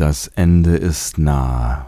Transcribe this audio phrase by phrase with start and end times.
[0.00, 1.84] Das Ende ist nah.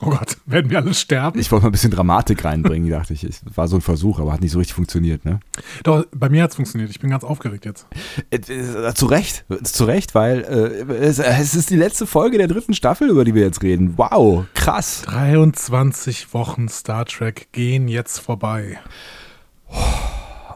[0.00, 1.38] Oh Gott, werden wir alle sterben?
[1.38, 3.24] Ich wollte mal ein bisschen Dramatik reinbringen, dachte ich.
[3.24, 5.40] Es war so ein Versuch, aber hat nicht so richtig funktioniert, ne?
[5.82, 6.88] Doch, bei mir hat es funktioniert.
[6.88, 7.86] Ich bin ganz aufgeregt jetzt.
[8.30, 10.40] Äh, äh, zu Recht, zu Recht, weil
[10.88, 13.98] äh, es, es, ist die letzte Folge der dritten Staffel, über die wir jetzt reden.
[13.98, 15.02] Wow, krass.
[15.02, 18.78] 23 Wochen Star Trek gehen jetzt vorbei.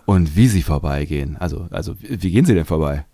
[0.07, 1.37] Und wie sie vorbeigehen.
[1.39, 3.05] Also, also wie gehen sie denn vorbei?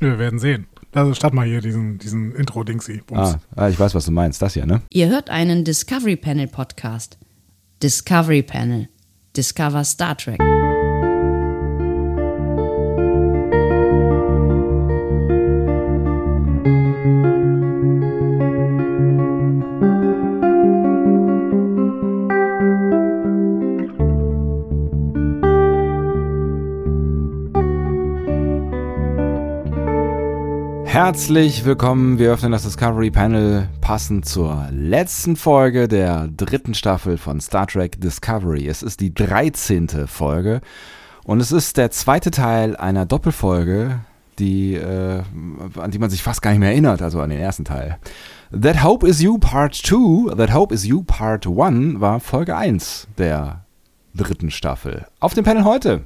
[0.00, 0.68] Wir werden sehen.
[0.92, 3.02] Also statt mal hier diesen, diesen Intro-Dingsy.
[3.12, 4.40] Ah, ah, ich weiß, was du meinst.
[4.40, 4.82] Das hier, ne?
[4.90, 7.18] Ihr hört einen Discovery Panel Podcast.
[7.82, 8.88] Discovery Panel.
[9.36, 10.40] Discover Star Trek.
[31.06, 32.18] Herzlich willkommen.
[32.18, 38.00] Wir öffnen das Discovery Panel passend zur letzten Folge der dritten Staffel von Star Trek
[38.00, 38.66] Discovery.
[38.66, 40.08] Es ist die 13.
[40.08, 40.62] Folge
[41.22, 44.00] und es ist der zweite Teil einer Doppelfolge,
[44.40, 45.22] die, äh,
[45.76, 47.98] an die man sich fast gar nicht mehr erinnert, also an den ersten Teil.
[48.50, 53.06] That Hope Is You Part 2, That Hope Is You Part 1 war Folge 1
[53.16, 53.64] der
[54.12, 55.06] dritten Staffel.
[55.20, 56.02] Auf dem Panel heute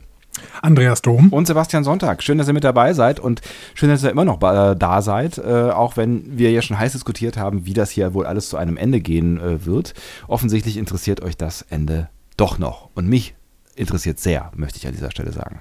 [0.63, 1.29] Andreas Dom.
[1.29, 2.23] Und Sebastian Sonntag.
[2.23, 3.41] Schön, dass ihr mit dabei seid und
[3.75, 6.93] schön, dass ihr immer noch äh, da seid, äh, auch wenn wir ja schon heiß
[6.93, 9.95] diskutiert haben, wie das hier wohl alles zu einem Ende gehen äh, wird.
[10.29, 12.91] Offensichtlich interessiert euch das Ende doch noch.
[12.95, 13.35] Und mich
[13.77, 15.61] interessiert sehr, möchte ich an dieser Stelle sagen.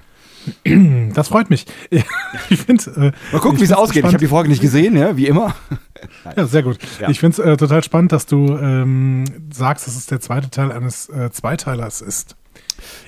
[1.14, 1.66] Das freut mich.
[2.50, 2.84] Ich finde.
[2.92, 4.02] Äh, Mal gucken, wie es ausgeht.
[4.02, 4.12] Spannend.
[4.12, 5.56] Ich habe die Folge nicht gesehen, ja, wie immer.
[6.36, 6.78] ja, sehr gut.
[7.00, 7.10] Ja.
[7.10, 10.72] Ich finde es äh, total spannend, dass du ähm, sagst, dass es der zweite Teil
[10.72, 12.36] eines äh, Zweiteilers ist.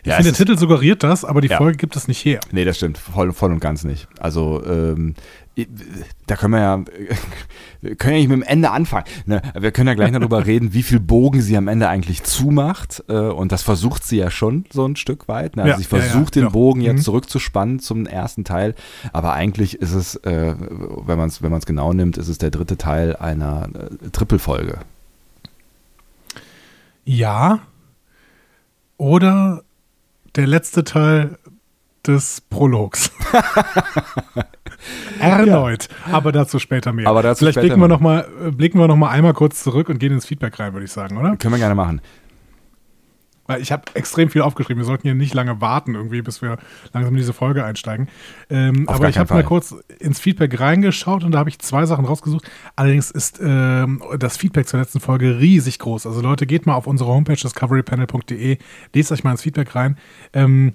[0.02, 1.58] Ich ja, finde, der Titel suggeriert das, aber die ja.
[1.58, 2.40] Folge gibt es nicht her.
[2.52, 2.98] Nee, das stimmt.
[2.98, 4.08] Voll, voll und ganz nicht.
[4.20, 5.16] Also, ähm,
[6.28, 6.84] da können wir ja,
[7.82, 9.06] wir können ja nicht mit dem Ende anfangen.
[9.26, 9.42] Ne?
[9.60, 13.04] Wir können ja gleich darüber reden, wie viel Bogen sie am Ende eigentlich zumacht.
[13.10, 15.56] Äh, und das versucht sie ja schon so ein Stück weit.
[15.56, 15.64] Ne?
[15.64, 17.04] Also ja, sie versucht ja, ja, den Bogen jetzt mhm.
[17.04, 18.76] zurückzuspannen zum ersten Teil.
[19.12, 22.78] Aber eigentlich ist es, äh, wenn man es wenn genau nimmt, ist es der dritte
[22.78, 24.80] Teil einer äh, Trippelfolge.
[27.04, 27.60] Ja,
[29.02, 29.64] oder
[30.36, 31.40] der letzte Teil
[32.06, 33.12] des Prologs.
[35.20, 35.90] Erneut.
[36.06, 36.14] Ja.
[36.14, 37.08] Aber dazu später mehr.
[37.08, 39.64] Aber dazu Vielleicht später blicken, wir noch mal, äh, blicken wir noch mal einmal kurz
[39.64, 41.36] zurück und gehen ins Feedback rein, würde ich sagen, oder?
[41.36, 42.00] Können wir gerne machen.
[43.48, 44.82] Weil ich habe extrem viel aufgeschrieben.
[44.82, 46.58] Wir sollten hier nicht lange warten, irgendwie, bis wir
[46.94, 48.08] langsam in diese Folge einsteigen.
[48.50, 52.06] Ähm, aber ich habe mal kurz ins Feedback reingeschaut und da habe ich zwei Sachen
[52.06, 52.50] rausgesucht.
[52.76, 56.06] Allerdings ist ähm, das Feedback zur letzten Folge riesig groß.
[56.06, 58.58] Also Leute, geht mal auf unsere Homepage discoverypanel.de,
[58.94, 59.98] lest euch mal ins Feedback rein.
[60.34, 60.74] Ähm,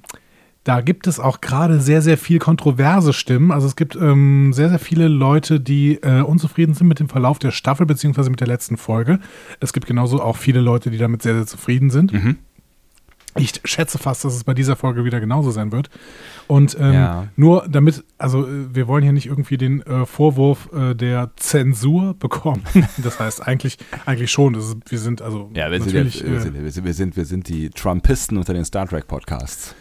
[0.66, 3.53] da gibt es auch gerade sehr, sehr viel kontroverse Stimmen.
[3.53, 7.38] Also es gibt ähm, sehr, sehr viele Leute, die äh, unzufrieden sind mit dem Verlauf
[7.38, 9.21] der Staffel beziehungsweise mit der letzten Folge.
[9.60, 12.12] Es gibt genauso auch viele Leute, die damit sehr, sehr zufrieden sind.
[12.12, 12.38] Mhm.
[13.36, 15.91] Ich schätze fast, dass es bei dieser Folge wieder genauso sein wird.
[16.47, 17.28] Und ähm, ja.
[17.36, 22.14] nur damit, also äh, wir wollen hier nicht irgendwie den äh, Vorwurf äh, der Zensur
[22.14, 22.62] bekommen.
[22.98, 24.54] Das heißt eigentlich, eigentlich schon.
[24.54, 27.24] Ist, wir sind also ja, wir sind, natürlich, wir, sind, wir, sind, wir, sind, wir
[27.24, 29.74] sind die Trumpisten unter den Star Trek Podcasts.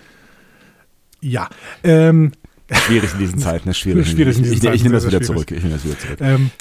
[1.21, 1.49] Ja.
[1.83, 2.31] Ähm,
[2.71, 4.09] schwierig in diesen Zeiten, ist schwierig.
[4.09, 5.49] schwierig in diesen ich, ich, ich, ich nehme das wieder zurück.
[5.51, 6.19] Ich nehme das wieder zurück.
[6.21, 6.51] Ähm,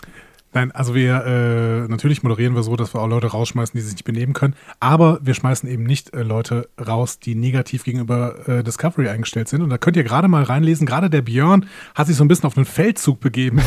[0.54, 3.94] Nein, also wir äh, natürlich moderieren wir so, dass wir auch Leute rausschmeißen, die sich
[3.94, 8.62] nicht benehmen können, aber wir schmeißen eben nicht äh, Leute raus, die negativ gegenüber äh,
[8.62, 9.62] Discovery eingestellt sind.
[9.62, 10.86] Und da könnt ihr gerade mal reinlesen.
[10.86, 11.66] Gerade der Björn
[11.96, 13.60] hat sich so ein bisschen auf einen Feldzug begeben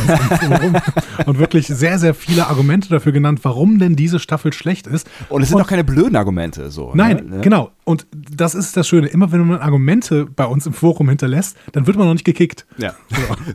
[1.26, 5.10] und wirklich sehr, sehr viele Argumente dafür genannt, warum denn diese Staffel schlecht ist.
[5.28, 6.92] Und es sind auch keine blöden Argumente so.
[6.94, 7.42] Nein, ne?
[7.42, 7.72] genau.
[7.84, 9.08] Und das ist das Schöne.
[9.08, 12.66] Immer wenn man Argumente bei uns im Forum hinterlässt, dann wird man noch nicht gekickt.
[12.78, 12.94] Ja.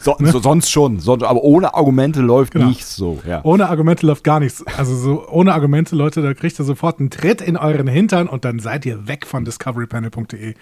[0.00, 0.40] So, so, ne?
[0.42, 1.00] sonst schon.
[1.00, 2.66] So, aber ohne Argumente läuft genau.
[2.66, 3.40] nichts so ja.
[3.44, 4.64] Ohne Argumente läuft gar nichts.
[4.78, 8.44] Also so ohne Argumente, Leute, da kriegt ihr sofort einen Tritt in euren Hintern und
[8.44, 10.54] dann seid ihr weg von discoverypanel.de.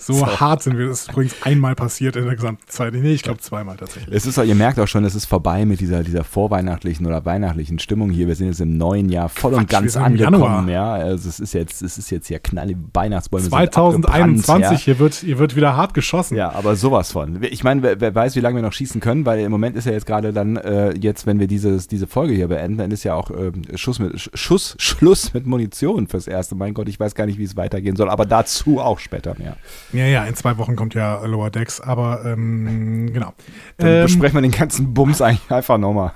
[0.00, 0.88] So, so, hart sind wir.
[0.88, 2.94] Das ist übrigens einmal passiert in der gesamten Zeit.
[2.94, 4.14] Nee, ich glaube zweimal tatsächlich.
[4.14, 7.78] Es ist, ihr merkt auch schon, es ist vorbei mit dieser, dieser vorweihnachtlichen oder weihnachtlichen
[7.78, 8.26] Stimmung hier.
[8.26, 10.68] Wir sind jetzt im neuen Jahr voll Quatsch, und ganz angekommen.
[10.70, 13.46] Ja, also es ist jetzt, es ist jetzt hier knall Weihnachtsbäume.
[13.46, 14.76] 2021, ja.
[14.78, 16.34] hier, wird, hier wird wieder hart geschossen.
[16.34, 17.42] Ja, aber sowas von.
[17.42, 19.84] Ich meine, wer, wer, weiß, wie lange wir noch schießen können, weil im Moment ist
[19.84, 23.04] ja jetzt gerade dann, äh, jetzt, wenn wir dieses, diese Folge hier beenden, dann ist
[23.04, 26.54] ja auch äh, Schuss mit, Schuss, Schluss mit Munition fürs Erste.
[26.54, 29.56] Mein Gott, ich weiß gar nicht, wie es weitergehen soll, aber dazu auch später mehr.
[29.92, 33.34] Ja, ja, in zwei Wochen kommt ja Lower Decks, aber ähm, genau.
[33.78, 36.12] Dann ähm, besprechen wir den ganzen Bums eigentlich einfach nochmal.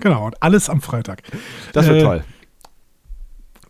[0.00, 1.22] Genau, und alles am Freitag.
[1.72, 2.24] Das wird äh, toll.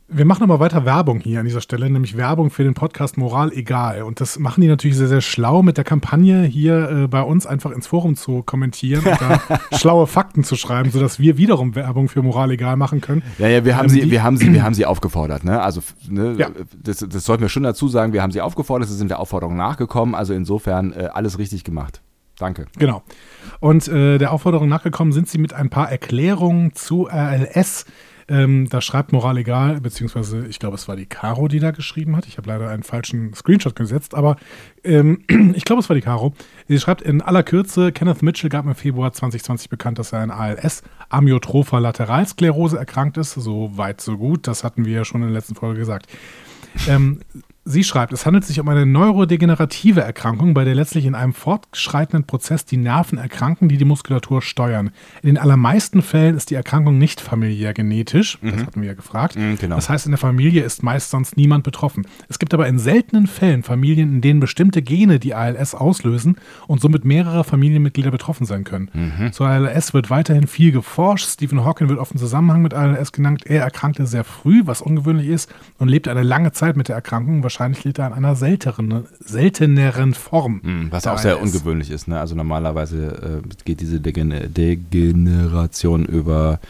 [0.09, 3.53] Wir machen aber weiter Werbung hier an dieser Stelle, nämlich Werbung für den Podcast Moral
[3.53, 4.03] egal.
[4.03, 7.45] Und das machen die natürlich sehr, sehr schlau mit der Kampagne hier äh, bei uns
[7.45, 9.41] einfach ins Forum zu kommentieren und da
[9.77, 13.23] schlaue Fakten zu schreiben, sodass wir wiederum Werbung für Moral egal machen können.
[13.39, 15.61] Ja, ja, wir haben ähm, sie, wir haben sie, wir haben sie aufgefordert, ne?
[15.61, 16.51] Also, ne, ja.
[16.83, 19.57] das, das sollten wir schon dazu sagen, wir haben sie aufgefordert, sie sind der Aufforderung
[19.57, 22.01] nachgekommen, also insofern äh, alles richtig gemacht.
[22.39, 22.67] Danke.
[22.79, 23.03] Genau.
[23.61, 27.87] Und äh, der Aufforderung nachgekommen sind sie mit ein paar Erklärungen zu RLS
[28.29, 32.17] ähm, da schreibt Moral egal, beziehungsweise ich glaube, es war die Caro, die da geschrieben
[32.17, 32.27] hat.
[32.27, 34.37] Ich habe leider einen falschen Screenshot gesetzt, aber
[34.83, 35.23] ähm,
[35.55, 36.33] ich glaube, es war die Caro.
[36.67, 40.31] Sie schreibt in aller Kürze, Kenneth Mitchell gab im Februar 2020 bekannt, dass er an
[40.31, 43.35] ALS, Amyotropher Lateralsklerose, erkrankt ist.
[43.35, 44.49] So weit, so gut.
[44.49, 46.07] Das hatten wir ja schon in der letzten Folge gesagt.
[46.89, 47.21] Ähm,
[47.69, 52.25] Sie schreibt, es handelt sich um eine neurodegenerative Erkrankung, bei der letztlich in einem fortschreitenden
[52.25, 54.93] Prozess die Nerven erkranken, die die Muskulatur steuern.
[55.21, 58.53] In den allermeisten Fällen ist die Erkrankung nicht familiär genetisch, mhm.
[58.53, 59.35] das hatten wir ja gefragt.
[59.35, 59.75] Mhm, genau.
[59.75, 62.07] Das heißt, in der Familie ist meist sonst niemand betroffen.
[62.29, 66.37] Es gibt aber in seltenen Fällen Familien, in denen bestimmte Gene die ALS auslösen
[66.69, 68.93] und somit mehrere Familienmitglieder betroffen sein können.
[68.95, 69.33] Mhm.
[69.33, 71.29] Zur ALS wird weiterhin viel geforscht.
[71.29, 73.43] Stephen Hawking wird oft im Zusammenhang mit ALS genannt.
[73.45, 77.43] Er erkrankte sehr früh, was ungewöhnlich ist, und lebte eine lange Zeit mit der Erkrankung,
[77.43, 80.61] wahrscheinlich liegt er an einer seltenen, selteneren Form.
[80.63, 82.09] Mhm, was auch sehr ungewöhnlich ist.
[82.09, 82.19] Ne?
[82.19, 86.61] Also normalerweise äh, geht diese Degen Degeneration über,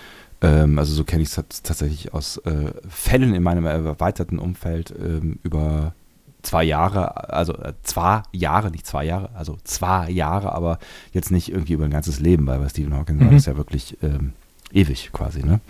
[0.40, 5.38] ähm, also so kenne ich es tatsächlich aus äh, Fällen in meinem erweiterten Umfeld ähm,
[5.42, 5.94] über
[6.42, 10.78] zwei Jahre, also äh, zwei Jahre, nicht zwei Jahre, also zwei Jahre, aber
[11.12, 13.24] jetzt nicht irgendwie über ein ganzes Leben, weil bei Stephen Hawking mhm.
[13.26, 14.32] war das ja wirklich ähm,
[14.72, 15.60] ewig quasi, ne?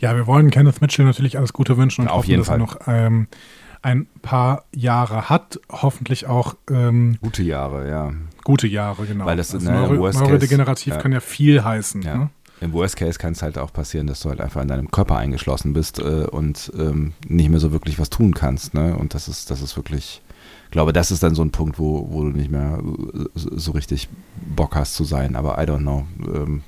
[0.00, 2.56] Ja, wir wollen Kenneth Mitchell natürlich alles Gute wünschen und ja, hoffen, dass Fall.
[2.56, 3.26] er noch ähm,
[3.82, 8.12] ein paar Jahre hat, hoffentlich auch ähm, gute Jahre, ja.
[8.44, 9.26] Gute Jahre, genau.
[9.26, 11.00] Weil das also ne, Neuro Neurodegenerativ ja.
[11.00, 12.02] kann ja viel heißen.
[12.02, 12.16] Ja.
[12.16, 12.30] Ne?
[12.60, 15.16] Im Worst Case kann es halt auch passieren, dass du halt einfach in deinem Körper
[15.16, 18.72] eingeschlossen bist äh, und ähm, nicht mehr so wirklich was tun kannst.
[18.72, 18.96] Ne?
[18.96, 20.22] Und das ist, das ist wirklich,
[20.64, 22.80] ich glaube, das ist dann so ein Punkt, wo, wo du nicht mehr
[23.34, 25.36] so richtig Bock hast zu sein.
[25.36, 26.06] Aber I don't know.
[26.32, 26.62] Ähm,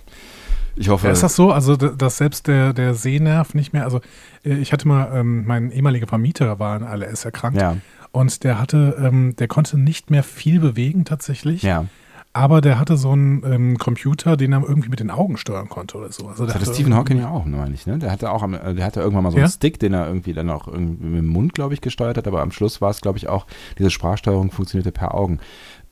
[0.79, 1.09] ich hoffe.
[1.09, 1.53] Ist das so?
[1.53, 4.01] Also, dass selbst der, der Sehnerv nicht mehr, also
[4.45, 7.61] äh, ich hatte mal, ähm, mein ehemaliger Vermieter war an ALS erkrankt.
[7.61, 7.77] Ja.
[8.13, 11.63] Und der hatte, ähm, der konnte nicht mehr viel bewegen tatsächlich.
[11.63, 11.87] Ja.
[12.33, 15.97] Aber der hatte so einen ähm, Computer, den er irgendwie mit den Augen steuern konnte
[15.97, 16.29] oder so.
[16.29, 17.87] Also das hatte Stephen Hawking ja auch, meine ich.
[17.87, 17.99] Ne?
[17.99, 20.49] Der hatte auch, äh, der hatte irgendwann mal so einen Stick, den er irgendwie dann
[20.51, 22.29] auch irgendwie mit dem Mund, glaube ich, gesteuert hat.
[22.29, 23.47] Aber am Schluss war es, glaube ich, auch,
[23.79, 25.41] diese Sprachsteuerung funktionierte per Augen.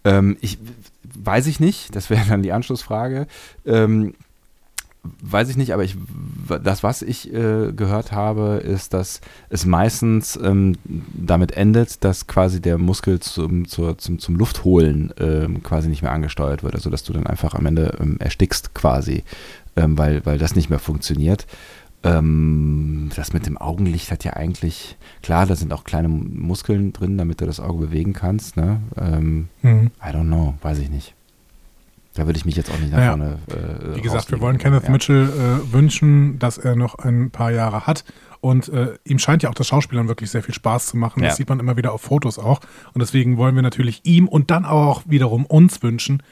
[0.04, 0.58] Ähm, ich
[1.14, 3.26] weiß ich nicht, das wäre dann die Anschlussfrage.
[3.64, 4.14] Ähm,
[5.22, 5.96] weiß ich nicht, aber ich,
[6.62, 12.60] das, was ich äh, gehört habe, ist, dass es meistens ähm, damit endet, dass quasi
[12.60, 16.74] der Muskel zum, zur, zum, zum Luftholen ähm, quasi nicht mehr angesteuert wird.
[16.74, 19.24] Also dass du dann einfach am Ende ähm, erstickst quasi,
[19.76, 21.46] ähm, weil, weil das nicht mehr funktioniert.
[22.02, 27.18] Ähm, das mit dem Augenlicht hat ja eigentlich, klar, da sind auch kleine Muskeln drin,
[27.18, 28.56] damit du das Auge bewegen kannst.
[28.56, 28.80] Ne?
[28.96, 29.90] Ähm, mhm.
[30.00, 31.15] I don't know, weiß ich nicht.
[32.16, 33.38] Da würde ich mich jetzt auch nicht nach naja, vorne.
[33.50, 34.90] Äh, Wie gesagt, wir wollen Kenneth ja.
[34.90, 38.04] Mitchell äh, wünschen, dass er noch ein paar Jahre hat.
[38.40, 41.22] Und äh, ihm scheint ja auch das Schauspielern wirklich sehr viel Spaß zu machen.
[41.22, 41.28] Ja.
[41.28, 42.60] Das sieht man immer wieder auf Fotos auch.
[42.94, 46.22] Und deswegen wollen wir natürlich ihm und dann auch wiederum uns wünschen,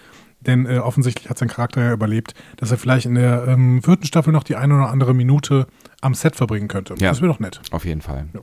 [0.40, 4.04] denn äh, offensichtlich hat sein Charakter ja überlebt, dass er vielleicht in der ähm, vierten
[4.04, 5.66] Staffel noch die eine oder andere Minute
[6.00, 6.94] am Set verbringen könnte.
[6.98, 7.60] Ja, das wäre doch nett.
[7.70, 8.26] Auf jeden Fall.
[8.34, 8.40] Ja.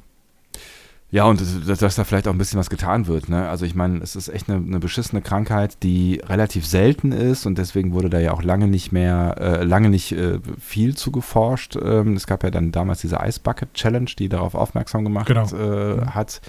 [1.14, 3.28] Ja, und dass, dass, da vielleicht auch ein bisschen was getan wird.
[3.28, 3.50] Ne?
[3.50, 7.58] Also ich meine, es ist echt eine, eine, beschissene Krankheit, die relativ selten ist und
[7.58, 11.76] deswegen wurde da ja auch lange nicht mehr, äh, lange nicht äh, viel zu geforscht.
[11.76, 15.46] Ähm, es gab ja dann damals diese Ice Bucket Challenge, die darauf aufmerksam gemacht genau.
[15.54, 16.16] äh, mhm.
[16.16, 16.40] hat,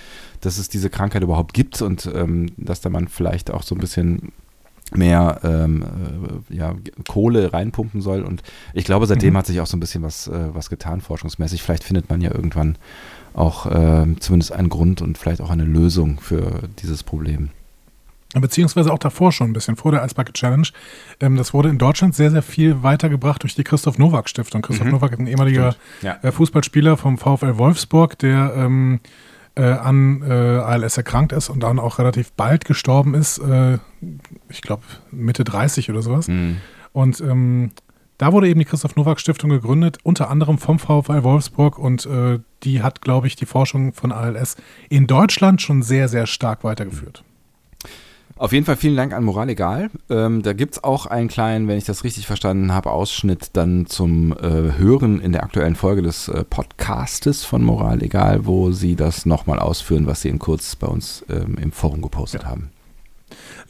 [0.42, 3.80] dass es diese Krankheit überhaupt gibt und ähm, dass da man vielleicht auch so ein
[3.80, 4.30] bisschen
[4.94, 5.82] mehr ähm,
[6.50, 6.74] äh, ja,
[7.08, 8.22] Kohle reinpumpen soll.
[8.22, 8.42] Und
[8.74, 9.38] ich glaube, seitdem mhm.
[9.38, 11.62] hat sich auch so ein bisschen was, äh, was getan, forschungsmäßig.
[11.62, 12.76] Vielleicht findet man ja irgendwann
[13.34, 17.50] auch äh, zumindest einen Grund und vielleicht auch eine Lösung für dieses Problem.
[18.34, 20.66] Beziehungsweise auch davor schon ein bisschen, vor der Ice Bucket Challenge.
[21.20, 24.62] Ähm, das wurde in Deutschland sehr, sehr viel weitergebracht durch die Christoph Nowak Stiftung.
[24.62, 24.92] Christoph mhm.
[24.92, 26.18] Nowak ist ein ehemaliger ja.
[26.22, 29.00] äh, Fußballspieler vom VfL Wolfsburg, der ähm,
[29.54, 33.38] äh, an äh, ALS erkrankt ist und dann auch relativ bald gestorben ist.
[33.38, 33.78] Äh,
[34.48, 36.28] ich glaube Mitte 30 oder sowas.
[36.28, 36.56] Mhm.
[36.92, 37.72] Und ähm,
[38.22, 42.38] da wurde eben die Christoph Nowak Stiftung gegründet, unter anderem vom VfL Wolfsburg und äh,
[42.62, 44.54] die hat, glaube ich, die Forschung von ALS
[44.88, 47.24] in Deutschland schon sehr, sehr stark weitergeführt.
[48.36, 49.90] Auf jeden Fall vielen Dank an Moral Egal.
[50.08, 53.86] Ähm, da gibt es auch einen kleinen, wenn ich das richtig verstanden habe, Ausschnitt dann
[53.86, 58.94] zum äh, Hören in der aktuellen Folge des äh, Podcastes von Moral Egal, wo sie
[58.94, 62.50] das nochmal ausführen, was sie in kurz bei uns ähm, im Forum gepostet ja.
[62.50, 62.70] haben.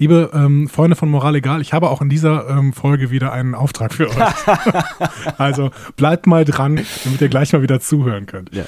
[0.03, 3.55] Liebe ähm, Freunde von Moral Egal, ich habe auch in dieser ähm, Folge wieder einen
[3.55, 4.17] Auftrag für euch.
[5.39, 8.53] also bleibt mal dran, damit ihr gleich mal wieder zuhören könnt.
[8.53, 8.65] Ja.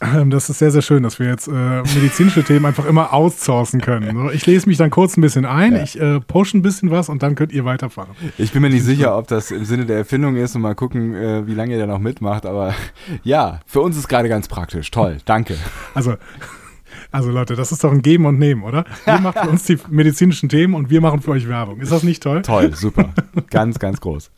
[0.00, 1.52] Ähm, das ist sehr, sehr schön, dass wir jetzt äh,
[1.94, 4.30] medizinische Themen einfach immer outsourcen können.
[4.32, 5.82] Ich lese mich dann kurz ein bisschen ein, ja.
[5.84, 8.16] ich äh, poste ein bisschen was und dann könnt ihr weiterfahren.
[8.36, 11.14] Ich bin mir nicht sicher, ob das im Sinne der Erfindung ist und mal gucken,
[11.14, 12.74] äh, wie lange ihr da noch mitmacht, aber
[13.22, 14.90] ja, für uns ist gerade ganz praktisch.
[14.90, 15.54] Toll, danke.
[15.94, 16.16] Also,
[17.10, 18.84] also Leute, das ist doch ein Geben und Nehmen, oder?
[19.06, 21.80] Ihr macht für uns die medizinischen Themen und wir machen für euch Werbung.
[21.80, 22.42] Ist das nicht toll?
[22.42, 23.14] Toll, super.
[23.50, 24.30] ganz, ganz groß.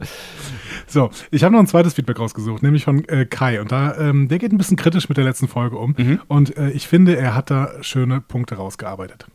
[0.86, 3.60] So, ich habe noch ein zweites Feedback rausgesucht, nämlich von äh, Kai.
[3.60, 5.94] Und da, ähm, der geht ein bisschen kritisch mit der letzten Folge um.
[5.96, 6.20] Mhm.
[6.28, 9.26] Und äh, ich finde, er hat da schöne Punkte rausgearbeitet.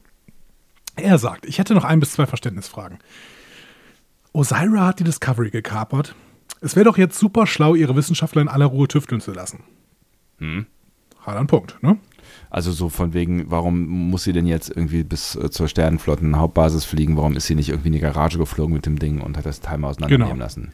[0.96, 3.00] Er sagt, ich hätte noch ein bis zwei Verständnisfragen.
[4.32, 6.15] Osira hat die Discovery gekapert.
[6.62, 9.63] Es wäre doch jetzt super schlau, ihre Wissenschaftler in aller Ruhe tüfteln zu lassen.
[10.39, 10.65] Hm.
[11.22, 11.98] Hat einen Punkt, ne?
[12.56, 16.86] Also so von wegen, warum muss sie denn jetzt irgendwie bis äh, zur Sternenflotten Hauptbasis
[16.86, 17.18] fliegen?
[17.18, 19.60] Warum ist sie nicht irgendwie in die Garage geflogen mit dem Ding und hat das
[19.60, 20.42] Timer auseinandernehmen genau.
[20.46, 20.72] lassen?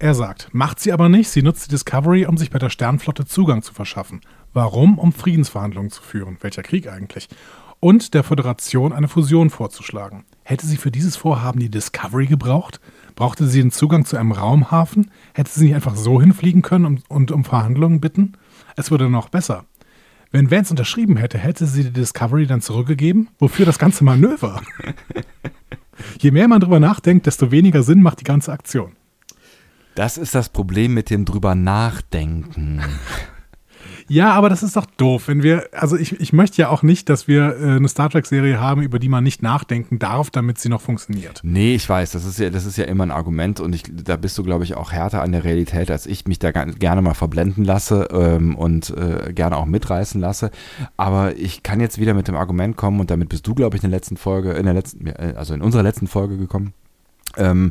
[0.00, 3.24] Er sagt, macht sie aber nicht, sie nutzt die Discovery, um sich bei der Sternenflotte
[3.24, 4.20] Zugang zu verschaffen.
[4.52, 4.98] Warum?
[4.98, 6.38] Um Friedensverhandlungen zu führen.
[6.40, 7.28] Welcher Krieg eigentlich?
[7.78, 10.24] Und der Föderation eine Fusion vorzuschlagen.
[10.42, 12.80] Hätte sie für dieses Vorhaben die Discovery gebraucht?
[13.14, 15.12] Brauchte sie den Zugang zu einem Raumhafen?
[15.34, 18.32] Hätte sie nicht einfach so hinfliegen können und, und um Verhandlungen bitten?
[18.74, 19.66] Es würde noch besser.
[20.32, 23.28] Wenn Vance unterschrieben hätte, hätte sie die Discovery dann zurückgegeben?
[23.38, 24.62] Wofür das ganze Manöver?
[26.18, 28.92] Je mehr man drüber nachdenkt, desto weniger Sinn macht die ganze Aktion.
[29.96, 32.80] Das ist das Problem mit dem drüber nachdenken.
[34.10, 37.08] Ja, aber das ist doch doof, wenn wir, also ich, ich möchte ja auch nicht,
[37.08, 40.68] dass wir äh, eine Star Trek-Serie haben, über die man nicht nachdenken darf, damit sie
[40.68, 41.38] noch funktioniert.
[41.44, 44.16] Nee, ich weiß, das ist ja, das ist ja immer ein Argument und ich, da
[44.16, 47.14] bist du, glaube ich, auch härter an der Realität, als ich mich da gerne mal
[47.14, 50.50] verblenden lasse ähm, und äh, gerne auch mitreißen lasse.
[50.96, 53.84] Aber ich kann jetzt wieder mit dem Argument kommen und damit bist du, glaube ich,
[53.84, 56.74] in der letzten Folge, in der letzten, also in unserer letzten Folge gekommen.
[57.36, 57.70] Ähm,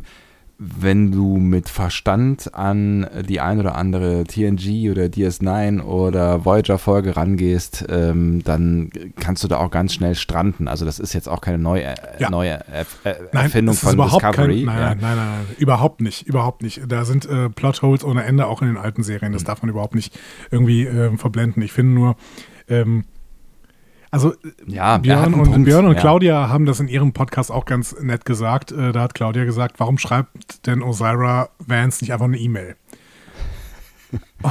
[0.62, 7.86] wenn du mit Verstand an die ein oder andere TNG oder DS9 oder Voyager-Folge rangehst,
[7.88, 10.68] ähm, dann kannst du da auch ganz schnell stranden.
[10.68, 12.28] Also das ist jetzt auch keine neue, äh, ja.
[12.28, 14.66] neue Erf äh, nein, Erfindung von Discovery.
[14.66, 14.94] Kein, nein, ja.
[14.94, 16.82] nein, nein, nein, überhaupt nicht, überhaupt nicht.
[16.86, 19.32] Da sind äh, Plotholes ohne Ende auch in den alten Serien.
[19.32, 19.46] Das mhm.
[19.46, 21.62] darf man überhaupt nicht irgendwie äh, verblenden.
[21.62, 22.16] Ich finde nur,
[22.68, 23.04] ähm,
[24.10, 24.34] also
[24.66, 25.64] ja, Björn und, Punkt.
[25.64, 26.00] Björn und ja.
[26.00, 28.72] Claudia haben das in ihrem Podcast auch ganz nett gesagt.
[28.72, 32.76] Äh, da hat Claudia gesagt, warum schreibt denn Osira Vance nicht einfach eine E-Mail?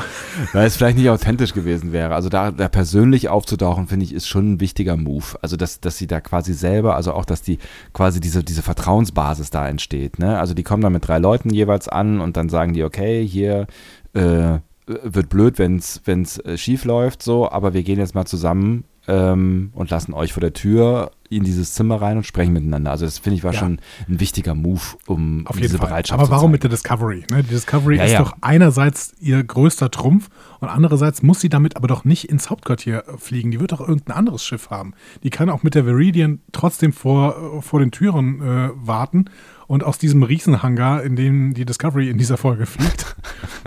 [0.54, 2.16] Weil es vielleicht nicht authentisch gewesen wäre.
[2.16, 5.26] Also da, da persönlich aufzutauchen, finde ich, ist schon ein wichtiger Move.
[5.42, 7.60] Also dass, dass sie da quasi selber, also auch, dass die
[7.92, 10.20] quasi diese, diese Vertrauensbasis da entsteht.
[10.20, 10.40] Ne?
[10.40, 13.68] Also die kommen da mit drei Leuten jeweils an und dann sagen die, okay, hier
[14.14, 18.86] äh, wird blöd, wenn es äh, schief läuft, so, aber wir gehen jetzt mal zusammen
[19.10, 22.92] ähm, und lassen euch vor der Tür in dieses Zimmer rein und sprechen miteinander.
[22.92, 23.60] Also das finde ich war ja.
[23.60, 25.88] schon ein wichtiger Move, um, Auf diese Fall.
[25.88, 26.52] Bereitschaft Aber warum zeigen.
[26.52, 27.26] mit der Discovery?
[27.32, 27.44] Ne?
[27.44, 28.20] Die Discovery ja, ist ja.
[28.20, 33.04] doch einerseits ihr größter Trumpf und andererseits muss sie damit aber doch nicht ins Hauptquartier
[33.08, 33.52] äh, fliegen.
[33.52, 34.94] Die wird doch irgendein anderes Schiff haben.
[35.24, 39.26] Die kann auch mit der Viridian trotzdem vor, äh, vor den Türen äh, warten
[39.68, 43.16] und aus diesem Riesenhangar, in dem die Discovery in dieser Folge fliegt,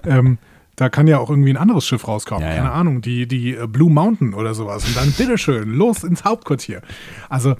[0.04, 0.38] ähm,
[0.82, 2.46] da kann ja auch irgendwie ein anderes Schiff rauskommen.
[2.46, 2.72] Ja, Keine ja.
[2.72, 4.84] Ahnung, die, die äh, Blue Mountain oder sowas.
[4.84, 6.82] Und dann bitteschön, los ins Hauptquartier.
[7.28, 7.54] Also,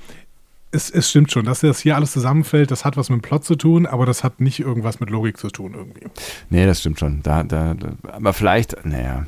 [0.73, 3.45] es, es stimmt schon, dass das hier alles zusammenfällt, das hat was mit dem Plot
[3.45, 6.07] zu tun, aber das hat nicht irgendwas mit Logik zu tun irgendwie.
[6.51, 7.23] Nee, das stimmt schon.
[7.23, 9.27] Da, da, da aber vielleicht, naja,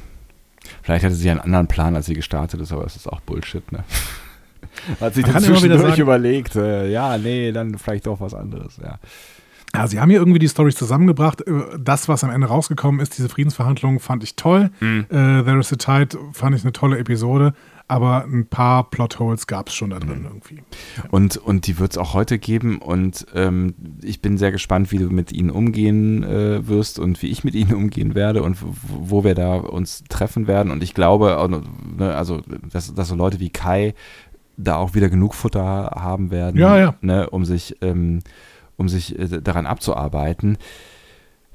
[0.82, 3.70] vielleicht hatte sie einen anderen Plan, als sie gestartet ist, aber das ist auch Bullshit,
[3.72, 3.84] ne?
[5.00, 8.98] Hat sich dann zwischendurch überlegt, äh, ja, nee, dann vielleicht doch was anderes, ja.
[9.74, 11.40] Ja, sie haben hier irgendwie die Storys zusammengebracht.
[11.46, 14.70] Äh, das, was am Ende rausgekommen ist, diese Friedensverhandlungen, fand ich toll.
[14.80, 15.06] Mhm.
[15.10, 17.54] Äh, There is a Tide fand ich eine tolle Episode,
[17.88, 20.26] aber ein paar Plotholes gab es schon da drin mhm.
[20.26, 20.62] irgendwie.
[21.10, 24.98] Und, und die wird es auch heute geben und ähm, ich bin sehr gespannt, wie
[24.98, 29.24] du mit ihnen umgehen äh, wirst und wie ich mit ihnen umgehen werde und wo
[29.24, 30.70] wir da uns treffen werden.
[30.70, 31.36] Und ich glaube,
[31.98, 33.94] ne, also, dass, dass so Leute wie Kai
[34.56, 36.94] da auch wieder genug Futter haben werden, ja, ja.
[37.00, 38.20] Ne, um sich ähm,
[38.76, 40.58] um sich äh, daran abzuarbeiten.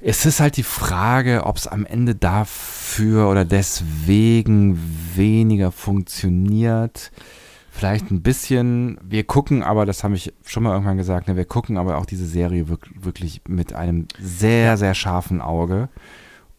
[0.02, 4.78] Es ist halt die Frage, ob es am Ende dafür oder deswegen
[5.14, 7.12] weniger funktioniert.
[7.70, 8.98] Vielleicht ein bisschen.
[9.02, 12.06] Wir gucken aber, das habe ich schon mal irgendwann gesagt, ne, wir gucken aber auch
[12.06, 15.88] diese Serie wirklich mit einem sehr, sehr scharfen Auge.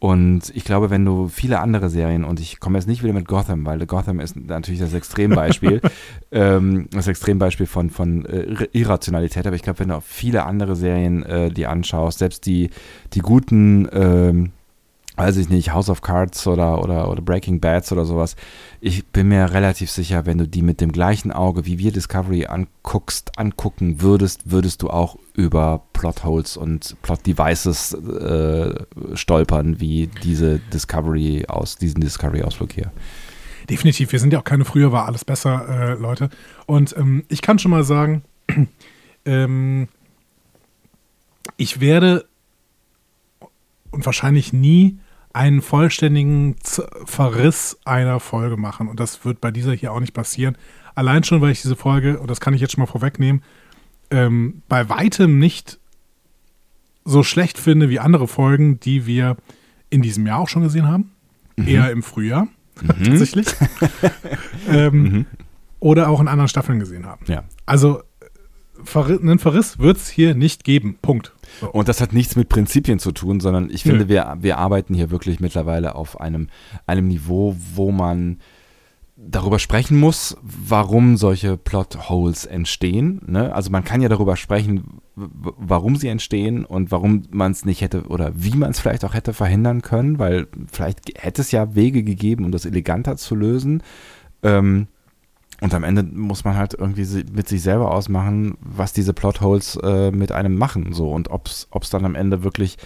[0.01, 3.27] Und ich glaube, wenn du viele andere Serien, und ich komme jetzt nicht wieder mit
[3.27, 5.79] Gotham, weil Gotham ist natürlich das Extrembeispiel,
[6.31, 10.75] ähm, das Extrembeispiel von, von äh, Irrationalität, aber ich glaube, wenn du auch viele andere
[10.75, 12.71] Serien äh, die anschaust, selbst die,
[13.13, 14.51] die guten ähm,
[15.21, 18.35] weiß ich nicht, House of Cards oder, oder, oder Breaking Bads oder sowas.
[18.79, 22.47] Ich bin mir relativ sicher, wenn du die mit dem gleichen Auge, wie wir Discovery
[22.47, 28.73] anguckst, angucken würdest, würdest du auch über Plotholes und Plot Devices äh,
[29.13, 32.91] stolpern, wie diese Discovery aus, diesen Discovery-Ausflug hier.
[33.69, 36.31] Definitiv, wir sind ja auch keine früher war alles besser, äh, Leute.
[36.65, 38.23] Und ähm, ich kann schon mal sagen,
[39.25, 39.87] ähm,
[41.57, 42.25] ich werde
[43.91, 44.97] und wahrscheinlich nie
[45.33, 48.87] einen vollständigen Z Verriss einer Folge machen.
[48.87, 50.57] Und das wird bei dieser hier auch nicht passieren.
[50.95, 53.43] Allein schon, weil ich diese Folge, und das kann ich jetzt schon mal vorwegnehmen,
[54.09, 55.79] ähm, bei weitem nicht
[57.05, 59.37] so schlecht finde wie andere Folgen, die wir
[59.89, 61.11] in diesem Jahr auch schon gesehen haben.
[61.55, 61.67] Mhm.
[61.67, 62.47] Eher im Frühjahr,
[62.81, 62.87] mhm.
[63.03, 63.47] tatsächlich.
[64.69, 65.25] ähm, mhm.
[65.79, 67.25] Oder auch in anderen Staffeln gesehen haben.
[67.27, 67.43] Ja.
[67.65, 68.03] Also
[68.95, 70.97] einen Verriss wird es hier nicht geben.
[71.01, 71.33] Punkt.
[71.71, 75.11] Und das hat nichts mit Prinzipien zu tun, sondern ich finde, wir, wir arbeiten hier
[75.11, 76.47] wirklich mittlerweile auf einem,
[76.85, 78.39] einem Niveau, wo man
[79.23, 83.21] darüber sprechen muss, warum solche Plotholes entstehen.
[83.27, 83.53] Ne?
[83.53, 88.07] Also man kann ja darüber sprechen, warum sie entstehen und warum man es nicht hätte
[88.07, 92.03] oder wie man es vielleicht auch hätte verhindern können, weil vielleicht hätte es ja Wege
[92.03, 93.83] gegeben, um das eleganter zu lösen.
[94.41, 94.87] Ähm,
[95.61, 100.11] und am Ende muss man halt irgendwie mit sich selber ausmachen, was diese Plotholes äh,
[100.11, 100.91] mit einem machen.
[100.91, 102.77] So und ob es dann am Ende wirklich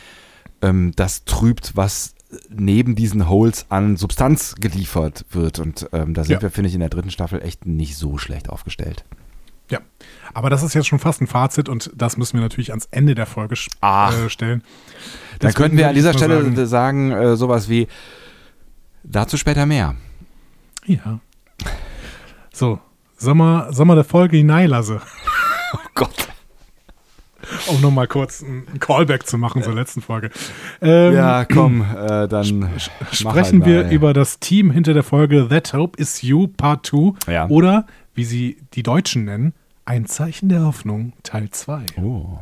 [0.61, 2.15] ähm, das trübt, was
[2.49, 5.59] neben diesen Holes an Substanz geliefert wird.
[5.59, 6.41] Und ähm, da sind ja.
[6.41, 9.05] wir, finde ich, in der dritten Staffel echt nicht so schlecht aufgestellt.
[9.69, 9.79] Ja,
[10.33, 13.15] aber das ist jetzt schon fast ein Fazit und das müssen wir natürlich ans Ende
[13.15, 14.63] der Folge äh, stellen.
[15.39, 17.87] Dann könnten wir an dieser Stelle sagen, sagen äh, sowas wie
[19.03, 19.95] dazu später mehr.
[20.85, 21.19] Ja.
[22.55, 22.79] So,
[23.17, 25.01] Sommer, Sommer der Folge hineinlasse.
[25.73, 26.29] oh Gott.
[27.67, 30.29] Um nochmal kurz einen Callback zu machen zur letzten Folge.
[30.81, 32.69] Ähm, ja, komm, äh, dann.
[33.11, 36.85] Sprechen halt wir mal, über das Team hinter der Folge That Hope Is You Part
[36.85, 37.49] 2 ja.
[37.49, 41.85] oder, wie sie die Deutschen nennen, Ein Zeichen der Hoffnung Teil 2.
[42.01, 42.39] Oh.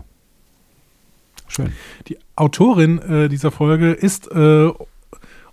[1.48, 1.74] Schön.
[2.08, 4.72] Die Autorin äh, dieser Folge ist äh,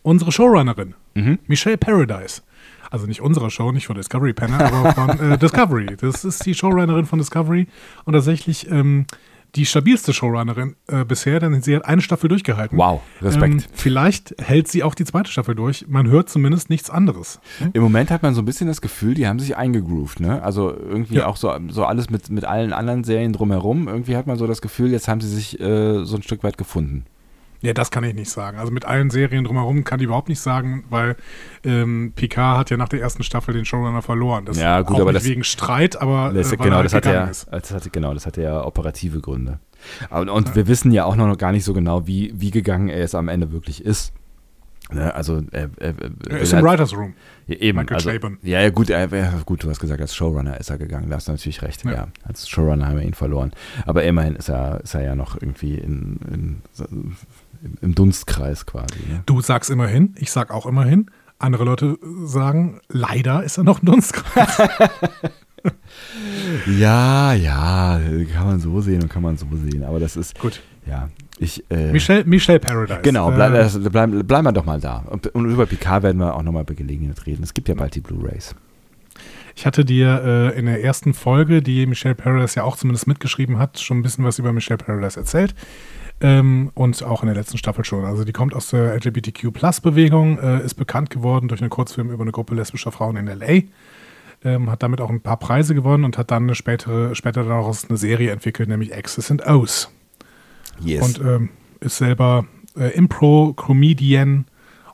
[0.03, 1.39] unsere Showrunnerin, mhm.
[1.47, 2.43] Michelle Paradise
[2.91, 5.97] also nicht unserer Show, nicht von Discovery Panel, aber von äh, Discovery.
[6.01, 7.67] Das ist die Showrunnerin von Discovery
[8.05, 9.07] und tatsächlich ähm,
[9.57, 12.79] die stabilste Showrunnerin äh, bisher, denn sie hat eine Staffel durchgehalten.
[12.79, 13.55] Wow, Respekt.
[13.55, 15.87] Ähm, vielleicht hält sie auch die zweite Staffel durch.
[15.89, 17.41] Man hört zumindest nichts anderes.
[17.59, 17.71] Hm?
[17.73, 20.43] Im Moment hat man so ein bisschen das Gefühl, die haben sich eingegroovt, ne?
[20.43, 21.27] Also irgendwie ja.
[21.27, 23.89] auch so, so alles mit, mit allen anderen Serien drumherum.
[23.89, 26.59] Irgendwie hat man so das Gefühl, jetzt haben sie sich äh, so ein Stück weit
[26.59, 27.05] gefunden.
[27.63, 28.59] Ja, das kann ich nicht sagen.
[28.59, 31.17] Also mit allen Serien drumherum kann ich überhaupt nicht sagen, weil
[31.65, 34.47] ähm, Picard hat ja nach der ersten Staffel den Showrunner verloren.
[34.47, 37.71] Das ja, gut, aber das, wegen Streit, aber das, äh, genau, das hat ja, das
[37.71, 39.59] hat, genau, das hatte ja operative Gründe.
[40.11, 40.55] Und, und ja.
[40.55, 43.29] wir wissen ja auch noch gar nicht so genau, wie, wie gegangen er es am
[43.29, 44.13] Ende wirklich ist.
[44.93, 45.95] Ne, also er, er,
[46.29, 47.15] er ist im Writers Room.
[47.47, 49.09] Ja, eben, Michael also, Ja, ja, gut, er,
[49.45, 51.11] gut, du hast gesagt, als Showrunner ist er gegangen.
[51.11, 51.85] Da hast du natürlich recht.
[51.85, 51.93] Ja.
[51.93, 52.09] ja.
[52.25, 53.53] als Showrunner haben wir ihn verloren.
[53.87, 56.63] Aber immerhin ist er, ist er ja noch irgendwie in, in
[57.81, 58.99] im Dunstkreis quasi.
[59.09, 59.23] Ne?
[59.27, 61.11] Du sagst immerhin, ich sag auch immerhin.
[61.39, 64.59] Andere Leute sagen, leider ist er noch ein Dunstkreis.
[66.79, 68.01] ja, ja,
[68.35, 69.85] kann man so sehen und kann man so sehen.
[69.85, 70.39] Aber das ist.
[70.39, 70.61] Gut.
[70.87, 71.65] Ja, ich.
[71.71, 73.01] Äh, Michelle, Michelle Paradise.
[73.03, 75.05] Genau, bleiben äh, bleib, bleib wir doch mal da.
[75.09, 77.43] Und, und über Picard werden wir auch nochmal bei Gelegenheit reden.
[77.43, 78.55] Es gibt ja bald die Blu-Rays.
[79.57, 83.59] Ich hatte dir äh, in der ersten Folge, die Michelle Paradise ja auch zumindest mitgeschrieben
[83.59, 85.55] hat, schon ein bisschen was über Michelle Paradise erzählt.
[86.23, 88.05] Ähm, und auch in der letzten Staffel schon.
[88.05, 92.33] Also die kommt aus der LGBTQ-Plus-Bewegung, äh, ist bekannt geworden durch einen Kurzfilm über eine
[92.33, 93.63] Gruppe lesbischer Frauen in L.A.,
[94.43, 97.89] ähm, hat damit auch ein paar Preise gewonnen und hat dann eine spätere, später daraus
[97.89, 99.91] eine Serie entwickelt, nämlich X's and O's.
[100.83, 101.03] Yes.
[101.03, 101.49] Und ähm,
[101.81, 104.47] ist selber äh, Impro-Comedian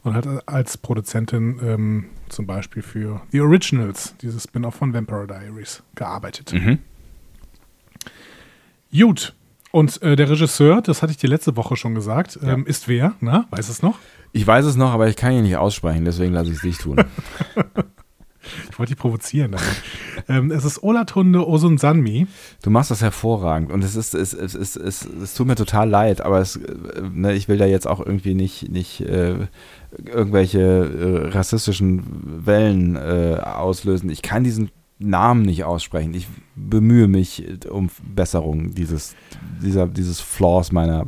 [0.02, 5.82] und hat als Produzentin ähm, zum Beispiel für The Originals, dieses Spin-off von Vampire Diaries,
[5.94, 6.52] gearbeitet.
[6.52, 6.78] Mhm.
[8.92, 9.34] Gut,
[9.76, 12.66] und äh, der Regisseur, das hatte ich dir letzte Woche schon gesagt, ähm, ja.
[12.66, 13.12] ist wer?
[13.20, 13.98] Na, weiß es noch?
[14.32, 16.80] Ich weiß es noch, aber ich kann ihn nicht aussprechen, deswegen lasse ich es nicht
[16.80, 16.96] tun.
[18.70, 19.54] ich wollte dich provozieren
[20.30, 22.26] ähm, es ist Olatunde Osunsanmi.
[22.62, 25.90] Du machst das hervorragend und es ist, es, es, es, es, es tut mir total
[25.90, 29.46] leid, aber es, äh, ne, ich will da jetzt auch irgendwie nicht, nicht äh,
[30.06, 34.08] irgendwelche äh, rassistischen Wellen äh, auslösen.
[34.08, 36.14] Ich kann diesen Namen nicht aussprechen.
[36.14, 39.14] Ich bemühe mich um Besserung dieses,
[39.62, 41.06] dieser, dieses Flaws meiner,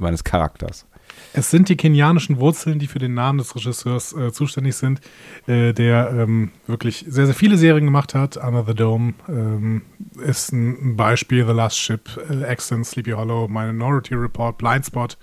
[0.00, 0.86] meines Charakters.
[1.32, 5.00] Es sind die kenianischen Wurzeln, die für den Namen des Regisseurs äh, zuständig sind,
[5.46, 8.36] äh, der ähm, wirklich sehr, sehr viele Serien gemacht hat.
[8.36, 9.82] Under the Dome ähm,
[10.24, 15.18] ist ein, Beispiel, The Last Ship, äh, Accent, Sleepy Hollow, Minority Report, Blindspot.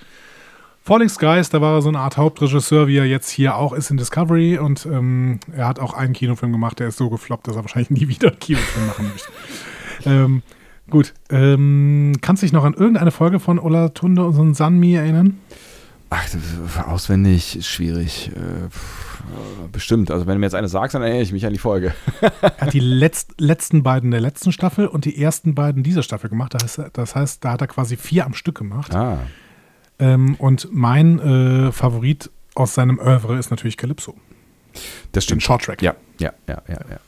[0.85, 3.89] Falling Skies, da war er so eine Art Hauptregisseur, wie er jetzt hier auch ist
[3.89, 4.57] in Discovery.
[4.57, 7.89] Und ähm, er hat auch einen Kinofilm gemacht, der ist so gefloppt, dass er wahrscheinlich
[7.89, 9.29] nie wieder einen Kinofilm machen möchte.
[10.05, 10.41] ähm,
[10.89, 15.39] gut, ähm, kannst du dich noch an irgendeine Folge von Olatunde und Sanmi erinnern?
[16.09, 16.27] Ach,
[16.85, 18.31] auswendig schwierig.
[18.35, 18.67] Äh,
[19.71, 20.11] bestimmt.
[20.11, 21.93] Also wenn du mir jetzt eine sagst, dann erinnere ich mich an die Folge.
[22.41, 26.29] er hat die letzt, letzten beiden der letzten Staffel und die ersten beiden dieser Staffel
[26.29, 26.53] gemacht.
[26.53, 28.93] Das heißt, das heißt da hat er quasi vier am Stück gemacht.
[28.93, 29.19] Ah.
[30.03, 34.15] Ähm, und mein äh, Favorit aus seinem Oeuvre ist natürlich Calypso.
[35.13, 35.41] Das stimmt.
[35.41, 35.81] Den Short Track.
[35.81, 36.99] Ja, ja, ja, ja, ja.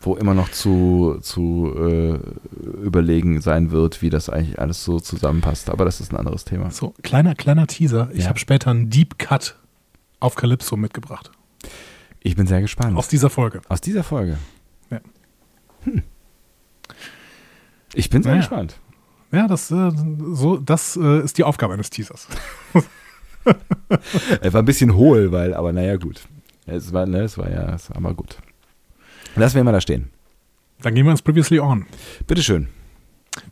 [0.00, 2.18] Wo immer noch zu, zu äh,
[2.82, 5.68] überlegen sein wird, wie das eigentlich alles so zusammenpasst.
[5.68, 6.70] Aber das ist ein anderes Thema.
[6.70, 8.08] So, kleiner, kleiner Teaser.
[8.14, 8.28] Ich ja.
[8.30, 9.58] habe später einen Deep Cut
[10.18, 11.30] auf Calypso mitgebracht.
[12.20, 12.96] Ich bin sehr gespannt.
[12.96, 13.60] Aus dieser Folge.
[13.68, 14.38] Aus dieser Folge.
[14.90, 15.00] Ja.
[15.84, 16.02] Hm.
[17.92, 18.40] Ich bin sehr naja.
[18.40, 18.80] gespannt.
[19.32, 19.90] Ja, das, äh,
[20.32, 22.26] so, das äh, ist die Aufgabe eines Teasers.
[24.40, 26.22] er war ein bisschen hohl, weil, aber naja, gut.
[26.66, 28.36] Es war, ne, es war ja, es war aber gut.
[29.36, 30.10] Lassen wir mal da stehen.
[30.82, 31.86] Dann gehen wir ins Previously On.
[32.26, 32.68] Bitteschön.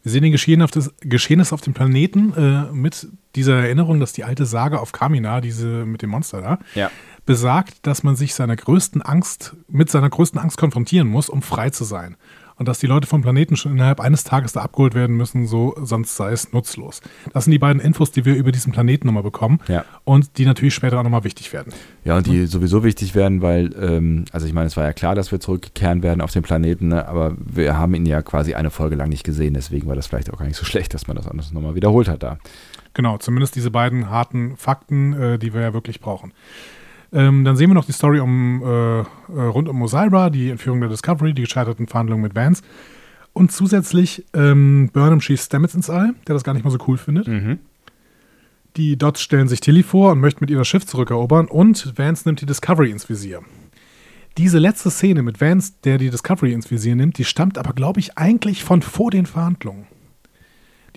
[0.03, 4.13] Wir sehen den Geschehen auf das, Geschehnis auf dem Planeten äh, mit dieser Erinnerung, dass
[4.13, 6.91] die alte Sage auf Kamina, diese mit dem Monster da, ja.
[7.27, 11.71] besagt, dass man sich seiner größten Angst, mit seiner größten Angst konfrontieren muss, um frei
[11.71, 12.17] zu sein
[12.59, 15.75] und dass die Leute vom Planeten schon innerhalb eines Tages da abgeholt werden müssen, so
[15.81, 17.01] sonst sei es nutzlos.
[17.33, 19.85] Das sind die beiden Infos, die wir über diesen Planeten nochmal bekommen ja.
[20.05, 21.73] und die natürlich später auch nochmal wichtig werden.
[22.05, 25.15] Ja, und die sowieso wichtig werden, weil, ähm, also ich meine, es war ja klar,
[25.15, 27.07] dass wir zurückkehren werden auf den Planeten, ne?
[27.07, 30.33] aber wir haben ihn ja quasi eine Folge lang nicht gesehen, deswegen war das vielleicht
[30.33, 32.39] auch gar nicht so schlecht, dass man das anders nochmal wiederholt hat da.
[32.95, 36.33] Genau, zumindest diese beiden harten Fakten, äh, die wir ja wirklich brauchen.
[37.13, 40.81] Ähm, dann sehen wir noch die Story um, äh, äh, rund um Osira, die Entführung
[40.81, 42.63] der Discovery, die gescheiterten Verhandlungen mit Vance.
[43.33, 46.99] Und zusätzlich ähm, Burnham schießt Stamets ins All, der das gar nicht mal so cool
[46.99, 47.29] findet.
[47.29, 47.59] Mhm.
[48.77, 52.29] Die Dots stellen sich Tilly vor und möchten mit ihr das Schiff zurückerobern und Vance
[52.29, 53.43] nimmt die Discovery ins Visier.
[54.37, 57.99] Diese letzte Szene mit Vance, der die Discovery ins Visier nimmt, die stammt aber, glaube
[57.99, 59.87] ich, eigentlich von vor den Verhandlungen.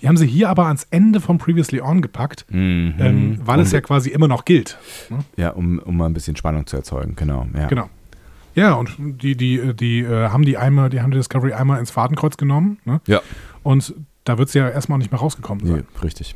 [0.02, 2.94] Die haben sie hier aber ans Ende von Previously On gepackt, mhm.
[2.98, 4.76] ähm, weil um, es ja quasi immer noch gilt.
[5.08, 5.18] Ne?
[5.36, 7.46] Ja, um, um mal ein bisschen Spannung zu erzeugen, genau.
[7.56, 7.68] Ja.
[7.68, 7.88] Genau.
[8.54, 11.90] Ja, und die, die, die äh, haben die einmal, die haben die Discovery einmal ins
[11.90, 12.78] Fadenkreuz genommen.
[12.84, 13.00] Ne?
[13.06, 13.20] Ja.
[13.62, 15.76] Und da wird sie ja erstmal nicht mehr rausgekommen sein.
[15.76, 16.34] Nee, richtig.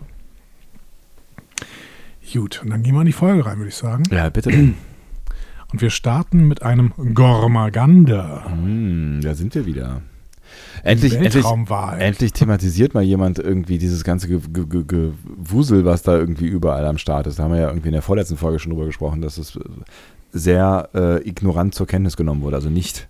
[2.32, 4.04] Gut, und dann gehen wir in die Folge rein, würde ich sagen.
[4.10, 4.50] Ja, bitte.
[4.50, 8.48] Und wir starten mit einem Gormaganda.
[8.48, 10.02] Mm, da sind wir wieder.
[10.82, 11.44] Endlich, endlich,
[11.98, 17.38] endlich thematisiert mal jemand irgendwie dieses ganze Gewusel, was da irgendwie überall am Start ist.
[17.38, 19.58] Da haben wir ja irgendwie in der vorletzten Folge schon drüber gesprochen, dass es
[20.32, 23.08] sehr äh, ignorant zur Kenntnis genommen wurde, also nicht.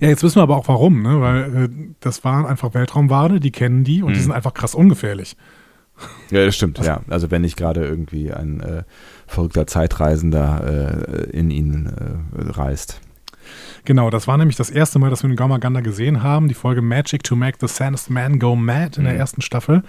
[0.00, 1.20] Ja, jetzt wissen wir aber auch warum, ne?
[1.20, 1.68] weil äh,
[2.00, 4.14] das waren einfach Weltraumwade, die kennen die und mhm.
[4.14, 5.36] die sind einfach krass ungefährlich.
[6.30, 7.00] Ja, das stimmt, also, ja.
[7.08, 8.84] Also wenn nicht gerade irgendwie ein äh,
[9.26, 13.00] verrückter Zeitreisender äh, in ihn äh, reist.
[13.84, 16.48] Genau, das war nämlich das erste Mal, dass wir den Gamaganda gesehen haben.
[16.48, 19.08] Die Folge Magic to Make the Sanest Man Go Mad in mhm.
[19.08, 19.82] der ersten Staffel.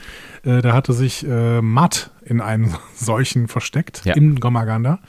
[0.44, 4.14] Äh, da hatte sich äh, Matt in einem solchen versteckt, ja.
[4.14, 5.00] im Gamaganda.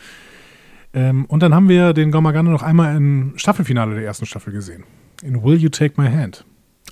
[0.95, 4.85] Ähm, und dann haben wir den Gamaganda noch einmal im Staffelfinale der ersten Staffel gesehen.
[5.23, 6.45] In Will You Take My Hand.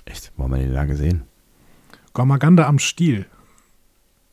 [0.05, 0.31] Echt?
[0.37, 1.23] Wo haben wir den da gesehen?
[2.13, 3.25] Gamaganda am Stiel.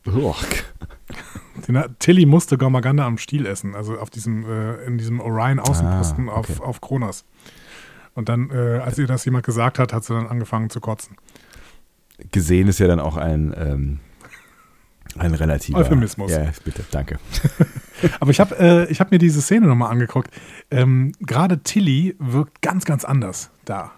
[0.07, 0.35] Oh.
[1.67, 6.37] Den, Tilly musste Gormaganda am Stiel essen, also auf diesem, äh, in diesem Orion-Außenposten ah,
[6.37, 6.53] okay.
[6.53, 7.25] auf, auf Kronos.
[8.15, 11.15] Und dann, äh, als ihr das jemand gesagt hat, hat sie dann angefangen zu kotzen.
[12.31, 13.99] Gesehen ist ja dann auch ein, ähm,
[15.17, 16.31] ein relativer Euphemismus.
[16.31, 17.17] Ja, bitte, danke.
[18.19, 20.31] Aber ich habe äh, hab mir diese Szene nochmal angeguckt.
[20.69, 23.91] Ähm, Gerade Tilly wirkt ganz, ganz anders da.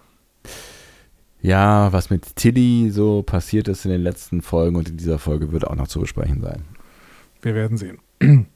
[1.40, 5.50] Ja, was mit Tilly so passiert ist in den letzten Folgen und in dieser Folge
[5.50, 6.64] würde auch noch zu besprechen sein.
[7.42, 7.98] Wir werden sehen.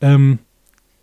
[0.00, 0.38] ähm,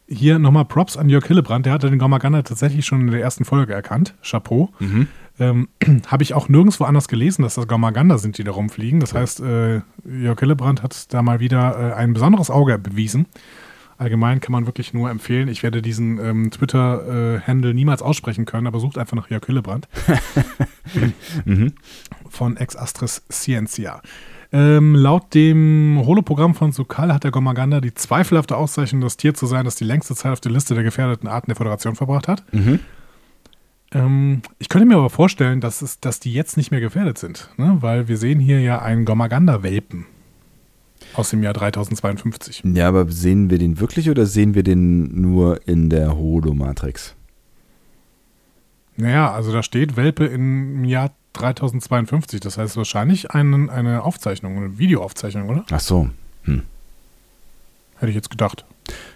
[0.08, 1.66] hier nochmal Props an Jörg Hillebrand.
[1.66, 4.16] Der hatte den Gormaganda tatsächlich schon in der ersten Folge erkannt.
[4.24, 4.72] Chapeau.
[4.80, 5.08] Mhm.
[5.40, 5.70] Ähm,
[6.08, 9.00] Habe ich auch nirgendwo anders gelesen, dass das Gormaganda sind, die da rumfliegen.
[9.00, 13.28] Das heißt, äh, Jörg Hillebrand hat da mal wieder äh, ein besonderes Auge bewiesen.
[14.00, 15.50] Allgemein kann man wirklich nur empfehlen.
[15.50, 19.90] Ich werde diesen ähm, Twitter-Handle äh, niemals aussprechen können, aber sucht einfach nach Jörg Hillebrand.
[21.46, 21.74] mhm.
[22.30, 24.02] Von Ex Astris Scientia.
[24.52, 29.46] Ähm, laut dem Holoprogramm von Sukal hat der Gomaganda die zweifelhafte Auszeichnung, das Tier zu
[29.46, 32.44] sein, das die längste Zeit auf der Liste der gefährdeten Arten der Föderation verbracht hat.
[32.52, 32.80] Mhm.
[33.92, 37.50] Ähm, ich könnte mir aber vorstellen, dass, es, dass die jetzt nicht mehr gefährdet sind,
[37.58, 37.78] ne?
[37.82, 40.08] weil wir sehen hier ja einen Gomaganda-Welpen
[41.14, 42.64] aus dem Jahr 3052.
[42.74, 47.16] Ja, aber sehen wir den wirklich oder sehen wir den nur in der Holomatrix?
[48.96, 52.40] Naja, also da steht Welpe im Jahr 3052.
[52.40, 55.66] Das heißt wahrscheinlich ein, eine Aufzeichnung, eine Videoaufzeichnung, oder?
[55.72, 56.10] Ach so.
[56.44, 56.64] Hm.
[57.98, 58.66] Hätte ich jetzt gedacht.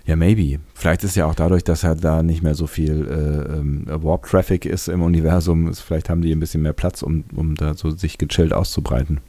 [0.06, 0.60] Ja, maybe.
[0.74, 4.66] Vielleicht ist ja auch dadurch, dass halt da nicht mehr so viel äh, ähm, Warp-Traffic
[4.66, 7.90] ist im Universum, ist, vielleicht haben die ein bisschen mehr Platz, um, um da so
[7.92, 9.22] sich gechillt auszubreiten.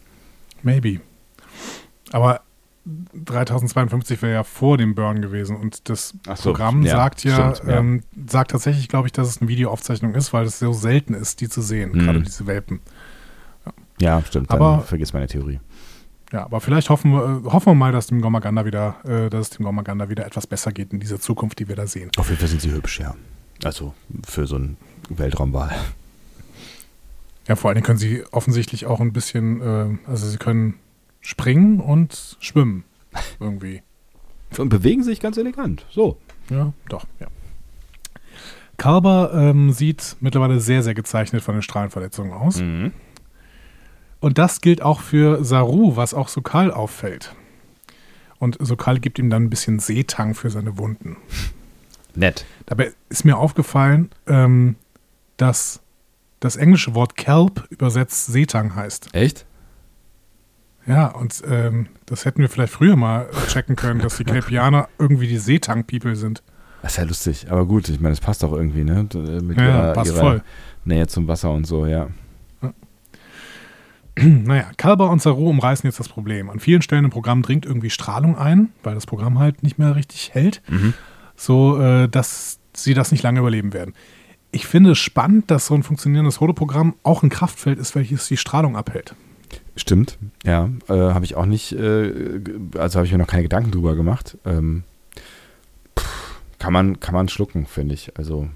[0.62, 1.00] Maybe.
[2.12, 2.40] Aber
[2.86, 7.70] 3052 wäre ja vor dem Burn gewesen und das so, Programm ja, sagt ja, stimmt,
[7.70, 7.78] ja.
[7.78, 11.40] Ähm, sagt tatsächlich, glaube ich, dass es eine Videoaufzeichnung ist, weil es so selten ist,
[11.40, 12.00] die zu sehen, mhm.
[12.00, 12.80] gerade diese Welpen.
[13.98, 14.50] Ja, ja stimmt.
[14.50, 15.60] Aber vergiss meine Theorie.
[16.32, 19.50] Ja, aber vielleicht hoffen wir, hoffen wir mal, dass dem Gomaganda wieder, äh, dass es
[19.50, 22.10] dem Gomaganda wieder etwas besser geht in dieser Zukunft, die wir da sehen.
[22.16, 23.14] Auf jeden Fall sind sie hübsch, ja.
[23.62, 23.94] Also
[24.26, 24.76] für so einen
[25.08, 25.74] Weltraumwahl.
[27.46, 30.74] Ja, vor allem können sie offensichtlich auch ein bisschen, äh, also sie können
[31.24, 32.84] springen und schwimmen.
[33.40, 33.82] Irgendwie.
[34.58, 35.84] Und bewegen sich ganz elegant.
[35.90, 36.18] So.
[36.50, 37.26] Ja, doch, ja.
[38.76, 42.60] Kalber ähm, sieht mittlerweile sehr, sehr gezeichnet von den Strahlenverletzungen aus.
[42.60, 42.92] Mhm.
[44.20, 47.34] Und das gilt auch für Saru, was auch Sokal auffällt.
[48.38, 51.16] Und Sokal gibt ihm dann ein bisschen Seetang für seine Wunden.
[52.14, 52.44] Nett.
[52.66, 54.76] Dabei ist mir aufgefallen, ähm,
[55.36, 55.80] dass
[56.40, 59.14] das englische Wort Kelp übersetzt Seetang heißt.
[59.14, 59.46] Echt?
[60.86, 65.26] Ja, und ähm, das hätten wir vielleicht früher mal checken können, dass die Kelpianer irgendwie
[65.26, 66.42] die Seetang-People sind.
[66.82, 69.08] Das ist ja lustig, aber gut, ich meine, das passt auch irgendwie, ne?
[69.42, 70.42] Mit ja, ihrer, passt ihrer voll.
[70.84, 72.08] Nähe zum Wasser und so, ja.
[74.16, 76.50] Naja, Kalber und Saru umreißen jetzt das Problem.
[76.50, 79.96] An vielen Stellen im Programm dringt irgendwie Strahlung ein, weil das Programm halt nicht mehr
[79.96, 80.94] richtig hält, mhm.
[81.34, 83.94] so äh, dass sie das nicht lange überleben werden.
[84.52, 88.36] Ich finde es spannend, dass so ein funktionierendes Holoprogramm auch ein Kraftfeld ist, welches die
[88.36, 89.16] Strahlung abhält.
[89.76, 90.70] Stimmt, ja.
[90.88, 92.40] Äh, habe ich auch nicht, äh,
[92.76, 94.38] also habe ich mir noch keine Gedanken drüber gemacht.
[94.44, 94.84] Ähm,
[95.98, 98.16] pff, kann, man, kann man schlucken, finde ich.
[98.16, 98.48] Also.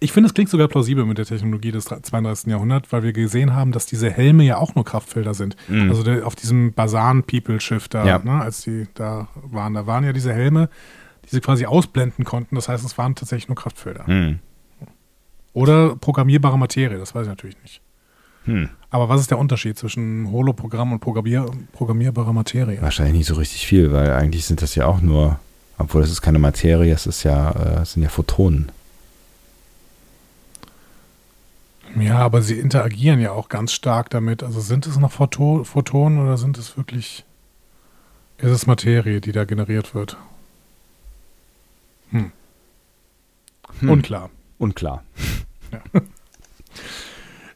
[0.00, 2.50] Ich finde, es klingt sogar plausibel mit der Technologie des 32.
[2.50, 5.56] Jahrhunderts, weil wir gesehen haben, dass diese Helme ja auch nur Kraftfelder sind.
[5.68, 5.90] Mhm.
[5.90, 8.18] Also der, auf diesem Basan-People-Schiff da, ja.
[8.18, 10.68] ne, als die da waren, da waren ja diese Helme,
[11.24, 12.54] die sie quasi ausblenden konnten.
[12.56, 14.04] Das heißt, es waren tatsächlich nur Kraftfelder.
[14.06, 14.38] Mhm.
[15.52, 17.80] Oder programmierbare Materie, das weiß ich natürlich nicht.
[18.46, 18.70] Hm.
[18.90, 22.80] Aber was ist der Unterschied zwischen Holoprogramm und Programmier programmierbarer Materie?
[22.80, 25.38] Wahrscheinlich nicht so richtig viel, weil eigentlich sind das ja auch nur,
[25.78, 28.70] obwohl es ist keine Materie, es ist ja, äh, es sind ja Photonen.
[31.98, 34.42] Ja, aber sie interagieren ja auch ganz stark damit.
[34.42, 37.24] Also sind es noch Photo Photonen oder sind es wirklich,
[38.38, 40.16] ist es Materie, die da generiert wird?
[42.10, 42.32] Hm.
[43.80, 43.90] Hm.
[43.90, 44.30] Unklar.
[44.58, 45.02] Unklar.
[45.72, 46.00] Ja.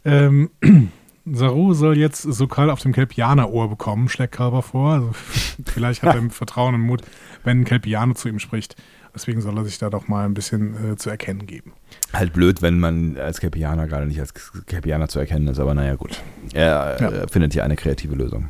[0.05, 0.51] Ähm,
[1.27, 4.93] Saru soll jetzt Sokal auf dem Kelpianer-Ohr bekommen, schlägt Kalber vor.
[4.93, 5.11] Also,
[5.67, 7.03] vielleicht hat er Vertrauen und Mut,
[7.45, 8.77] wenn ein Kelpianer zu ihm spricht.
[9.15, 11.73] Deswegen soll er sich da doch mal ein bisschen äh, zu erkennen geben.
[12.13, 14.33] Halt blöd, wenn man als Kelpianer gerade nicht als
[14.67, 16.23] Kelpianer zu erkennen ist, aber naja, gut.
[16.55, 17.09] Er ja.
[17.09, 18.49] äh, findet hier eine kreative Lösung.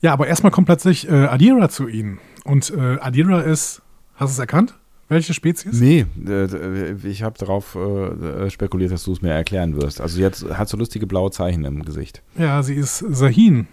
[0.00, 2.18] Ja, aber erstmal kommt plötzlich äh, Adira zu ihnen.
[2.44, 3.82] Und äh, Adira ist,
[4.14, 4.74] hast du es erkannt?
[5.12, 5.78] Welche Spezies?
[5.78, 10.00] Nee, äh, ich habe darauf äh, spekuliert, dass du es mir erklären wirst.
[10.00, 12.22] Also jetzt hat so lustige blaue Zeichen im Gesicht.
[12.38, 13.68] Ja, sie ist Sahin.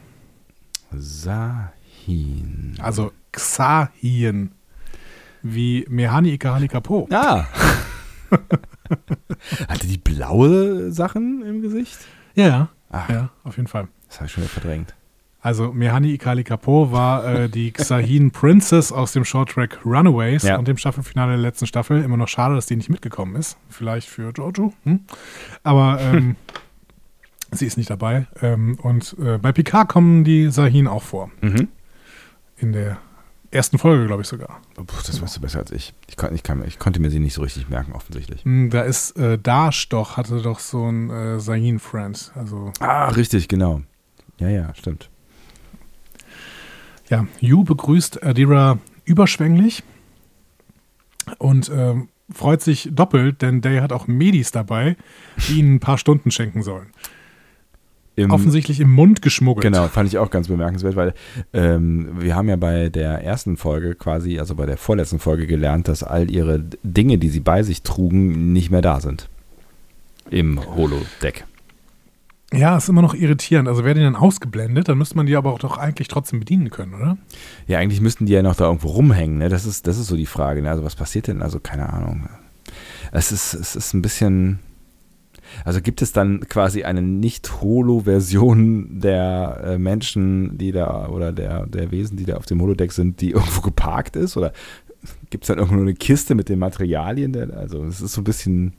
[0.91, 2.75] Sahin.
[2.79, 4.51] Also Xahin.
[5.41, 7.07] Wie Mehani Ikahani Kapo.
[7.09, 7.45] Ah.
[9.69, 11.99] Hatte die blaue Sachen im Gesicht?
[12.35, 12.69] Ja, ja.
[12.89, 13.09] Ach.
[13.09, 13.87] Ja, auf jeden Fall.
[14.09, 14.93] Das habe ich schon wieder verdrängt.
[15.41, 20.57] Also Mehani Ikali Kapo war äh, die Xahin Princess aus dem Shorttrack Runaways ja.
[20.57, 22.03] und dem Staffelfinale der letzten Staffel.
[22.03, 23.57] Immer noch schade, dass die nicht mitgekommen ist.
[23.69, 24.73] Vielleicht für Jojo.
[24.83, 25.01] Hm?
[25.63, 26.35] Aber ähm,
[27.51, 28.27] sie ist nicht dabei.
[28.41, 31.31] Ähm, und äh, bei Picard kommen die Sahin auch vor.
[31.41, 31.69] Mhm.
[32.57, 32.97] In der
[33.51, 34.59] ersten Folge, glaube ich sogar.
[34.75, 35.93] Puh, das weißt du besser als ich.
[36.07, 38.43] Ich, kann, ich, kann, ich, konnte mir sie nicht so richtig merken, offensichtlich.
[38.43, 42.33] Hm, da ist äh, Dash doch, hatte doch so ein äh, Sahin-Friend.
[42.35, 43.81] Also, ah, richtig, genau.
[44.39, 45.09] Ja, ja, stimmt.
[47.09, 49.83] Ja, Yu begrüßt Adira überschwänglich
[51.39, 51.95] und äh,
[52.31, 54.95] freut sich doppelt, denn Day hat auch Medis dabei,
[55.47, 56.87] die ihnen ein paar Stunden schenken sollen.
[58.15, 59.63] Im, Offensichtlich im Mund geschmuggelt.
[59.63, 61.13] Genau, fand ich auch ganz bemerkenswert, weil
[61.53, 65.87] ähm, wir haben ja bei der ersten Folge quasi, also bei der vorletzten Folge gelernt,
[65.87, 69.29] dass all ihre Dinge, die sie bei sich trugen, nicht mehr da sind.
[70.29, 71.45] Im Holodeck.
[72.51, 73.67] Ja, ist immer noch irritierend.
[73.67, 76.71] Also wäre die dann ausgeblendet, dann müsste man die aber auch doch eigentlich trotzdem bedienen
[76.71, 77.17] können, oder?
[77.67, 79.37] Ja, eigentlich müssten die ja noch da irgendwo rumhängen.
[79.37, 79.49] Ne?
[79.49, 80.61] Das, ist, das ist so die Frage.
[80.61, 80.69] Ne?
[80.71, 81.43] Also was passiert denn?
[81.43, 82.27] Also keine Ahnung.
[83.11, 84.59] Es ist, es ist ein bisschen.
[85.65, 91.89] Also gibt es dann quasi eine nicht-Holo-Version der äh, Menschen, die da, oder der, der
[91.89, 94.37] Wesen, die da auf dem Holodeck sind, die irgendwo geparkt ist?
[94.37, 94.53] Oder
[95.29, 97.33] gibt es dann irgendwo eine Kiste mit den Materialien?
[97.33, 98.73] Der, also es ist so ein bisschen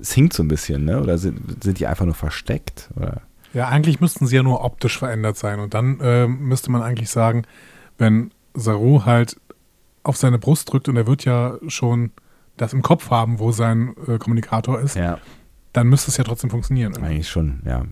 [0.00, 1.00] es hinkt so ein bisschen, ne?
[1.00, 2.90] Oder sind, sind die einfach nur versteckt?
[2.96, 3.22] Oder?
[3.52, 5.60] Ja, eigentlich müssten sie ja nur optisch verändert sein.
[5.60, 7.44] Und dann äh, müsste man eigentlich sagen,
[7.98, 9.36] wenn Saru halt
[10.02, 12.10] auf seine Brust drückt und er wird ja schon
[12.56, 15.18] das im Kopf haben, wo sein äh, Kommunikator ist, ja.
[15.72, 16.92] dann müsste es ja trotzdem funktionieren.
[16.92, 17.12] Irgendwie.
[17.12, 17.84] Eigentlich schon, ja.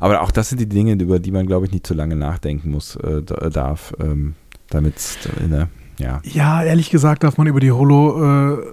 [0.00, 2.70] Aber auch das sind die Dinge, über die man, glaube ich, nicht zu lange nachdenken
[2.70, 4.34] muss, äh, darf, ähm,
[4.70, 4.94] damit
[5.40, 6.20] äh, ne, ja.
[6.24, 8.72] Ja, ehrlich gesagt darf man über die Holo äh,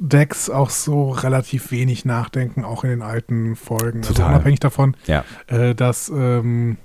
[0.00, 3.98] Decks auch so relativ wenig nachdenken, auch in den alten Folgen.
[3.98, 4.26] Also Total.
[4.26, 5.24] Also unabhängig davon, ja.
[5.46, 6.76] äh, dass ähm,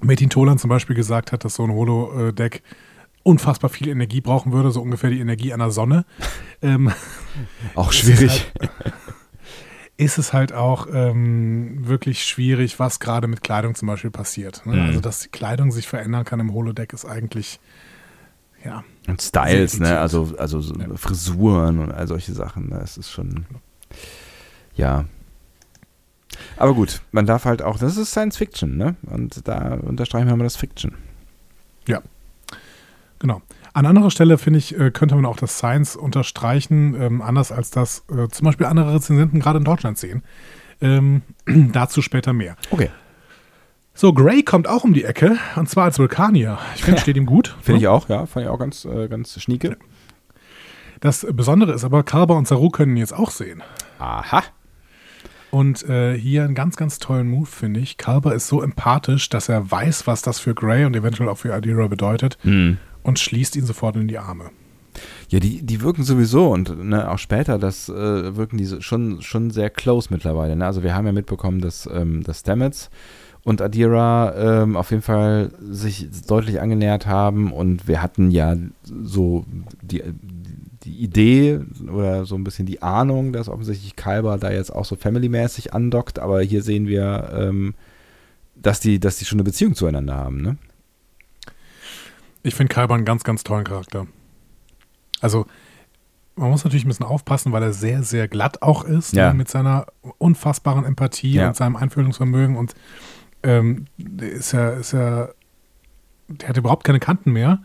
[0.00, 2.62] Metin Tolan zum Beispiel gesagt hat, dass so ein Holo-Deck
[3.22, 6.04] unfassbar viel Energie brauchen würde, so ungefähr die Energie einer Sonne.
[6.60, 6.90] Ähm,
[7.76, 8.50] auch schwierig.
[8.58, 8.94] Ist es halt,
[9.96, 14.66] ist es halt auch ähm, wirklich schwierig, was gerade mit Kleidung zum Beispiel passiert.
[14.66, 14.74] Ne?
[14.74, 14.82] Mhm.
[14.82, 17.60] Also, dass die Kleidung sich verändern kann im Holodeck, ist eigentlich,
[18.64, 18.82] ja.
[19.08, 19.98] Und Styles, ne?
[19.98, 20.86] Also, also so ja.
[20.94, 22.70] Frisuren und all solche Sachen.
[22.70, 23.46] Das ist schon,
[24.74, 25.06] ja.
[26.58, 28.96] Aber gut, man darf halt auch, das ist Science Fiction, ne?
[29.02, 30.94] Und da unterstreichen wir mal das Fiction.
[31.86, 32.02] Ja.
[33.18, 33.40] Genau.
[33.72, 37.70] An anderer Stelle, finde ich, äh, könnte man auch das Science unterstreichen, ähm, anders als
[37.70, 40.22] das äh, zum Beispiel andere Rezensenten gerade in Deutschland sehen.
[40.80, 42.56] Ähm, dazu später mehr.
[42.70, 42.90] Okay.
[44.00, 46.56] So, Gray kommt auch um die Ecke, und zwar als Vulkanier.
[46.76, 47.02] Ich finde, ja.
[47.02, 47.56] steht ihm gut.
[47.60, 48.26] Finde ich auch, ja.
[48.26, 49.76] Fand ich auch ganz, äh, ganz schnieke.
[51.00, 53.60] Das Besondere ist aber, Kalber und Saru können ihn jetzt auch sehen.
[53.98, 54.44] Aha.
[55.50, 57.96] Und äh, hier einen ganz, ganz tollen Move, finde ich.
[57.96, 61.52] Kalber ist so empathisch, dass er weiß, was das für Gray und eventuell auch für
[61.52, 62.38] Adira bedeutet.
[62.44, 64.50] Mhm und schließt ihn sofort in die Arme.
[65.28, 69.50] Ja, die, die wirken sowieso und ne, auch später, das äh, wirken die schon, schon
[69.50, 70.56] sehr close mittlerweile.
[70.56, 70.66] Ne?
[70.66, 72.90] Also wir haben ja mitbekommen, dass, ähm, dass Stamets
[73.48, 79.46] und Adira ähm, auf jeden Fall sich deutlich angenähert haben und wir hatten ja so
[79.80, 80.02] die,
[80.84, 84.96] die Idee oder so ein bisschen die Ahnung, dass offensichtlich Kalber da jetzt auch so
[84.96, 87.74] family-mäßig andockt, aber hier sehen wir, ähm,
[88.54, 90.58] dass, die, dass die schon eine Beziehung zueinander haben, ne?
[92.42, 94.06] Ich finde Kalber einen ganz, ganz tollen Charakter.
[95.22, 95.46] Also,
[96.36, 99.28] man muss natürlich ein bisschen aufpassen, weil er sehr, sehr glatt auch ist, ja.
[99.28, 99.86] ne, mit seiner
[100.18, 101.48] unfassbaren Empathie ja.
[101.48, 102.74] und seinem Einfühlungsvermögen und
[103.48, 103.86] ähm,
[104.20, 105.28] ist ja, ist ja,
[106.28, 107.60] der hat überhaupt keine Kanten mehr.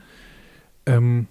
[0.85, 1.27] Ähm,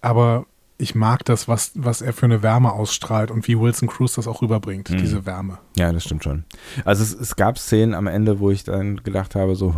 [0.00, 0.46] aber
[0.78, 4.26] ich mag das, was, was er für eine Wärme ausstrahlt und wie Wilson Cruz das
[4.26, 4.98] auch rüberbringt, mhm.
[4.98, 5.58] diese Wärme.
[5.76, 6.44] Ja, das stimmt schon.
[6.84, 9.72] Also es, es, gab Szenen am Ende, wo ich dann gedacht habe, so,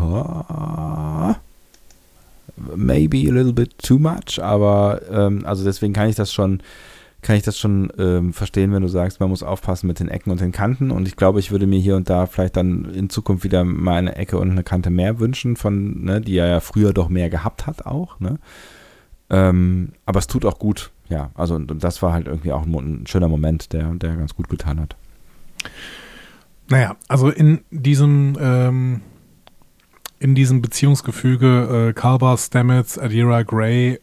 [2.74, 6.62] maybe a little bit too much, aber ähm, also deswegen kann ich das schon,
[7.24, 10.30] kann ich das schon ähm, verstehen, wenn du sagst, man muss aufpassen mit den Ecken
[10.30, 10.90] und den Kanten.
[10.90, 13.96] Und ich glaube, ich würde mir hier und da vielleicht dann in Zukunft wieder mal
[13.96, 17.30] eine Ecke und eine Kante mehr wünschen, von, ne, die er ja früher doch mehr
[17.30, 18.20] gehabt hat auch.
[18.20, 18.38] Ne?
[19.30, 21.30] Ähm, aber es tut auch gut, ja.
[21.34, 24.34] Also und, und das war halt irgendwie auch ein, ein schöner Moment, der, der ganz
[24.34, 24.94] gut getan hat.
[26.68, 29.00] Naja, also in diesem ähm,
[30.18, 33.98] in diesem Beziehungsgefüge äh, Kalber, Stamets, Adira, Gray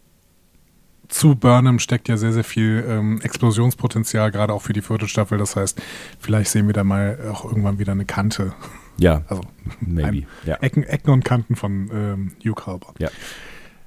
[1.12, 5.38] zu Burnham steckt ja sehr, sehr viel ähm, Explosionspotenzial, gerade auch für die vierte Staffel.
[5.38, 5.82] Das heißt,
[6.20, 8.54] vielleicht sehen wir da mal auch irgendwann wieder eine Kante.
[8.98, 9.44] Ja, also
[9.80, 10.26] maybe.
[10.46, 10.56] Ja.
[10.56, 12.94] Ecken, Ecken und Kanten von ähm, Hugh Kalber.
[12.98, 13.10] Ja.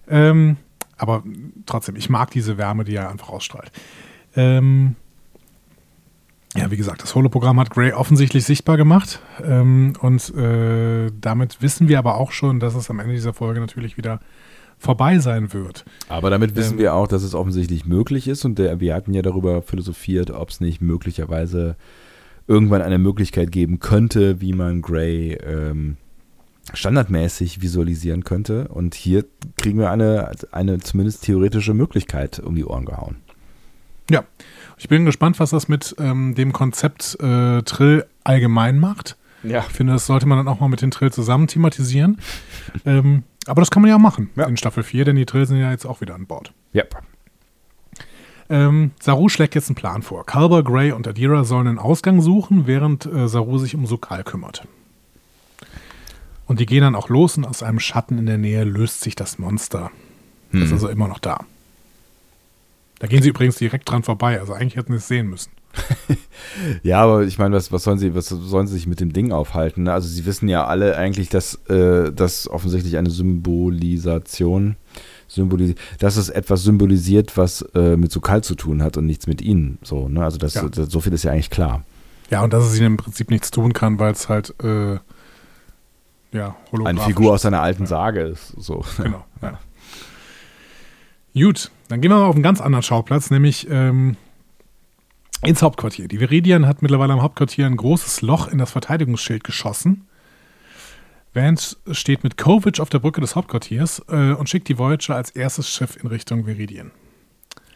[0.08, 0.56] Ähm,
[0.96, 1.24] aber
[1.66, 3.72] trotzdem, ich mag diese Wärme, die er einfach ausstrahlt.
[4.36, 4.96] Ähm,
[6.56, 9.20] ja, wie gesagt, das Holo-Programm hat Gray offensichtlich sichtbar gemacht.
[9.42, 13.60] Ähm, und äh, damit wissen wir aber auch schon, dass es am Ende dieser Folge
[13.60, 14.20] natürlich wieder
[14.78, 15.84] vorbei sein wird.
[16.08, 18.44] Aber damit wissen ähm, wir auch, dass es offensichtlich möglich ist.
[18.44, 21.76] Und der, wir hatten ja darüber philosophiert, ob es nicht möglicherweise
[22.46, 25.96] irgendwann eine Möglichkeit geben könnte, wie man Gray ähm,
[26.72, 28.68] standardmäßig visualisieren könnte.
[28.68, 29.24] Und hier
[29.56, 33.16] kriegen wir eine, eine zumindest theoretische Möglichkeit um die Ohren gehauen.
[34.10, 34.24] Ja,
[34.76, 39.16] ich bin gespannt, was das mit ähm, dem Konzept äh, Trill allgemein macht.
[39.42, 39.64] Ja.
[39.68, 42.18] Ich finde, das sollte man dann auch mal mit den Trill zusammen thematisieren.
[42.86, 44.46] ähm, aber das kann man ja auch machen ja.
[44.46, 46.52] in Staffel 4, denn die Trill sind ja jetzt auch wieder an Bord.
[46.72, 46.84] Ja.
[48.50, 50.26] Ähm, Saru schlägt jetzt einen Plan vor.
[50.26, 54.66] Kalber, Gray und Adira sollen einen Ausgang suchen, während äh, Saru sich um Sokal kümmert.
[56.46, 59.14] Und die gehen dann auch los und aus einem Schatten in der Nähe löst sich
[59.14, 59.90] das Monster.
[60.50, 60.60] Hm.
[60.60, 61.44] Das ist also immer noch da.
[62.98, 64.38] Da gehen sie übrigens direkt dran vorbei.
[64.38, 65.50] Also eigentlich hätten sie es sehen müssen.
[66.82, 69.32] ja, aber ich meine, was, was, sollen sie, was sollen sie sich mit dem Ding
[69.32, 69.84] aufhalten?
[69.84, 69.92] Ne?
[69.92, 74.76] Also sie wissen ja alle eigentlich, dass äh, das offensichtlich eine Symbolisation,
[75.28, 79.26] symbolis dass es etwas symbolisiert, was äh, mit so kalt zu tun hat und nichts
[79.26, 79.78] mit ihnen.
[79.82, 80.24] So, ne?
[80.24, 80.68] Also das, ja.
[80.68, 81.84] das, so viel ist ja eigentlich klar.
[82.30, 84.98] Ja, und dass es ihnen im Prinzip nichts tun kann, weil es halt äh,
[86.32, 88.54] ja, Eine Figur aus seiner alten Sage ist.
[88.58, 88.84] So.
[88.96, 89.58] Genau, ja.
[91.34, 94.16] Gut, dann gehen wir mal auf einen ganz anderen Schauplatz, nämlich ähm,
[95.46, 96.08] ins Hauptquartier.
[96.08, 100.06] Die Viridian hat mittlerweile am Hauptquartier ein großes Loch in das Verteidigungsschild geschossen.
[101.34, 105.30] Vance steht mit Kovic auf der Brücke des Hauptquartiers äh, und schickt die Voyager als
[105.30, 106.92] erstes Schiff in Richtung Viridien.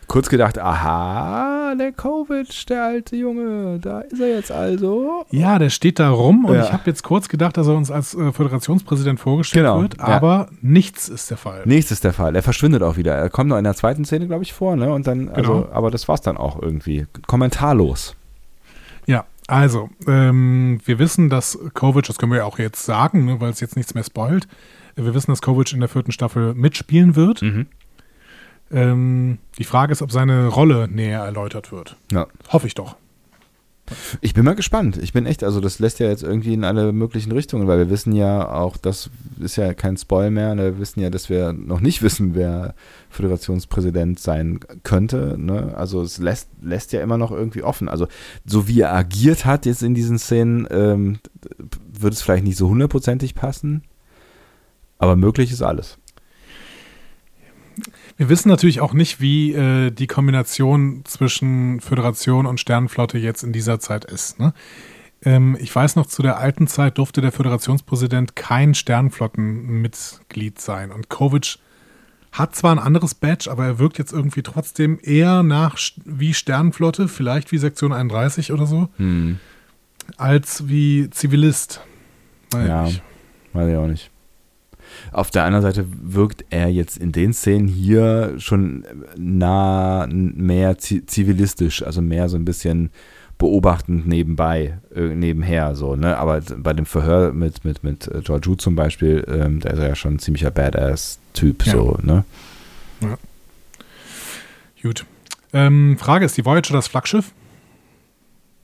[0.09, 5.27] Kurz gedacht, aha, der Kovic, der alte Junge, da ist er jetzt also.
[5.31, 6.65] Ja, der steht da rum und ja.
[6.65, 10.49] ich habe jetzt kurz gedacht, dass er uns als äh, Föderationspräsident vorgestellt genau, wird, aber
[10.51, 10.57] ja.
[10.63, 11.61] nichts ist der Fall.
[11.67, 12.35] Nichts ist der Fall.
[12.35, 13.15] Er verschwindet auch wieder.
[13.15, 14.91] Er kommt noch in der zweiten Szene, glaube ich, vor, ne?
[14.91, 15.69] Und dann, also, genau.
[15.73, 17.07] aber das war's dann auch irgendwie.
[17.27, 18.17] Kommentarlos.
[19.07, 23.41] Ja, also, ähm, wir wissen, dass Kovic, das können wir ja auch jetzt sagen, ne,
[23.41, 24.49] weil es jetzt nichts mehr spoilt,
[24.97, 27.43] wir wissen, dass Kovic in der vierten Staffel mitspielen wird.
[27.43, 27.67] Mhm.
[28.71, 31.97] Ähm, die Frage ist, ob seine Rolle näher erläutert wird.
[32.13, 32.27] Ja.
[32.49, 32.97] Hoffe ich doch.
[34.21, 34.99] Ich bin mal gespannt.
[34.99, 37.91] Ich bin echt, also das lässt ja jetzt irgendwie in alle möglichen Richtungen, weil wir
[37.91, 39.11] wissen ja auch, das
[39.41, 40.65] ist ja kein Spoil mehr, ne?
[40.65, 42.75] wir wissen ja, dass wir noch nicht wissen, wer
[43.11, 45.37] Föderationspräsident sein könnte.
[45.39, 45.75] Ne?
[45.77, 47.89] Also es lässt, lässt ja immer noch irgendwie offen.
[47.89, 48.09] Also
[48.45, 51.19] so wie er agiert hat jetzt in diesen Szenen, ähm,
[51.91, 53.83] wird es vielleicht nicht so hundertprozentig passen,
[54.99, 55.99] aber möglich ist alles.
[58.19, 63.53] Wir wissen natürlich auch nicht, wie äh, die Kombination zwischen Föderation und Sternenflotte jetzt in
[63.53, 64.41] dieser Zeit ist.
[64.41, 64.53] Ne?
[65.23, 70.91] Ähm, ich weiß noch, zu der alten Zeit durfte der Föderationspräsident kein Sternenflottenmitglied sein.
[70.91, 71.59] Und Kovic
[72.33, 77.07] hat zwar ein anderes Badge, aber er wirkt jetzt irgendwie trotzdem eher nach wie Sternenflotte,
[77.07, 79.39] vielleicht wie Sektion 31 oder so, hm.
[80.17, 81.83] als wie Zivilist.
[82.51, 83.01] Weiß ja, ich.
[83.53, 84.11] weiß ich auch nicht.
[85.13, 88.85] Auf der anderen Seite wirkt er jetzt in den Szenen hier schon
[89.17, 92.91] nah mehr zivilistisch, also mehr so ein bisschen
[93.39, 96.17] beobachtend nebenbei, äh, nebenher so, ne?
[96.17, 99.79] Aber bei dem Verhör mit, mit, mit äh, George Wu zum Beispiel, ähm, da ist
[99.79, 101.73] er ja schon ein ziemlicher Badass-Typ, ja.
[101.73, 102.25] so, ne?
[103.01, 103.17] Ja.
[104.83, 105.07] Gut.
[105.53, 107.33] Ähm, Frage, ist die Voyager das Flaggschiff?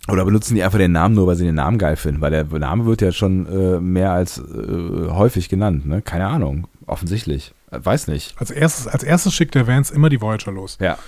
[0.08, 2.20] Oder benutzen die einfach den Namen nur, weil sie den Namen geil finden?
[2.20, 6.02] Weil der Name wird ja schon äh, mehr als äh, häufig genannt, ne?
[6.02, 6.68] Keine Ahnung.
[6.86, 7.54] Offensichtlich.
[7.70, 8.34] Äh, weiß nicht.
[8.38, 10.76] Als erstes, als erstes schickt der Vance immer die Voyager los.
[10.80, 10.98] Ja.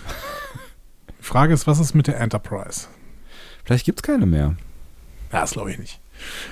[1.21, 2.87] Die Frage ist, was ist mit der Enterprise?
[3.65, 4.57] Vielleicht gibt es keine mehr.
[5.33, 6.01] Ja, das glaube ich nicht.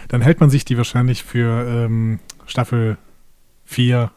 [0.08, 2.98] Dann hält man sich die wahrscheinlich für ähm, Staffel
[3.64, 4.10] 4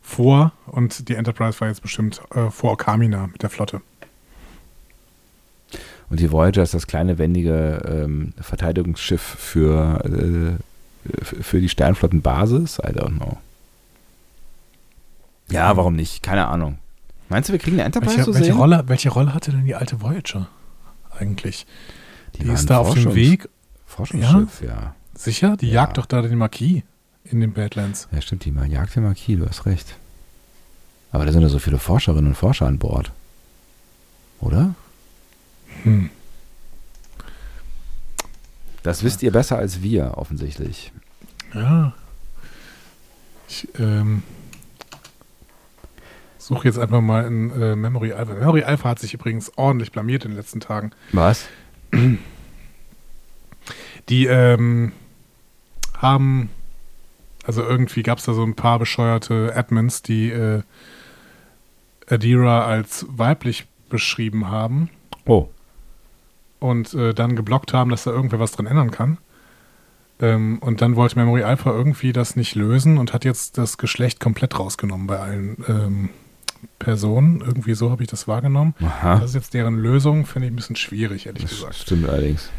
[0.00, 3.82] vor und die Enterprise war jetzt bestimmt äh, vor Kamina mit der Flotte.
[6.10, 12.78] Und die Voyager ist das kleine, wendige ähm, Verteidigungsschiff für, äh, für die Sternflottenbasis.
[12.78, 13.38] I don't know.
[15.50, 16.22] Ja, warum nicht?
[16.22, 16.78] Keine Ahnung.
[17.28, 18.58] Meinst du, wir kriegen eine Enterprise welche, zu welche sehen?
[18.58, 20.48] Rolle, welche Rolle hatte denn die alte Voyager
[21.18, 21.66] eigentlich?
[22.36, 23.48] Die, die ist da auf dem Weg.
[23.86, 24.68] Forschungsschiff, ja.
[24.68, 24.94] ja.
[25.14, 25.56] Sicher?
[25.56, 25.74] Die ja.
[25.74, 26.82] jagt doch da den Marquis
[27.24, 28.08] in den Badlands.
[28.12, 29.96] Ja, stimmt, die jagt den Marquis, du hast recht.
[31.10, 33.10] Aber da sind ja so viele Forscherinnen und Forscher an Bord.
[34.40, 34.74] Oder?
[35.84, 36.10] Hm.
[38.82, 40.92] Das wisst ihr besser als wir, offensichtlich.
[41.52, 41.92] Ja.
[43.48, 44.22] Ich ähm,
[46.38, 48.34] suche jetzt einfach mal in äh, Memory Alpha.
[48.34, 50.92] Memory Alpha hat sich übrigens ordentlich blamiert in den letzten Tagen.
[51.12, 51.48] Was?
[54.08, 54.92] Die ähm,
[55.96, 56.50] haben,
[57.44, 60.62] also irgendwie gab es da so ein paar bescheuerte Admins, die äh,
[62.06, 64.88] Adira als weiblich beschrieben haben.
[65.26, 65.48] Oh
[66.60, 69.18] und äh, dann geblockt haben, dass da irgendwer was drin ändern kann.
[70.20, 74.18] Ähm, und dann wollte Memory Alpha irgendwie das nicht lösen und hat jetzt das Geschlecht
[74.20, 76.08] komplett rausgenommen bei allen ähm,
[76.78, 77.40] Personen.
[77.40, 78.74] Irgendwie so habe ich das wahrgenommen.
[78.80, 79.20] Aha.
[79.20, 81.74] Das ist jetzt deren Lösung, finde ich ein bisschen schwierig, ehrlich das gesagt.
[81.76, 82.50] Stimmt allerdings.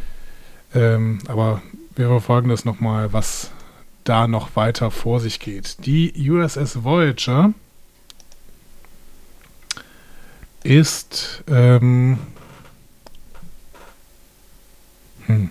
[0.73, 1.61] Ähm, aber
[1.95, 3.51] wir verfolgen das nochmal, was
[4.05, 5.85] da noch weiter vor sich geht.
[5.85, 7.53] Die USS Voyager
[10.63, 12.19] ist ähm,
[15.29, 15.49] hm.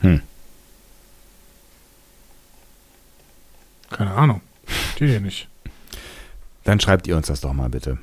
[0.00, 0.20] Hm.
[3.90, 4.42] Keine Ahnung.
[4.94, 5.48] Steht hier nicht.
[6.64, 7.98] Dann schreibt ihr uns das doch mal bitte.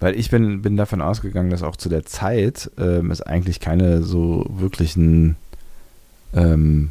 [0.00, 4.02] Weil ich bin, bin davon ausgegangen, dass auch zu der Zeit ähm, es eigentlich keine
[4.02, 5.36] so wirklichen
[6.34, 6.90] ähm,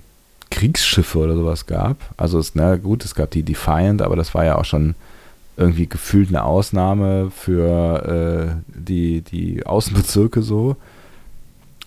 [0.49, 1.97] Kriegsschiffe oder sowas gab.
[2.17, 4.95] Also es, na gut, es gab die Defiant, aber das war ja auch schon
[5.55, 10.77] irgendwie gefühlt eine Ausnahme für äh, die, die Außenbezirke so.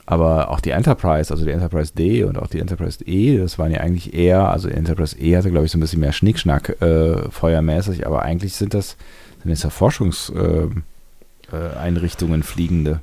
[0.07, 3.73] Aber auch die Enterprise, also die Enterprise D und auch die Enterprise E, das waren
[3.73, 6.81] ja eigentlich eher, also die Enterprise E hatte, glaube ich, so ein bisschen mehr Schnickschnack
[6.81, 8.97] äh, feuermäßig, aber eigentlich sind das,
[9.43, 13.01] sind das ja Forschungseinrichtungen, äh, äh, fliegende.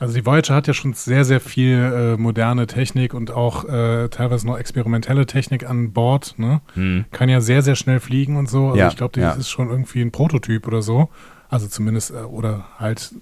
[0.00, 4.08] Also die Voyager hat ja schon sehr, sehr viel äh, moderne Technik und auch äh,
[4.08, 6.34] teilweise noch experimentelle Technik an Bord.
[6.36, 6.60] Ne?
[6.74, 7.06] Hm.
[7.10, 8.68] Kann ja sehr, sehr schnell fliegen und so.
[8.68, 9.40] Also ja, ich glaube, das ja.
[9.40, 11.08] ist schon irgendwie ein Prototyp oder so.
[11.48, 13.12] Also zumindest, äh, oder halt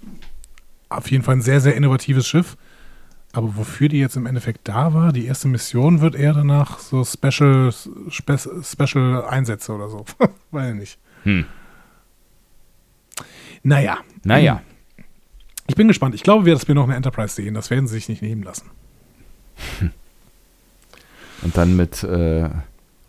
[0.89, 2.57] auf jeden Fall ein sehr, sehr innovatives Schiff.
[3.33, 7.03] Aber wofür die jetzt im Endeffekt da war, die erste Mission wird eher danach so
[7.03, 7.71] Special,
[8.09, 10.05] Spe Special Einsätze oder so.
[10.51, 10.97] Weiß ich nicht.
[11.23, 11.45] Hm.
[13.63, 13.97] Naja.
[14.23, 14.61] Naja.
[15.67, 16.15] Ich bin gespannt.
[16.15, 17.53] Ich glaube, dass wir noch eine Enterprise sehen.
[17.53, 18.71] Das werden sie sich nicht nehmen lassen.
[21.41, 22.49] Und dann mit äh,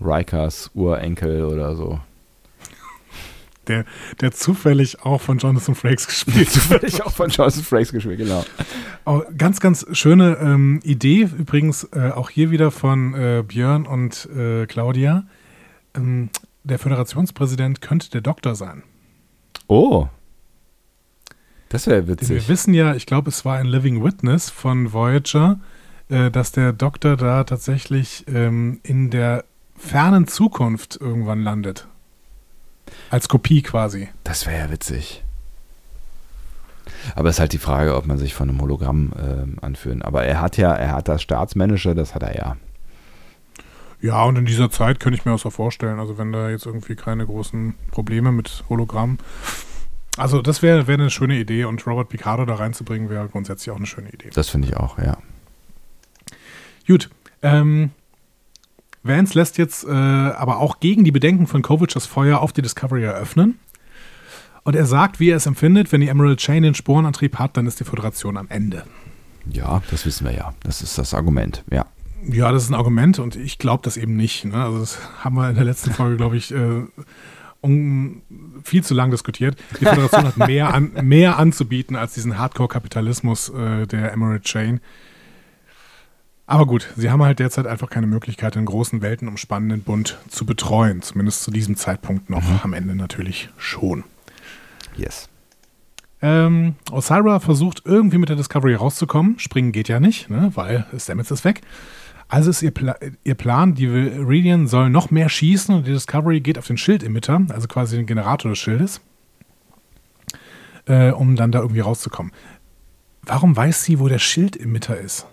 [0.00, 2.00] Rikers Urenkel oder so.
[3.68, 3.84] Der,
[4.20, 8.44] der zufällig auch von Jonathan Frakes gespielt Zufällig auch von Jonathan Frakes gespielt, genau.
[9.04, 14.28] Oh, ganz, ganz schöne ähm, Idee, übrigens äh, auch hier wieder von äh, Björn und
[14.34, 15.24] äh, Claudia.
[15.94, 16.30] Ähm,
[16.64, 18.82] der Föderationspräsident könnte der Doktor sein.
[19.66, 20.08] Oh.
[21.68, 22.30] Das wäre witzig.
[22.30, 25.60] Wir wissen ja, ich glaube, es war ein Living Witness von Voyager,
[26.08, 29.44] äh, dass der Doktor da tatsächlich ähm, in der
[29.76, 31.86] fernen Zukunft irgendwann landet.
[33.10, 34.08] Als Kopie quasi.
[34.24, 35.24] Das wäre ja witzig.
[37.14, 40.02] Aber es ist halt die Frage, ob man sich von einem Hologramm äh, anfühlen.
[40.02, 42.56] Aber er hat ja, er hat das Staatsmännische, das hat er ja.
[44.00, 46.66] Ja, und in dieser Zeit könnte ich mir auch so vorstellen, also wenn da jetzt
[46.66, 49.18] irgendwie keine großen Probleme mit Hologramm.
[50.16, 53.76] Also das wäre wär eine schöne Idee und Robert Picardo da reinzubringen, wäre grundsätzlich auch
[53.76, 54.30] eine schöne Idee.
[54.32, 55.18] Das finde ich auch, ja.
[56.86, 57.10] Gut.
[57.42, 57.90] Ähm,
[59.08, 62.62] Vance lässt jetzt äh, aber auch gegen die Bedenken von Kovic das Feuer auf die
[62.62, 63.58] Discovery eröffnen.
[64.64, 67.66] Und er sagt, wie er es empfindet, wenn die Emerald Chain den Sporenantrieb hat, dann
[67.66, 68.84] ist die Föderation am Ende.
[69.50, 70.52] Ja, das wissen wir ja.
[70.62, 71.86] Das ist das Argument, ja.
[72.30, 74.44] Ja, das ist ein Argument und ich glaube das eben nicht.
[74.44, 74.62] Ne?
[74.62, 76.82] Also das haben wir in der letzten Folge, glaube ich, äh,
[77.60, 78.22] um,
[78.62, 79.56] viel zu lang diskutiert.
[79.80, 84.80] Die Föderation hat mehr, an, mehr anzubieten als diesen Hardcore-Kapitalismus äh, der Emerald Chain.
[86.48, 91.02] Aber gut, sie haben halt derzeit einfach keine Möglichkeit, den großen weltenumspannenden Bund zu betreuen.
[91.02, 92.42] Zumindest zu diesem Zeitpunkt noch.
[92.42, 92.60] Mhm.
[92.62, 94.02] Am Ende natürlich schon.
[94.96, 95.28] Yes.
[96.22, 99.38] Ähm, Osira versucht irgendwie mit der Discovery rauszukommen.
[99.38, 101.60] Springen geht ja nicht, ne, weil Stamets ist weg.
[102.28, 106.40] Also ist ihr, Pla ihr Plan, die Viridian soll noch mehr schießen und die Discovery
[106.40, 109.02] geht auf den Schildemitter, also quasi den Generator des Schildes,
[110.86, 112.32] äh, um dann da irgendwie rauszukommen.
[113.22, 115.26] Warum weiß sie, wo der Schildemitter ist?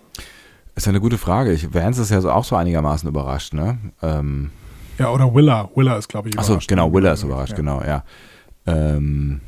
[0.76, 1.52] Ist ja eine gute Frage.
[1.52, 3.78] Ich, Vance ist ja so auch so einigermaßen überrascht, ne?
[4.02, 4.50] Ähm,
[4.98, 5.68] ja, oder Willa.
[5.74, 6.50] Willa ist, glaube ich, überrascht.
[6.50, 7.56] Achso, genau, Willa ist überrascht, ja.
[7.56, 8.04] genau, ja.
[8.66, 9.40] Ähm,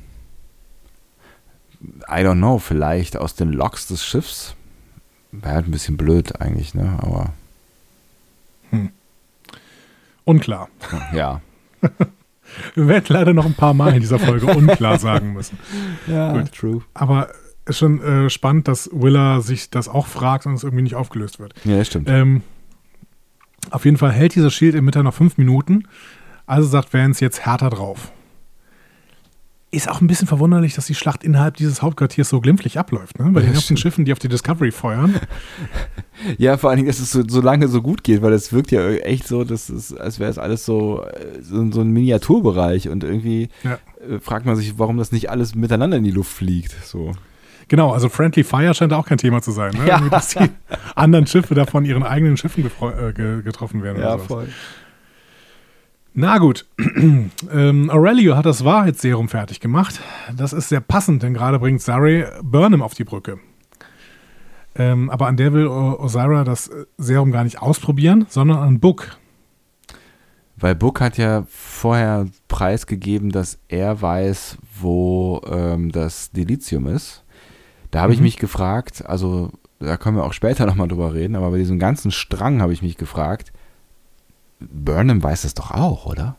[1.83, 4.55] I don't know, vielleicht aus den Loks des Schiffs.
[5.31, 6.99] Wäre halt ein bisschen blöd eigentlich, ne?
[7.03, 7.33] Aber.
[8.71, 8.91] Hm.
[10.25, 10.69] Unklar.
[11.13, 11.41] Ja.
[12.75, 15.59] Wir werden leider noch ein paar Mal in dieser Folge unklar sagen müssen.
[16.07, 16.53] Ja, Gut.
[16.53, 16.83] true.
[16.95, 17.29] Aber
[17.69, 21.39] ist schon äh, spannend, dass Willa sich das auch fragt und es irgendwie nicht aufgelöst
[21.39, 21.55] wird.
[21.65, 22.09] Ja, stimmt.
[22.11, 22.43] Ähm,
[23.71, 25.85] auf jeden Fall hält dieser Shield im Mitte noch fünf Minuten.
[26.47, 28.13] Also sagt Vance jetzt härter drauf.
[29.71, 33.31] Ist auch ein bisschen verwunderlich, dass die Schlacht innerhalb dieses Hauptquartiers so glimpflich abläuft, ne?
[33.33, 35.21] Bei den ganzen Schiffen, die auf die Discovery feuern.
[36.39, 38.71] ja, vor allen Dingen, dass es so, so lange so gut geht, weil es wirkt
[38.71, 42.89] ja echt so, dass es, als wäre es alles so, äh, so, so, ein Miniaturbereich
[42.89, 43.79] und irgendwie ja.
[44.09, 46.75] Äh, fragt man sich, warum das nicht alles miteinander in die Luft fliegt.
[46.87, 47.13] So.
[47.69, 49.87] Genau, also Friendly Fire scheint auch kein Thema zu sein, ne?
[49.87, 50.01] Ja.
[50.01, 50.51] dass die
[50.95, 54.03] anderen Schiffe da von ihren eigenen Schiffen äh, getroffen werden.
[54.03, 54.49] Ja, voll.
[56.15, 56.67] Na gut,
[57.53, 60.01] ähm, Aurelio hat das Wahrheitsserum fertig gemacht.
[60.35, 63.39] Das ist sehr passend, denn gerade bringt Zare Burnham auf die Brücke.
[64.75, 69.17] Ähm, aber an der will Osira das Serum gar nicht ausprobieren, sondern an Book.
[70.57, 77.25] Weil Book hat ja vorher preisgegeben, dass er weiß, wo ähm, das Dilithium ist.
[77.91, 78.15] Da habe mhm.
[78.15, 81.79] ich mich gefragt, also da können wir auch später nochmal drüber reden, aber bei diesem
[81.79, 83.53] ganzen Strang habe ich mich gefragt,
[84.61, 86.37] Burnham weiß es doch auch, oder?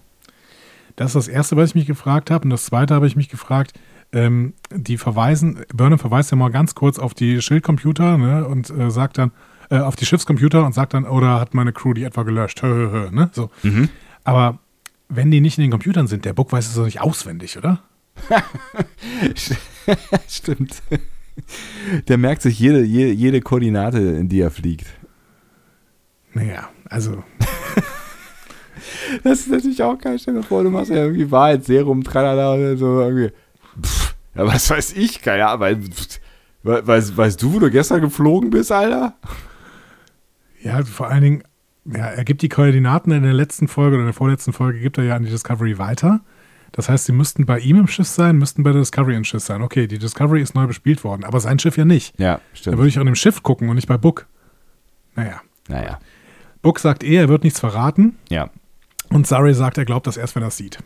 [0.95, 2.43] Das ist das Erste, was ich mich gefragt habe.
[2.43, 3.71] Und das Zweite habe ich mich gefragt,
[4.11, 8.91] ähm, die verweisen, Burnham verweist ja mal ganz kurz auf die Schildcomputer ne, und äh,
[8.91, 9.31] sagt dann,
[9.69, 12.61] äh, auf die Schiffscomputer und sagt dann, oder hat meine Crew die etwa gelöscht?
[12.61, 13.29] Hö, hö, hö, ne?
[13.33, 13.49] so.
[13.63, 13.87] Mhm.
[14.23, 14.59] Aber
[15.07, 17.81] wenn die nicht in den Computern sind, der Book weiß es doch nicht auswendig, oder?
[20.27, 20.81] Stimmt.
[22.07, 24.87] Der merkt sich jede, jede, jede Koordinate, in die er fliegt.
[26.33, 27.23] Naja, also.
[29.23, 30.17] das ist natürlich auch geil.
[30.19, 33.01] Stell dir vor, du machst ja irgendwie Wahrheitsserum, tralala oder so.
[33.01, 33.31] Irgendwie.
[33.81, 35.83] Pff, ja, was weiß ich, keine Ahnung.
[36.63, 39.15] Weißt, weißt du, wo du gestern geflogen bist, Alter?
[40.61, 41.43] Ja, vor allen Dingen,
[41.85, 44.97] ja, er gibt die Koordinaten in der letzten Folge oder in der vorletzten Folge, gibt
[44.97, 46.21] er ja an die Discovery weiter.
[46.71, 49.43] Das heißt, sie müssten bei ihm im Schiff sein, müssten bei der Discovery im Schiff
[49.43, 49.61] sein.
[49.61, 52.19] Okay, die Discovery ist neu bespielt worden, aber sein Schiff ja nicht.
[52.19, 52.73] Ja, stimmt.
[52.73, 54.27] Da würde ich an dem Schiff gucken und nicht bei Book.
[55.15, 55.41] Naja.
[55.67, 55.99] Naja.
[56.61, 58.17] Book sagt eh, er wird nichts verraten.
[58.29, 58.49] Ja.
[59.09, 60.79] Und Sari sagt, er glaubt das erst, wenn er es sieht.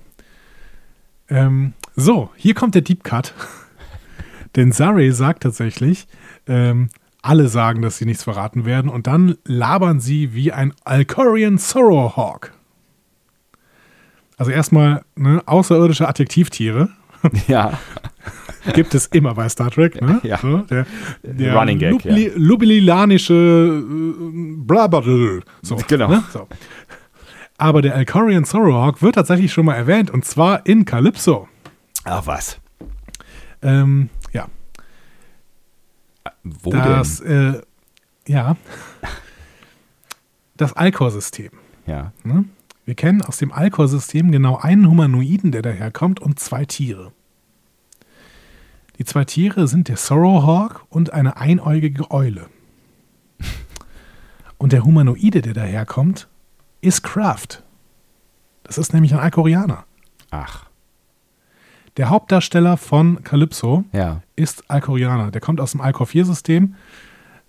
[1.29, 3.33] Ähm, so, hier kommt der Deep Cut.
[4.55, 6.07] Denn Sari sagt tatsächlich,
[6.47, 6.89] ähm,
[7.21, 12.51] Alle sagen, dass sie nichts verraten werden und dann labern sie wie ein Alcorian Sorrowhawk.
[14.37, 16.89] Also erstmal ne, außerirdische Adjektivtiere.
[17.47, 17.79] Ja.
[18.73, 20.01] Gibt es immer bei Star Trek.
[20.01, 20.19] Ne?
[20.23, 20.37] Ja.
[20.39, 20.85] So, der
[21.23, 22.33] der Running Gag, Lubli ja.
[22.35, 23.33] Lubililanische
[23.81, 25.41] äh, Blabadl.
[25.61, 26.09] So, Genau.
[26.09, 26.23] Ne?
[26.33, 26.47] So.
[27.57, 31.47] Aber der Alcorian Sorrowhawk wird tatsächlich schon mal erwähnt und zwar in Calypso.
[32.03, 32.59] Ach was.
[33.61, 34.47] Ähm, ja,
[36.43, 37.61] Wo das, äh,
[38.27, 38.57] ja,
[40.57, 41.51] das Alcor-System.
[41.87, 41.93] denn?
[41.95, 42.11] Ja.
[42.23, 42.45] Ne?
[42.85, 47.11] Wir kennen aus dem Alcor-System genau einen Humanoiden, der daherkommt, und zwei Tiere.
[48.99, 52.47] Die zwei Tiere sind der Sorrowhawk und eine einäugige Eule.
[54.57, 56.27] Und der Humanoide, der daherkommt,
[56.81, 57.63] ist Kraft.
[58.63, 59.85] Das ist nämlich ein Alkorianer.
[60.29, 60.65] Ach.
[61.97, 64.21] Der Hauptdarsteller von Calypso Ja.
[64.35, 65.31] ist Alkorianer.
[65.31, 66.75] Der kommt aus dem Alcor 4-System.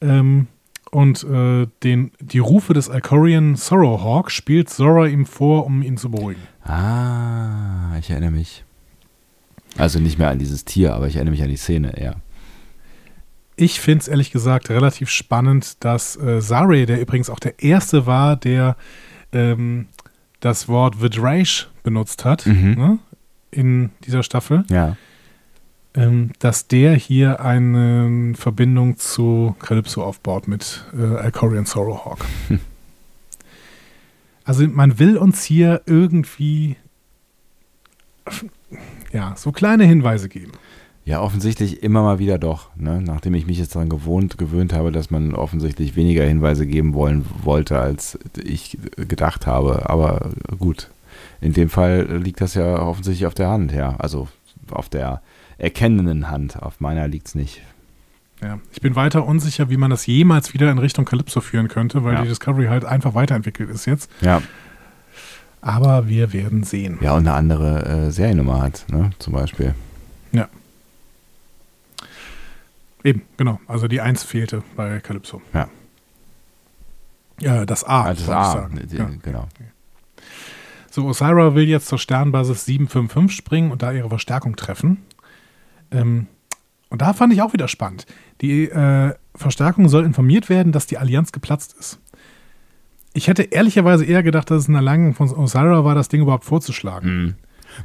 [0.01, 0.49] Ähm,
[0.95, 6.11] und äh, den, die Rufe des Alcorian Sorrowhawk spielt Zora ihm vor, um ihn zu
[6.11, 6.41] beruhigen.
[6.65, 8.65] Ah, ich erinnere mich.
[9.77, 12.15] Also nicht mehr an dieses Tier, aber ich erinnere mich an die Szene, ja.
[13.57, 18.07] Ich finde es ehrlich gesagt relativ spannend, dass äh, Zare, der übrigens auch der Erste
[18.07, 18.77] war, der
[19.33, 19.87] ähm,
[20.41, 22.75] das Wort Vidrage benutzt hat Mhm.
[22.75, 22.99] ne,
[23.51, 24.97] in dieser Staffel, Ja.
[25.95, 32.25] Ähm, dass der hier eine Verbindung zu Calypso aufbaut mit äh, Alcorian Sorrowhawk.
[34.47, 36.77] Also man will uns hier irgendwie
[39.11, 40.53] ja, so kleine Hinweise geben.
[41.07, 43.01] Ja, offensichtlich immer mal wieder doch, ne?
[43.03, 47.27] nachdem ich mich jetzt daran gewohnt, gewöhnt habe, dass man offensichtlich weniger Hinweise geben wollen
[47.43, 49.89] wollte, als ich gedacht habe.
[49.91, 50.91] Aber gut,
[51.41, 53.97] in dem Fall liegt das ja offensichtlich auf der Hand, ja.
[53.97, 54.29] Also
[54.71, 55.21] auf der
[55.59, 56.63] erkennenden Hand.
[56.63, 57.63] Auf meiner liegt es nicht.
[58.43, 62.05] Ja, ich bin weiter unsicher, wie man das jemals wieder in Richtung Calypso führen könnte,
[62.05, 62.23] weil Ja.
[62.23, 64.11] die Discovery halt einfach weiterentwickelt ist jetzt.
[64.21, 64.43] Ja,
[65.63, 66.99] Aber wir werden sehen.
[67.01, 69.11] ja und eine andere äh, Seriennummer hat, ne?
[69.19, 69.75] zum Beispiel.
[70.33, 70.49] Ja.
[73.03, 73.61] Eben, genau.
[73.67, 75.41] Also die 1 fehlte bei Calypso.
[75.53, 75.69] Ja.
[77.41, 78.03] Ja, das A.
[78.05, 78.81] Also das A, sagen.
[78.91, 79.11] Ja.
[79.23, 79.49] genau.
[80.91, 84.99] So, Osira will jetzt zur Sternbasis 755 springen und da ihre Verstärkung treffen.
[85.95, 86.27] Ähm,
[86.91, 88.07] und da fand ich auch wieder spannend.
[88.41, 91.99] Die äh, Verstärkung soll informiert werden, dass die Allianz geplatzt ist.
[93.15, 96.45] Ich hätte ehrlicherweise eher gedacht, dass es ein Erlangen von Osira war, das Ding überhaupt
[96.45, 97.17] vorzuschlagen.
[97.17, 97.35] Mhm.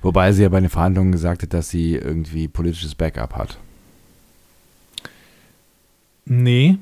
[0.02, 3.58] Wobei sie ja bei den Verhandlungen gesagt hat, dass sie irgendwie politisches Backup hat.
[6.26, 6.78] Nee,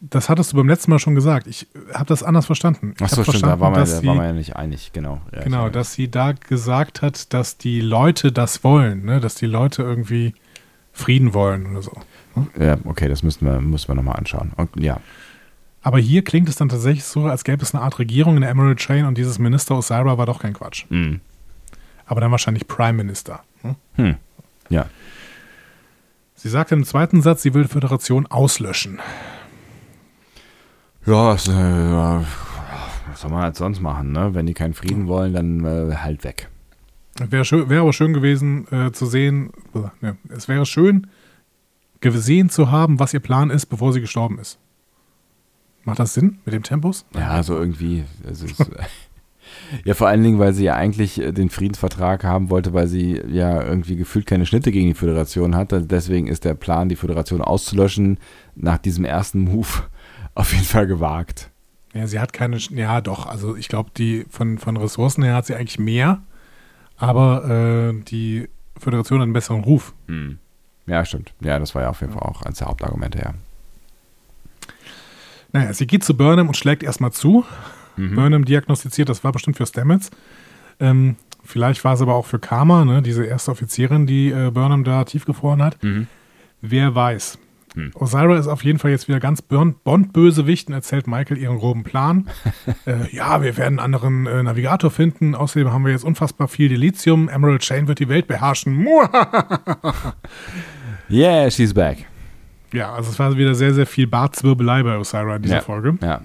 [0.00, 1.46] das hattest du beim letzten Mal schon gesagt.
[1.46, 2.92] Ich habe das anders verstanden.
[2.96, 5.20] Ich Achso, hab stimmt, da verstanden, war man, dass da ja nicht einig, genau.
[5.34, 9.20] Ja, Genau, dass sie da gesagt hat, dass die Leute das wollen, ne?
[9.20, 10.34] dass die Leute irgendwie
[10.96, 11.92] Frieden wollen oder so.
[12.58, 14.52] Ja, okay, das müssten wir, müssen wir nochmal anschauen.
[14.56, 14.98] Und, ja,
[15.82, 18.50] Aber hier klingt es dann tatsächlich so, als gäbe es eine Art Regierung in der
[18.50, 20.86] Emerald Chain und dieses Minister Osira war doch kein Quatsch.
[20.88, 21.20] mhm.
[22.08, 23.40] Aber dann wahrscheinlich Prime Minister.
[23.62, 23.74] Hm?
[23.96, 24.14] hm.
[24.68, 24.86] ja.
[26.36, 29.00] Sie sagt im zweiten Satz, sie will die Föderation auslöschen.
[31.04, 32.24] Ja, äh,
[33.10, 34.34] was soll man halt sonst machen, ne?
[34.34, 36.48] Wenn die keinen Frieden wollen, dann äh, halt weg.
[37.18, 41.06] Wäre schön, wäre aber schön gewesen äh, zu sehen, äh, ne, es wäre schön
[42.00, 44.58] gesehen zu haben, was ihr Plan ist, bevor sie gestorben ist.
[45.84, 47.06] Macht das Sinn mit dem Tempus?
[47.14, 48.04] Ja, so irgendwie.
[48.26, 48.58] Also es,
[49.84, 53.22] ja, vor allen Dingen, weil sie ja eigentlich äh, den Friedensvertrag haben wollte, weil sie
[53.28, 55.72] ja irgendwie gefühlt keine Schnitte gegen die Föderation hat.
[55.72, 58.18] Also Deswegen ist der Plan, die Föderation auszulöschen,
[58.56, 59.68] nach diesem ersten Move
[60.34, 61.50] auf jeden Fall gewagt.
[61.94, 65.46] Ja, sie hat keine, ja doch, also ich glaube, die von, von Ressourcen her hat
[65.46, 66.20] sie eigentlich mehr,
[66.96, 69.94] aber äh, die Föderation hat einen besseren Ruf.
[70.08, 70.38] Hm.
[70.86, 71.32] Ja, stimmt.
[71.40, 73.34] Ja, das war ja auf jeden Fall auch eines der Hauptargumente, ja.
[75.52, 77.44] Naja, sie geht zu Burnham und schlägt erstmal zu.
[77.96, 78.14] Mhm.
[78.14, 80.10] Burnham diagnostiziert, das war bestimmt für Stamets.
[80.78, 84.84] Ähm, vielleicht war es aber auch für Karma, ne, diese erste Offizierin, die äh, Burnham
[84.84, 85.82] da tiefgefroren hat.
[85.82, 86.06] Mhm.
[86.60, 87.38] Wer weiß.
[87.76, 87.90] Hm.
[87.94, 91.84] Osira ist auf jeden Fall jetzt wieder ganz Bond- Bond-Bösewicht und erzählt Michael ihren groben
[91.84, 92.26] Plan.
[92.86, 95.34] äh, ja, wir werden einen anderen äh, Navigator finden.
[95.34, 97.28] Außerdem haben wir jetzt unfassbar viel Dilithium.
[97.28, 98.86] Emerald Chain wird die Welt beherrschen.
[101.08, 102.04] Yeah, she's back.
[102.72, 105.62] ja, also es war wieder sehr, sehr viel Bartzwirbelei bei Osira in dieser Ja.
[105.62, 105.96] Folge.
[106.02, 106.22] Ja,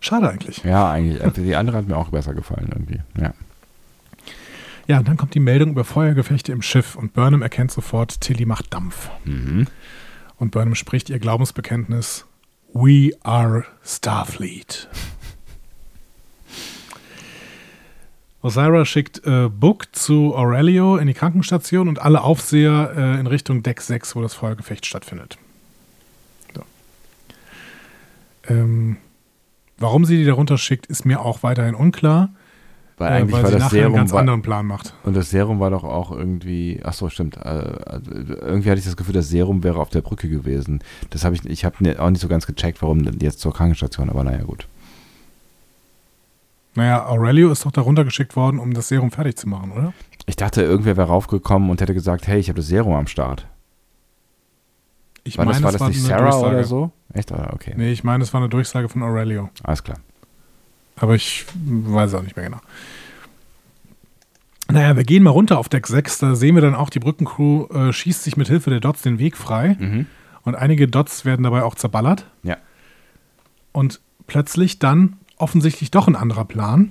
[0.00, 0.62] Schade eigentlich.
[0.64, 1.20] ja, eigentlich.
[1.34, 3.00] Die andere hat mir auch besser gefallen irgendwie.
[3.20, 3.32] Ja.
[4.86, 8.46] Ja, und dann kommt die Meldung über Feuergefechte im Schiff und Burnham erkennt sofort, Tilly
[8.46, 9.10] macht Dampf.
[9.24, 9.66] Mhm.
[10.36, 12.24] Und Burnham spricht ihr Glaubensbekenntnis:
[12.72, 14.88] We are Starfleet.
[18.42, 23.64] Osira schickt äh, Book zu Aurelio in die Krankenstation und alle Aufseher äh, in Richtung
[23.64, 25.36] Deck 6, wo das Feuergefecht stattfindet.
[26.54, 26.62] So.
[28.48, 28.98] Ähm,
[29.78, 32.28] warum sie die darunter schickt, ist mir auch weiterhin unklar.
[32.98, 34.94] Weil eigentlich äh, weil war das Serum einen ganz war, anderen Plan macht.
[35.04, 37.36] Und das Serum war doch auch irgendwie, ach so, stimmt.
[37.36, 38.00] Äh,
[38.40, 40.82] irgendwie hatte ich das Gefühl, das Serum wäre auf der Brücke gewesen.
[41.10, 44.08] Das habe ich, ich habe ne, auch nicht so ganz gecheckt, warum jetzt zur Krankenstation,
[44.08, 44.66] aber naja, gut.
[46.74, 49.92] Naja, Aurelio ist doch darunter geschickt worden, um das Serum fertig zu machen, oder?
[50.26, 53.46] Ich dachte, irgendwer wäre raufgekommen und hätte gesagt, hey, ich habe das Serum am Start.
[55.24, 56.54] Ich war meine, das, war das war nicht Sarah Durchsage.
[56.54, 56.90] oder so?
[57.12, 57.32] Echt?
[57.32, 57.74] Ah, okay.
[57.76, 59.50] Nee, ich meine, es war eine Durchsage von Aurelio.
[59.64, 59.98] Alles klar.
[60.96, 62.60] Aber ich weiß auch nicht mehr genau.
[64.68, 66.18] Naja, wir gehen mal runter auf Deck 6.
[66.18, 69.18] Da sehen wir dann auch, die Brückencrew äh, schießt sich mit Hilfe der Dots den
[69.18, 69.76] Weg frei.
[69.78, 70.06] Mhm.
[70.42, 72.26] Und einige Dots werden dabei auch zerballert.
[72.42, 72.56] Ja.
[73.72, 76.90] Und plötzlich dann offensichtlich doch ein anderer Plan.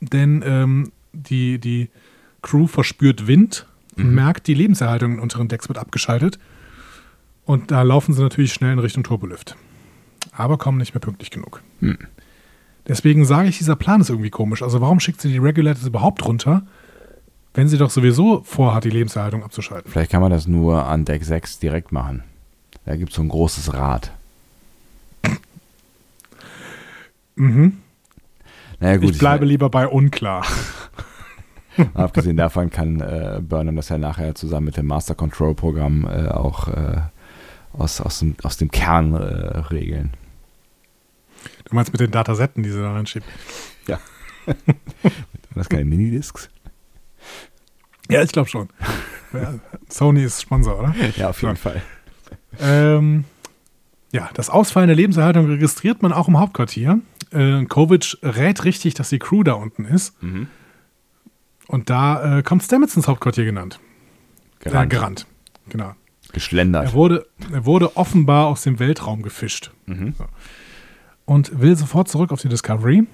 [0.00, 1.90] Denn ähm, die, die
[2.42, 4.14] Crew verspürt Wind und mhm.
[4.14, 6.38] merkt, die Lebenserhaltung in unteren Decks wird abgeschaltet.
[7.44, 9.56] Und da laufen sie natürlich schnell in Richtung Turbolift.
[10.32, 11.62] Aber kommen nicht mehr pünktlich genug.
[11.80, 11.98] Mhm.
[12.86, 14.62] Deswegen sage ich, dieser Plan ist irgendwie komisch.
[14.62, 16.62] Also warum schickt sie die Regulators überhaupt runter,
[17.54, 19.90] wenn sie doch sowieso vorhat, die Lebenserhaltung abzuschalten?
[19.90, 22.22] Vielleicht kann man das nur an Deck 6 direkt machen.
[22.84, 24.12] Da gibt es so ein großes Rad.
[27.36, 27.78] Mhm.
[28.78, 30.46] Naja, gut, ich bleibe ich lieber bei unklar.
[31.94, 36.28] Abgesehen davon kann äh, Burnham das ja nachher zusammen mit dem Master Control Programm äh,
[36.28, 37.00] auch äh,
[37.72, 40.12] aus, aus, dem, aus dem Kern äh, regeln.
[41.74, 43.26] Du meinst mit den Datasetten, die sie da reinschiebt?
[43.88, 43.98] Ja.
[45.56, 46.48] Das keine Minidiscs?
[48.08, 48.68] Ja, ich glaube schon.
[49.88, 50.94] Sony ist Sponsor, oder?
[51.16, 51.60] Ja, auf jeden ja.
[51.60, 51.82] Fall.
[52.60, 53.24] Ähm,
[54.12, 57.00] ja, das Ausfallen der Lebenserhaltung registriert man auch im Hauptquartier.
[57.32, 60.20] Äh, Kovic rät richtig, dass die Crew da unten ist.
[60.22, 60.46] Mhm.
[61.66, 63.80] Und da äh, kommt Stamets ins Hauptquartier genannt.
[64.60, 64.92] Gerannt.
[64.92, 65.26] Äh, gerannt.
[65.70, 65.94] Genau.
[66.32, 66.84] Geschlendert.
[66.84, 69.72] Er wurde, er wurde offenbar aus dem Weltraum gefischt.
[69.86, 70.14] Mhm.
[70.16, 70.26] So.
[71.26, 73.06] Und will sofort zurück auf die Discovery.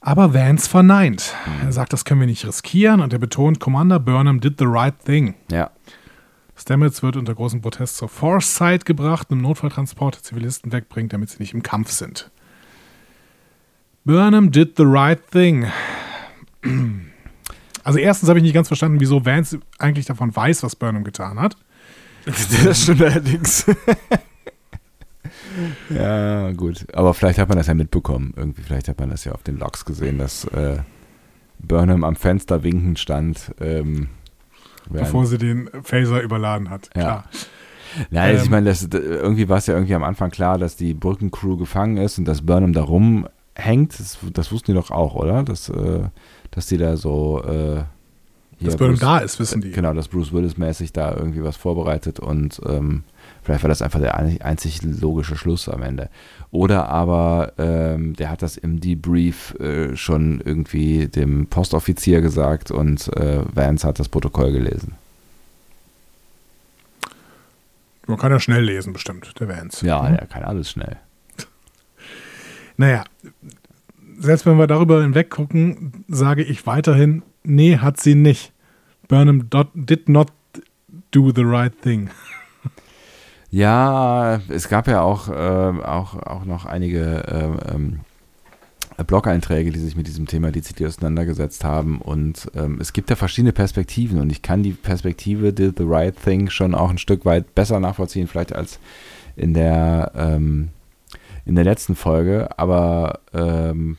[0.00, 1.34] Aber Vance verneint.
[1.46, 1.66] Mhm.
[1.66, 4.94] Er sagt, das können wir nicht riskieren und er betont, Commander Burnham did the right
[5.04, 5.34] thing.
[5.50, 5.70] Ja.
[6.56, 11.38] Stamets wird unter großem Protest zur Force-Site gebracht, einem Notfalltransport der Zivilisten wegbringt, damit sie
[11.38, 12.30] nicht im Kampf sind.
[14.04, 15.66] Burnham did the right thing.
[17.82, 21.38] Also erstens habe ich nicht ganz verstanden, wieso Vance eigentlich davon weiß, was Burnham getan
[21.38, 21.56] hat.
[22.64, 23.66] Das stimmt allerdings.
[25.90, 26.86] ja, gut.
[26.92, 28.34] Aber vielleicht hat man das ja mitbekommen.
[28.36, 30.78] Irgendwie, vielleicht hat man das ja auf den Logs gesehen, dass äh,
[31.58, 33.52] Burnham am Fenster winkend stand.
[33.60, 34.08] Ähm,
[34.88, 36.90] Bevor sie den Phaser überladen hat.
[36.94, 37.02] Ja.
[37.02, 37.24] Klar.
[38.10, 40.94] Nein, ähm, ich meine, das, irgendwie war es ja irgendwie am Anfang klar, dass die
[40.94, 43.98] Brückencrew gefangen ist und dass Burnham da rumhängt.
[43.98, 45.42] Das, das wussten die doch auch, oder?
[45.42, 46.04] Dass, äh,
[46.50, 47.42] dass die da so.
[47.42, 47.84] Äh,
[48.60, 49.70] dass Burnham da ist, wissen die.
[49.70, 53.04] Genau, dass Bruce Willis-mäßig da irgendwie was vorbereitet und ähm,
[53.46, 56.10] vielleicht war das einfach der einzig logische Schluss am Ende.
[56.50, 63.08] Oder aber ähm, der hat das im Debrief äh, schon irgendwie dem Postoffizier gesagt und
[63.16, 64.94] äh, Vance hat das Protokoll gelesen.
[68.08, 69.86] Man kann ja schnell lesen, bestimmt, der Vance.
[69.86, 70.16] Ja, mhm.
[70.16, 70.96] er kann alles schnell.
[72.78, 73.04] Naja,
[74.18, 78.52] selbst wenn wir darüber hinweg gucken, sage ich weiterhin, nee, hat sie nicht.
[79.08, 80.30] Burnham did not
[81.10, 82.10] do the right thing.
[83.50, 88.00] Ja, es gab ja auch, äh, auch, auch noch einige äh, ähm,
[89.04, 92.00] Blog-Einträge, die sich mit diesem Thema dezidiert auseinandergesetzt haben.
[92.00, 96.14] Und ähm, es gibt ja verschiedene Perspektiven und ich kann die Perspektive Did the Right
[96.22, 98.78] Thing schon auch ein Stück weit besser nachvollziehen, vielleicht als
[99.36, 100.70] in der, ähm,
[101.44, 102.48] in der letzten Folge.
[102.58, 103.98] Aber ähm,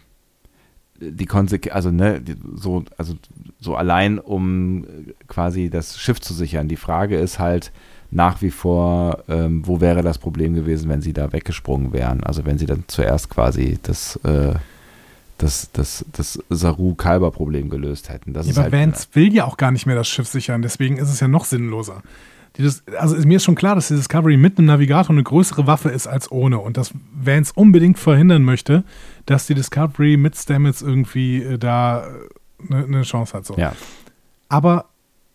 [1.00, 2.22] die Konsequenz, also ne,
[2.56, 3.14] so, also
[3.60, 4.86] so allein, um
[5.28, 6.68] quasi das Schiff zu sichern.
[6.68, 7.72] Die Frage ist halt
[8.12, 12.24] nach wie vor, ähm, wo wäre das Problem gewesen, wenn sie da weggesprungen wären?
[12.24, 14.54] Also wenn sie dann zuerst quasi das, äh,
[15.38, 18.34] das, das, das Saru-Kalber-Problem gelöst hätten.
[18.34, 20.98] Das ja, aber halt, Vance will ja auch gar nicht mehr das Schiff sichern, deswegen
[20.98, 22.02] ist es ja noch sinnloser.
[22.58, 25.90] Dieses, also mir ist schon klar, dass die Discovery mit einem Navigator eine größere Waffe
[25.90, 28.84] ist als ohne und dass Vance unbedingt verhindern möchte,
[29.28, 32.08] dass die Discovery mit Stamets irgendwie äh, da
[32.68, 33.46] eine, äh, eine Chance hat.
[33.46, 33.56] So.
[33.58, 33.74] Ja.
[34.50, 34.86] Aber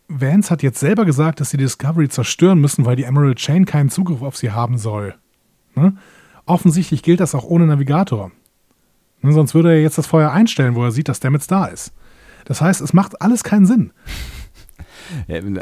[0.08, 3.64] Vance hat jetzt selber gesagt, dass sie die Discovery zerstören müssen, weil die Emerald Chain
[3.64, 5.14] keinen Zugriff auf sie haben soll.
[5.74, 5.96] Ne?
[6.44, 8.30] Offensichtlich gilt das auch ohne Navigator.
[9.22, 9.32] Ne?
[9.32, 11.92] Sonst würde er jetzt das Feuer einstellen, wo er sieht, dass Stamets da ist.
[12.44, 13.92] Das heißt, es macht alles keinen Sinn.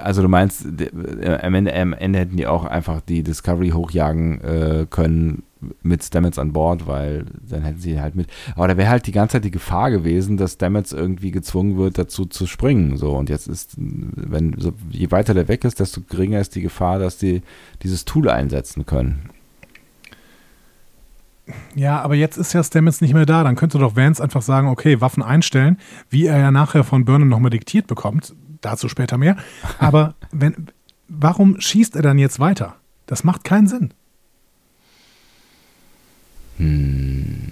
[0.01, 4.87] Also du meinst, am Ende, am Ende hätten die auch einfach die Discovery hochjagen äh,
[4.89, 5.43] können
[5.83, 8.29] mit Stamets an Bord, weil dann hätten sie halt mit.
[8.57, 11.99] Aber da wäre halt die ganze Zeit die Gefahr gewesen, dass Stamets irgendwie gezwungen wird,
[11.99, 12.97] dazu zu springen.
[12.97, 16.63] So und jetzt ist, wenn so, je weiter der weg ist, desto geringer ist die
[16.63, 17.43] Gefahr, dass die
[17.83, 19.31] dieses Tool einsetzen können.
[21.75, 23.43] Ja, aber jetzt ist ja Stamets nicht mehr da.
[23.43, 25.79] Dann könnte doch Vance einfach sagen, okay, Waffen einstellen,
[26.09, 28.35] wie er ja nachher von Burnham nochmal diktiert bekommt.
[28.61, 29.37] Dazu später mehr.
[29.79, 30.69] Aber wenn,
[31.09, 32.77] warum schießt er dann jetzt weiter?
[33.07, 33.95] Das macht keinen Sinn.
[36.59, 37.51] Hm.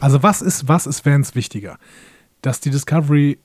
[0.00, 1.78] Also was ist, was ist Vance wichtiger?
[2.42, 3.38] Dass die Discovery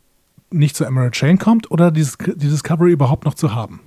[0.49, 2.05] nicht zu Emerald Chain kommt oder die,
[2.35, 3.81] die Discovery überhaupt noch zu haben?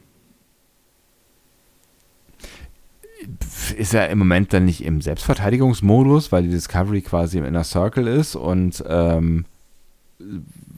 [3.76, 8.06] ist er im Moment dann nicht im Selbstverteidigungsmodus, weil die Discovery quasi im Inner Circle
[8.06, 9.44] ist und ähm,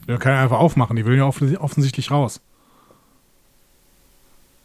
[0.07, 2.41] ja, kann er einfach aufmachen, die will ja offensichtlich raus.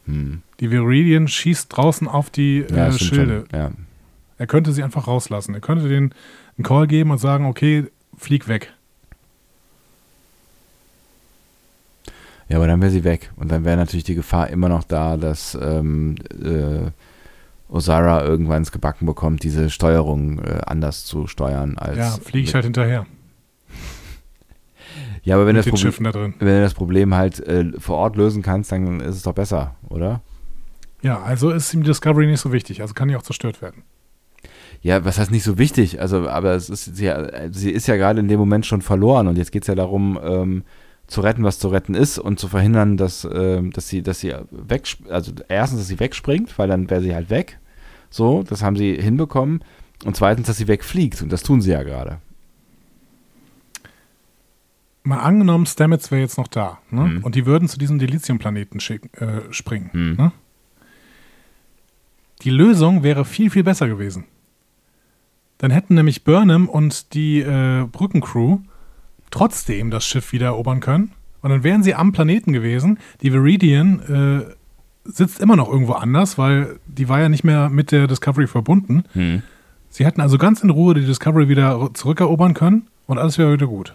[0.06, 0.42] Hm.
[0.60, 3.44] Die Viridian schießt draußen auf die ja, äh, Schilde.
[3.52, 3.70] Ja.
[4.38, 5.54] Er könnte sie einfach rauslassen.
[5.54, 6.14] Er könnte den
[6.56, 7.84] einen Call geben und sagen, okay,
[8.16, 8.72] flieg weg.
[12.48, 13.30] Ja, aber dann wäre sie weg.
[13.36, 16.90] Und dann wäre natürlich die Gefahr immer noch da, dass ähm, äh,
[17.68, 21.98] Osara irgendwann ins Gebacken bekommt, diese Steuerung äh, anders zu steuern als.
[21.98, 23.06] Ja, fliege ich halt hinterher.
[25.22, 28.72] Ja, aber wenn, das Problem, wenn du das Problem halt äh, vor Ort lösen kannst,
[28.72, 30.22] dann ist es doch besser, oder?
[31.02, 33.82] Ja, also ist ihm Discovery nicht so wichtig, also kann die auch zerstört werden.
[34.80, 36.00] Ja, was heißt nicht so wichtig?
[36.00, 37.12] Also, aber es ist, sie,
[37.50, 40.18] sie ist ja gerade in dem Moment schon verloren und jetzt geht es ja darum,
[40.22, 40.62] ähm,
[41.08, 44.34] zu retten, was zu retten ist und zu verhindern, dass, äh, dass sie, dass sie
[44.50, 47.58] weg, also erstens, dass sie wegspringt, weil dann wäre sie halt weg.
[48.10, 49.64] So, das haben sie hinbekommen.
[50.04, 51.22] Und zweitens, dass sie wegfliegt.
[51.22, 52.20] Und das tun sie ja gerade.
[55.08, 56.80] Mal angenommen, Stamets wäre jetzt noch da.
[56.90, 57.04] Ne?
[57.04, 57.24] Mhm.
[57.24, 59.88] Und die würden zu diesem Delizium-Planeten äh, springen.
[59.94, 60.16] Mhm.
[60.16, 60.32] Ne?
[62.42, 64.24] Die Lösung wäre viel, viel besser gewesen.
[65.56, 68.58] Dann hätten nämlich Burnham und die äh, Brückencrew
[69.30, 71.12] trotzdem das Schiff wieder erobern können.
[71.40, 72.98] Und dann wären sie am Planeten gewesen.
[73.22, 74.54] Die Viridian äh,
[75.04, 79.04] sitzt immer noch irgendwo anders, weil die war ja nicht mehr mit der Discovery verbunden.
[79.14, 79.42] Hm.
[79.88, 83.68] Sie hätten also ganz in Ruhe die Discovery wieder zurückerobern können und alles wäre wieder
[83.68, 83.94] gut.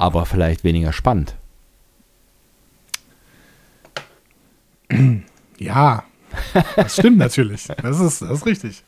[0.00, 1.36] Aber vielleicht weniger spannend.
[5.58, 6.04] Ja,
[6.74, 7.68] das stimmt natürlich.
[7.82, 8.82] Das ist, das ist richtig.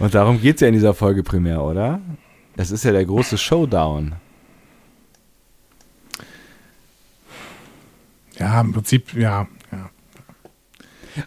[0.00, 2.00] Und darum geht es ja in dieser Folge primär, oder?
[2.56, 4.16] Es ist ja der große Showdown.
[8.36, 9.46] Ja, im Prinzip, ja.
[9.70, 9.90] ja.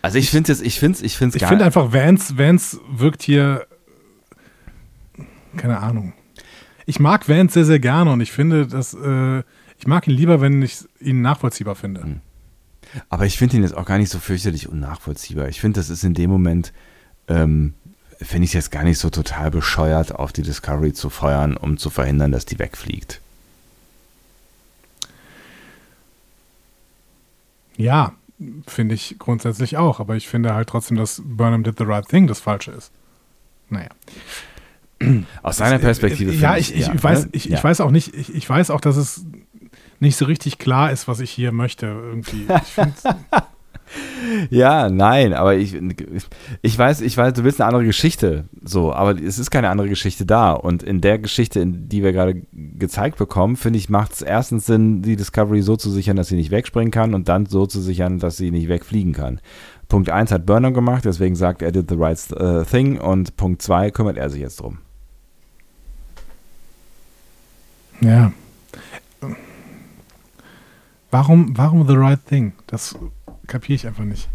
[0.02, 3.24] Also ich finde es, ich finde es, ich finde Ich finde einfach, Vance, Vance wirkt
[3.24, 3.66] hier,
[5.56, 6.12] keine Ahnung.
[6.92, 9.44] Ich mag Vance sehr, sehr gerne und ich finde, dass, äh,
[9.80, 12.04] ich mag ihn lieber, wenn ich ihn nachvollziehbar finde.
[12.04, 12.20] Hm.
[13.08, 15.48] Aber ich finde ihn jetzt auch gar nicht so fürchterlich unnachvollziehbar.
[15.48, 16.74] Ich finde, das ist in dem Moment,
[17.30, 17.76] ähm,
[18.18, 21.78] finde ich es jetzt gar nicht so total bescheuert, auf die Discovery zu feuern, um
[21.78, 23.22] zu verhindern, dass die wegfliegt.
[27.78, 28.12] Ja,
[28.68, 32.28] finde ich grundsätzlich auch, aber ich finde halt trotzdem, dass Burnham did the right thing
[32.28, 32.92] das Falsche ist.
[33.70, 33.88] Naja.
[35.44, 36.34] Aus seiner Perspektive.
[36.34, 37.30] Ja, ich, ich, ja, ich weiß, ne?
[37.34, 37.58] ich, ja.
[37.58, 39.26] ich, weiß auch nicht, ich, ich weiß auch, dass es
[40.00, 41.88] nicht so richtig klar ist, was ich hier möchte.
[41.88, 42.48] Irgendwie.
[44.50, 45.78] Ja, nein, aber ich,
[46.62, 49.90] ich weiß, ich weiß, du willst eine andere Geschichte, so, aber es ist keine andere
[49.90, 50.54] Geschichte da.
[50.54, 54.66] Und in der Geschichte, in die wir gerade gezeigt bekommen, finde ich, macht es erstens
[54.66, 57.82] Sinn, die Discovery so zu sichern, dass sie nicht wegspringen kann und dann so zu
[57.82, 59.42] sichern, dass sie nicht wegfliegen kann.
[59.90, 63.62] Punkt 1 hat Burnham gemacht, deswegen sagt er did the right uh, thing und Punkt
[63.62, 64.78] 2 kümmert er sich jetzt drum.
[68.02, 68.32] Ja.
[71.12, 72.54] Warum, warum the right thing?
[72.68, 72.98] Das
[73.48, 74.30] kapiere ich einfach nicht.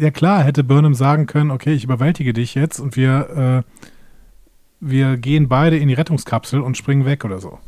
[0.00, 3.84] Ja klar, hätte Burnham sagen können, okay, ich überwältige dich jetzt und wir, äh,
[4.80, 7.58] wir gehen beide in die Rettungskapsel und springen weg oder so.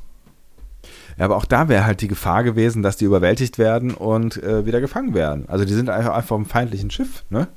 [1.19, 4.65] Ja, aber auch da wäre halt die Gefahr gewesen, dass die überwältigt werden und äh,
[4.65, 5.45] wieder gefangen werden.
[5.49, 7.49] Also die sind einfach, einfach auf einem feindlichen Schiff, ne?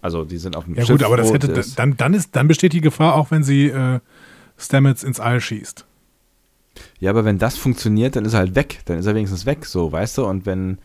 [0.00, 0.88] Also die sind auf dem ja, Schiff.
[0.88, 3.66] Ja gut, aber das hätte, dann, dann, ist, dann besteht die Gefahr auch, wenn sie
[3.68, 4.00] äh,
[4.58, 5.85] Stamets ins All schießt.
[6.98, 8.80] Ja, aber wenn das funktioniert, dann ist er halt weg.
[8.86, 10.26] Dann ist er wenigstens weg, so, weißt du?
[10.26, 10.78] Und wenn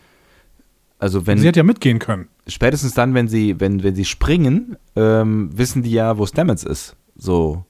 [1.02, 2.28] also wenn sie hat ja mitgehen können.
[2.46, 6.94] Spätestens dann, wenn sie, wenn, wenn sie springen, ähm, wissen die ja, wo Stamets ist.
[7.16, 7.64] So.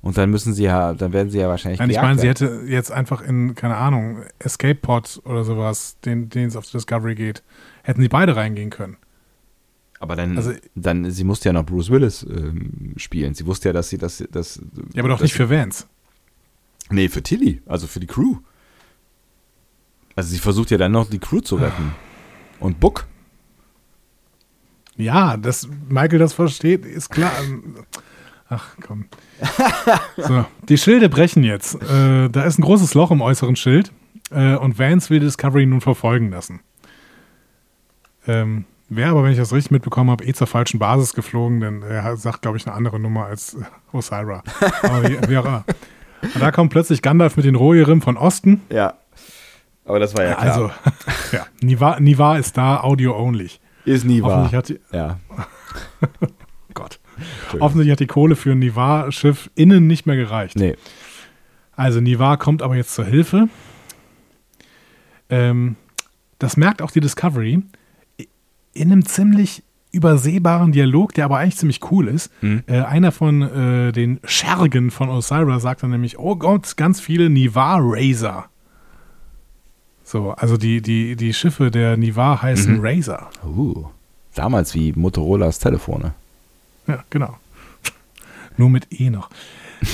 [0.00, 1.78] Und dann müssen sie ja, dann werden sie ja wahrscheinlich.
[1.78, 6.30] Nein, ich meine, sie hätte jetzt einfach in, keine Ahnung, Escape Pod oder sowas, den,
[6.30, 7.42] den es auf Discovery geht,
[7.82, 8.96] hätten sie beide reingehen können.
[9.98, 13.34] Aber dann, also, dann sie musste ja noch Bruce Willis ähm, spielen.
[13.34, 14.24] Sie wusste ja, dass sie das.
[14.32, 14.58] das
[14.94, 15.84] ja, aber doch nicht für Vance.
[16.90, 18.36] Nee, für Tilly, also für die Crew.
[20.16, 21.94] Also sie versucht ja dann noch die Crew zu retten.
[22.58, 23.06] Und Book?
[24.96, 27.32] Ja, dass Michael das versteht, ist klar.
[28.48, 29.06] Ach komm.
[30.16, 31.76] So, die Schilde brechen jetzt.
[31.82, 33.92] Äh, da ist ein großes Loch im äußeren Schild
[34.30, 36.60] äh, und Vance will Discovery nun verfolgen lassen.
[38.26, 41.82] Ähm, Wäre aber, wenn ich das richtig mitbekommen habe, eh zur falschen Basis geflogen, denn
[41.82, 43.56] er sagt, glaube ich, eine andere Nummer als
[43.92, 44.42] Osira.
[44.82, 45.64] Aber wie, wie auch immer.
[46.22, 48.62] Und da kommt plötzlich Gandalf mit den Rohirrim von Osten.
[48.70, 48.94] Ja.
[49.84, 50.46] Aber das war ja klar.
[50.46, 50.70] Also,
[51.32, 53.50] ja, Niva, Niva ist da, Audio only.
[53.84, 54.50] Ist Niva.
[54.52, 55.18] Hat die, ja.
[56.74, 57.00] Gott.
[57.58, 60.56] Offensichtlich hat die Kohle für ein Niva-Schiff innen nicht mehr gereicht.
[60.56, 60.76] Nee.
[61.72, 63.48] Also Niva kommt aber jetzt zur Hilfe.
[65.28, 65.76] Ähm,
[66.38, 67.62] das merkt auch die Discovery
[68.72, 69.62] in einem ziemlich
[69.92, 72.30] übersehbaren Dialog, der aber eigentlich ziemlich cool ist.
[72.42, 72.62] Mhm.
[72.66, 77.30] Äh, einer von äh, den Schergen von Osira sagt dann nämlich, oh Gott, ganz viele
[77.30, 78.48] Nivar-Razor.
[80.04, 82.80] So, also die, die, die Schiffe der Nivar heißen mhm.
[82.82, 83.30] Razor.
[83.44, 83.86] Uh,
[84.34, 86.14] damals wie Motorolas Telefone.
[86.86, 87.36] Ja, genau.
[88.56, 89.30] Nur mit E noch.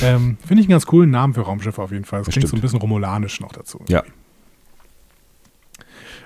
[0.02, 2.20] ähm, Finde ich einen ganz coolen Namen für Raumschiffe auf jeden Fall.
[2.20, 3.80] Das, das klingt so ein bisschen romulanisch noch dazu.
[3.88, 4.02] Ja.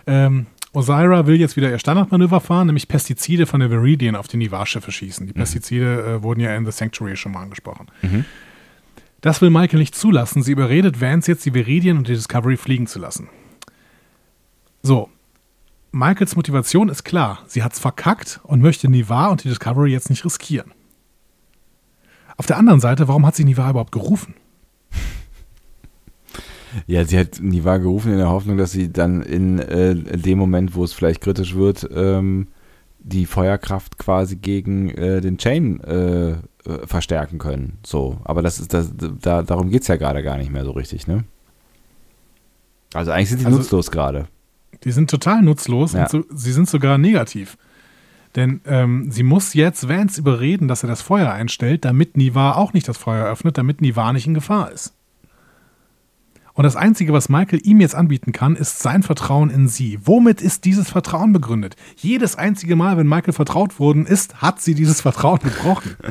[0.07, 4.37] Ähm, Osira will jetzt wieder ihr Standardmanöver fahren, nämlich Pestizide von der Viridian auf die
[4.37, 5.27] Nivar-Schiffe schießen.
[5.27, 5.39] Die mhm.
[5.39, 7.89] Pestizide äh, wurden ja in The Sanctuary schon mal angesprochen.
[8.03, 8.25] Mhm.
[9.21, 10.43] Das will Michael nicht zulassen.
[10.43, 13.29] Sie überredet Vance jetzt, die Viridian und die Discovery fliegen zu lassen.
[14.83, 15.11] So.
[15.93, 17.41] Michaels Motivation ist klar.
[17.49, 20.73] Sie hat's verkackt und möchte Nivar und die Discovery jetzt nicht riskieren.
[22.37, 24.35] Auf der anderen Seite, warum hat sie Nivar überhaupt gerufen?
[26.87, 30.75] Ja, sie hat Niva gerufen in der Hoffnung, dass sie dann in äh, dem Moment,
[30.75, 32.49] wo es vielleicht kritisch wird, ähm,
[32.99, 36.37] die Feuerkraft quasi gegen äh, den Chain äh, äh
[36.85, 37.79] verstärken können.
[37.85, 40.73] So, aber das ist das, da, darum geht es ja gerade gar nicht mehr so
[40.73, 41.25] richtig, ne?
[42.93, 44.27] Also eigentlich sind sie also, nutzlos gerade.
[44.85, 46.03] Die sind total nutzlos ja.
[46.03, 47.57] und so, sie sind sogar negativ.
[48.37, 52.73] Denn ähm, sie muss jetzt Vance überreden, dass er das Feuer einstellt, damit Niva auch
[52.73, 54.95] nicht das Feuer öffnet, damit Niva nicht in Gefahr ist.
[56.55, 59.99] Und das Einzige, was Michael ihm jetzt anbieten kann, ist sein Vertrauen in sie.
[60.05, 61.77] Womit ist dieses Vertrauen begründet?
[61.97, 65.97] Jedes einzige Mal, wenn Michael vertraut worden ist, hat sie dieses Vertrauen gebrochen.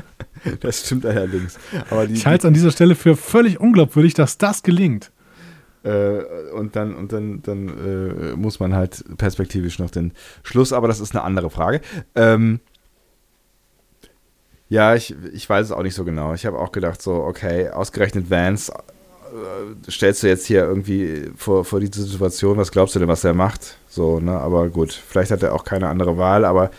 [0.61, 1.59] Das stimmt allerdings.
[2.07, 5.11] Die, ich halte es an dieser Stelle für völlig unglaubwürdig, dass das gelingt.
[5.83, 6.21] Äh,
[6.53, 10.13] und dann, und dann, dann äh, muss man halt perspektivisch noch den
[10.43, 11.81] Schluss, aber das ist eine andere Frage.
[12.15, 12.61] Ähm,
[14.69, 16.33] ja, ich, ich weiß es auch nicht so genau.
[16.33, 18.71] Ich habe auch gedacht, so, okay, ausgerechnet Vance
[19.89, 23.33] stellst du jetzt hier irgendwie vor, vor diese Situation, was glaubst du denn, was er
[23.33, 23.77] macht?
[23.87, 24.37] So, ne?
[24.37, 26.71] Aber gut, vielleicht hat er auch keine andere Wahl, aber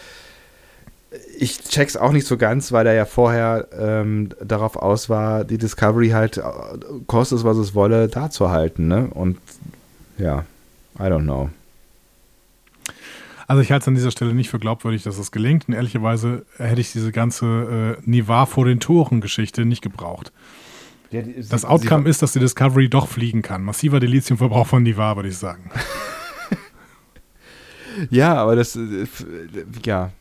[1.39, 5.59] ich check's auch nicht so ganz, weil er ja vorher ähm, darauf aus war, die
[5.59, 6.43] Discovery halt, äh,
[7.07, 9.09] kostet es, was es wolle, da zu halten, ne?
[9.13, 9.39] Und
[10.19, 10.45] ja,
[10.99, 11.51] I don't know.
[13.49, 15.67] Also ich halte es an dieser Stelle nicht für glaubwürdig, dass es gelingt.
[15.67, 20.31] Und ehrlicherweise hätte ich diese ganze äh, Nivar vor den Toren Geschichte nicht gebraucht.
[21.11, 23.63] Ja, die, das Outcome ist, dass die Discovery doch fliegen kann.
[23.63, 25.71] Massiver Dilithiumverbrauch von Nivar, würde ich sagen.
[28.11, 29.07] ja, aber das, äh,
[29.85, 30.13] ja.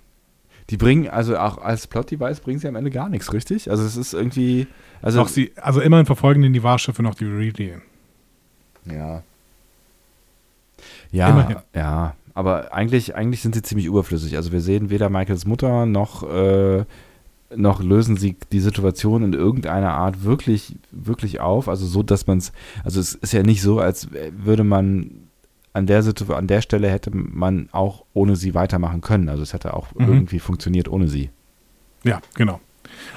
[0.70, 3.72] Die bringen, also auch als Plot-Device bringen sie am Ende gar nichts, richtig?
[3.72, 4.68] Also es ist irgendwie.
[5.02, 7.82] Also, Doch sie, also immerhin verfolgen die Nivar-Schiffe noch die Viridian.
[8.86, 9.24] Ja.
[11.12, 11.58] Ja, immerhin.
[11.76, 12.16] ja.
[12.34, 14.38] Aber eigentlich, eigentlich sind sie ziemlich überflüssig.
[14.38, 16.86] Also wir sehen weder Michaels Mutter noch äh,
[17.56, 21.68] noch lösen sie die Situation in irgendeiner Art wirklich, wirklich auf.
[21.68, 22.52] Also so, dass man es,
[22.84, 25.30] also es ist ja nicht so, als würde man
[25.74, 29.30] an der Situation, an der Stelle hätte man auch ohne sie weitermachen können.
[29.30, 30.08] Also es hätte auch mhm.
[30.08, 31.30] irgendwie funktioniert ohne sie.
[32.04, 32.60] Ja, genau.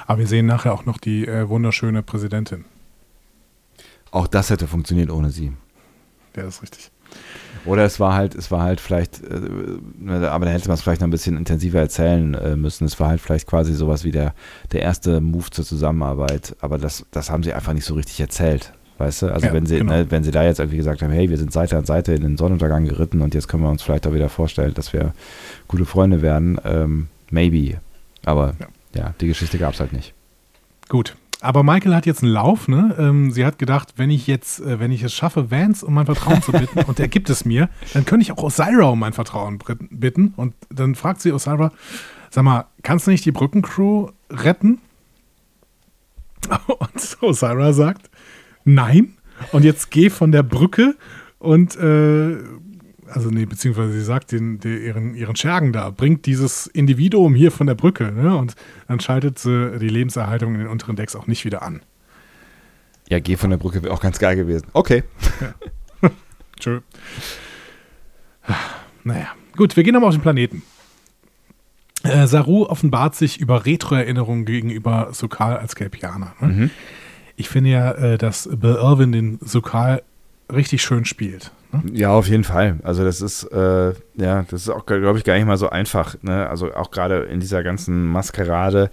[0.05, 2.65] Aber wir sehen nachher auch noch die äh, wunderschöne Präsidentin.
[4.11, 5.53] Auch das hätte funktioniert ohne sie.
[6.35, 6.91] Ja, das ist richtig.
[7.65, 11.01] Oder es war halt, es war halt vielleicht, äh, aber da hätte man es vielleicht
[11.01, 12.85] noch ein bisschen intensiver erzählen äh, müssen.
[12.85, 14.33] Es war halt vielleicht quasi sowas wie der,
[14.71, 16.55] der erste Move zur Zusammenarbeit.
[16.59, 18.73] Aber das, das haben sie einfach nicht so richtig erzählt.
[18.97, 19.33] Weißt du?
[19.33, 19.93] Also ja, wenn sie, genau.
[19.93, 22.21] ne, wenn sie da jetzt irgendwie gesagt haben, hey, wir sind Seite an Seite in
[22.21, 25.13] den Sonnenuntergang geritten und jetzt können wir uns vielleicht auch wieder vorstellen, dass wir
[25.67, 27.79] gute Freunde werden, ähm, maybe.
[28.25, 30.13] Aber ja, ja die Geschichte gab es halt nicht.
[30.89, 32.95] Gut, aber Michael hat jetzt einen Lauf, ne?
[32.97, 36.05] Ähm, sie hat gedacht, wenn ich jetzt, äh, wenn ich es schaffe, Vance um mein
[36.05, 39.13] Vertrauen zu bitten und er gibt es mir, dann könnte ich auch Osira um mein
[39.13, 40.33] Vertrauen bitten.
[40.37, 41.71] Und dann fragt sie Osira,
[42.29, 44.79] sag mal, kannst du nicht die Brückencrew retten?
[46.67, 48.09] Und Osira sagt,
[48.63, 49.13] nein.
[49.51, 50.95] Und jetzt geh von der Brücke
[51.39, 52.37] und äh,
[53.15, 57.51] also nee, beziehungsweise sie sagt den, den, ihren, ihren Schergen da, bringt dieses Individuum hier
[57.51, 58.35] von der Brücke, ne?
[58.35, 58.55] Und
[58.87, 61.81] dann schaltet sie die Lebenserhaltung in den unteren Decks auch nicht wieder an.
[63.09, 64.67] Ja, geh von der Brücke wäre auch ganz geil gewesen.
[64.73, 65.03] Okay.
[65.41, 66.09] Ja.
[66.59, 66.79] Tschö.
[69.03, 70.63] Naja, gut, wir gehen aber auf den Planeten.
[72.03, 76.35] Äh, Saru offenbart sich über Retro-Erinnerungen gegenüber Sokal als Kelpianer.
[76.39, 76.47] Ne?
[76.47, 76.69] Mhm.
[77.35, 80.03] Ich finde ja, äh, dass Bill Irwin den Sokal
[80.51, 81.51] richtig schön spielt.
[81.73, 81.81] Ne?
[81.93, 82.77] Ja, auf jeden Fall.
[82.83, 86.15] Also das ist, äh, ja, das ist auch, glaube ich, gar nicht mal so einfach.
[86.21, 86.47] Ne?
[86.47, 88.89] Also auch gerade in dieser ganzen Maskerade,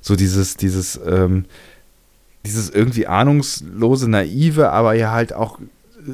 [0.00, 1.44] so dieses, dieses, ähm,
[2.44, 6.12] dieses irgendwie ahnungslose, naive, aber ja halt auch äh,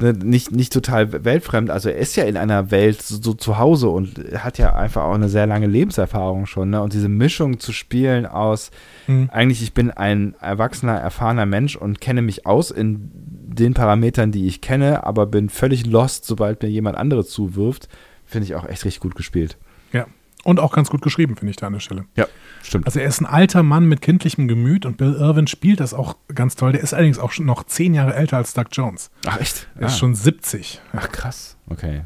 [0.00, 1.70] ne, nicht, nicht total weltfremd.
[1.70, 5.04] Also er ist ja in einer Welt so, so, zu Hause und hat ja einfach
[5.04, 6.70] auch eine sehr lange Lebenserfahrung schon.
[6.70, 6.82] Ne?
[6.82, 8.70] Und diese Mischung zu spielen aus,
[9.06, 9.30] mhm.
[9.32, 13.10] eigentlich ich bin ein erwachsener, erfahrener Mensch und kenne mich aus in
[13.48, 17.88] den Parametern, die ich kenne, aber bin völlig lost, sobald mir jemand anderes zuwirft,
[18.26, 19.56] finde ich auch echt richtig gut gespielt.
[19.92, 20.06] Ja.
[20.44, 22.04] Und auch ganz gut geschrieben, finde ich da an der Stelle.
[22.14, 22.26] Ja,
[22.62, 22.86] stimmt.
[22.86, 26.16] Also er ist ein alter Mann mit kindlichem Gemüt und Bill Irwin spielt das auch
[26.32, 26.72] ganz toll.
[26.72, 29.10] Der ist allerdings auch schon noch zehn Jahre älter als Doug Jones.
[29.26, 29.68] Ach echt?
[29.76, 29.86] Er ah.
[29.86, 30.80] ist schon 70.
[30.92, 32.02] Ach krass, okay.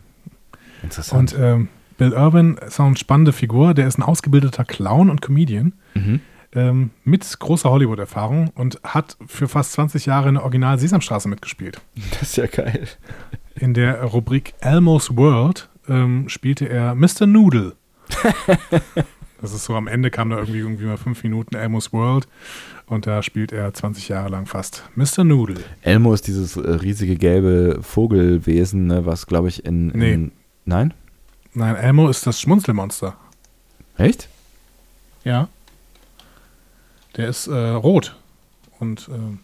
[0.83, 1.35] Interessant.
[1.35, 1.69] Und ähm,
[1.99, 3.75] Bill Irwin ist auch eine spannende Figur.
[3.75, 5.75] Der ist ein ausgebildeter Clown und Comedian.
[5.95, 6.21] Mhm
[6.55, 11.81] ähm, mit großer Hollywood-Erfahrung und hat für fast 20 Jahre in der Original Sesamstraße mitgespielt.
[12.11, 12.87] Das ist ja geil.
[13.55, 17.27] In der Rubrik Elmo's World ähm, spielte er Mr.
[17.27, 17.75] Noodle.
[19.41, 22.29] das ist so, am Ende kam da irgendwie, irgendwie mal fünf Minuten Elmo's World
[22.87, 25.25] und da spielt er 20 Jahre lang fast Mr.
[25.25, 25.63] Noodle.
[25.83, 29.99] Elmo ist dieses äh, riesige gelbe Vogelwesen, ne, was glaube ich in, in.
[29.99, 30.31] Nee.
[30.65, 30.95] Nein?
[31.55, 33.17] Nein, Elmo ist das Schmunzelmonster.
[33.97, 34.29] Echt?
[35.25, 35.49] Ja.
[37.17, 38.17] Der ist äh, rot.
[38.79, 39.37] Und äh,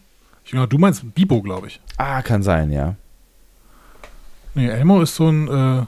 [0.43, 1.79] ich glaube, du meinst Bibo, glaube ich.
[1.97, 2.95] Ah, kann sein, ja.
[4.55, 5.85] Nee, Elmo ist so ein, äh,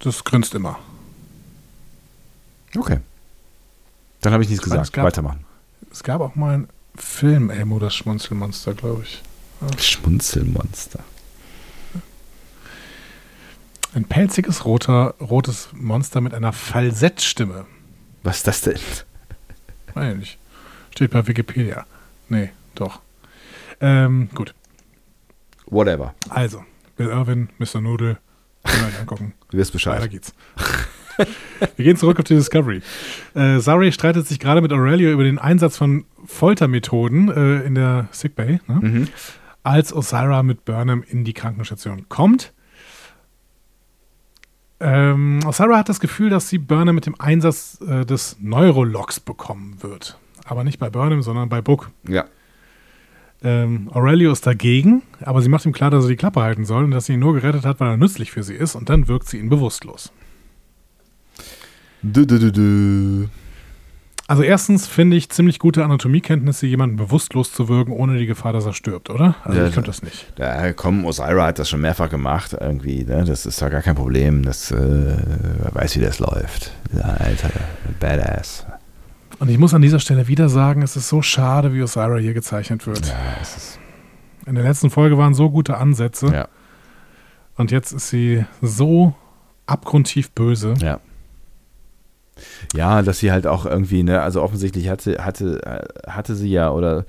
[0.00, 0.78] das grinst immer.
[2.76, 2.98] Okay.
[4.20, 4.92] Dann habe ich nichts gesagt.
[4.92, 5.44] Gab, Weitermachen.
[5.92, 9.22] Es gab auch mal einen Film, Elmo, das Schmunzelmonster, glaube ich.
[9.60, 9.78] Ja.
[9.78, 11.00] Schmunzelmonster.
[13.94, 17.66] Ein pelziges roter, rotes Monster mit einer Falsettstimme.
[18.24, 18.80] Was ist das denn?
[19.94, 20.38] Weiß ich nicht.
[20.94, 21.86] Steht bei Wikipedia.
[22.28, 23.00] Nee, doch.
[23.80, 24.54] Ähm, gut.
[25.66, 26.14] Whatever.
[26.30, 26.64] Also,
[26.96, 27.80] Bill Irwin, Mr.
[27.80, 28.18] Noodle,
[28.62, 29.34] können wir angucken.
[29.50, 29.96] Du wirst Bescheid.
[29.98, 30.34] Weiter geht's.
[31.76, 32.80] wir gehen zurück auf die Discovery.
[33.34, 38.06] Äh, Zari streitet sich gerade mit Aurelio über den Einsatz von Foltermethoden äh, in der
[38.12, 38.74] Sickbay, ne?
[38.80, 39.08] mhm.
[39.64, 42.52] als Osira mit Burnham in die Krankenstation kommt.
[44.78, 49.82] Ähm, Osira hat das Gefühl, dass sie Burnham mit dem Einsatz äh, des Neurologs bekommen
[49.82, 51.90] wird aber nicht bei Burnham, sondern bei Book.
[52.08, 52.24] Ja.
[53.42, 56.84] Ähm, Aurelio ist dagegen, aber sie macht ihm klar, dass er die Klappe halten soll
[56.84, 59.06] und dass sie ihn nur gerettet hat, weil er nützlich für sie ist und dann
[59.06, 60.12] wirkt sie ihn bewusstlos.
[62.02, 63.28] Du, du, du, du.
[64.26, 68.64] Also erstens finde ich ziemlich gute Anatomiekenntnisse, jemanden bewusstlos zu wirken, ohne die Gefahr, dass
[68.64, 69.36] er stirbt, oder?
[69.42, 70.32] Also ja, ich könnte das nicht.
[70.38, 73.04] Ja, komm, Osira hat das schon mehrfach gemacht irgendwie.
[73.04, 73.24] Ne?
[73.26, 74.42] Das ist doch gar kein Problem.
[74.42, 75.16] Das äh,
[75.72, 76.72] weiß, wie das läuft.
[76.90, 77.50] Dieser alter
[78.00, 78.66] Badass.
[79.38, 82.34] Und ich muss an dieser Stelle wieder sagen, es ist so schade, wie Osira hier
[82.34, 83.06] gezeichnet wird.
[83.06, 83.78] Ja, es ist
[84.46, 86.32] In der letzten Folge waren so gute Ansätze.
[86.32, 86.48] Ja.
[87.56, 89.14] Und jetzt ist sie so
[89.66, 90.74] abgrundtief böse.
[90.80, 91.00] Ja.
[92.74, 97.04] Ja, dass sie halt auch irgendwie, ne, also offensichtlich hatte, hatte, hatte sie ja oder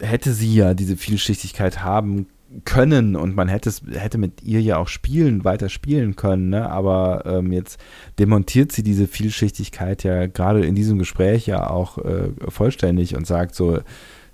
[0.00, 2.26] hätte sie ja diese Vielschichtigkeit haben
[2.64, 6.70] können und man hätte hätte mit ihr ja auch spielen weiter spielen können, ne?
[6.70, 7.80] aber ähm, jetzt
[8.18, 13.54] demontiert sie diese Vielschichtigkeit ja gerade in diesem Gespräch ja auch äh, vollständig und sagt
[13.54, 13.80] so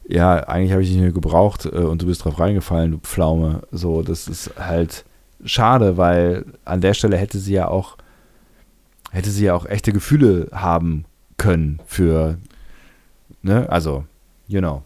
[0.09, 3.63] ja eigentlich habe ich dich nicht gebraucht äh, und du bist drauf reingefallen du Pflaume.
[3.71, 5.05] So das ist halt
[5.45, 7.97] schade weil an der Stelle hätte sie ja auch
[9.13, 11.05] hätte sie ja auch echte Gefühle haben
[11.37, 12.39] können für
[13.43, 13.69] ne?
[13.71, 14.05] Also
[14.49, 14.83] you know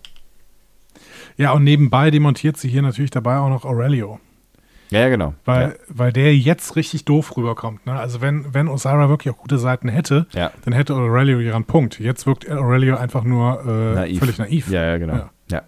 [1.37, 4.21] ja, und nebenbei demontiert sie hier natürlich dabei auch noch Aurelio.
[4.91, 5.35] Ja, ja genau.
[5.45, 5.75] Weil, ja.
[5.89, 7.87] weil der jetzt richtig doof rüberkommt.
[7.87, 7.93] Ne?
[7.93, 10.53] Also wenn, wenn Osara wirklich auch gute Seiten hätte, ja.
[10.65, 11.99] dann hätte Aurelio ihren Punkt.
[11.99, 14.19] Jetzt wirkt Aurelio einfach nur äh, naiv.
[14.19, 14.71] völlig naiv.
[14.71, 15.15] Ja, ja, genau.
[15.15, 15.31] Ja.
[15.51, 15.63] ja.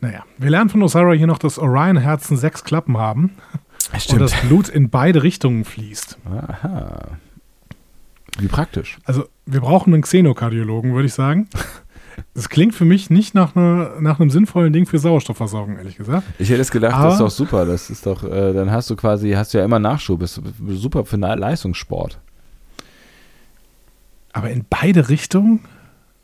[0.00, 3.32] Naja, wir lernen von Osara hier noch, dass Orion-Herzen sechs Klappen haben.
[3.98, 4.20] Stimmt.
[4.20, 6.18] Und das Blut in beide Richtungen fließt.
[6.24, 7.08] Aha.
[8.38, 8.98] Wie praktisch.
[9.04, 11.48] Also, wir brauchen einen Xenokardiologen, würde ich sagen.
[12.34, 16.26] Das klingt für mich nicht nach, einer, nach einem sinnvollen Ding für Sauerstoffversorgung, ehrlich gesagt.
[16.38, 17.66] Ich hätte es gedacht, Aber das ist doch super.
[17.66, 20.20] Das ist doch, äh, dann hast du quasi, hast du ja immer Nachschub.
[20.20, 20.44] Das ist
[20.80, 22.18] super für Leistungssport.
[24.32, 25.60] Aber in beide Richtungen?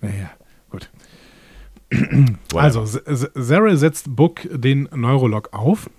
[0.00, 0.30] Naja,
[0.70, 0.90] gut.
[2.54, 5.90] also, Zara setzt Book den Neurolog auf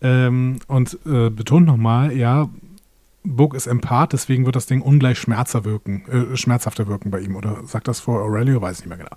[0.00, 2.48] ähm, und äh, betont nochmal, ja,
[3.24, 7.36] Book ist Empath, deswegen wird das Ding ungleich schmerzer wirken, äh, schmerzhafter wirken bei ihm.
[7.36, 8.60] Oder sagt das vor Aurelio?
[8.60, 9.16] Weiß nicht mehr genau.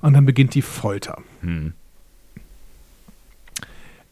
[0.00, 1.18] Und dann beginnt die Folter.
[1.40, 1.74] Hm.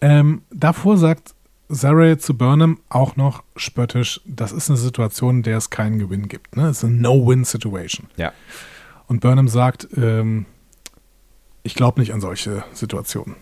[0.00, 1.34] Ähm, davor sagt
[1.68, 6.28] Saray zu Burnham auch noch spöttisch, das ist eine Situation, in der es keinen Gewinn
[6.28, 6.56] gibt.
[6.56, 6.68] Ne?
[6.68, 8.08] Es ist eine No-Win-Situation.
[8.16, 8.32] Ja.
[9.06, 10.46] Und Burnham sagt, ähm,
[11.62, 13.36] ich glaube nicht an solche Situationen.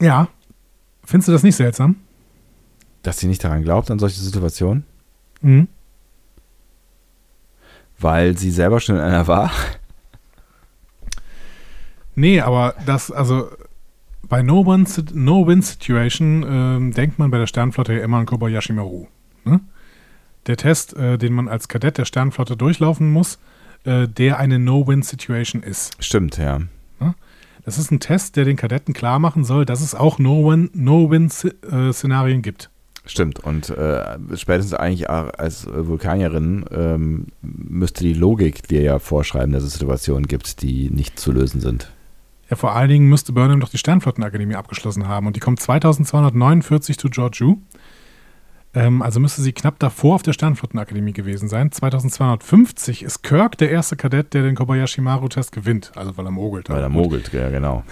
[0.00, 0.28] Ja.
[1.04, 1.96] Findest du das nicht seltsam?
[3.04, 4.84] Dass sie nicht daran glaubt, an solche Situationen?
[5.42, 5.68] Mhm.
[7.98, 9.52] Weil sie selber schon in einer war?
[12.16, 13.50] Nee, aber das, also
[14.22, 19.06] bei No-Win-Situation no äh, denkt man bei der Sternflotte ja immer an Kobayashi Maru.
[19.44, 19.60] Ne?
[20.46, 23.38] Der Test, äh, den man als Kadett der Sternflotte durchlaufen muss,
[23.84, 26.02] äh, der eine No-Win-Situation ist.
[26.02, 26.60] Stimmt, ja.
[27.00, 27.14] Ne?
[27.66, 32.42] Das ist ein Test, der den Kadetten klar machen soll, dass es auch No-Win-Szenarien no
[32.42, 32.70] gibt.
[33.06, 39.62] Stimmt, und äh, spätestens eigentlich als Vulkanierin ähm, müsste die Logik dir ja vorschreiben, dass
[39.62, 41.92] es Situationen gibt, die nicht zu lösen sind.
[42.48, 46.98] Ja, vor allen Dingen müsste Burnham doch die Sternflottenakademie abgeschlossen haben und die kommt 2249
[46.98, 47.58] zu Georgiou.
[48.74, 51.70] Ähm, also müsste sie knapp davor auf der Sternflottenakademie gewesen sein.
[51.72, 56.70] 2250 ist Kirk der erste Kadett, der den Kobayashi Maru-Test gewinnt, also weil er mogelt.
[56.70, 57.84] Weil er mogelt, ja, genau.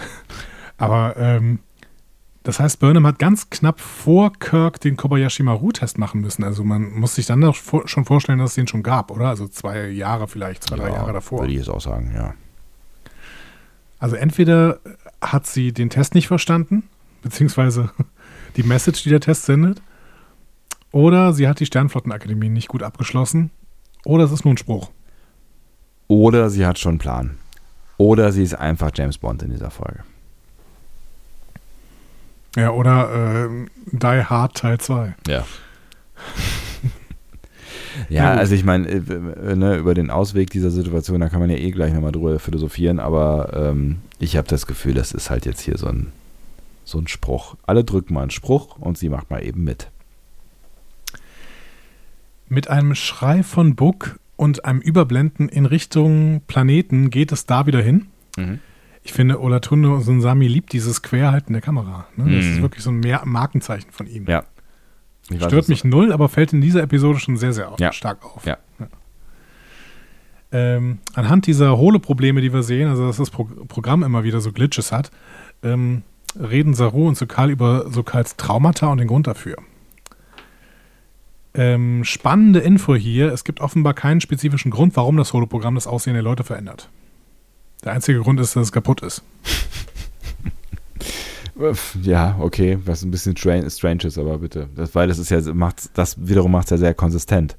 [0.78, 1.60] Aber ähm,
[2.43, 6.43] das heißt, Burnham hat ganz knapp vor Kirk den Kobayashi Maru-Test machen müssen.
[6.43, 7.56] Also man muss sich dann doch
[7.86, 9.28] schon vorstellen, dass es den schon gab, oder?
[9.28, 11.40] Also zwei Jahre vielleicht, zwei, ja, drei Jahre davor.
[11.40, 12.35] Würde ich jetzt auch sagen, ja.
[14.01, 14.81] Also entweder
[15.20, 16.82] hat sie den Test nicht verstanden,
[17.23, 17.90] beziehungsweise
[18.56, 19.81] die Message, die der Test sendet,
[20.90, 23.51] oder sie hat die Sternflottenakademie nicht gut abgeschlossen,
[24.05, 24.90] oder es ist nur ein Spruch.
[26.09, 27.39] Oder sie hat schon einen Plan.
[27.97, 30.01] Oder sie ist einfach James Bond in dieser Folge.
[32.56, 35.14] Ja, oder äh, Die Hard Teil 2.
[35.26, 35.44] Ja.
[38.08, 41.56] ja, also ich meine, äh, ne, über den Ausweg dieser Situation, da kann man ja
[41.56, 45.60] eh gleich nochmal drüber philosophieren, aber ähm, ich habe das Gefühl, das ist halt jetzt
[45.60, 46.12] hier so ein,
[46.84, 47.56] so ein Spruch.
[47.64, 49.88] Alle drücken mal einen Spruch und sie macht mal eben mit.
[52.48, 57.80] Mit einem Schrei von Buck und einem Überblenden in Richtung Planeten geht es da wieder
[57.80, 58.08] hin.
[58.36, 58.60] Mhm
[59.04, 62.06] ich finde, Olatunde und Sami liebt dieses Querhalten der Kamera.
[62.16, 62.24] Ne?
[62.36, 62.52] Das mhm.
[62.52, 64.26] ist wirklich so ein Mehr Markenzeichen von ihm.
[64.26, 64.44] Ja.
[65.30, 65.88] Ich Stört mich so.
[65.88, 67.92] null, aber fällt in dieser Episode schon sehr, sehr ja.
[67.92, 68.44] stark auf.
[68.44, 68.58] Ja.
[68.78, 68.88] ja.
[70.52, 74.52] Ähm, anhand dieser Hole-Probleme, die wir sehen, also dass das Pro Programm immer wieder so
[74.52, 75.10] Glitches hat,
[75.62, 76.02] ähm,
[76.38, 79.56] reden Saru und Sokal über Sokals Traumata und den Grund dafür.
[81.54, 86.14] Ähm, spannende Info hier: Es gibt offenbar keinen spezifischen Grund, warum das Holoprogramm das Aussehen
[86.14, 86.90] der Leute verändert.
[87.84, 89.22] Der einzige Grund ist, dass es kaputt ist.
[92.02, 94.68] Ja, okay, was ein bisschen strange, ist, aber bitte.
[94.74, 97.56] Das, weil das ist ja, macht, das wiederum macht es ja sehr konsistent.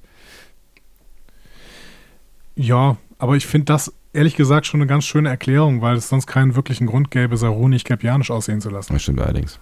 [2.55, 6.27] Ja, aber ich finde das ehrlich gesagt schon eine ganz schöne Erklärung, weil es sonst
[6.27, 8.93] keinen wirklichen Grund gäbe, Saru nicht kapianisch aussehen zu lassen.
[8.93, 9.59] Das stimmt allerdings.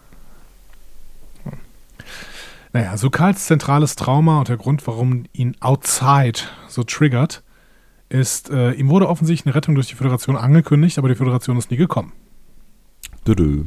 [2.74, 7.44] Naja, Sukals zentrales Trauma und der Grund, warum ihn Outside so triggert,
[8.12, 11.72] ist, äh, ihm wurde offensichtlich eine Rettung durch die Föderation angekündigt, aber die Föderation ist
[11.72, 12.12] nie gekommen.
[13.28, 13.64] Dö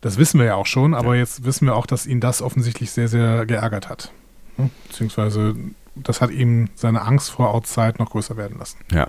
[0.00, 1.20] Das wissen wir ja auch schon, aber ja.
[1.20, 4.12] jetzt wissen wir auch, dass ihn das offensichtlich sehr, sehr geärgert hat.
[4.56, 4.70] Hm?
[4.88, 5.54] Beziehungsweise
[5.96, 8.78] das hat ihm seine Angst vor Outside noch größer werden lassen.
[8.92, 9.08] Ja.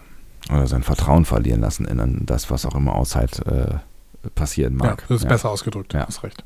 [0.50, 3.82] Oder sein Vertrauen verlieren lassen in das, was auch immer Outside
[4.24, 5.02] äh, passieren mag.
[5.02, 5.30] Ja, das ist ja.
[5.30, 5.94] besser ausgedrückt.
[5.94, 6.08] Ja.
[6.08, 6.44] Hast recht.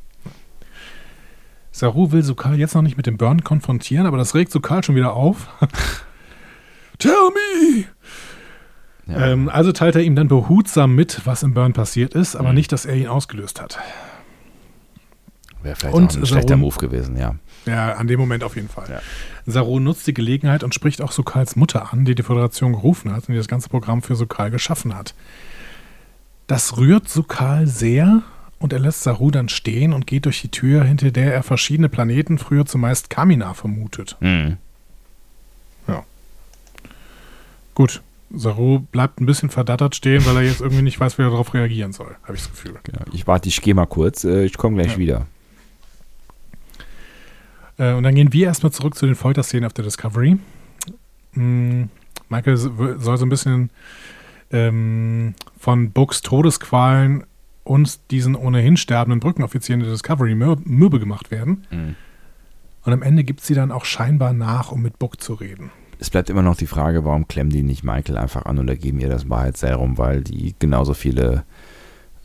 [1.72, 4.96] Saru will Sukal jetzt noch nicht mit dem Burn konfrontieren, aber das regt Sukal schon
[4.96, 5.48] wieder auf.
[7.00, 7.86] Tell me!
[9.08, 9.28] Ja.
[9.28, 12.56] Ähm, also teilt er ihm dann behutsam mit, was im Burn passiert ist, aber mhm.
[12.56, 13.80] nicht, dass er ihn ausgelöst hat.
[15.62, 17.36] Wäre vielleicht und auch ein schlechter Move gewesen, ja.
[17.66, 18.88] Ja, an dem Moment auf jeden Fall.
[18.90, 19.02] Ja.
[19.48, 23.28] Saru nutzt die Gelegenheit und spricht auch Sokals Mutter an, die die Föderation gerufen hat
[23.28, 25.16] und die das ganze Programm für Sokal geschaffen hat.
[26.48, 28.22] Das rührt Sokal sehr
[28.60, 31.90] und er lässt Saru dann stehen und geht durch die Tür, hinter der er verschiedene
[31.90, 34.18] Planeten, früher zumeist Kamina, vermutet.
[34.20, 34.58] Mhm.
[37.76, 38.02] Gut,
[38.34, 41.54] Saru bleibt ein bisschen verdattert stehen, weil er jetzt irgendwie nicht weiß, wie er darauf
[41.54, 42.80] reagieren soll, habe ich das Gefühl.
[42.84, 43.02] Genau.
[43.14, 44.98] Ich warte, ich gehe mal kurz, äh, ich komme gleich ja.
[44.98, 45.28] wieder.
[47.78, 50.38] Äh, und dann gehen wir erstmal zurück zu den Folterszenen auf der Discovery.
[51.34, 51.90] Hm,
[52.30, 53.70] Michael soll so ein bisschen
[54.52, 57.26] ähm, von Books Todesqualen
[57.64, 61.66] und diesen ohnehin sterbenden Brückenoffizieren der Discovery mürbe gemacht werden.
[61.70, 61.96] Mhm.
[62.84, 65.72] Und am Ende gibt sie dann auch scheinbar nach, um mit Book zu reden
[66.06, 69.00] es bleibt immer noch die Frage, warum klemmen die nicht Michael einfach an oder geben
[69.00, 71.46] ihr das Wahrheitsserum, weil die genauso viele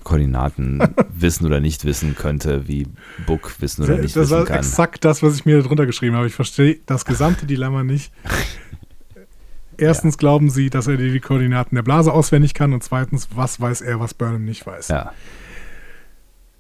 [0.05, 0.83] Koordinaten
[1.15, 2.87] wissen oder nicht wissen könnte, wie
[3.27, 4.59] Book wissen oder nicht das wissen kann.
[4.59, 6.27] Das ist exakt das, was ich mir darunter geschrieben habe.
[6.27, 8.13] Ich verstehe das gesamte Dilemma nicht.
[9.79, 10.19] Erstens ja.
[10.19, 13.99] glauben sie, dass er die Koordinaten der Blase auswendig kann und zweitens, was weiß er,
[13.99, 14.89] was Burnham nicht weiß.
[14.89, 15.15] Ja.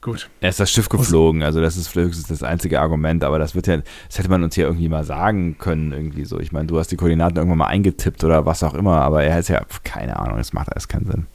[0.02, 0.30] Gut.
[0.40, 3.66] Er ist das Schiff geflogen, also das ist höchstens das einzige Argument, aber das wird
[3.66, 6.40] ja, das hätte man uns hier irgendwie mal sagen können, irgendwie so.
[6.40, 9.38] Ich meine, du hast die Koordinaten irgendwann mal eingetippt oder was auch immer, aber er
[9.38, 11.26] ist ja, keine Ahnung, das macht alles keinen Sinn.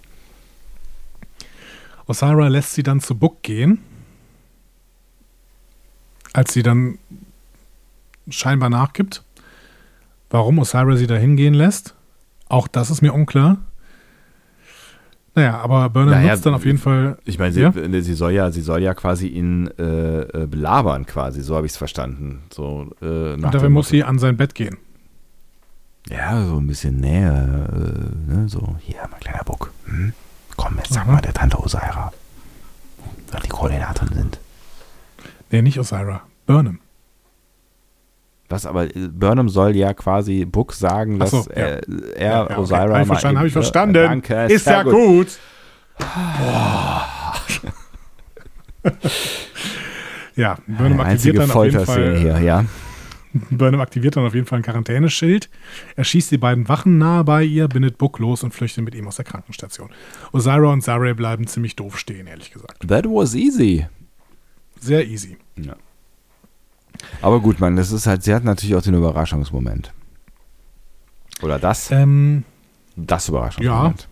[2.08, 3.80] Osira lässt sie dann zu Book gehen,
[6.34, 6.98] als sie dann
[8.30, 9.24] scheinbar nachgibt.
[10.32, 11.94] Warum Osira sie da hingehen lässt,
[12.50, 13.58] auch das ist mir unklar.
[15.36, 17.18] Naja, aber Burnham naja, nutzt dann auf jeden Fall.
[17.26, 17.74] Ich meine, sie, ja?
[17.74, 21.74] sie, soll ja, sie soll ja quasi ihn äh, äh belabern, quasi, so habe ich
[21.74, 22.44] es verstanden.
[22.54, 24.78] So, äh, Und dafür muss sie an sein Bett gehen.
[26.10, 28.48] Ja, so ein bisschen näher, äh, ne?
[28.48, 29.72] so, hier, mein kleiner Buck.
[29.86, 30.14] Hm?
[30.56, 31.14] Komm, jetzt sag mhm.
[31.14, 32.14] mal der Tante Osira,
[33.32, 34.40] wo die Koordinaten sind.
[35.52, 36.80] Nee, nicht Osira, Burnham.
[38.50, 41.98] Was aber äh, Burnham soll ja quasi Book sagen, dass so, er, ja.
[42.16, 43.06] er ja, ja, Osira okay.
[43.06, 43.94] Verstanden, habe ich verstanden.
[43.96, 44.94] Danke, ist ja gut.
[44.94, 45.40] gut.
[50.36, 52.18] ja, Burnham aktiviert dann auf jeden Fall.
[52.18, 52.66] Hier, ja.
[53.50, 55.50] Burnham aktiviert dann auf jeden Fall ein Quarantäneschild.
[55.96, 59.08] Er schießt die beiden Wachen nahe bei ihr, bindet Book los und flüchtet mit ihm
[59.08, 59.90] aus der Krankenstation.
[60.32, 62.88] Osira und Saray bleiben ziemlich doof stehen, ehrlich gesagt.
[62.88, 63.88] That was easy.
[64.80, 65.38] Sehr easy.
[65.58, 65.76] Ja.
[67.22, 69.94] Aber gut, man, das ist halt, sie hat natürlich auch den Überraschungsmoment.
[71.42, 71.92] Oder das?
[71.92, 72.44] Ähm,
[72.96, 74.02] das Überraschungsmoment.
[74.02, 74.08] Ja,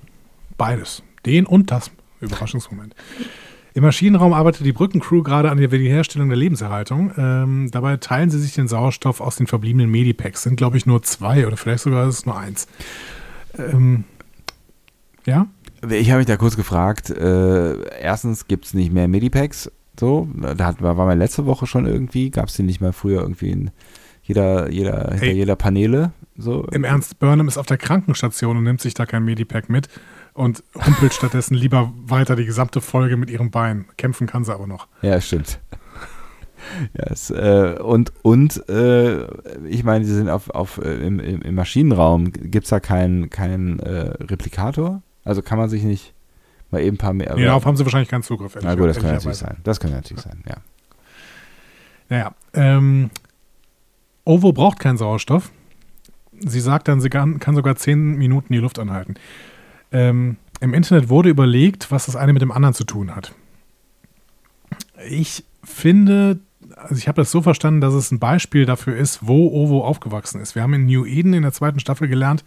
[0.58, 1.04] beides.
[1.26, 2.96] Den und das Überraschungsmoment.
[3.76, 7.12] Im Maschinenraum arbeitet die Brückencrew gerade an der Wiederherstellung der Lebenserhaltung.
[7.18, 10.44] Ähm, dabei teilen sie sich den Sauerstoff aus den verbliebenen Medipacks.
[10.44, 12.68] Sind, glaube ich, nur zwei oder vielleicht sogar ist es nur eins.
[13.58, 14.04] Ähm,
[15.26, 15.48] ja?
[15.90, 17.10] Ich habe mich da kurz gefragt.
[17.10, 19.72] Äh, erstens gibt es nicht mehr Medipacks.
[20.00, 23.22] So, da hat, war man letzte Woche schon irgendwie, gab es die nicht mal früher
[23.22, 23.72] irgendwie in
[24.24, 26.14] jeder, jeder, hinter hey, jeder Paneele.
[26.38, 26.66] So.
[26.72, 29.90] Im Ernst, Burnham ist auf der Krankenstation und nimmt sich da kein Medipack mit
[30.34, 33.86] und humpelt stattdessen lieber weiter die gesamte Folge mit ihrem Bein.
[33.98, 34.88] Kämpfen kann sie aber noch.
[35.02, 35.60] Ja, stimmt.
[36.98, 39.28] Ja, es, äh, und und äh,
[39.68, 42.32] ich meine, sie sind auf, auf, äh, im, im Maschinenraum.
[42.32, 45.02] Gibt es da keinen kein, äh, Replikator?
[45.26, 46.13] Also kann man sich nicht
[46.74, 47.38] mal eben ein paar mehr.
[47.38, 48.58] Ja, darauf haben sie wahrscheinlich keinen Zugriff.
[48.62, 49.58] Na gut, das kann natürlich sein.
[49.64, 50.58] Das kann natürlich sein, ja.
[52.10, 53.10] Naja, ähm,
[54.26, 55.52] Ovo braucht keinen Sauerstoff.
[56.40, 59.16] Sie sagt dann, sie kann, kann sogar zehn Minuten die Luft anhalten.
[59.92, 63.34] Ähm, Im Internet wurde überlegt, was das eine mit dem anderen zu tun hat.
[65.10, 66.40] Ich finde,
[66.76, 70.42] also ich habe das so verstanden, dass es ein Beispiel dafür ist, wo Ovo aufgewachsen
[70.42, 70.56] ist.
[70.56, 72.44] Wir haben in New Eden in der zweiten Staffel gelernt,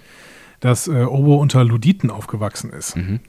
[0.61, 2.97] dass äh, Ovo unter Luditen aufgewachsen ist.
[2.97, 3.20] Mhm.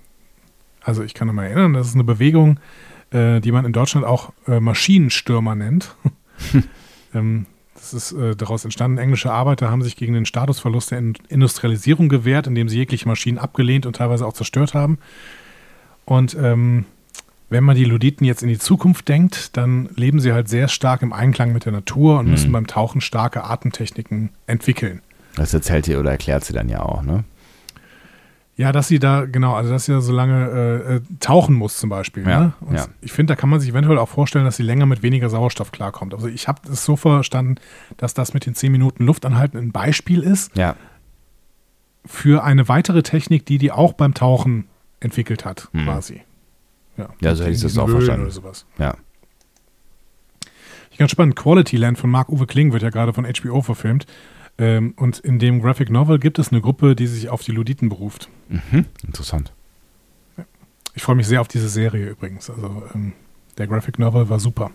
[0.88, 2.61] Also ich kann mich erinnern, das ist eine Bewegung,
[3.11, 5.93] äh, die man in Deutschland auch äh, Maschinenstürmer nennt.
[7.14, 7.45] ähm,
[7.76, 8.97] das ist äh, daraus entstanden.
[8.97, 13.85] Englische Arbeiter haben sich gegen den Statusverlust der Industrialisierung gewehrt, indem sie jegliche Maschinen abgelehnt
[13.85, 14.97] und teilweise auch zerstört haben.
[16.05, 16.85] Und ähm,
[17.49, 21.01] wenn man die Luditen jetzt in die Zukunft denkt, dann leben sie halt sehr stark
[21.01, 22.31] im Einklang mit der Natur und mhm.
[22.31, 25.01] müssen beim Tauchen starke Atemtechniken entwickeln.
[25.35, 27.26] Das erzählt sie oder erklärt sie dann ja auch, ne?
[28.58, 31.78] Ja, dass sie da, genau, also dass sie da so lange äh, äh tauchen muss
[31.78, 32.28] zum Beispiel.
[32.28, 32.54] Ja, ne?
[32.72, 32.88] ja.
[33.02, 35.72] Ich finde, da kann man sich eventuell auch vorstellen, dass sie länger mit weniger Sauerstoff
[35.72, 36.16] klarkommt.
[36.16, 37.58] Also ich habe es so verstanden,
[37.98, 40.76] dass das mit den 10 Minuten Luftanhalten ein Beispiel ist ja.
[42.04, 44.66] für eine weitere Technik, die die auch beim Tauchen
[45.00, 45.84] entwickelt hat, mhm.
[45.84, 46.22] quasi.
[46.98, 48.24] Ja, ja so hätte ich das auch verstanden.
[48.24, 48.66] Oder sowas.
[48.80, 48.96] Ja.
[50.90, 54.08] Ich ganz spannend, Quality Land von Marc-Uwe Kling wird ja gerade von HBO verfilmt.
[54.60, 57.90] Ähm, und in dem Graphic Novel gibt es eine Gruppe, die sich auf die Luditen
[57.90, 58.30] beruft.
[58.50, 59.54] Mhm, interessant.
[60.96, 62.50] Ich freue mich sehr auf diese Serie übrigens.
[62.50, 63.14] Also ähm,
[63.58, 64.72] der Graphic Novel war super.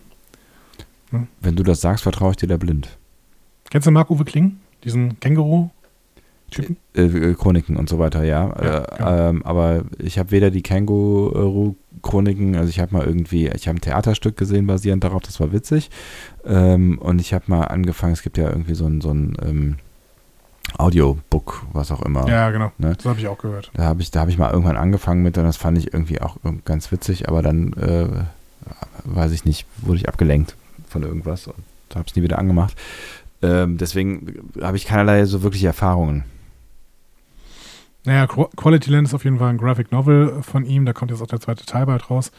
[1.11, 1.27] Ja?
[1.41, 2.97] Wenn du das sagst, vertraue ich dir da blind.
[3.69, 4.59] Kennst du Marc-Uwe Kling?
[4.83, 5.69] Diesen Känguru?
[6.49, 6.77] Typen?
[6.95, 8.53] Äh, äh, Chroniken und so weiter, ja.
[8.61, 9.29] ja äh, genau.
[9.29, 10.61] ähm, aber ich habe weder die
[12.03, 15.51] Känguru-Chroniken, also ich habe mal irgendwie, ich habe ein Theaterstück gesehen basierend darauf, das war
[15.51, 15.89] witzig.
[16.45, 19.75] Ähm, und ich habe mal angefangen, es gibt ja irgendwie so ein, so ein ähm,
[20.77, 22.27] Audiobook, was auch immer.
[22.27, 22.71] Ja, genau.
[22.77, 22.95] Ne?
[22.95, 23.71] Das habe ich auch gehört.
[23.73, 26.37] Da habe ich, hab ich mal irgendwann angefangen mit und das fand ich irgendwie auch
[26.65, 28.07] ganz witzig, aber dann, äh,
[29.05, 30.55] weiß ich nicht, wurde ich abgelenkt
[30.87, 31.55] von irgendwas und
[31.95, 32.75] habe es nie wieder angemacht.
[33.41, 36.23] Ähm, deswegen habe ich keinerlei so wirkliche Erfahrungen.
[38.05, 41.21] Naja, Quality Land ist auf jeden Fall ein Graphic Novel von ihm, da kommt jetzt
[41.21, 42.31] auch der zweite Teil bald raus.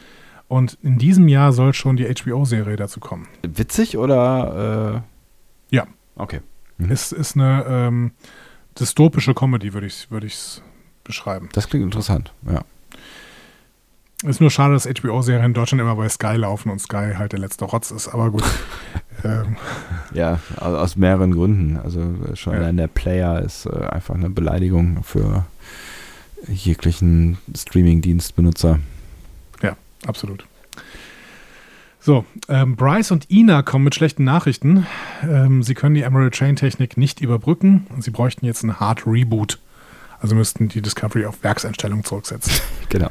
[0.47, 3.27] Und in diesem Jahr soll schon die HBO-Serie dazu kommen.
[3.43, 5.03] Witzig oder?
[5.71, 5.87] Äh ja.
[6.17, 6.41] Okay.
[6.77, 6.91] Mhm.
[6.91, 8.13] Ist, ist eine ähm,
[8.79, 10.63] dystopische Comedy, würde ich es würd
[11.03, 11.49] beschreiben.
[11.53, 12.63] Das klingt interessant, ja.
[14.23, 17.41] Ist nur schade, dass HBO-Serien in Deutschland immer bei Sky laufen und Sky halt der
[17.41, 18.45] letzte Rotz ist, aber gut.
[19.25, 19.57] ähm.
[20.15, 21.77] Ja, aus mehreren Gründen.
[21.77, 22.01] Also
[22.35, 22.73] schon ja.
[22.73, 25.45] der Player ist äh, einfach eine Beleidigung für
[26.49, 28.81] jeglichen Streaming-Dienstbenutzer.
[29.63, 29.77] Ja,
[30.07, 30.47] absolut.
[32.01, 34.87] So, ähm, Bryce und Ina kommen mit schlechten Nachrichten.
[35.23, 39.07] Ähm, sie können die Emerald Chain Technik nicht überbrücken und sie bräuchten jetzt einen Hard
[39.07, 39.59] Reboot.
[40.21, 42.53] Also müssten die Discovery auf Werkseinstellung zurücksetzen.
[42.91, 43.09] genau.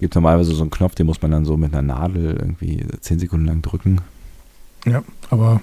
[0.00, 3.20] Gibt normalerweise so einen Knopf, den muss man dann so mit einer Nadel irgendwie zehn
[3.20, 4.00] Sekunden lang drücken.
[4.84, 5.60] Ja, aber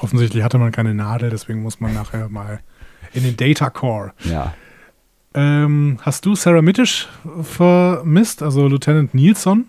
[0.00, 2.60] offensichtlich hatte man keine Nadel, deswegen muss man nachher mal
[3.14, 4.12] in den Data Core.
[4.22, 4.54] Ja.
[5.36, 7.08] Ähm, hast du Sarah Mittisch
[7.42, 9.66] vermisst, also Lieutenant Nilsson?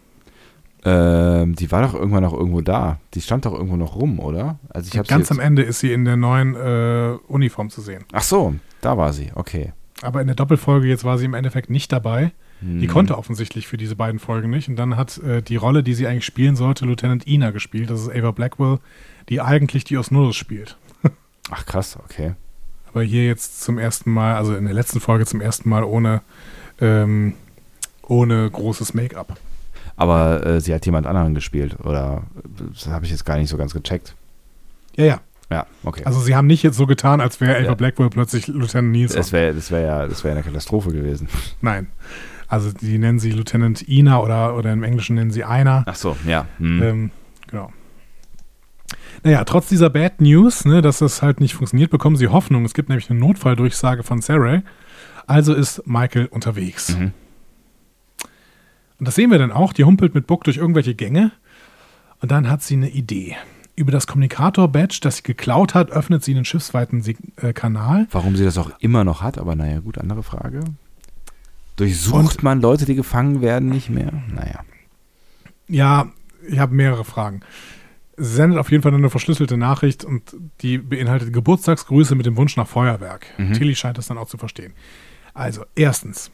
[0.85, 2.99] Ähm, die war doch irgendwann noch irgendwo da.
[3.13, 4.59] Die stand doch irgendwo noch rum, oder?
[4.69, 8.05] Also ich Ganz am Ende ist sie in der neuen äh, Uniform zu sehen.
[8.13, 9.73] Ach so, da war sie, okay.
[10.01, 12.31] Aber in der Doppelfolge jetzt war sie im Endeffekt nicht dabei.
[12.61, 12.79] Hm.
[12.79, 14.69] Die konnte offensichtlich für diese beiden Folgen nicht.
[14.69, 17.89] Und dann hat äh, die Rolle, die sie eigentlich spielen sollte, Lieutenant Ina gespielt.
[17.89, 18.79] Das ist Ava Blackwell,
[19.27, 20.77] die eigentlich die Osnulus spielt.
[21.51, 22.35] Ach krass, okay
[22.89, 26.21] aber hier jetzt zum ersten Mal, also in der letzten Folge zum ersten Mal ohne,
[26.79, 27.33] ähm,
[28.03, 29.37] ohne großes Make-up.
[29.95, 32.23] Aber äh, sie hat jemand anderen gespielt, oder?
[32.73, 34.15] Das habe ich jetzt gar nicht so ganz gecheckt.
[34.95, 35.19] Ja, ja.
[35.49, 36.03] Ja, okay.
[36.03, 37.73] Also sie haben nicht jetzt so getan, als wäre Ava ja.
[37.73, 39.15] Blackwell plötzlich Lieutenant Nielsen.
[39.15, 41.29] Das wäre das wär ja, das wär eine Katastrophe gewesen.
[41.61, 41.87] Nein.
[42.49, 45.83] Also die nennen sie Lieutenant Ina oder, oder im Englischen nennen sie Einer.
[45.85, 46.47] Ach so, ja.
[46.57, 46.83] Hm.
[46.83, 47.11] Ähm,
[47.47, 47.71] genau.
[49.27, 52.63] Naja, trotz dieser Bad News, ne, dass das halt nicht funktioniert, bekommen sie Hoffnung.
[52.63, 54.61] Es gibt nämlich eine Notfalldurchsage von Sarah.
[55.25, 56.95] Also ist Michael unterwegs.
[56.95, 57.11] Mhm.
[58.97, 59.73] Und das sehen wir dann auch.
[59.73, 61.33] Die humpelt mit Buck durch irgendwelche Gänge.
[62.21, 63.35] Und dann hat sie eine Idee.
[63.75, 67.03] Über das Kommunikator-Badge, das sie geklaut hat, öffnet sie einen schiffsweiten
[67.35, 68.07] äh, Kanal.
[68.11, 70.61] Warum sie das auch immer noch hat, aber naja, gut, andere Frage.
[71.75, 74.13] Durchsucht Und, man Leute, die gefangen werden, nicht mehr?
[74.33, 74.61] Naja.
[75.67, 76.11] Ja,
[76.47, 77.41] ich habe mehrere Fragen
[78.17, 82.67] sendet auf jeden Fall eine verschlüsselte Nachricht und die beinhaltet Geburtstagsgrüße mit dem Wunsch nach
[82.67, 83.27] Feuerwerk.
[83.37, 83.53] Mhm.
[83.53, 84.73] Tilly scheint das dann auch zu verstehen.
[85.33, 86.31] Also, erstens,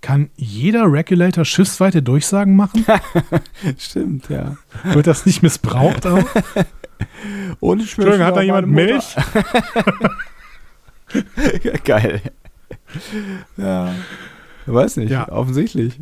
[0.00, 2.84] kann jeder Regulator schiffsweite Durchsagen machen?
[3.78, 4.56] Stimmt, ja.
[4.84, 6.24] Wird das nicht missbraucht auch?
[7.60, 9.16] Und Entschuldigung, hat da jemand Milch?
[11.84, 12.22] Geil.
[13.56, 13.94] Ja.
[14.64, 15.28] Weiß nicht, ja.
[15.28, 16.00] offensichtlich.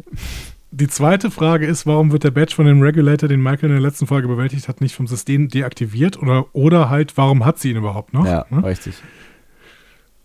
[0.77, 3.81] Die zweite Frage ist, warum wird der Badge von dem Regulator, den Michael in der
[3.81, 6.21] letzten Folge bewältigt hat, nicht vom System deaktiviert?
[6.21, 8.27] Oder, oder halt, warum hat sie ihn überhaupt noch?
[8.27, 8.65] Ja, ne?
[8.65, 8.97] richtig.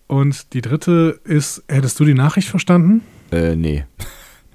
[0.08, 3.04] Und die dritte ist, hättest du die Nachricht verstanden?
[3.32, 3.86] Äh, nee.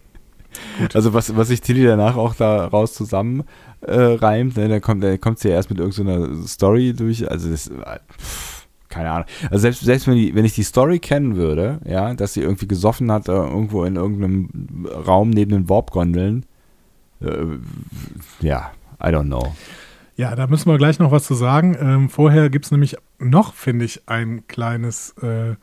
[0.81, 0.97] Gut.
[0.97, 3.45] Also was, was sich Tilly danach auch daraus zusammen
[3.81, 7.31] äh, reimt, ne, dann kommt, dann kommt sie ja erst mit irgendeiner Story durch.
[7.31, 8.54] Also das, pff
[8.89, 9.27] keine Ahnung.
[9.51, 12.69] Also selbst, selbst wenn, die, wenn ich die Story kennen würde, ja, dass sie irgendwie
[12.69, 16.45] gesoffen hat, äh, irgendwo in irgendeinem Raum neben den Warp-Gondeln,
[17.21, 17.27] äh,
[18.41, 18.71] ja,
[19.03, 19.55] I don't know.
[20.17, 21.77] Ja, da müssen wir gleich noch was zu sagen.
[21.81, 25.57] Ähm, vorher gibt es nämlich noch, finde ich, ein kleines, äh,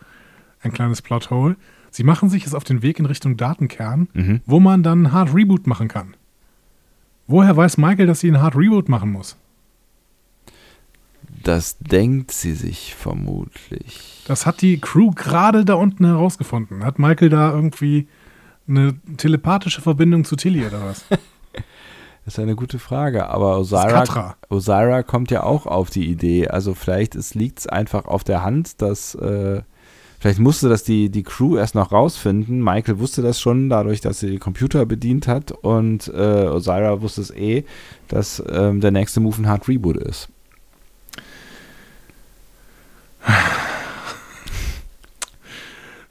[0.62, 1.56] ein kleines Plothole.
[1.90, 4.42] Sie machen sich jetzt auf den Weg in Richtung Datenkern, mhm.
[4.46, 6.16] wo man dann ein Hard Reboot machen kann.
[7.28, 9.38] Woher weiß Michael, dass sie ein Hard Reboot machen muss?
[11.44, 14.24] Das denkt sie sich vermutlich.
[14.28, 16.84] Das hat die Crew gerade da unten herausgefunden.
[16.84, 18.08] Hat Michael da irgendwie
[18.68, 21.06] eine telepathische Verbindung zu Tilly oder was?
[22.24, 26.48] Das ist eine gute Frage, aber Osira, Osira kommt ja auch auf die Idee.
[26.48, 29.64] Also vielleicht liegt es einfach auf der Hand, dass äh,
[30.20, 32.64] vielleicht musste das die, die Crew erst noch rausfinden.
[32.64, 37.22] Michael wusste das schon, dadurch, dass sie den Computer bedient hat und äh, Osira wusste
[37.22, 37.66] es eh,
[38.08, 40.30] dass ähm, der nächste Move ein Hard Reboot ist.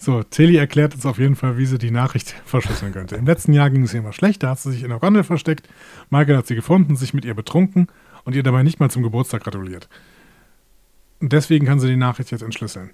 [0.03, 3.17] So, Tilly erklärt uns auf jeden Fall, wie sie die Nachricht verschlüsseln könnte.
[3.17, 5.25] Im letzten Jahr ging es ihr immer schlecht, da hat sie sich in der Gondel
[5.25, 5.69] versteckt.
[6.09, 7.89] Michael hat sie gefunden, sich mit ihr betrunken
[8.25, 9.91] und ihr dabei nicht mal zum Geburtstag gratuliert.
[11.21, 12.93] Und deswegen kann sie die Nachricht jetzt entschlüsseln.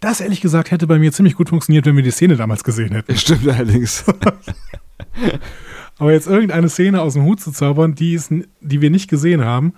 [0.00, 2.92] Das ehrlich gesagt hätte bei mir ziemlich gut funktioniert, wenn wir die Szene damals gesehen
[2.92, 3.14] hätten.
[3.18, 4.06] Stimmt allerdings.
[5.98, 9.44] Aber jetzt irgendeine Szene aus dem Hut zu zaubern, die, ist, die wir nicht gesehen
[9.44, 9.74] haben.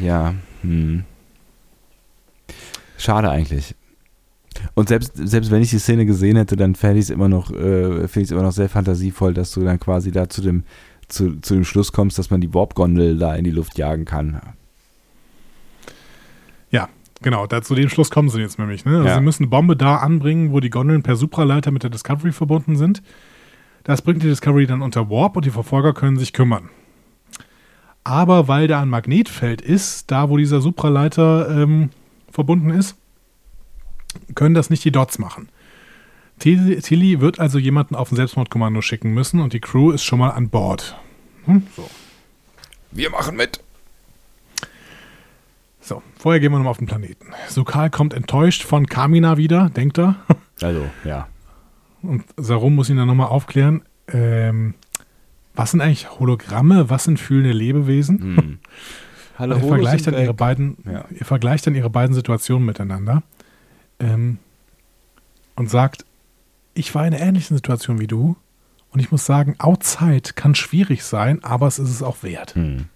[0.00, 1.04] Ja, hm.
[2.98, 3.74] Schade eigentlich.
[4.74, 7.50] Und selbst, selbst wenn ich die Szene gesehen hätte, dann fände ich es immer noch,
[7.50, 10.64] äh, finde ich immer noch sehr fantasievoll, dass du dann quasi da zu dem,
[11.06, 14.40] zu, zu dem Schluss kommst, dass man die Warp-Gondel da in die Luft jagen kann.
[16.70, 16.88] Ja,
[17.22, 18.84] genau, da, zu dem Schluss kommen sie jetzt nämlich.
[18.84, 18.96] Ne?
[18.96, 19.14] Also ja.
[19.14, 22.76] Sie müssen eine Bombe da anbringen, wo die Gondeln per Supraleiter mit der Discovery verbunden
[22.76, 23.02] sind.
[23.84, 26.68] Das bringt die Discovery dann unter Warp und die Verfolger können sich kümmern.
[28.04, 31.90] Aber weil da ein Magnetfeld ist, da wo dieser Supraleiter ähm,
[32.38, 32.96] verbunden ist,
[34.36, 35.48] können das nicht die Dots machen.
[36.38, 40.30] Tilly wird also jemanden auf ein Selbstmordkommando schicken müssen und die Crew ist schon mal
[40.30, 40.96] an Bord.
[41.46, 41.66] Hm?
[41.74, 41.90] So.
[42.92, 43.58] Wir machen mit.
[45.80, 47.32] So, vorher gehen wir nochmal auf den Planeten.
[47.48, 50.16] Sokal kommt enttäuscht von Kamina wieder, denkt er.
[50.60, 51.28] Also, ja.
[52.02, 53.82] Und Sarum muss ihn dann nochmal aufklären.
[54.08, 54.74] Ähm,
[55.54, 56.90] was sind eigentlich Hologramme?
[56.90, 58.36] Was sind fühlende Lebewesen?
[58.36, 58.58] Hm.
[59.38, 61.04] Hallo, ihr vergleicht, dann ihre beiden, ja.
[61.10, 63.22] ihr vergleicht dann ihre beiden Situationen miteinander
[64.00, 64.38] ähm,
[65.54, 66.04] und sagt,
[66.74, 68.36] ich war in einer ähnlichen Situation wie du
[68.90, 72.54] Und ich muss sagen, Outside kann schwierig sein, aber es ist es auch wert.
[72.54, 72.86] Hm.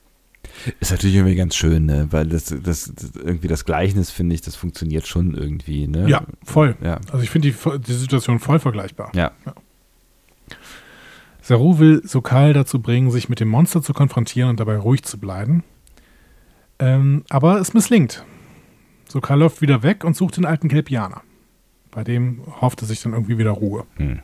[0.80, 2.08] Ist natürlich irgendwie ganz schön, ne?
[2.10, 5.86] weil das, das, das irgendwie das Gleichnis, finde ich, das funktioniert schon irgendwie.
[5.86, 6.08] Ne?
[6.08, 6.76] Ja, voll.
[6.82, 6.98] Ja.
[7.10, 9.12] Also ich finde die, die Situation voll vergleichbar.
[9.14, 9.30] Ja.
[9.46, 9.54] ja.
[11.40, 15.18] Saru will Sokal dazu bringen, sich mit dem Monster zu konfrontieren und dabei ruhig zu
[15.18, 15.64] bleiben.
[16.82, 18.24] Ähm, aber es misslingt.
[19.08, 21.22] Sokal läuft wieder weg und sucht den alten Kelpianer.
[21.92, 23.86] Bei dem hofft er sich dann irgendwie wieder Ruhe.
[23.98, 24.18] Hm.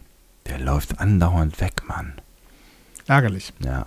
[0.47, 2.15] Der läuft andauernd weg, Mann.
[3.07, 3.53] Ärgerlich.
[3.61, 3.85] Ja.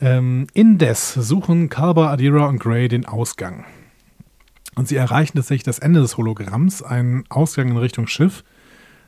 [0.00, 3.66] Ähm, indes suchen Kalber, Adira und Gray den Ausgang.
[4.74, 8.42] Und sie erreichen tatsächlich das Ende des Hologramms, einen Ausgang in Richtung Schiff.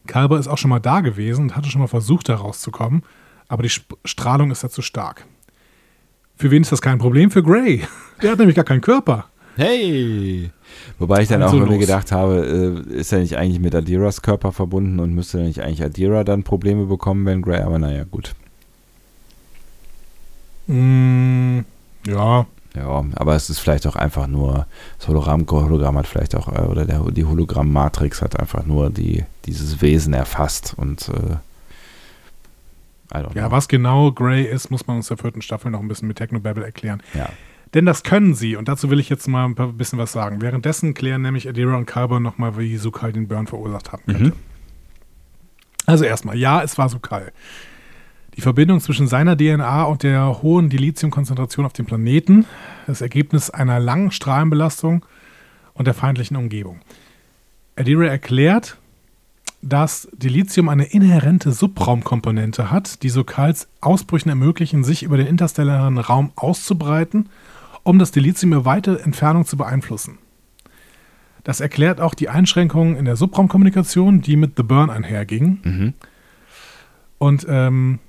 [0.07, 3.03] Kalber ist auch schon mal da gewesen und hatte schon mal versucht, da rauszukommen,
[3.49, 5.27] aber die Sp Strahlung ist da zu stark.
[6.43, 7.31] Für wen ist das kein Problem?
[7.31, 7.83] Für Gray.
[8.21, 9.27] Der hat nämlich gar keinen Körper.
[9.55, 10.51] Hey!
[10.99, 14.51] Wobei ich dann auch immer gedacht habe, äh, ist er nicht eigentlich mit Adiras Körper
[14.51, 18.35] verbunden und müsste nicht eigentlich Adira dann Probleme bekommen, wenn Gray, aber naja, gut.
[20.67, 21.61] Mm,
[22.09, 22.47] ja.
[22.75, 24.67] Ja, aber es ist vielleicht auch einfach nur,
[24.99, 29.23] das Hologramm, Hologramm hat vielleicht auch, äh, oder der, die Hologramm-Matrix hat einfach nur die,
[29.47, 31.37] dieses Wesen erfasst und äh,
[33.35, 36.19] ja, was genau Grey ist, muss man uns der vierten Staffel noch ein bisschen mit
[36.19, 37.03] Technobabble erklären.
[37.15, 37.29] Ja.
[37.75, 40.43] Denn das können sie und dazu will ich jetzt mal ein bisschen was sagen.
[40.43, 44.25] Währenddessen klären nämlich Adira und Kalber nochmal, wie Sukal den Burn verursacht haben könnte.
[44.25, 44.33] Mhm.
[45.87, 47.33] Also erstmal, ja, es war Sukal.
[48.37, 52.47] Die Verbindung zwischen seiner DNA und der hohen Dilithiumkonzentration auf dem Planeten,
[52.87, 55.05] das Ergebnis einer langen Strahlenbelastung
[55.75, 56.81] und der feindlichen Umgebung.
[57.77, 58.79] Adira erklärt,
[59.63, 66.33] dass Dilithium eine inhärente Subraumkomponente hat, die Sokals Ausbrüchen ermöglichen, sich über den interstellaren Raum
[66.35, 67.29] auszubreiten,
[67.85, 70.19] um das Dilithium über weite Entfernung zu beeinflussen.
[71.45, 75.61] Das erklärt auch die Einschränkungen in der Subraumkommunikation, die mit The Burn einhergingen.
[75.63, 75.95] Mhm.
[77.19, 78.01] Und ähm,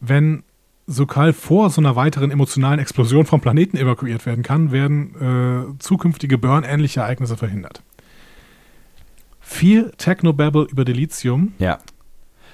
[0.00, 0.42] wenn
[0.86, 6.38] Sokal vor so einer weiteren emotionalen Explosion vom Planeten evakuiert werden kann, werden äh, zukünftige
[6.38, 7.82] Burn-ähnliche Ereignisse verhindert.
[9.52, 11.52] Viel Technobabble über Delizium.
[11.58, 11.78] Ja.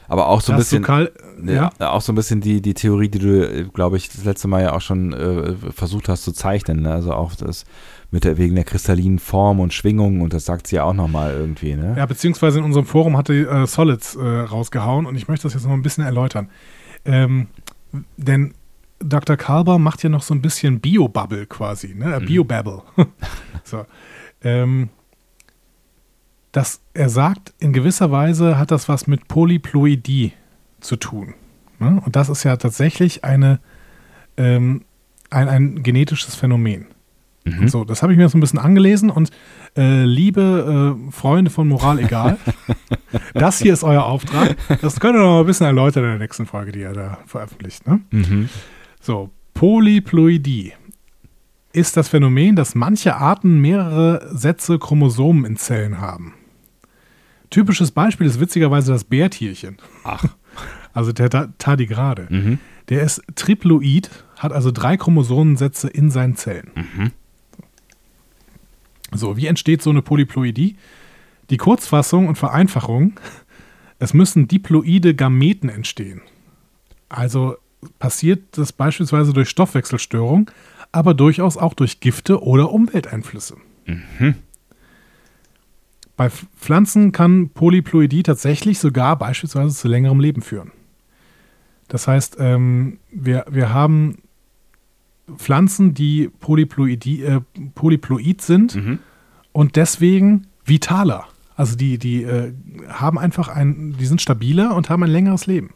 [0.09, 1.13] Aber auch so ein bisschen, Sokal,
[1.45, 1.71] ja.
[1.79, 1.91] ja.
[1.91, 4.73] auch so ein bisschen die, die Theorie, die du, glaube ich, das letzte Mal ja
[4.73, 6.81] auch schon äh, versucht hast zu zeichnen.
[6.81, 6.91] Ne?
[6.91, 7.67] Also auch das
[8.11, 11.35] mit der, wegen der kristallinen Form und Schwingung und das sagt sie ja auch nochmal
[11.35, 11.95] irgendwie, ne?
[11.97, 15.67] Ja, beziehungsweise in unserem Forum hatte äh, Solids äh, rausgehauen und ich möchte das jetzt
[15.67, 16.49] noch ein bisschen erläutern.
[17.05, 17.49] Ähm,
[18.17, 18.55] denn
[19.01, 19.37] Dr.
[19.37, 22.15] Kalber macht ja noch so ein bisschen Bio-Bubble quasi, ne?
[22.15, 22.27] Äh, mhm.
[22.27, 22.83] Bio-Babble.
[23.65, 23.85] so.
[24.43, 24.89] Ähm,
[26.53, 30.33] das, er sagt, in gewisser Weise hat das was mit Polyploidie
[30.81, 31.35] zu tun.
[31.79, 32.01] Ne?
[32.05, 33.61] Und das ist ja tatsächlich eine,
[34.37, 34.83] ähm,
[35.31, 36.87] ein, ein genetisches Phänomen.
[37.45, 37.69] Mhm.
[37.69, 39.31] So, das habe ich mir so ein bisschen angelesen und
[39.77, 42.39] äh, liebe äh, Freunde von Moral egal,
[43.35, 44.57] das hier ist euer Auftrag.
[44.81, 47.19] Das könnt ihr noch mal ein bisschen erläutern in der nächsten Folge, die ihr da
[47.27, 47.87] veröffentlicht.
[47.87, 48.01] Ne?
[48.11, 48.49] Mhm.
[49.01, 50.73] So, Polyploidie
[51.73, 56.35] ist das Phänomen, dass manche Arten mehrere Sätze Chromosomen in Zellen haben.
[57.51, 59.79] Typisches Beispiel ist witzigerweise das Bärtierchen.
[60.05, 60.25] Ach.
[60.95, 62.27] Also der Tardigrade.
[62.29, 62.59] Mhm.
[62.89, 66.71] Der ist triploid, hat also drei Chromosomensätze in seinen Zellen.
[66.75, 67.11] Mhm.
[69.13, 70.77] So, wie entsteht so eine Polyploidie?
[71.51, 73.21] Die Kurzfassung und Vereinfachung,
[74.01, 76.21] es müssen diploide Gameten entstehen.
[77.09, 77.57] Also
[77.99, 80.51] passiert das beispielsweise durch Stoffwechselstörung,
[80.93, 83.57] aber durchaus auch durch Gifte oder Umwelteinflüsse.
[83.87, 84.35] Mhm.
[86.19, 90.73] Bei Pflanzen kann Polyploidie tatsächlich sogar beispielsweise zu längerem Leben führen.
[91.87, 94.17] Das heißt, ähm, wir, wir haben
[95.37, 97.41] Pflanzen, die Polyploidie, äh,
[97.77, 98.99] polyploid sind mhm.
[99.53, 101.29] und deswegen vitaler.
[101.55, 102.53] Also die, die äh,
[102.89, 105.71] haben einfach ein, die sind stabiler und haben ein längeres Leben.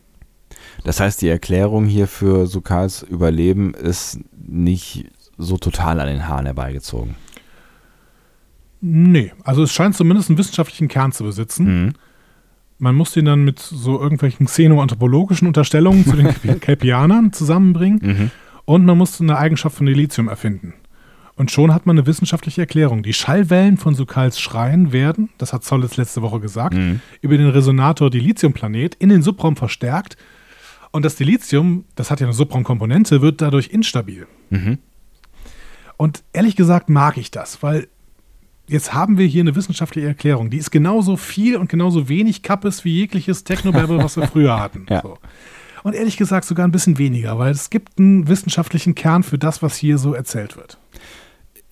[0.82, 5.06] Das heißt, die Erklärung hier für Sukals Überleben ist nicht
[5.39, 7.14] so total an den Haaren herbeigezogen.
[8.85, 11.85] Nee, also es scheint zumindest einen wissenschaftlichen Kern zu besitzen.
[11.85, 11.93] Mhm.
[12.79, 18.01] Man muss den dann mit so irgendwelchen xenoanthropologischen Unterstellungen zu den Kelpianern zusammenbringen.
[18.03, 18.31] Mhm.
[18.65, 20.75] Und man muss eine Eigenschaft von Dilithium erfinden.
[21.37, 23.05] Und schon hat man eine wissenschaftliche Erklärung.
[23.05, 27.01] Die Schallwellen von Sukals Schreien werden, das hat Zollitz letzte Woche gesagt, mhm.
[27.21, 30.17] über den Resonator Dilithium-Planet in den Subraum verstärkt.
[30.91, 34.27] Und das Dilithium, das hat ja eine Subraumkomponente, wird dadurch instabil.
[34.51, 34.79] Mhm.
[35.97, 37.87] Und ehrlich gesagt mag ich das, weil
[38.68, 40.51] jetzt haben wir hier eine wissenschaftliche Erklärung.
[40.51, 44.86] Die ist genauso viel und genauso wenig Kappes wie jegliches Technobabble, was wir früher hatten.
[44.90, 45.02] ja.
[45.02, 45.18] so.
[45.82, 49.62] Und ehrlich gesagt sogar ein bisschen weniger, weil es gibt einen wissenschaftlichen Kern für das,
[49.62, 50.78] was hier so erzählt wird.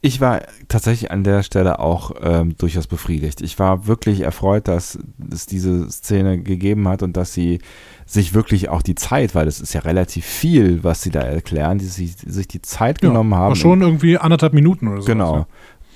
[0.02, 3.40] ich war tatsächlich an der Stelle auch ähm, durchaus befriedigt.
[3.40, 4.98] Ich war wirklich erfreut, dass
[5.30, 7.60] es diese Szene gegeben hat und dass sie
[8.06, 11.78] sich wirklich auch die Zeit, weil es ist ja relativ viel, was sie da erklären,
[11.78, 13.54] die sich, sich die Zeit ja, genommen haben.
[13.54, 15.06] Schon irgendwie anderthalb Minuten oder so.
[15.06, 15.36] Genau.
[15.36, 15.46] Ja.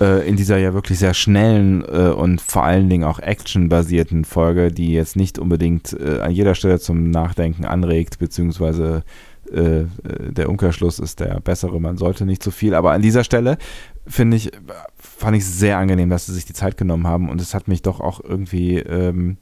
[0.00, 4.72] Äh, in dieser ja wirklich sehr schnellen äh, und vor allen Dingen auch actionbasierten Folge,
[4.72, 9.04] die jetzt nicht unbedingt äh, an jeder Stelle zum Nachdenken anregt, beziehungsweise
[9.52, 12.74] äh, der Umkehrschluss ist der bessere, man sollte nicht zu viel.
[12.74, 13.56] Aber an dieser Stelle
[14.04, 14.50] finde ich,
[14.98, 17.82] fand ich sehr angenehm, dass sie sich die Zeit genommen haben und es hat mich
[17.82, 19.36] doch auch irgendwie, ähm,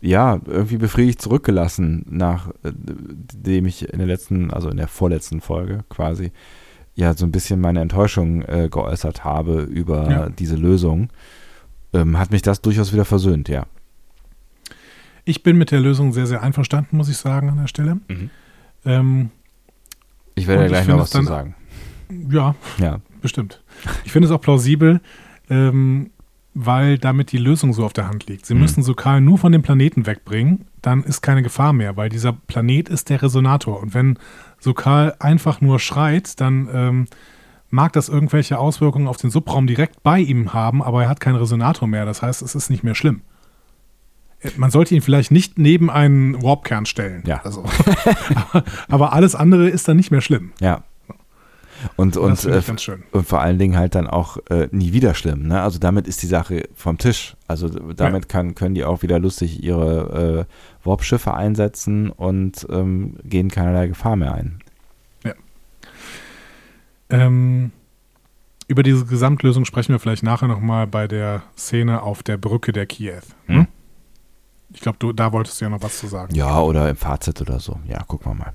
[0.00, 6.30] ja, irgendwie befriedigt zurückgelassen, nachdem ich in der letzten, also in der vorletzten Folge quasi,
[6.94, 10.28] ja, so ein bisschen meine Enttäuschung äh, geäußert habe über ja.
[10.28, 11.08] diese Lösung.
[11.92, 13.66] Ähm, hat mich das durchaus wieder versöhnt, ja.
[15.24, 18.00] Ich bin mit der Lösung sehr, sehr einverstanden, muss ich sagen, an der Stelle.
[18.08, 18.30] Mhm.
[18.84, 19.30] Ähm,
[20.34, 21.54] ich werde ja gleich noch was dann, zu sagen.
[22.30, 23.62] Ja, ja, bestimmt.
[24.04, 25.00] Ich finde es auch plausibel,
[25.48, 26.10] ähm,
[26.54, 28.46] weil damit die Lösung so auf der Hand liegt.
[28.46, 28.60] Sie mhm.
[28.60, 32.88] müssen Sokal nur von dem Planeten wegbringen, dann ist keine Gefahr mehr, weil dieser Planet
[32.88, 33.80] ist der Resonator.
[33.80, 34.18] Und wenn
[34.60, 37.06] Sokal einfach nur schreit, dann ähm,
[37.70, 41.36] mag das irgendwelche Auswirkungen auf den Subraum direkt bei ihm haben, aber er hat keinen
[41.36, 42.04] Resonator mehr.
[42.04, 43.22] Das heißt, es ist nicht mehr schlimm.
[44.56, 47.22] Man sollte ihn vielleicht nicht neben einen Warpkern stellen.
[47.26, 47.42] Ja.
[47.44, 47.64] Also.
[48.34, 50.52] aber, aber, alles andere ist dann nicht mehr schlimm.
[50.60, 50.84] Ja.
[51.96, 52.62] Und, und, äh,
[53.12, 55.46] und vor allen Dingen halt dann auch äh, nie wieder schlimm.
[55.46, 55.60] Ne?
[55.60, 57.36] Also damit ist die Sache vom Tisch.
[57.46, 58.28] Also damit ja.
[58.28, 64.16] kann, können die auch wieder lustig ihre äh, Warp-Schiffe einsetzen und ähm, gehen keinerlei Gefahr
[64.16, 64.60] mehr ein.
[65.24, 65.34] Ja.
[67.10, 67.72] Ähm,
[68.68, 72.86] über diese Gesamtlösung sprechen wir vielleicht nachher nochmal bei der Szene auf der Brücke der
[72.86, 73.20] Kiew.
[73.46, 73.56] Hm?
[73.56, 73.66] hm?
[74.72, 76.34] Ich glaube, da wolltest du ja noch was zu sagen.
[76.34, 77.80] Ja, oder im Fazit oder so.
[77.88, 78.52] Ja, gucken wir mal.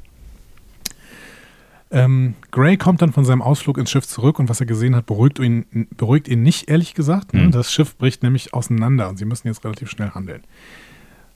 [1.96, 5.06] Ähm, Gray kommt dann von seinem Ausflug ins Schiff zurück und was er gesehen hat,
[5.06, 7.34] beruhigt ihn, beruhigt ihn nicht, ehrlich gesagt.
[7.34, 7.52] Mhm.
[7.52, 10.42] Das Schiff bricht nämlich auseinander und sie müssen jetzt relativ schnell handeln.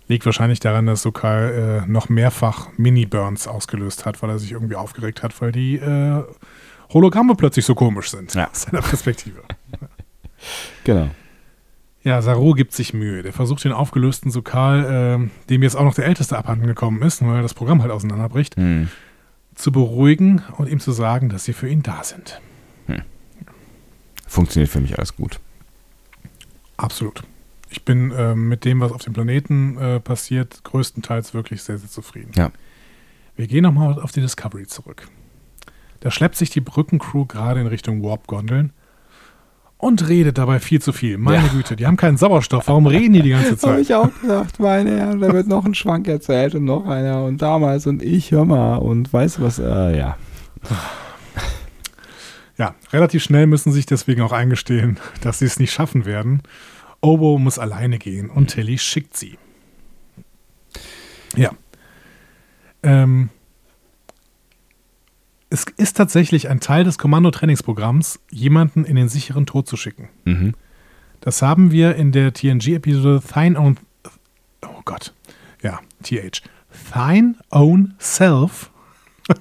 [0.10, 4.76] Liegt wahrscheinlich daran, dass Sokal äh, noch mehrfach Mini-Burns ausgelöst hat, weil er sich irgendwie
[4.76, 6.24] aufgeregt hat, weil die äh,
[6.92, 8.34] Hologramme plötzlich so komisch sind.
[8.34, 8.50] Ja.
[8.50, 9.42] Aus seiner Perspektive.
[10.84, 11.10] genau.
[12.04, 13.24] Ja, Saru gibt sich Mühe.
[13.24, 14.84] Der versucht den aufgelösten Sokal,
[15.24, 18.58] äh, dem jetzt auch noch der Älteste abhanden gekommen ist, weil das Programm halt auseinanderbricht,
[18.58, 18.90] hm.
[19.60, 22.40] Zu beruhigen und ihm zu sagen, dass sie für ihn da sind.
[22.88, 23.02] Hm.
[24.26, 25.42] Funktioniert für mich alles gut.
[26.78, 27.24] Absolut.
[27.70, 31.90] Ich bin äh, mit dem, was auf dem Planeten äh, passiert, größtenteils wirklich sehr, sehr
[31.90, 32.32] zufrieden.
[32.36, 32.52] Ja.
[33.36, 35.10] Wir gehen nochmal auf die Discovery zurück.
[36.00, 38.72] Da schleppt sich die Brückencrew gerade in Richtung Warp-Gondeln
[39.80, 41.18] und redet dabei viel zu viel.
[41.18, 41.54] Meine ja.
[41.54, 42.68] Güte, die haben keinen Sauerstoff.
[42.68, 43.72] Warum reden die die ganze Zeit?
[43.72, 47.24] Habe ich auch gesagt, meine Herren, da wird noch ein Schwank erzählt und noch einer
[47.24, 50.18] und damals und ich, hör mal und weißt du was, äh, ja.
[52.58, 56.44] Ja, relativ schnell müssen sie sich deswegen auch eingestehen, dass sie es nicht schaffen werden.
[57.00, 59.38] Obo muss alleine gehen und Tilly schickt sie.
[61.38, 61.52] Ja.
[62.84, 63.30] Ähm,
[65.50, 70.10] es ist tatsächlich ein Teil des Kommando-Trainingsprogramms, jemanden in den sicheren Tod zu schicken.
[70.26, 70.54] Mhm.
[71.22, 73.78] Das haben wir in der TNG-Episode Thine Own.
[74.64, 75.14] Oh Gott.
[75.62, 76.44] Ja, TH.
[76.94, 78.70] Thine Own Self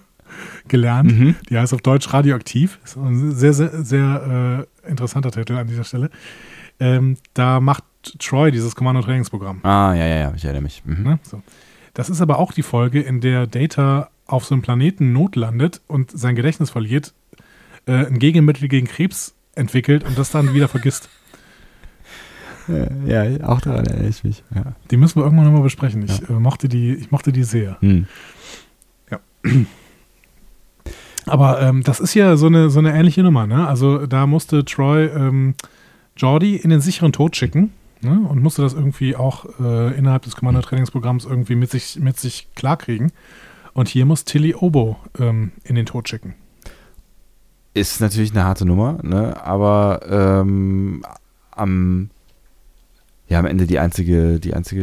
[0.69, 1.13] gelernt.
[1.13, 1.37] Mhm.
[1.51, 2.79] Die heißt auf Deutsch radioaktiv.
[2.85, 6.11] Ist ein sehr, sehr, sehr äh, interessanter Titel an dieser Stelle.
[6.81, 7.85] Ähm, da macht
[8.19, 9.61] Troy dieses Kommando-Trainingsprogramm.
[9.63, 10.83] Ah, ja, ja, ja, ich erinnere mich.
[10.85, 11.03] Mhm.
[11.03, 11.19] Ne?
[11.23, 11.43] So.
[11.95, 16.13] Das ist aber auch die Folge, in der Data auf so einem Planeten notlandet und
[16.13, 17.15] sein Gedächtnis verliert,
[17.87, 21.09] äh, ein Gegenmittel gegen Krebs entwickelt und das dann wieder vergisst.
[23.07, 24.45] Ja, auch daran erinnere ich mich.
[24.55, 24.75] Ja.
[24.91, 26.03] Die müssen wir irgendwann nochmal besprechen.
[26.03, 26.29] Ich, ja.
[26.29, 27.79] äh, mochte die, ich mochte die sehr.
[27.81, 28.07] Hm.
[29.11, 29.21] Ja.
[31.27, 33.47] Aber ähm, das ist ja so eine, so eine ähnliche Nummer.
[33.47, 33.67] Ne?
[33.67, 35.55] Also da musste Troy ähm,
[36.17, 38.21] Jordi in den sicheren Tod schicken ne?
[38.29, 43.13] und musste das irgendwie auch äh, innerhalb des Commander-Trainingsprogramms irgendwie mit sich, mit sich klarkriegen.
[43.79, 46.35] Und hier muss Tilly Obo ähm, in den Tod schicken.
[47.75, 49.41] Ist natürlich eine harte Nummer, ne?
[49.41, 51.05] aber ähm,
[51.53, 52.11] am,
[53.29, 54.83] ja, am Ende die einzige, die einzige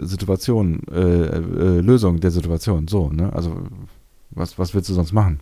[0.00, 2.86] äh, Situation, äh, äh, Lösung der Situation.
[2.86, 3.32] So, ne?
[3.32, 3.66] Also,
[4.30, 5.40] was, was willst du sonst machen?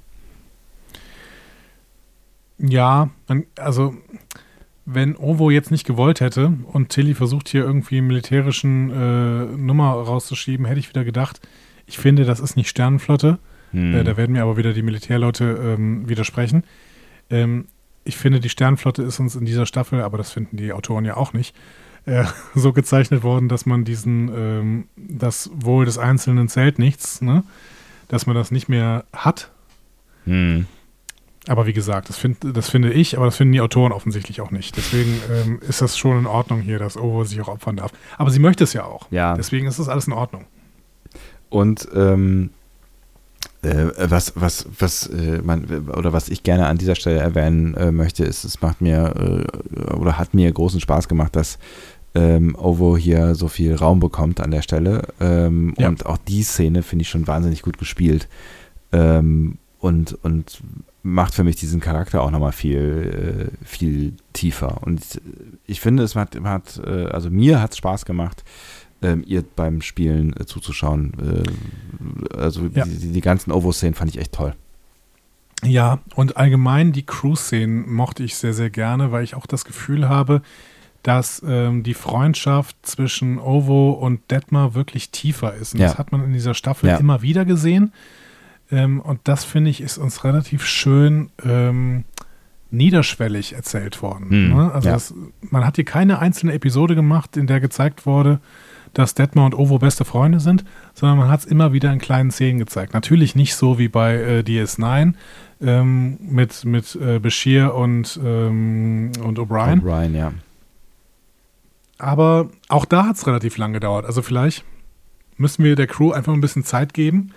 [2.57, 3.11] Ja,
[3.59, 3.95] also
[4.87, 10.65] wenn Ovo jetzt nicht gewollt hätte und Tilly versucht hier irgendwie militärischen äh, Nummer rauszuschieben,
[10.65, 11.43] hätte ich wieder gedacht,
[11.93, 13.39] ich finde, das ist nicht Sternenflotte.
[13.73, 13.94] Hm.
[13.94, 16.64] Äh, da werden mir aber wieder die Militärleute ähm, widersprechen.
[17.28, 17.66] Ähm,
[18.05, 21.19] ich finde, die Sternenflotte ist uns in dieser Staffel, aber das finden die Autoren ja
[21.19, 21.55] auch nicht,
[22.06, 22.24] äh,
[22.55, 27.44] so gezeichnet worden, dass man diesen, ähm, das Wohl des Einzelnen zählt nichts, ne?
[28.09, 29.51] dass man das nicht mehr hat.
[30.24, 30.66] Hm.
[31.47, 34.51] Aber wie gesagt, das, find, das finde ich, aber das finden die Autoren offensichtlich auch
[34.51, 34.78] nicht.
[34.78, 37.93] Deswegen ähm, ist das schon in Ordnung hier, dass Ovo sich auch opfern darf.
[38.16, 39.09] Aber sie möchte es ja auch.
[39.10, 39.35] Ja.
[39.35, 40.47] Deswegen ist das alles in Ordnung.
[41.53, 42.49] Und ähm,
[43.61, 47.93] äh, was, was, was, äh, man, oder was ich gerne an dieser Stelle erwähnen äh,
[47.93, 49.47] möchte, ist, es macht mir
[49.77, 51.59] äh, oder hat mir großen Spaß gemacht, dass
[52.15, 55.03] ähm, Ovo hier so viel Raum bekommt an der Stelle.
[55.20, 55.89] Ähm, ja.
[55.89, 58.29] Und auch die Szene finde ich schon wahnsinnig gut gespielt.
[58.91, 60.62] Ähm, und, und
[61.03, 64.79] macht für mich diesen Charakter auch nochmal viel, äh, viel tiefer.
[64.83, 65.20] Und
[65.66, 68.43] ich finde, es hat, hat äh, also mir hat es Spaß gemacht,
[69.03, 71.12] ähm, ihr beim Spielen äh, zuzuschauen.
[71.20, 72.85] Äh, also ja.
[72.85, 74.55] die, die, ganzen Ovo-Szenen fand ich echt toll.
[75.65, 80.09] Ja, und allgemein die Crew-Szenen mochte ich sehr, sehr gerne, weil ich auch das Gefühl
[80.09, 80.43] habe,
[81.03, 85.74] dass ähm, die Freundschaft zwischen Ovo und Detmar wirklich tiefer ist.
[85.74, 85.89] Und ja.
[85.89, 86.97] das hat man in dieser Staffel ja.
[86.97, 87.93] immer wieder gesehen.
[88.70, 92.05] Ähm, und das finde ich ist uns relativ schön ähm,
[92.70, 94.31] niederschwellig erzählt worden.
[94.31, 94.73] Hm, ne?
[94.73, 94.95] Also ja.
[94.95, 98.41] das, man hat hier keine einzelne Episode gemacht, in der gezeigt wurde,
[98.94, 100.64] dass Detmar und Ovo beste Freunde sind,
[100.94, 102.94] sondern man hat es immer wieder in kleinen Szenen gezeigt.
[102.94, 105.14] Natürlich nicht so wie bei äh, DS9
[105.60, 109.81] ähm, mit, mit äh, Bashir und, ähm, und O'Brien.
[109.81, 110.32] O'Brien, ja.
[111.98, 114.06] Aber auch da hat es relativ lang gedauert.
[114.06, 114.64] Also vielleicht
[115.36, 117.31] müssen wir der Crew einfach ein bisschen Zeit geben,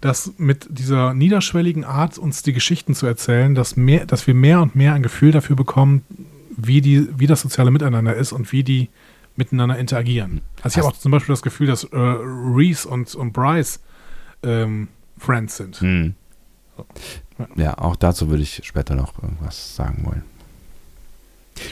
[0.00, 4.60] dass mit dieser niederschwelligen Art, uns die Geschichten zu erzählen, dass, mehr, dass wir mehr
[4.60, 6.02] und mehr ein Gefühl dafür bekommen,
[6.56, 8.90] wie, die, wie das soziale Miteinander ist und wie die
[9.36, 10.40] miteinander interagieren.
[10.62, 13.80] Also ich habe auch zum Beispiel das Gefühl, dass äh, Reese und, und Bryce
[14.42, 14.88] ähm,
[15.18, 15.80] Friends sind.
[15.80, 16.14] Hm.
[16.76, 16.86] So.
[17.38, 17.46] Ja.
[17.56, 17.78] ja.
[17.78, 20.22] auch dazu würde ich später noch irgendwas sagen wollen.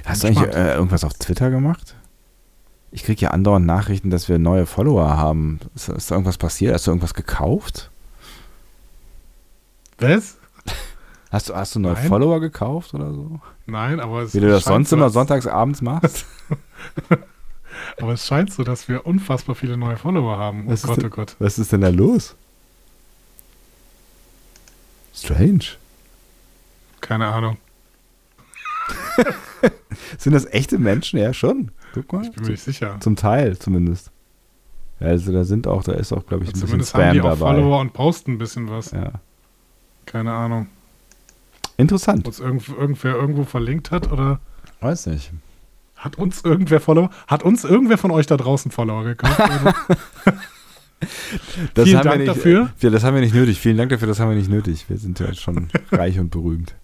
[0.04, 1.96] Hast du eigentlich äh, irgendwas auf Twitter gemacht?
[2.90, 5.60] Ich kriege ja andauernd Nachrichten, dass wir neue Follower haben.
[5.74, 6.74] Ist, ist da irgendwas passiert?
[6.74, 7.90] Hast du irgendwas gekauft?
[9.98, 10.36] Was?
[11.30, 12.08] Hast du, hast du neue Nein.
[12.08, 13.40] Follower gekauft oder so?
[13.66, 16.26] Nein, aber es Wie du das sonst so, immer sonntags abends machst?
[18.02, 20.64] aber es scheint so, dass wir unfassbar viele neue Follower haben.
[20.66, 21.36] Oh was Gott, denn, oh Gott.
[21.38, 22.34] Was ist denn da los?
[25.14, 25.64] Strange.
[27.00, 27.58] Keine Ahnung.
[30.18, 31.18] Sind das echte Menschen?
[31.18, 31.70] Ja, schon.
[31.94, 32.24] Guck mal.
[32.24, 32.96] Ich bin mir nicht sicher.
[33.00, 34.10] Zum Teil zumindest.
[34.98, 37.38] Also da sind auch, da ist auch, glaube ich, ein bisschen Spam haben die auch
[37.38, 37.54] dabei.
[37.54, 38.92] Follower und posten ein bisschen was.
[38.92, 39.12] Ja.
[40.06, 40.68] Keine Ahnung.
[41.76, 42.26] Interessant.
[42.26, 44.40] Uns irgend, irgendwer irgendwo verlinkt hat oder?
[44.80, 45.32] Weiß nicht.
[46.02, 47.10] Hat uns irgendwer Follower?
[47.28, 49.40] Hat uns irgendwer von euch da draußen Follower gekauft?
[51.76, 52.70] Vielen Dank nicht, dafür.
[52.80, 53.60] Ja, das haben wir nicht nötig.
[53.60, 54.84] Vielen Dank dafür, das haben wir nicht nötig.
[54.88, 56.74] Wir sind ja schon reich und berühmt.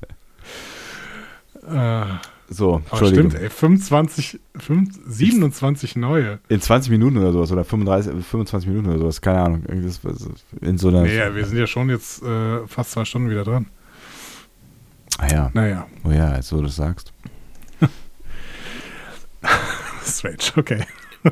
[1.68, 2.04] Äh,
[2.48, 3.30] so, Entschuldigung.
[3.30, 6.38] stimmt, ey, 25, 5, 27 neue.
[6.48, 9.64] In 20 Minuten oder sowas oder 35, 25 Minuten oder sowas, keine Ahnung.
[10.60, 13.66] In so einer naja, wir sind ja schon jetzt äh, fast zwei Stunden wieder dran.
[15.18, 15.50] Ah ja.
[15.52, 15.86] Naja.
[16.04, 17.12] Oh ja, als du das sagst.
[20.18, 20.84] Strange, okay.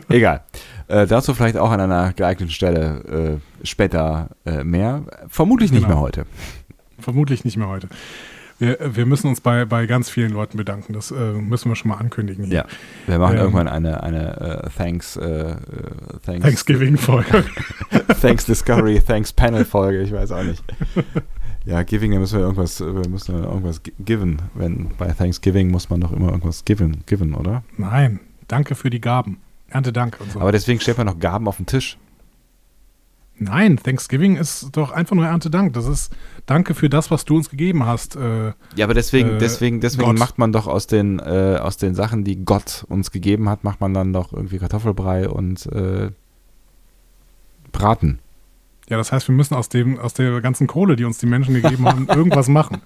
[0.08, 0.42] Egal.
[0.88, 5.04] Äh, dazu vielleicht auch an einer geeigneten Stelle äh, später äh, mehr.
[5.28, 5.96] Vermutlich nicht genau.
[5.96, 6.26] mehr heute.
[6.98, 7.88] Vermutlich nicht mehr heute.
[8.58, 10.94] Wir, wir müssen uns bei, bei ganz vielen Leuten bedanken.
[10.94, 12.46] Das äh, müssen wir schon mal ankündigen.
[12.46, 12.54] Hier.
[12.54, 12.66] Ja,
[13.06, 15.56] wir machen ähm, irgendwann eine, eine uh, Thanks, uh,
[16.24, 17.44] Thanks Thanksgiving-Folge.
[18.20, 20.64] thanks Discovery, Thanks Panel-Folge, ich weiß auch nicht.
[21.66, 24.40] Ja, Giving, da müssen wir irgendwas, wir müssen irgendwas given.
[24.54, 27.62] Wenn bei Thanksgiving muss man doch immer irgendwas given, given, oder?
[27.76, 29.40] Nein, danke für die Gaben.
[29.68, 30.40] Erntedank und so.
[30.40, 31.98] Aber deswegen stellt man noch Gaben auf den Tisch.
[33.38, 35.74] Nein, Thanksgiving ist doch einfach nur Erntedank.
[35.74, 36.14] Das ist
[36.46, 38.14] Danke für das, was du uns gegeben hast.
[38.14, 41.96] Äh, ja, aber deswegen, äh, deswegen, deswegen macht man doch aus den, äh, aus den
[41.96, 46.10] Sachen, die Gott uns gegeben hat, macht man dann doch irgendwie Kartoffelbrei und äh,
[47.72, 48.20] Braten.
[48.88, 51.54] Ja, das heißt, wir müssen aus dem, aus der ganzen Kohle, die uns die Menschen
[51.54, 52.80] gegeben haben, irgendwas machen.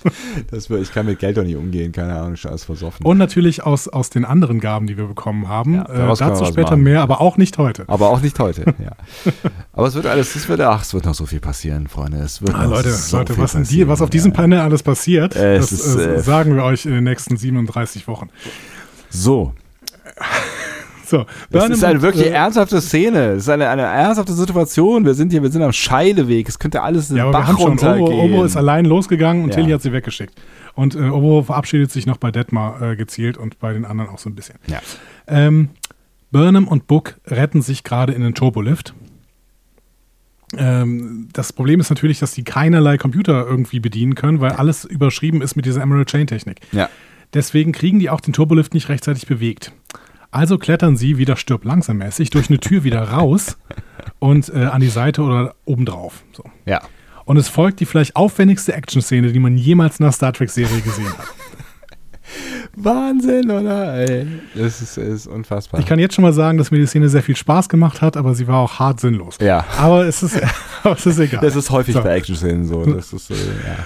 [0.50, 3.04] Das, ich kann mit Geld doch nicht umgehen, keine Ahnung, schon alles versoffen.
[3.04, 5.74] Und natürlich aus, aus den anderen Gaben, die wir bekommen haben.
[5.74, 7.84] Ja, äh, dazu später mehr, aber auch nicht heute.
[7.88, 8.92] Aber auch nicht heute, ja.
[9.72, 12.18] aber es wird alles, es wird, ach, es wird noch so viel passieren, Freunde.
[12.18, 15.56] Es wird ah, Leute, so Leute, was, die, was auf diesem Panel alles passiert, äh,
[15.56, 18.28] das ist, äh, sagen wir euch in den nächsten 37 Wochen.
[19.10, 19.54] So.
[21.12, 23.32] So, das ist eine wirklich äh, ernsthafte Szene.
[23.32, 25.04] Es ist eine, eine ernsthafte Situation.
[25.04, 26.48] Wir sind hier, wir sind am Scheideweg.
[26.48, 29.44] Es könnte alles in den ja, Bach wir haben schon, Obo, Obo ist allein losgegangen
[29.44, 29.56] und ja.
[29.56, 30.40] Tilly hat sie weggeschickt.
[30.74, 34.18] Und äh, Obo verabschiedet sich noch bei Detmar äh, gezielt und bei den anderen auch
[34.18, 34.54] so ein bisschen.
[34.68, 34.80] Ja.
[35.26, 35.68] Ähm,
[36.30, 38.94] Burnham und Book retten sich gerade in den Turbolift.
[40.56, 45.42] Ähm, das Problem ist natürlich, dass die keinerlei Computer irgendwie bedienen können, weil alles überschrieben
[45.42, 46.60] ist mit dieser Emerald Chain Technik.
[46.72, 46.88] Ja.
[47.34, 49.72] Deswegen kriegen die auch den Turbolift nicht rechtzeitig bewegt.
[50.32, 53.58] Also klettern sie wieder stirb langsammäßig durch eine Tür wieder raus
[54.18, 56.24] und äh, an die Seite oder obendrauf.
[56.32, 56.44] So.
[56.64, 56.80] Ja.
[57.26, 61.06] Und es folgt die vielleicht aufwendigste Action-Szene, die man jemals in einer Star Trek-Serie gesehen
[61.06, 61.26] hat.
[62.76, 63.94] Wahnsinn, oder?
[63.94, 65.80] Ey, das ist, ist, unfassbar.
[65.80, 68.16] Ich kann jetzt schon mal sagen, dass mir die Szene sehr viel Spaß gemacht hat,
[68.16, 69.36] aber sie war auch hart sinnlos.
[69.38, 69.66] Ja.
[69.78, 70.40] Aber es ist,
[70.82, 71.42] aber es ist egal.
[71.42, 72.02] Das ist häufig so.
[72.02, 72.86] bei Action-Szenen so.
[72.86, 73.76] Das ist, äh, ja.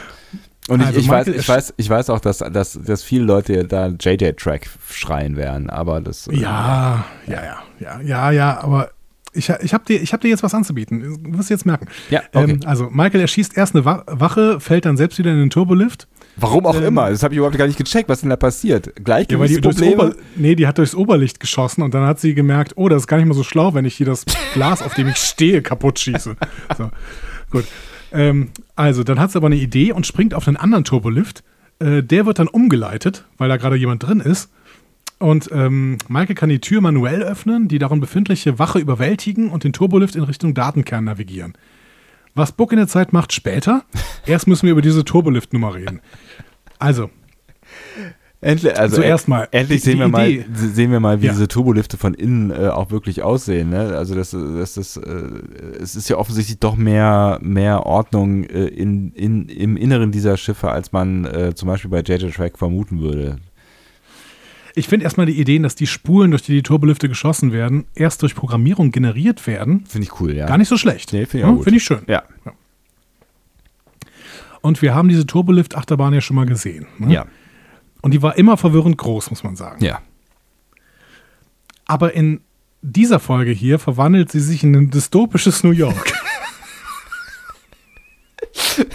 [0.68, 3.64] Und ich, also ich, weiß, ich, weiß, ich weiß auch, dass, dass, dass viele Leute
[3.64, 6.26] da JJ-Track schreien werden, aber das.
[6.26, 8.90] Äh, ja, ja, ja, ja, ja, ja, aber
[9.32, 11.22] ich, ich habe dir, hab dir jetzt was anzubieten.
[11.22, 11.86] Du wirst jetzt merken.
[12.10, 12.52] Ja, okay.
[12.52, 16.08] Ähm, also, Michael erschießt erst eine Wache, fällt dann selbst wieder in den Turbolift.
[16.36, 17.10] Warum auch ähm, immer.
[17.10, 18.08] Das habe ich überhaupt gar nicht gecheckt.
[18.08, 18.92] Was denn da passiert?
[19.04, 20.04] Gleichgewichtsprobleme?
[20.08, 23.06] Ja, nee, die hat durchs Oberlicht geschossen und dann hat sie gemerkt, oh, das ist
[23.06, 24.24] gar nicht mal so schlau, wenn ich hier das
[24.54, 26.36] Glas, auf dem ich stehe, kaputt schieße.
[26.76, 26.90] So,
[27.50, 27.64] gut.
[28.12, 31.42] Ähm, also, dann hat sie aber eine Idee und springt auf einen anderen Turbolift.
[31.78, 34.50] Äh, der wird dann umgeleitet, weil da gerade jemand drin ist.
[35.18, 39.72] Und ähm, Maike kann die Tür manuell öffnen, die darin befindliche Wache überwältigen und den
[39.72, 41.54] Turbolift in Richtung Datenkern navigieren.
[42.34, 43.84] Was Book in der Zeit macht später.
[44.26, 46.00] Erst müssen wir über diese Turbolift-Nummer reden.
[46.78, 47.10] Also.
[48.46, 49.48] Endlich, also Zuerst mal.
[49.50, 51.32] Endlich sehen wir mal, sehen wir mal, wie ja.
[51.32, 53.70] diese Turbolifte von innen äh, auch wirklich aussehen.
[53.70, 53.96] Ne?
[53.96, 55.10] Also das, das, das, äh,
[55.80, 60.70] es ist ja offensichtlich doch mehr, mehr Ordnung äh, in, in, im Inneren dieser Schiffe,
[60.70, 63.38] als man äh, zum Beispiel bei JJ Track vermuten würde.
[64.76, 68.22] Ich finde erstmal die Ideen, dass die Spulen, durch die die Turbolifte geschossen werden, erst
[68.22, 69.84] durch Programmierung generiert werden.
[69.88, 70.46] Finde ich cool, ja.
[70.46, 71.12] Gar nicht so schlecht.
[71.12, 72.02] Nee, finde ich, ja, find ich schön.
[72.06, 72.22] Ja.
[72.44, 72.52] ja.
[74.60, 76.86] Und wir haben diese Turbolift-Achterbahn ja schon mal gesehen.
[76.98, 77.12] Ne?
[77.12, 77.26] Ja.
[78.06, 79.84] Und die war immer verwirrend groß, muss man sagen.
[79.84, 80.00] Ja.
[81.86, 82.40] Aber in
[82.80, 86.12] dieser Folge hier verwandelt sie sich in ein dystopisches New York.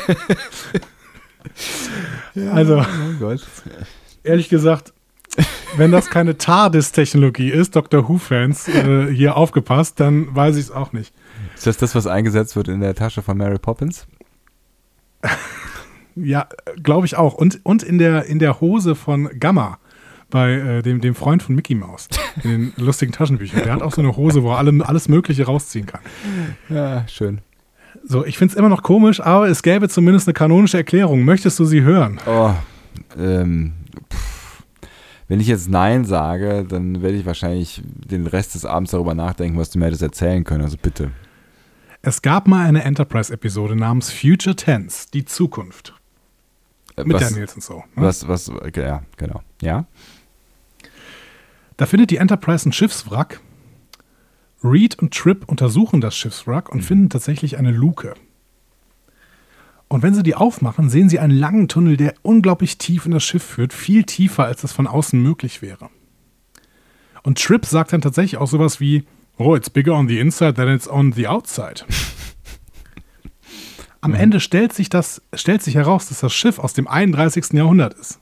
[2.36, 2.86] ja, also,
[3.22, 3.36] oh
[4.24, 4.94] ehrlich gesagt,
[5.76, 8.08] wenn das keine TARDIS-Technologie ist, Dr.
[8.08, 11.14] Who-Fans äh, hier aufgepasst, dann weiß ich es auch nicht.
[11.54, 14.08] Ist das das, was eingesetzt wird in der Tasche von Mary Poppins?
[16.16, 16.48] ja,
[16.82, 17.34] glaube ich auch.
[17.34, 19.80] Und, und in, der, in der Hose von Gamma
[20.30, 22.08] bei äh, dem, dem Freund von Mickey Mouse
[22.44, 23.64] in den lustigen Taschenbüchern.
[23.64, 26.02] Der hat auch so eine Hose, wo er alle, alles Mögliche rausziehen kann.
[26.70, 27.42] Ja, schön.
[28.04, 31.24] So, ich finde es immer noch komisch, aber es gäbe zumindest eine kanonische Erklärung.
[31.24, 32.20] Möchtest du sie hören?
[32.26, 32.54] Oh,
[33.20, 33.74] ähm,
[35.28, 39.58] wenn ich jetzt Nein sage, dann werde ich wahrscheinlich den Rest des Abends darüber nachdenken,
[39.58, 40.64] was du mir hättest erzählen können.
[40.64, 41.12] Also bitte.
[42.02, 45.94] Es gab mal eine Enterprise-Episode namens Future Tense, die Zukunft.
[46.96, 47.76] Äh, Mit was, Daniel und so.
[47.78, 47.84] Ne?
[47.96, 49.42] Was, was, ja, genau.
[49.62, 49.86] Ja.
[51.78, 53.40] Da findet die Enterprise ein Schiffswrack.
[54.64, 56.84] Reed und Trip untersuchen das Schiffswrack und mhm.
[56.84, 58.14] finden tatsächlich eine Luke.
[59.88, 63.24] Und wenn sie die aufmachen, sehen sie einen langen Tunnel, der unglaublich tief in das
[63.24, 65.90] Schiff führt, viel tiefer, als das von außen möglich wäre.
[67.24, 69.04] Und Trip sagt dann tatsächlich auch sowas wie,
[69.38, 71.84] oh, it's bigger on the inside than it's on the outside.
[74.02, 77.54] Am Ende stellt sich, das, stellt sich heraus, dass das Schiff aus dem 31.
[77.54, 78.20] Jahrhundert ist.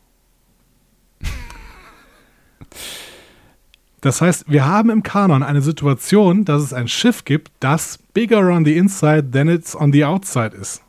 [4.01, 8.49] Das heißt, wir haben im Kanon eine Situation, dass es ein Schiff gibt, das bigger
[8.49, 10.81] on the inside than it's on the outside ist.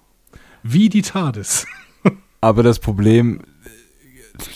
[0.62, 1.67] Wie die TARDIS.
[2.41, 3.41] Aber das Problem,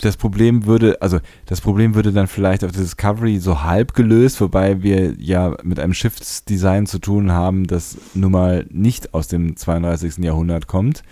[0.01, 4.41] das Problem würde, also das Problem würde dann vielleicht auf der Discovery so halb gelöst,
[4.41, 9.55] wobei wir ja mit einem Schiffsdesign zu tun haben, das nun mal nicht aus dem
[9.55, 10.17] 32.
[10.17, 11.03] Jahrhundert kommt.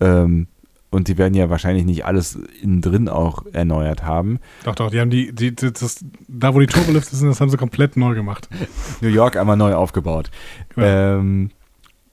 [0.00, 0.46] Ähm,
[0.90, 4.40] und die werden ja wahrscheinlich nicht alles innen drin auch erneuert haben.
[4.64, 7.56] Doch, doch, die haben die, die das, da wo die Turbolifte sind, das haben sie
[7.56, 8.48] komplett neu gemacht.
[9.00, 10.30] New York einmal neu aufgebaut.
[10.76, 11.18] Ja.
[11.18, 11.50] Ähm,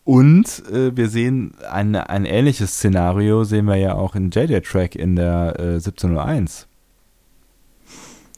[0.07, 4.95] und äh, wir sehen ein, ein ähnliches Szenario, sehen wir ja auch in JJ Track
[4.95, 6.65] in der äh, 1701.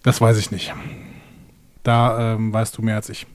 [0.02, 0.74] Das weiß ich nicht.
[1.84, 3.28] Da ähm, weißt du mehr als ich.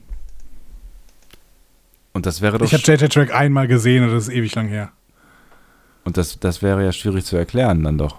[2.11, 2.65] Und das wäre doch.
[2.65, 4.91] Ich habe JJ Track einmal gesehen und das ist ewig lang her.
[6.03, 8.17] Und das, das wäre ja schwierig zu erklären, dann doch.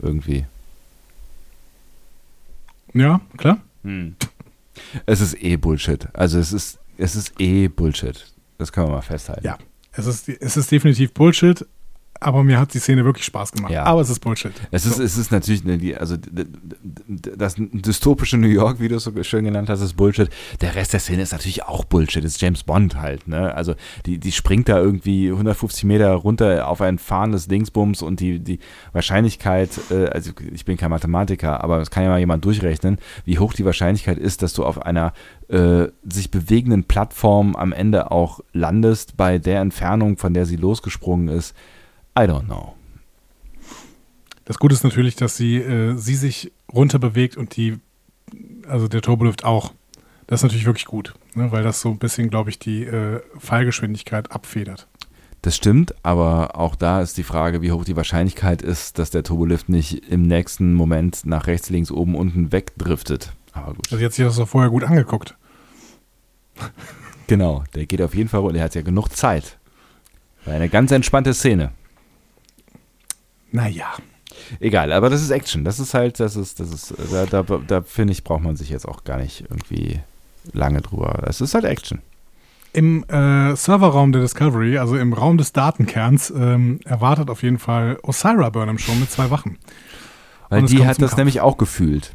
[0.00, 0.46] Irgendwie.
[2.94, 3.58] Ja, klar.
[3.84, 4.16] Hm.
[5.04, 6.08] Es ist eh Bullshit.
[6.14, 8.32] Also es ist, es ist eh Bullshit.
[8.58, 9.44] Das können wir mal festhalten.
[9.44, 9.56] Ja,
[9.92, 11.64] es ist, es ist definitiv Bullshit,
[12.20, 13.72] aber mir hat die Szene wirklich Spaß gemacht.
[13.72, 13.84] Ja.
[13.84, 14.52] Aber es ist Bullshit.
[14.70, 15.02] Es ist, so.
[15.02, 15.62] es ist natürlich,
[15.98, 16.16] also
[17.06, 20.28] das dystopische New York, wie du es so schön genannt hast, ist Bullshit.
[20.60, 22.24] Der Rest der Szene ist natürlich auch Bullshit.
[22.24, 23.54] Das ist James Bond halt, ne?
[23.54, 23.74] Also
[24.06, 28.58] die, die springt da irgendwie 150 Meter runter auf ein fahrendes Dingsbums und die, die
[28.92, 33.38] Wahrscheinlichkeit, äh, also ich bin kein Mathematiker, aber es kann ja mal jemand durchrechnen, wie
[33.38, 35.12] hoch die Wahrscheinlichkeit ist, dass du auf einer
[35.48, 41.28] äh, sich bewegenden Plattform am Ende auch landest bei der Entfernung, von der sie losgesprungen
[41.28, 41.54] ist
[42.18, 42.74] I don't know.
[44.44, 47.78] Das Gute ist natürlich, dass sie, äh, sie sich runter bewegt und die,
[48.66, 49.72] also der Turbolift auch.
[50.26, 53.20] Das ist natürlich wirklich gut, ne, weil das so ein bisschen, glaube ich, die äh,
[53.38, 54.88] Fallgeschwindigkeit abfedert.
[55.42, 59.22] Das stimmt, aber auch da ist die Frage, wie hoch die Wahrscheinlichkeit ist, dass der
[59.22, 63.32] Turbolift nicht im nächsten Moment nach rechts, links, oben, unten wegdriftet.
[63.52, 63.92] Aber gut.
[63.92, 65.36] Also jetzt sich das doch vorher gut angeguckt.
[67.28, 69.58] Genau, der geht auf jeden Fall und er hat ja genug Zeit.
[70.44, 71.72] War eine ganz entspannte Szene.
[73.50, 73.86] Naja.
[74.60, 75.64] Egal, aber das ist Action.
[75.64, 78.70] Das ist halt, das ist, das ist, da, da, da finde ich, braucht man sich
[78.70, 80.00] jetzt auch gar nicht irgendwie
[80.52, 81.22] lange drüber.
[81.26, 82.00] Es ist halt Action.
[82.72, 87.98] Im äh, Serverraum der Discovery, also im Raum des Datenkerns, ähm, erwartet auf jeden Fall
[88.02, 89.58] Osira Burnham schon mit zwei Wachen.
[90.50, 91.16] Weil die hat das Kampf.
[91.16, 92.14] nämlich auch gefühlt.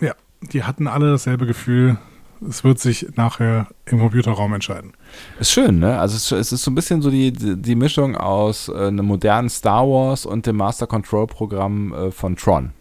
[0.00, 0.14] Ja,
[0.52, 1.98] die hatten alle dasselbe Gefühl.
[2.46, 4.92] Es wird sich nachher im Computerraum entscheiden.
[5.40, 5.98] Ist schön, ne?
[5.98, 9.86] Also es, ist so ein bisschen so die, die Mischung aus äh, einem modernen Star
[9.88, 12.72] Wars und dem Master Control Programm äh, von Tron.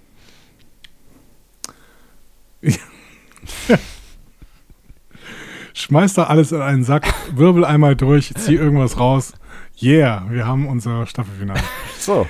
[2.61, 2.73] Ja.
[5.73, 9.33] Schmeiß da alles in einen Sack, wirbel einmal durch, zieh irgendwas raus.
[9.79, 11.61] Yeah, wir haben unser Staffelfinale.
[11.99, 12.25] So.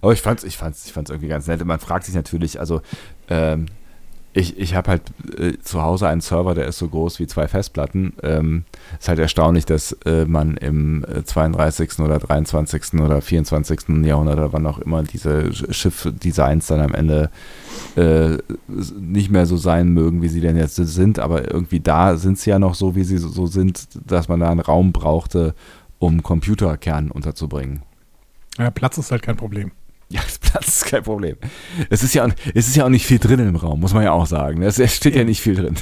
[0.00, 1.64] Aber ich fand's, ich fand's, ich fand's irgendwie ganz nett.
[1.64, 2.82] Man fragt sich natürlich, also
[3.28, 3.66] ähm,
[4.36, 5.02] ich, ich habe halt
[5.38, 8.12] äh, zu Hause einen Server, der ist so groß wie zwei Festplatten.
[8.22, 8.64] Ähm,
[8.98, 11.98] ist halt erstaunlich, dass äh, man im 32.
[11.98, 13.00] Äh, oder 23.
[13.00, 14.04] oder 24.
[14.04, 17.30] Jahrhundert oder wann auch immer diese Schiffdesigns dann am Ende
[17.96, 18.36] äh,
[19.00, 21.18] nicht mehr so sein mögen, wie sie denn jetzt sind.
[21.18, 24.50] Aber irgendwie da sind sie ja noch so, wie sie so sind, dass man da
[24.50, 25.54] einen Raum brauchte,
[25.98, 27.80] um Computerkern unterzubringen.
[28.58, 29.72] Ja, Platz ist halt kein Problem.
[30.08, 31.36] Ja, das Platz ist kein Problem.
[31.90, 34.12] Es ist, ja, es ist ja auch nicht viel drin im Raum, muss man ja
[34.12, 34.62] auch sagen.
[34.62, 35.76] Es steht ja nicht viel drin.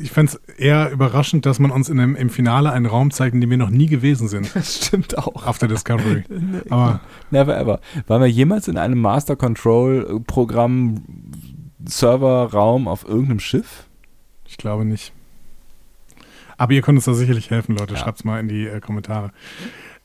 [0.00, 3.34] Ich fände es eher überraschend, dass man uns in dem, im Finale einen Raum zeigt,
[3.34, 4.54] in dem wir noch nie gewesen sind.
[4.54, 5.46] Das stimmt auch.
[5.46, 6.24] Auf der Discovery.
[6.70, 7.00] Aber
[7.30, 7.80] Never ever.
[8.06, 11.02] Waren wir jemals in einem Master Control Programm
[11.84, 13.84] Serverraum auf irgendeinem Schiff?
[14.46, 15.12] Ich glaube nicht.
[16.56, 17.94] Aber ihr könnt uns da sicherlich helfen, Leute.
[17.94, 18.00] Ja.
[18.00, 19.32] Schreibt es mal in die äh, Kommentare.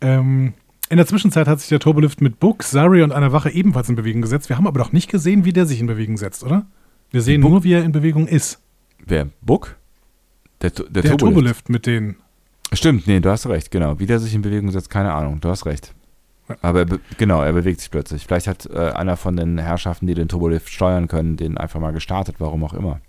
[0.02, 0.53] Ähm,
[0.94, 3.95] in der Zwischenzeit hat sich der Turbolift mit Book, Zari und einer Wache ebenfalls in
[3.95, 4.49] Bewegung gesetzt.
[4.49, 6.68] Wir haben aber doch nicht gesehen, wie der sich in Bewegung setzt, oder?
[7.10, 8.61] Wir sehen nur, wie er in Bewegung ist.
[9.03, 9.30] Wer?
[9.41, 9.76] Book?
[10.61, 11.20] Der, der, der Turbolift.
[11.20, 12.18] Turbolift mit denen.
[12.74, 13.99] Stimmt, nee, du hast recht, genau.
[13.99, 15.41] Wie der sich in Bewegung setzt, keine Ahnung.
[15.41, 15.95] Du hast recht.
[16.61, 18.26] Aber er genau, er bewegt sich plötzlich.
[18.26, 21.91] Vielleicht hat äh, einer von den Herrschaften, die den Turbolift steuern können, den einfach mal
[21.91, 22.99] gestartet, warum auch immer.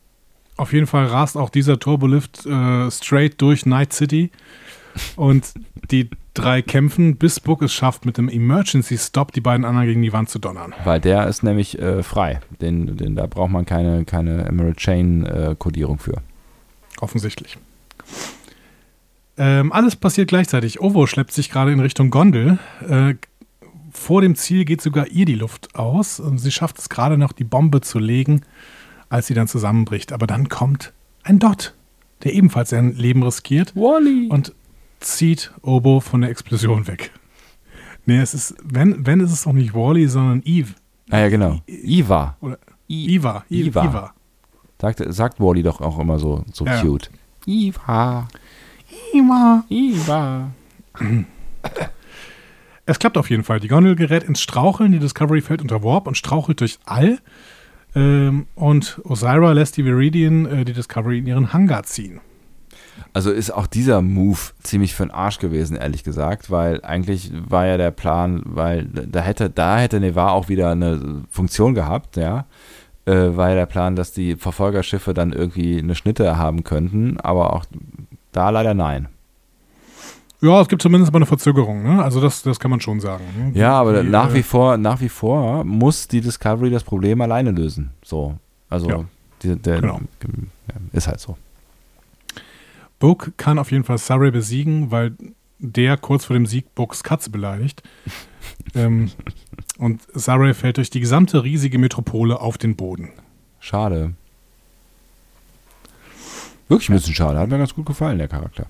[0.57, 4.31] Auf jeden Fall rast auch dieser Turbolift äh, straight durch Night City
[5.17, 5.53] und
[5.91, 10.03] die drei kämpfen, bis Book es schafft, mit dem Emergency Stop die beiden anderen gegen
[10.03, 10.75] die Wand zu donnern.
[10.85, 12.41] Weil der ist nämlich äh, frei.
[12.61, 15.57] Den, den, da braucht man keine, keine Emerald Chain äh,
[15.99, 16.23] für.
[17.01, 17.59] Offensichtlich.
[19.37, 20.81] Ähm, alles passiert gleichzeitig.
[20.81, 22.59] Ovo schleppt sich gerade in Richtung Gondel.
[22.89, 23.15] Äh,
[23.91, 26.21] vor dem Ziel geht sogar ihr die Luft aus.
[26.21, 28.43] Und sie schafft es gerade noch, die Bombe zu legen,
[29.09, 30.13] als sie dann zusammenbricht.
[30.13, 30.93] Aber dann kommt
[31.23, 31.75] ein Dot,
[32.23, 33.75] der ebenfalls sein Leben riskiert.
[33.75, 34.29] Wally.
[34.29, 34.53] Und
[35.05, 37.13] zieht Obo von der Explosion weg.
[38.07, 40.75] Nee, es ist, wenn, wenn ist es auch nicht Wally, sondern Eve.
[41.11, 41.61] Ah ja, genau.
[41.67, 42.37] Iva.
[42.41, 42.59] Oder
[42.89, 43.45] Iva.
[43.49, 43.85] Iva.
[43.85, 44.15] Iva.
[44.81, 46.81] Sagt, sagt Wally doch auch immer so, so ja.
[46.81, 47.11] cute.
[47.47, 48.29] Iva.
[49.13, 49.65] Iva.
[49.69, 50.51] Iva.
[52.87, 53.61] Es klappt auf jeden Fall.
[53.61, 57.19] Die Gondel gerät ins Straucheln, die Discovery fällt unter Warp und strauchelt durch All.
[57.95, 62.21] Ähm, und Osira lässt die Viridian äh, die Discovery in ihren Hangar ziehen.
[63.13, 67.67] Also ist auch dieser Move ziemlich für den Arsch gewesen, ehrlich gesagt, weil eigentlich war
[67.67, 72.47] ja der Plan, weil da hätte, da hätte Nevar auch wieder eine Funktion gehabt, ja.
[73.07, 77.53] Äh, war ja der Plan, dass die Verfolgerschiffe dann irgendwie eine Schnitte haben könnten, aber
[77.53, 77.67] auch
[78.33, 79.09] da leider nein.
[80.41, 82.03] Ja, es gibt zumindest mal eine Verzögerung, ne?
[82.03, 83.25] Also das, das kann man schon sagen.
[83.37, 83.59] Ne?
[83.59, 87.21] Ja, aber die, nach äh, wie vor, nach wie vor muss die Discovery das Problem
[87.21, 87.91] alleine lösen.
[88.03, 88.35] So.
[88.69, 89.05] Also ja,
[89.43, 90.01] die, der, genau.
[90.93, 91.37] ist halt so.
[93.05, 95.13] Book kann auf jeden Fall Surrey besiegen, weil
[95.59, 97.83] der kurz vor dem Sieg Books Katze beleidigt.
[98.75, 99.11] ähm,
[99.77, 103.11] und Surrey fällt durch die gesamte riesige Metropole auf den Boden.
[103.61, 104.15] Schade.
[106.69, 107.39] Wirklich ein bisschen schade.
[107.39, 108.69] Hat mir ganz gut gefallen, der Charakter.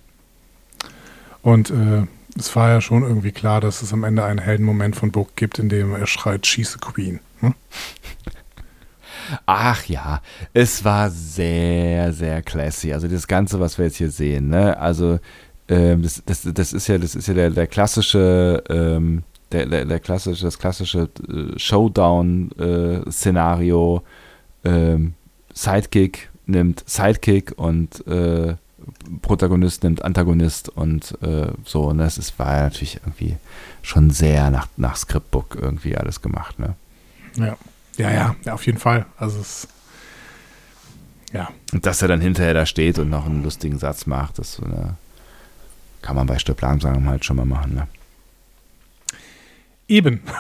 [1.43, 5.13] Und äh, es war ja schon irgendwie klar, dass es am Ende einen Heldenmoment von
[5.13, 7.21] Book gibt, in dem er schreit, schieße Queen.
[7.39, 7.55] Hm?
[9.47, 10.21] Ach ja,
[10.53, 12.93] es war sehr, sehr classy.
[12.93, 14.79] Also das Ganze, was wir jetzt hier sehen, ne?
[14.79, 15.19] Also
[15.69, 19.23] ähm, das, das, das ist ja, das ist ja der, der klassische, ähm,
[19.53, 24.03] der, der, der, klassische, das klassische äh, Showdown-Szenario.
[24.65, 25.15] Äh, ähm,
[25.53, 28.57] Sidekick nimmt Sidekick und äh,
[29.23, 31.85] Protagonist nimmt Antagonist und äh, so.
[31.85, 33.37] Und das ist, war natürlich irgendwie
[33.83, 36.75] schon sehr nach, nach Scriptbook irgendwie alles gemacht, ne?
[37.37, 37.57] Ja.
[37.97, 39.07] Ja, ja, ja, auf jeden Fall.
[39.17, 39.69] Also es
[41.35, 41.51] ja.
[41.73, 44.65] Und dass er dann hinterher da steht und noch einen lustigen Satz macht, das so
[44.65, 44.97] eine
[46.01, 47.89] Kann man bei Stirb langsam halt schon mal machen, ne?
[49.89, 50.23] Eben.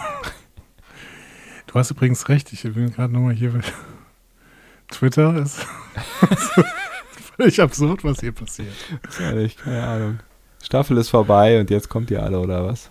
[1.66, 3.52] Du hast übrigens recht, ich bin gerade nochmal hier.
[4.89, 5.59] Twitter ist
[7.36, 8.72] völlig absurd, was hier passiert.
[9.18, 10.20] Ehrlich, keine Ahnung.
[10.62, 12.90] Staffel ist vorbei und jetzt kommt ihr alle, oder was?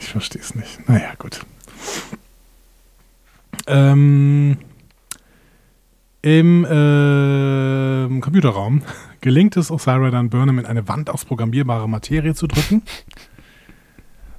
[0.00, 0.88] Ich verstehe es nicht.
[0.88, 1.46] Naja, gut.
[3.66, 4.56] Ähm,
[6.22, 8.82] Im äh, Computerraum
[9.20, 12.82] gelingt es Osira dann Burnham in eine Wand aus programmierbare Materie zu drücken.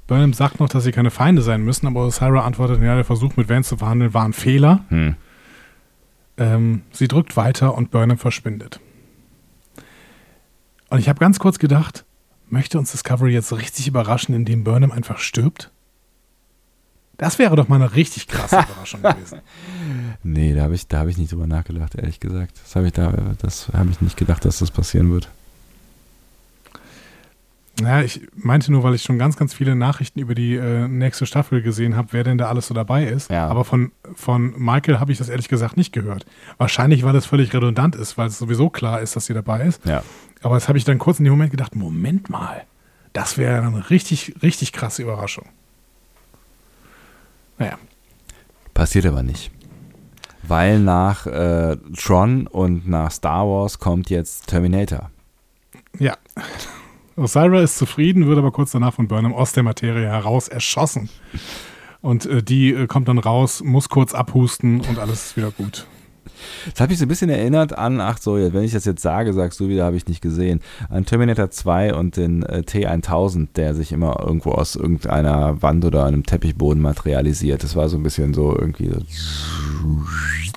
[0.07, 3.35] Burnham sagt noch, dass sie keine Feinde sein müssen, aber Osira antwortet, ja, der Versuch
[3.35, 4.85] mit Vance zu verhandeln war ein Fehler.
[4.89, 5.15] Hm.
[6.37, 8.79] Ähm, sie drückt weiter und Burnham verschwindet.
[10.89, 12.05] Und ich habe ganz kurz gedacht,
[12.49, 15.71] möchte uns Discovery jetzt richtig überraschen, indem Burnham einfach stirbt?
[17.19, 19.41] Das wäre doch mal eine richtig krasse Überraschung gewesen.
[20.23, 22.53] Nee, da habe ich, hab ich nicht drüber nachgedacht, ehrlich gesagt.
[22.63, 23.13] Das habe ich, da,
[23.73, 25.29] hab ich nicht gedacht, dass das passieren wird.
[27.81, 31.25] Naja, ich meinte nur, weil ich schon ganz, ganz viele Nachrichten über die äh, nächste
[31.25, 33.29] Staffel gesehen habe, wer denn da alles so dabei ist.
[33.29, 33.47] Ja.
[33.47, 36.25] Aber von, von Michael habe ich das ehrlich gesagt nicht gehört.
[36.57, 39.85] Wahrscheinlich, weil das völlig redundant ist, weil es sowieso klar ist, dass sie dabei ist.
[39.85, 40.03] Ja.
[40.41, 42.63] Aber das habe ich dann kurz in dem Moment gedacht, Moment mal,
[43.11, 45.45] das wäre eine richtig, richtig krasse Überraschung.
[47.59, 47.77] Naja.
[48.73, 49.51] Passiert aber nicht.
[50.43, 55.11] Weil nach äh, Tron und nach Star Wars kommt jetzt Terminator.
[55.99, 56.17] Ja.
[57.15, 61.09] Osira ist zufrieden, wird aber kurz danach von Burnham aus der Materie heraus erschossen.
[62.01, 65.85] Und äh, die äh, kommt dann raus, muss kurz abhusten und alles ist wieder gut.
[66.71, 69.33] Das hat mich so ein bisschen erinnert an, ach so, wenn ich das jetzt sage,
[69.33, 73.75] sagst du wieder, habe ich nicht gesehen, an Terminator 2 und den äh, T1000, der
[73.75, 77.63] sich immer irgendwo aus irgendeiner Wand oder einem Teppichboden materialisiert.
[77.63, 78.89] Das war so ein bisschen so irgendwie.
[78.89, 80.05] So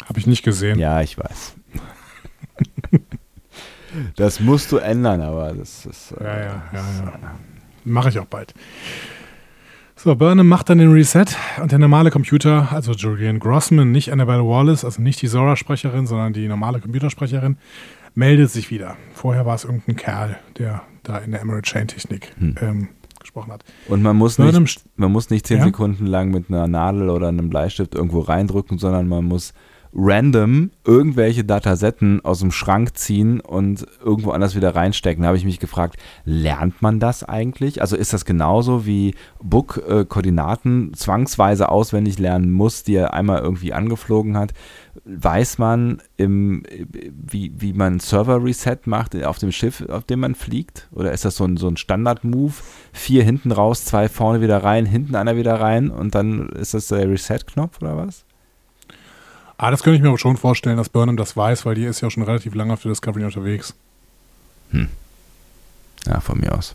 [0.06, 0.78] habe ich nicht gesehen.
[0.78, 1.54] Ja, ich weiß.
[4.16, 6.12] Das musst du ändern, aber das ist.
[6.12, 7.38] Äh, ja, ja, ja, ja.
[7.84, 8.54] Mache ich auch bald.
[10.04, 11.26] So, Burnham macht dann den Reset
[11.60, 16.32] und der normale Computer, also Julian Grossman, nicht Annabelle Wallace, also nicht die Zora-Sprecherin, sondern
[16.32, 17.56] die normale Computersprecherin,
[18.16, 18.96] meldet sich wieder.
[19.14, 22.56] Vorher war es irgendein Kerl, der da in der Emerald Chain Technik hm.
[22.60, 22.88] ähm,
[23.20, 23.62] gesprochen hat.
[23.86, 25.64] Und man muss nicht, man muss nicht zehn ja?
[25.66, 29.54] Sekunden lang mit einer Nadel oder einem Bleistift irgendwo reindrücken, sondern man muss
[29.94, 35.22] random irgendwelche Datasetten aus dem Schrank ziehen und irgendwo anders wieder reinstecken.
[35.22, 37.80] Da habe ich mich gefragt, lernt man das eigentlich?
[37.80, 43.40] Also ist das genauso wie Book äh, Koordinaten zwangsweise auswendig lernen muss, die er einmal
[43.40, 44.52] irgendwie angeflogen hat?
[45.04, 50.88] Weiß man, im, wie, wie man Server-Reset macht auf dem Schiff, auf dem man fliegt?
[50.92, 52.54] Oder ist das so ein, so ein Standard-Move?
[52.92, 56.88] Vier hinten raus, zwei vorne wieder rein, hinten einer wieder rein und dann ist das
[56.88, 58.24] der Reset-Knopf oder was?
[59.58, 62.00] Ah, das könnte ich mir aber schon vorstellen, dass Burnham das weiß, weil die ist
[62.00, 63.74] ja schon relativ lange auf der Discovery unterwegs.
[64.70, 64.88] Hm.
[66.06, 66.74] Ja, von mir aus.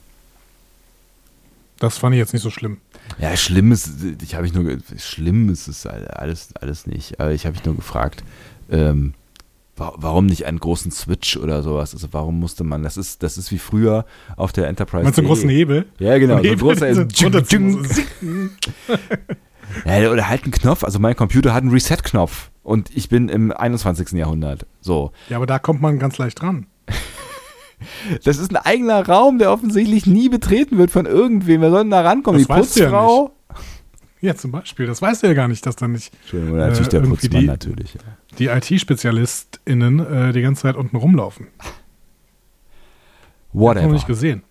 [1.79, 2.77] Das fand ich jetzt nicht so schlimm.
[3.19, 3.89] Ja, schlimm ist,
[4.21, 7.19] ich habe ich nur, schlimm ist es alles, alles nicht.
[7.19, 8.23] Aber ich habe mich nur gefragt,
[8.69, 9.13] ähm,
[9.75, 11.93] warum nicht einen großen Switch oder sowas?
[11.93, 14.05] Also warum musste man, das ist, das ist wie früher
[14.35, 15.03] auf der Enterprise.
[15.03, 15.85] Meinst du einen großen Hebel?
[15.99, 16.41] Ja, genau.
[16.41, 16.87] So ein großer,
[19.85, 20.83] ja, oder halt einen Knopf.
[20.83, 24.11] Also mein Computer hat einen Reset-Knopf und ich bin im 21.
[24.11, 24.65] Jahrhundert.
[24.81, 25.11] So.
[25.29, 26.67] Ja, aber da kommt man ganz leicht dran.
[28.23, 31.61] Das ist ein eigener Raum, der offensichtlich nie betreten wird von irgendwem.
[31.61, 32.43] Wer soll denn da rankommen?
[32.43, 33.35] Das die Putzfrau?
[34.19, 34.87] Ja, zum Beispiel.
[34.87, 36.11] Das weißt du ja gar nicht, dass da nicht.
[36.21, 37.93] Entschuldigung, natürlich äh, der Putzmann, die, natürlich.
[37.93, 38.01] Ja.
[38.39, 41.47] Die IT-SpezialistInnen äh, die ganze Zeit unten rumlaufen.
[43.53, 43.73] Whatever.
[43.75, 44.43] Das haben wir nicht gesehen.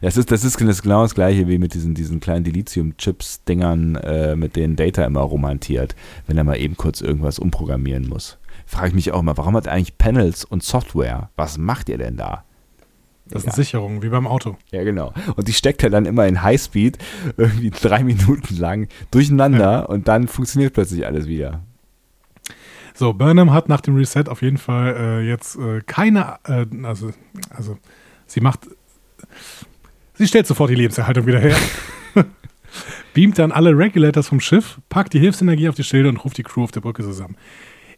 [0.00, 4.56] Das ist, das ist genau das gleiche wie mit diesen, diesen kleinen Dilithium-Chips-Dingern, äh, mit
[4.56, 5.96] denen Data immer romantiert,
[6.26, 8.38] wenn er mal eben kurz irgendwas umprogrammieren muss.
[8.66, 11.30] Frage ich mich auch immer, warum hat er eigentlich Panels und Software?
[11.36, 12.44] Was macht ihr denn da?
[13.28, 14.56] Das sind Sicherungen, wie beim Auto.
[14.70, 15.12] Ja, genau.
[15.34, 16.98] Und die steckt er dann immer in Highspeed,
[17.36, 19.80] irgendwie drei Minuten lang durcheinander ja.
[19.80, 21.62] und dann funktioniert plötzlich alles wieder.
[22.94, 27.10] So, Burnham hat nach dem Reset auf jeden Fall äh, jetzt äh, keine, äh, also,
[27.50, 27.76] also
[28.26, 28.60] sie macht
[30.16, 31.56] Sie stellt sofort die Lebenserhaltung wieder her.
[33.16, 36.42] beamt dann alle Regulators vom Schiff, packt die Hilfsenergie auf die Schilde und ruft die
[36.42, 37.36] Crew auf der Brücke zusammen.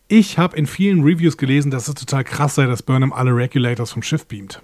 [0.07, 3.91] Ich habe in vielen Reviews gelesen, dass es total krass sei, dass Burnham alle Regulators
[3.91, 4.63] vom Schiff beamt.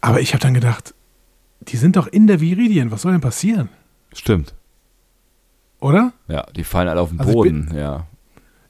[0.00, 0.94] Aber ich habe dann gedacht,
[1.60, 3.68] die sind doch in der Viridien, was soll denn passieren?
[4.14, 4.54] Stimmt.
[5.80, 6.12] Oder?
[6.28, 8.06] Ja, die fallen alle auf den also Boden, ich bin, ja.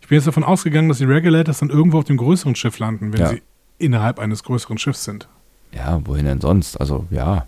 [0.00, 3.12] Ich bin jetzt davon ausgegangen, dass die Regulators dann irgendwo auf dem größeren Schiff landen,
[3.12, 3.28] wenn ja.
[3.28, 3.42] sie
[3.76, 5.28] innerhalb eines größeren Schiffs sind.
[5.74, 6.76] Ja, wohin denn sonst?
[6.76, 7.46] Also, ja.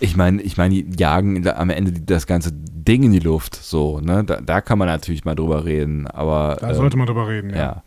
[0.00, 4.00] Ich meine, ich meine, die jagen am Ende das ganze Ding in die Luft, so,
[4.00, 4.24] ne?
[4.24, 6.56] Da, da kann man natürlich mal drüber reden, aber.
[6.60, 7.56] Da ähm, sollte man drüber reden, ja.
[7.56, 7.82] ja.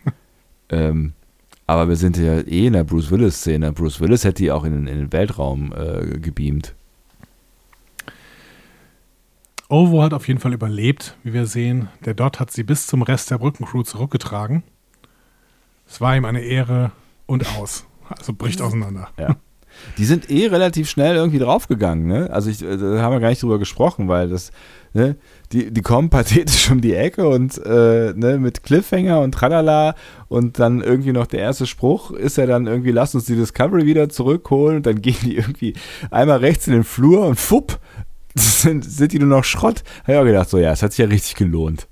[0.70, 1.14] ähm,
[1.68, 3.72] Aber wir sind ja eh in der Bruce Willis-Szene.
[3.72, 6.74] Bruce Willis hätte die auch in, in den Weltraum äh, gebeamt.
[9.70, 11.88] Ovo hat auf jeden Fall überlebt, wie wir sehen.
[12.04, 14.64] Der Dot hat sie bis zum Rest der Brückencrew zurückgetragen.
[15.88, 16.92] Es war ihm eine Ehre
[17.32, 17.86] und aus.
[18.10, 19.08] Also bricht auseinander.
[19.18, 19.38] Ja.
[19.98, 22.30] Die sind eh relativ schnell irgendwie draufgegangen, ne?
[22.30, 24.52] Also ich, äh, da haben wir gar nicht drüber gesprochen, weil das,
[24.94, 25.16] ne,
[25.54, 29.96] die, die kommen pathetisch um die Ecke und äh, ne, mit Cliffhanger und tralala
[30.28, 33.86] und dann irgendwie noch der erste Spruch ist ja dann irgendwie, lass uns die Discovery
[33.86, 35.74] wieder zurückholen und dann gehen die irgendwie
[36.12, 37.80] einmal rechts in den Flur und fupp,
[38.36, 39.84] sind, sind die nur noch Schrott.
[40.04, 41.88] Habe ich auch gedacht, so ja, es hat sich ja richtig gelohnt.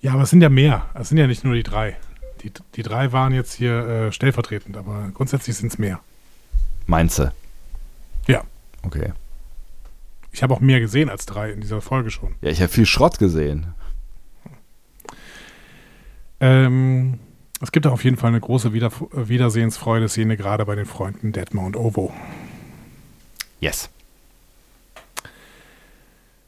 [0.00, 0.86] Ja, aber es sind ja mehr.
[0.94, 1.98] Es sind ja nicht nur die drei.
[2.42, 6.00] Die, die drei waren jetzt hier äh, stellvertretend, aber grundsätzlich sind es mehr.
[6.86, 7.32] Meinst du?
[8.26, 8.42] Ja.
[8.82, 9.12] Okay.
[10.32, 12.34] Ich habe auch mehr gesehen als drei in dieser Folge schon.
[12.40, 13.74] Ja, ich habe viel Schrott gesehen.
[16.40, 17.18] Ähm,
[17.60, 21.66] es gibt auch auf jeden Fall eine große Wieder Wiedersehensfreude-Szene, gerade bei den Freunden Detmar
[21.66, 22.12] und Ovo.
[23.60, 23.90] Yes.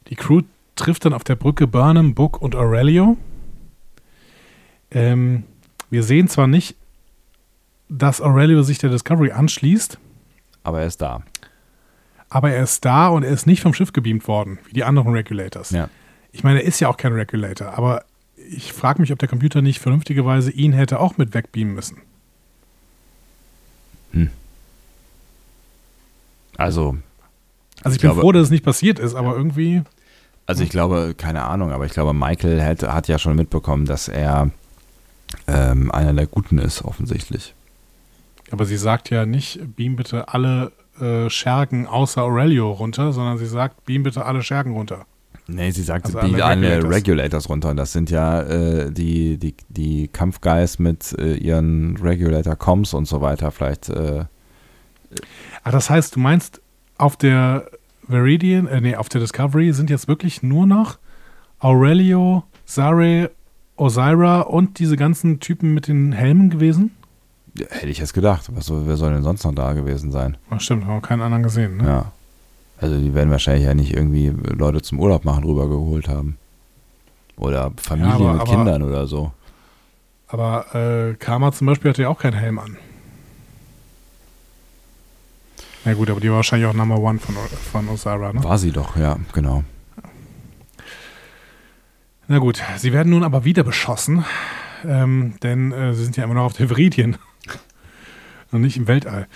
[0.09, 0.43] Die Crew
[0.77, 3.19] trifft dann auf der Brücke Burnham, Book und Aurelio.
[4.91, 5.45] Ähm,
[5.93, 6.75] wir sehen zwar nicht,
[7.91, 9.99] dass Aurelio sich der Discovery anschließt.
[10.65, 11.23] Aber er ist da.
[12.31, 15.13] Aber er ist da und er ist nicht vom Schiff gebeamt worden, wie die anderen
[15.13, 15.71] Regulators.
[15.71, 15.91] Ja.
[16.33, 18.07] Ich meine, er ist ja auch kein Regulator, aber
[18.37, 21.99] ich frage mich, ob der Computer nicht vernünftigerweise ihn hätte auch mit wegbeamen müssen.
[24.13, 24.31] Hm.
[26.57, 26.97] Also.
[27.83, 29.83] Also ich, ich bin glaube, froh, dass es nicht passiert ist, aber irgendwie.
[30.47, 34.09] Also ich glaube, keine Ahnung, aber ich glaube, Michael hat, hat ja schon mitbekommen, dass
[34.09, 34.51] er
[35.47, 37.55] ähm, einer der Guten ist, offensichtlich.
[38.51, 43.47] Aber sie sagt ja nicht, beam bitte alle äh, Schergen außer Aurelio runter, sondern sie
[43.47, 45.07] sagt, beam bitte alle Schergen runter.
[45.47, 46.95] Nee, sie sagt, also beam alle, Regulators.
[46.95, 47.49] Regulators.
[47.49, 47.75] runter.
[47.75, 53.51] Das sind ja äh, die, die, die Kampfgeist mit äh, ihren Regulator-Coms und so weiter.
[53.51, 53.89] Vielleicht.
[53.89, 54.25] Äh,
[55.65, 56.61] Ach, das heißt, du meinst,
[56.97, 57.69] auf der
[58.07, 60.99] Viridian, äh, nee, auf der Discovery sind jetzt wirklich nur noch
[61.59, 63.31] Aurelio, Zare,
[63.77, 66.93] Osira und diese ganzen Typen mit den Helmen gewesen?
[67.59, 68.51] Ja, hätte ich jetzt gedacht.
[68.55, 70.37] Was, wer soll denn sonst noch da gewesen sein?
[70.51, 71.87] Ach, stimmt, haben wir keinen anderen gesehen, ne?
[71.87, 72.13] Ja.
[72.81, 76.37] Also die werden wahrscheinlich ja nicht irgendwie Leute zum Urlaub machen rübergeholt haben.
[77.37, 79.33] Oder Familien ja, aber, mit Kindern oder so.
[80.27, 82.77] Aber äh, Karma zum Beispiel hatte ja auch keinen Helm an.
[85.85, 88.43] Na gut, aber die war wahrscheinlich auch Number One von, von Osara, ne?
[88.43, 89.65] War sie doch, ja, genau.
[92.29, 94.25] Na gut, sie werden nun aber wieder beschossen,
[94.85, 97.17] ähm, denn äh, sie sind ja immer noch auf der Viridien
[98.51, 99.27] und nicht im Weltall.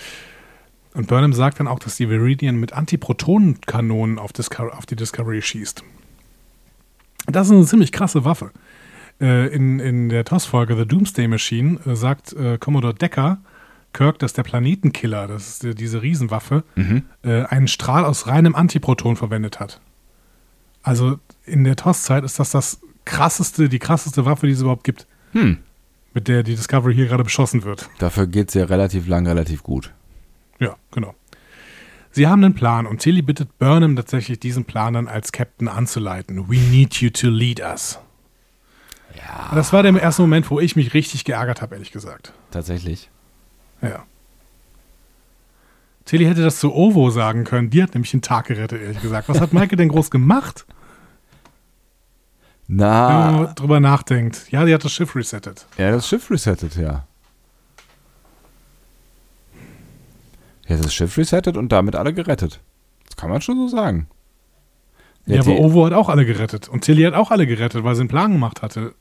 [0.95, 5.85] Und Burnham sagt dann auch, dass die Viridian mit Antiprotonenkanonen auf, auf die Discovery schießt.
[7.27, 8.51] Das ist eine ziemlich krasse Waffe.
[9.21, 13.39] Äh, in, in der TOS-Folge The Doomsday Machine äh, sagt äh, Commodore Decker,
[13.93, 17.05] Kirk, dass der Planetenkiller, das ist äh, diese Riesenwaffe, mhm.
[17.23, 19.81] äh, einen Strahl aus reinem Antiproton verwendet hat.
[20.83, 25.07] Also in der TOS-Zeit ist das das krasseste, die krasseste Waffe, die es überhaupt gibt.
[25.33, 25.59] Hm.
[26.13, 27.89] Mit der die Discovery hier gerade beschossen wird.
[27.99, 29.93] Dafür geht es ja relativ lang, relativ gut.
[30.59, 31.15] Ja, genau.
[32.11, 36.49] Sie haben einen Plan und Tilly bittet Burnham tatsächlich, diesen Plan dann als Captain anzuleiten.
[36.49, 37.99] We need you to lead us.
[39.15, 39.55] Ja.
[39.55, 42.33] Das war der erste Moment, wo ich mich richtig geärgert habe, ehrlich gesagt.
[42.51, 43.11] Tatsächlich.
[43.83, 44.05] Ja.
[46.07, 47.69] Tilly hätte das zu Ovo sagen können.
[47.69, 49.29] Die hat nämlich den Tag gerettet, ehrlich gesagt.
[49.29, 50.65] Was hat Michael denn groß gemacht?
[52.69, 53.09] Na.
[53.09, 54.51] Wenn man drüber nachdenkt.
[54.51, 55.67] Ja, die hat das Schiff resettet.
[55.79, 57.07] Ja, das Schiff resettet, ja.
[60.69, 62.61] Hat das Schiff resettet und damit alle gerettet.
[63.07, 64.09] Das kann man schon so sagen.
[65.27, 66.69] Ja, aber Ovo hat auch alle gerettet.
[66.69, 68.95] Und Tilly hat auch alle gerettet, weil sie einen Plan gemacht hatte.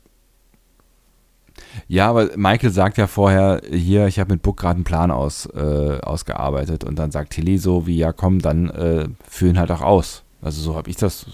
[1.88, 5.48] Ja, aber Michael sagt ja vorher, hier, ich habe mit Book gerade einen Plan aus,
[5.48, 6.84] äh, ausgearbeitet.
[6.84, 10.25] Und dann sagt Tilly so wie, ja komm, dann äh, führen halt auch aus.
[10.46, 11.26] Also so habe ich das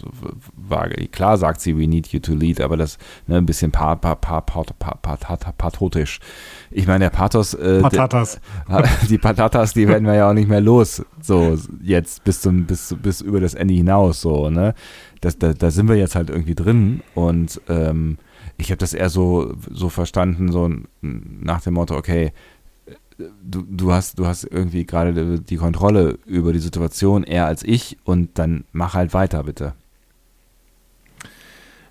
[0.55, 1.09] vage.
[1.09, 2.97] Klar sagt sie, we need you to lead, aber das
[3.27, 6.21] ne, ein bisschen pa, pa, pa, pa, pa, pa, pa, pathotisch.
[6.69, 7.53] Ich meine, der Pathos.
[7.53, 8.39] Äh, Patatas.
[8.69, 11.03] Der, die Patatas, die werden wir ja auch nicht mehr los.
[11.21, 14.73] So, jetzt bis zum, bis, bis über das Ende hinaus, so, ne?
[15.19, 18.17] Das, da, da sind wir jetzt halt irgendwie drin und ähm,
[18.55, 20.69] ich habe das eher so, so verstanden, so
[21.01, 22.31] nach dem Motto, okay,
[23.43, 27.97] du, du, hast, du hast irgendwie gerade die Kontrolle über die Situation eher als ich
[28.03, 29.73] und dann mach halt weiter, bitte.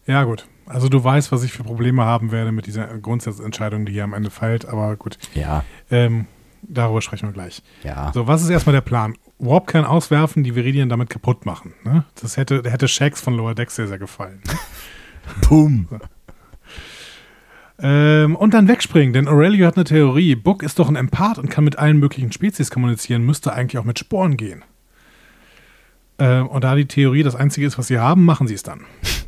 [0.07, 0.47] Ja, gut.
[0.67, 4.13] Also du weißt, was ich für Probleme haben werde mit dieser Grundsatzentscheidung, die hier am
[4.13, 5.19] Ende fällt, aber gut.
[5.35, 5.65] Ja.
[5.91, 6.27] Ähm,
[6.63, 7.63] darüber sprechen wir gleich.
[7.83, 8.13] Ja.
[8.13, 9.17] So, was ist erstmal der Plan?
[9.39, 11.75] Warpkern auswerfen, die Viridien damit kaputt machen.
[11.85, 12.05] Ne?
[12.21, 14.41] Das hätte, hätte Shax von Lower Decks sehr, sehr gefallen.
[15.49, 15.89] Boom.
[17.83, 20.35] Ähm, und dann wegspringen, denn Aurelio hat eine Theorie.
[20.35, 23.85] Book ist doch ein Empath und kann mit allen möglichen Spezies kommunizieren, müsste eigentlich auch
[23.85, 24.65] mit Sporen gehen.
[26.19, 28.83] Ähm, und da die Theorie das Einzige ist, was sie haben, machen sie es dann.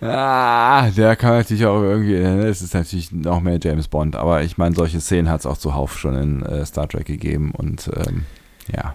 [0.00, 4.44] Ah, der kann natürlich auch irgendwie, ne, es ist natürlich noch mehr James Bond, aber
[4.44, 7.90] ich meine, solche Szenen hat es auch zuhauf schon in äh, Star Trek gegeben und
[7.96, 8.24] ähm,
[8.72, 8.94] ja.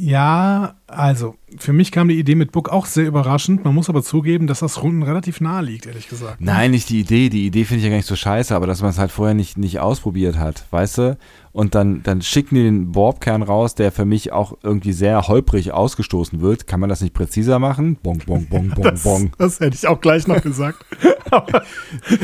[0.00, 3.64] Ja, also für mich kam die Idee mit Book auch sehr überraschend.
[3.64, 6.40] Man muss aber zugeben, dass das Runden relativ nahe liegt, ehrlich gesagt.
[6.40, 7.28] Nein, nicht die Idee.
[7.28, 9.34] Die Idee finde ich ja gar nicht so scheiße, aber dass man es halt vorher
[9.34, 11.18] nicht, nicht ausprobiert hat, weißt du?
[11.50, 15.72] Und dann, dann schicken die den Borbkern raus, der für mich auch irgendwie sehr holprig
[15.72, 16.68] ausgestoßen wird.
[16.68, 17.96] Kann man das nicht präziser machen?
[18.00, 19.32] Bong, bong, bong, bong, das, bong.
[19.36, 20.78] Das hätte ich auch gleich noch gesagt.
[21.32, 21.64] aber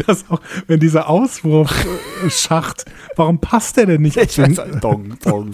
[0.06, 2.84] das auch, wenn dieser Auswurfschacht,
[3.16, 4.16] warum passt der denn nicht?
[4.16, 5.50] Ich weiß, dong, dong.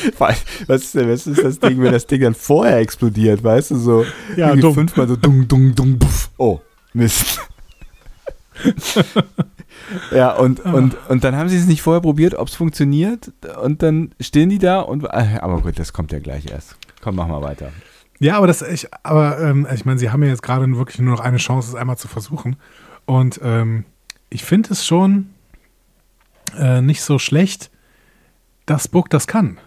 [0.18, 0.44] Was
[0.82, 4.06] ist, denn, was ist das Ding, wenn das Ding dann vorher explodiert, weißt du, so
[4.36, 4.74] ja, dumm.
[4.74, 6.30] fünfmal so dung, dung, dung, puff.
[6.36, 6.60] Oh,
[6.92, 7.40] Mist.
[10.12, 10.72] ja, und, ah.
[10.72, 13.32] und, und dann haben sie es nicht vorher probiert, ob es funktioniert
[13.62, 16.76] und dann stehen die da und, ah, aber gut, das kommt ja gleich erst.
[17.00, 17.70] Komm, mach mal weiter.
[18.20, 21.16] Ja, aber das, ich, aber ähm, ich meine, sie haben ja jetzt gerade wirklich nur
[21.16, 22.56] noch eine Chance, es einmal zu versuchen
[23.04, 23.84] und ähm,
[24.30, 25.30] ich finde es schon
[26.56, 27.70] äh, nicht so schlecht,
[28.66, 29.58] dass Book das kann.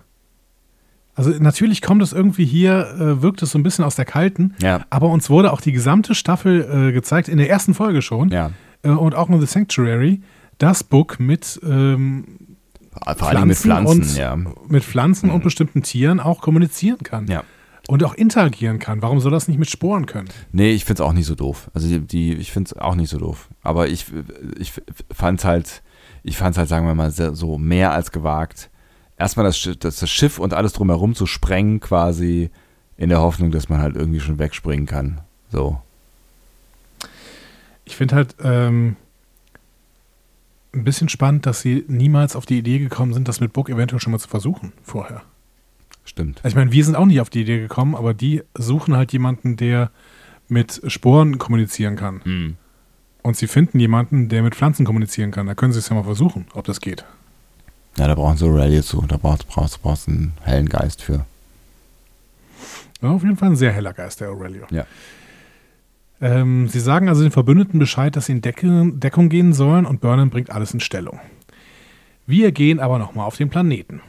[1.16, 4.54] Also natürlich kommt es irgendwie hier, äh, wirkt es so ein bisschen aus der Kalten,
[4.62, 4.86] ja.
[4.90, 8.52] aber uns wurde auch die gesamte Staffel äh, gezeigt, in der ersten Folge schon ja.
[8.84, 10.22] äh, und auch in The Sanctuary,
[10.58, 12.26] das Book mit ähm,
[13.18, 14.36] vor allem mit Pflanzen, und, ja.
[14.68, 15.36] mit Pflanzen mhm.
[15.36, 17.28] und bestimmten Tieren auch kommunizieren kann.
[17.28, 17.44] Ja.
[17.88, 19.04] Und auch interagieren kann.
[19.04, 20.28] Warum soll das nicht mit Sporen können?
[20.52, 21.70] Nee, ich finde es auch nicht so doof.
[21.76, 23.50] Also die, die ich finde es auch nicht so doof.
[23.62, 24.08] Aber ich,
[24.58, 24.74] ich
[25.12, 25.84] fand es halt,
[26.24, 28.72] ich fand es halt, sagen wir mal, so mehr als gewagt,
[29.18, 32.50] erstmal das, das, das Schiff und alles drumherum zu sprengen, quasi
[32.98, 35.22] in der Hoffnung, dass man halt irgendwie schon wegspringen kann.
[35.52, 35.82] So.
[37.86, 38.96] Ich finde halt ähm,
[40.74, 44.00] ein bisschen spannend, dass sie niemals auf die Idee gekommen sind, das mit Book eventuell
[44.00, 45.24] schon mal zu versuchen vorher.
[46.04, 46.40] Stimmt.
[46.44, 49.12] Also ich meine, wir sind auch nicht auf die Idee gekommen, aber die suchen halt
[49.12, 49.92] jemanden, der
[50.48, 52.24] mit Sporen kommunizieren kann.
[52.24, 52.58] Hm.
[53.24, 55.48] Und sie finden jemanden, der mit Pflanzen kommunizieren kann.
[55.48, 57.06] Da können sie es ja mal versuchen, ob das geht.
[57.98, 59.04] Ja, da brauchen sie Rallye zu.
[59.08, 61.26] Da brauchst, brauchst einen hellen Geist für.
[63.02, 64.66] Ja, auf jeden Fall ein sehr heller Geist, der Aurelio.
[64.70, 64.86] Ja.
[66.22, 70.02] Ähm, sie sagen also den Verbündeten Bescheid, dass sie in Deckung, Deckung gehen sollen und
[70.02, 71.20] Burnham bringt alles in Stellung.
[72.26, 74.02] Wir gehen aber nochmal auf den Planeten.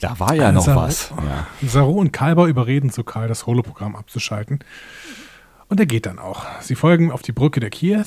[0.00, 1.10] Da war ja noch Saru, was.
[1.62, 1.68] Ja.
[1.68, 4.60] Saru und Kalber überreden zu Karl, das Holoprogramm abzuschalten.
[5.68, 6.44] Und er geht dann auch.
[6.60, 8.04] Sie folgen auf die Brücke der Kiew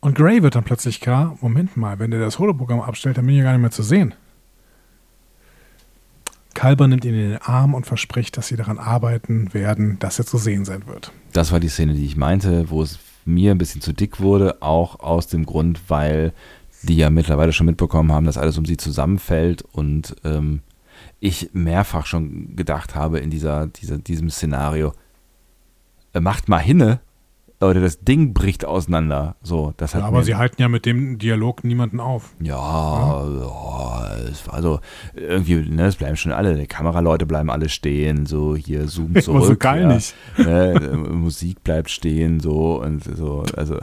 [0.00, 3.34] und Gray wird dann plötzlich klar, Moment mal, wenn der das Holoprogramm abstellt, dann bin
[3.34, 4.14] ich ja gar nicht mehr zu sehen.
[6.54, 10.26] Kalber nimmt ihn in den Arm und verspricht, dass sie daran arbeiten werden, dass er
[10.26, 11.12] zu sehen sein wird.
[11.32, 14.60] Das war die Szene, die ich meinte, wo es mir ein bisschen zu dick wurde,
[14.62, 16.32] auch aus dem Grund, weil
[16.82, 20.62] die ja mittlerweile schon mitbekommen haben, dass alles um sie zusammenfällt und ähm,
[21.20, 24.92] ich mehrfach schon gedacht habe in dieser, dieser, diesem Szenario,
[26.12, 27.00] äh, macht mal hinne,
[27.60, 29.36] oder das Ding bricht auseinander.
[29.42, 32.34] So, das hat ja, aber sie halten ja mit dem Dialog niemanden auf.
[32.40, 34.18] Ja, ja.
[34.50, 34.80] also
[35.14, 39.44] irgendwie, ne, es bleiben schon alle, die Kameraleute bleiben alle stehen, so hier Zoom zurück.
[39.44, 40.14] so geil ja, nicht.
[40.36, 43.78] Ne, Musik bleibt stehen, so und so, also.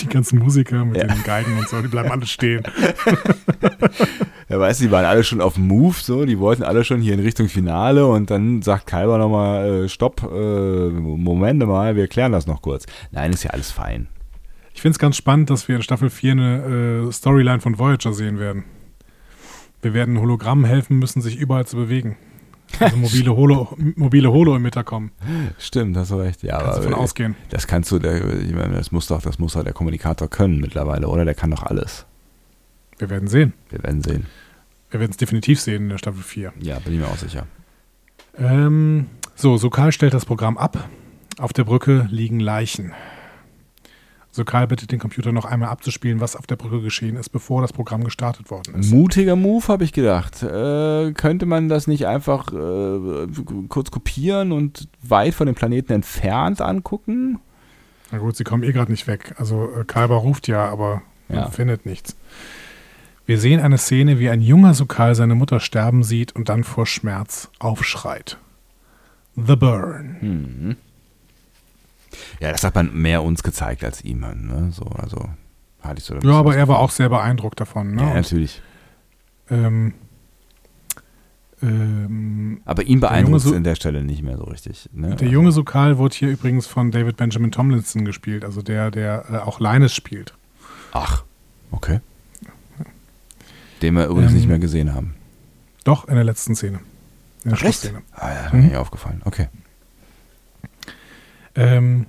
[0.00, 1.06] Die ganzen Musiker mit ja.
[1.06, 2.62] den Geigen und so, die bleiben alle stehen.
[4.48, 7.14] ja, weißt du, die waren alle schon auf Move, so, die wollten alle schon hier
[7.14, 12.32] in Richtung Finale und dann sagt Kalber nochmal, äh, stopp, äh, Moment mal, wir klären
[12.32, 12.86] das noch kurz.
[13.10, 14.08] Nein, ist ja alles fein.
[14.74, 18.12] Ich finde es ganz spannend, dass wir in Staffel 4 eine äh, Storyline von Voyager
[18.12, 18.64] sehen werden.
[19.82, 22.16] Wir werden Hologrammen helfen müssen, sich überall zu bewegen.
[22.80, 25.10] Also mobile Holo, mobile Holo-Emitter kommen.
[25.58, 26.42] Stimmt, hast du recht.
[26.42, 27.36] Ja, kannst aber davon ausgehen.
[27.50, 31.08] Das kannst du, ich meine, das muss doch, das muss doch der Kommunikator können mittlerweile,
[31.08, 31.24] oder?
[31.24, 32.06] Der kann doch alles.
[32.98, 33.52] Wir werden sehen.
[33.70, 34.26] Wir werden sehen.
[34.90, 36.52] Wir werden es definitiv sehen in der Staffel 4.
[36.60, 37.46] Ja, bin ich mir auch sicher.
[38.38, 40.88] Ähm, so, Sokal stellt das Programm ab.
[41.38, 42.92] Auf der Brücke liegen Leichen.
[44.38, 47.72] Sokal bittet den Computer noch einmal abzuspielen, was auf der Brücke geschehen ist, bevor das
[47.72, 48.90] Programm gestartet worden ist.
[48.90, 50.42] Mutiger Move, habe ich gedacht.
[50.42, 53.26] Äh, könnte man das nicht einfach äh,
[53.68, 57.40] kurz kopieren und weit von dem Planeten entfernt angucken?
[58.10, 59.34] Na gut, sie kommen eh gerade nicht weg.
[59.36, 61.50] Also äh, Kalber ruft ja, aber ja.
[61.50, 62.16] findet nichts.
[63.26, 66.86] Wir sehen eine Szene, wie ein junger Sokal seine Mutter sterben sieht und dann vor
[66.86, 68.38] Schmerz aufschreit.
[69.36, 70.16] The Burn.
[70.20, 70.76] Mhm.
[72.40, 74.20] Ja, das hat man mehr uns gezeigt als ihm.
[74.20, 74.68] Ne?
[74.72, 75.28] So, also
[75.80, 76.16] hatte ich so.
[76.16, 77.94] Ja, aber er war auch sehr beeindruckt davon.
[77.94, 78.02] Ne?
[78.02, 78.62] Ja, natürlich.
[79.50, 79.94] ähm,
[81.60, 84.88] Ähm, Aber ihn beeindruckt es in der Stelle nicht mehr so richtig.
[84.92, 85.16] Ne?
[85.16, 89.36] Der junge Sokal wurde hier übrigens von David Benjamin Tomlinson gespielt, also der, der äh,
[89.38, 90.34] auch Linus spielt.
[90.92, 91.24] Ach,
[91.70, 92.00] okay.
[93.82, 95.14] Den wir übrigens ähm, nicht mehr gesehen haben.
[95.84, 96.80] Doch, in der letzten Szene.
[97.44, 97.92] In der Ach, echt?
[98.12, 98.68] Ah ja, mhm.
[98.68, 99.22] mir aufgefallen.
[99.24, 99.48] Okay.
[101.54, 102.06] Ähm,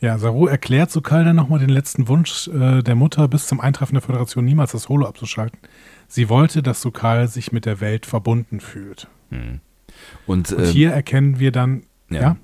[0.00, 3.94] ja, Saru erklärt Sokal dann nochmal den letzten Wunsch äh, der Mutter, bis zum Eintreffen
[3.94, 5.58] der Föderation niemals das Holo abzuschalten.
[6.06, 9.08] Sie wollte, dass Sokal sich mit der Welt verbunden fühlt.
[9.30, 9.60] Hm.
[10.26, 12.20] Und, und, hier ähm, erkennen wir dann, ja.
[12.20, 12.36] ja?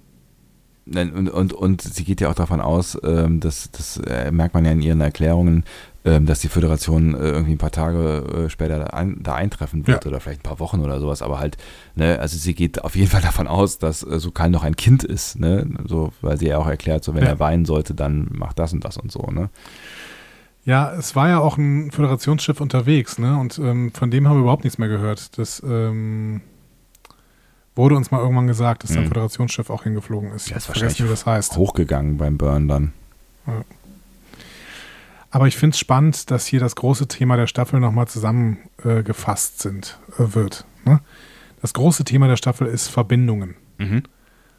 [0.87, 4.65] Und, und, und sie geht ja auch davon aus, ähm, dass, das äh, merkt man
[4.65, 5.63] ja in ihren Erklärungen, ähm,
[6.05, 10.05] dass die Föderation äh, irgendwie ein paar Tage äh, später da, ein, da eintreffen wird
[10.05, 10.11] ja.
[10.11, 11.23] oder vielleicht ein paar Wochen oder sowas.
[11.23, 11.57] Aber halt,
[11.95, 15.03] ne, also sie geht auf jeden Fall davon aus, dass äh, Sokal noch ein Kind
[15.03, 15.67] ist, ne?
[15.87, 17.31] So, weil sie ja auch erklärt, so wenn ja.
[17.31, 19.49] er weinen sollte, dann macht das und das und so, ne?
[20.67, 23.39] Ja, es war ja auch ein Föderationsschiff unterwegs, ne?
[23.39, 25.39] Und ähm, von dem haben wir überhaupt nichts mehr gehört.
[25.39, 26.43] Das ähm,
[27.75, 28.99] wurde uns mal irgendwann gesagt, dass mhm.
[28.99, 30.49] ein Föderationsschiff auch hingeflogen ist.
[30.49, 31.57] Ich ja, vergessen, wie das heißt.
[31.57, 32.93] Hochgegangen beim Burn dann.
[33.47, 33.65] Ja.
[35.35, 39.63] Aber ich finde es spannend, dass hier das große Thema der Staffel nochmal zusammengefasst äh,
[39.69, 40.65] sind, äh, wird.
[40.85, 41.01] Ne?
[41.61, 43.57] Das große Thema der Staffel ist Verbindungen.
[43.79, 44.05] Mhm.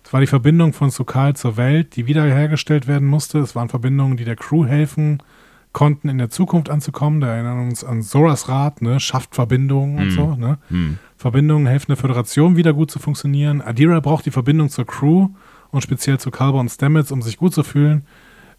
[0.04, 3.40] Es war die Verbindung von Sokal zur Welt, die wiederhergestellt werden musste.
[3.40, 5.24] Es waren Verbindungen, die der Crew helfen
[5.72, 7.22] konnten, in der Zukunft anzukommen.
[7.22, 9.00] Da erinnern wir uns an Soras Rat, ne?
[9.00, 10.12] schafft Verbindungen und hm.
[10.12, 10.36] so.
[10.36, 10.58] Ne?
[10.68, 10.98] Hm.
[11.16, 13.62] Verbindungen helfen der Föderation wieder gut zu funktionieren.
[13.62, 15.30] Adira braucht die Verbindung zur Crew
[15.72, 18.06] und speziell zu Kalber und Stamets, um sich gut zu fühlen.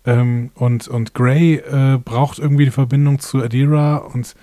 [0.06, 4.34] Ähm, und, und Gray äh, braucht irgendwie die Verbindung zu Adira und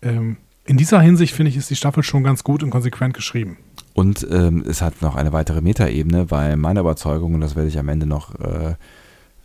[0.00, 3.58] ähm, in dieser Hinsicht finde ich, ist die Staffel schon ganz gut und konsequent geschrieben.
[3.94, 7.78] Und ähm, es hat noch eine weitere Metaebene, weil meine Überzeugung, und das werde ich
[7.78, 8.74] am Ende noch äh,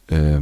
[0.10, 0.41] äh, äh,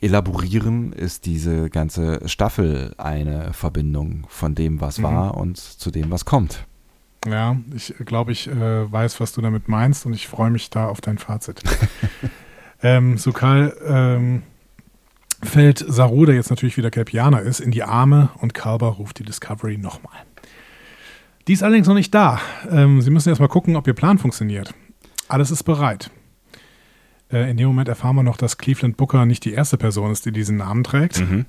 [0.00, 5.02] elaborieren, ist diese ganze Staffel eine Verbindung von dem, was mhm.
[5.02, 6.64] war und zu dem, was kommt.
[7.26, 10.88] Ja, ich glaube, ich äh, weiß, was du damit meinst und ich freue mich da
[10.88, 11.62] auf dein Fazit.
[12.82, 14.42] ähm, Sukal ähm,
[15.42, 19.24] fällt Saru, der jetzt natürlich wieder Kelpianer ist, in die Arme und Kalber ruft die
[19.24, 20.16] Discovery nochmal.
[21.48, 22.40] Die ist allerdings noch nicht da.
[22.70, 24.72] Ähm, sie müssen erstmal gucken, ob ihr Plan funktioniert.
[25.28, 26.10] Alles ist bereit.
[27.32, 30.24] Äh, in dem Moment erfahren wir noch, dass Cleveland Booker nicht die erste Person ist,
[30.24, 31.20] die diesen Namen trägt.
[31.20, 31.46] Mhm.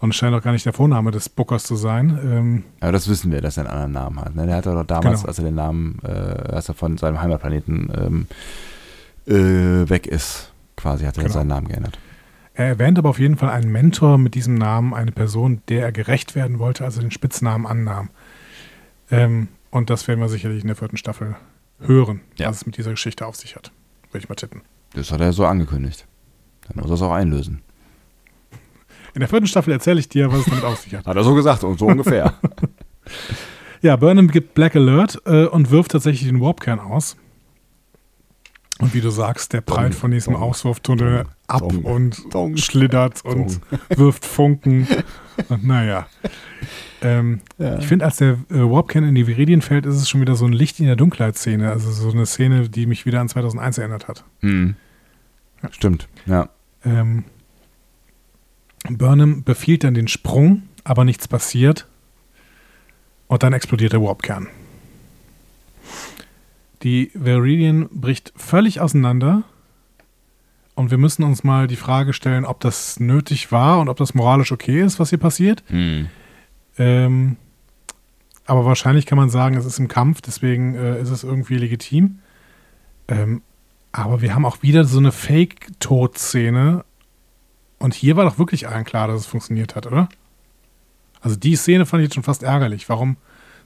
[0.00, 2.18] Und scheint auch gar nicht der Vorname des Bookers zu sein.
[2.22, 4.34] Ähm, Aber das wissen wir, dass er einen anderen Namen hat.
[4.36, 4.46] Ne?
[4.46, 5.28] Der hat doch damals, genau.
[5.28, 8.26] als er den Namen, äh, als er von seinem Heimatplaneten ähm,
[9.26, 11.34] äh, weg ist, quasi hat er genau.
[11.34, 11.98] seinen Namen geändert.
[12.54, 15.92] Er erwähnt aber auf jeden Fall einen Mentor mit diesem Namen, eine Person, der er
[15.92, 18.10] gerecht werden wollte, also den Spitznamen annahm.
[19.10, 21.36] Ähm, und das werden wir sicherlich in der vierten Staffel
[21.80, 22.48] hören, ja.
[22.48, 23.70] was es mit dieser Geschichte auf sich hat.
[24.10, 24.62] Würde ich mal tippen.
[24.94, 26.06] Das hat er so angekündigt.
[26.66, 27.62] Dann muss er es auch einlösen.
[29.14, 31.06] In der vierten Staffel erzähle ich dir, was es damit auf sich hat.
[31.06, 32.34] Hat er so gesagt und so ungefähr.
[33.82, 37.16] ja, Burnham gibt Black Alert äh, und wirft tatsächlich den Warpkern aus.
[38.78, 43.24] Und wie du sagst, der prallt von diesem Dong, Auswurftunnel Dong, ab Dong, und schlittert
[43.24, 44.86] und wirft Funken.
[45.48, 46.06] Und naja.
[47.02, 47.78] Ähm, ja.
[47.78, 50.46] Ich finde, als der äh, Warpcan in die Viridien fällt, ist es schon wieder so
[50.46, 51.70] ein Licht in der Dunkelheit-Szene.
[51.70, 54.24] Also so eine Szene, die mich wieder an 2001 erinnert hat.
[54.40, 54.76] Mhm.
[55.62, 55.72] Ja.
[55.72, 56.48] Stimmt, ja.
[56.84, 57.24] Ähm,
[58.88, 61.86] Burnham befiehlt dann den Sprung, aber nichts passiert.
[63.26, 64.48] Und dann explodiert der Warpkern.
[66.82, 69.42] Die Viridian bricht völlig auseinander.
[70.74, 74.14] Und wir müssen uns mal die Frage stellen, ob das nötig war und ob das
[74.14, 75.64] moralisch okay ist, was hier passiert.
[75.70, 76.08] Mhm.
[76.78, 77.36] Ähm,
[78.46, 82.20] aber wahrscheinlich kann man sagen, es ist im Kampf, deswegen äh, ist es irgendwie legitim.
[83.08, 83.42] Ähm,
[83.90, 86.84] aber wir haben auch wieder so eine Fake-Tod-Szene.
[87.78, 90.08] Und hier war doch wirklich allen klar, dass es funktioniert hat, oder?
[91.20, 92.88] Also die Szene fand ich jetzt schon fast ärgerlich.
[92.88, 93.16] Warum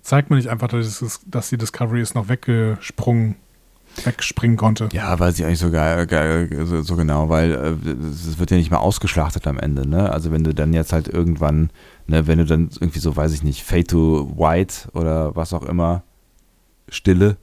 [0.02, 3.36] zeigt man nicht einfach, dass, es, dass die Discovery ist noch weggesprungen
[4.04, 4.88] wegspringen konnte.
[4.92, 8.56] Ja, weiß ich eigentlich so, geil, geil, so, so, genau, weil äh, es wird ja
[8.56, 10.10] nicht mal ausgeschlachtet am Ende, ne?
[10.10, 11.68] Also wenn du dann jetzt halt irgendwann
[12.06, 15.62] Ne, wenn du dann irgendwie so, weiß ich nicht, Fade to White oder was auch
[15.62, 16.02] immer,
[16.88, 17.36] Stille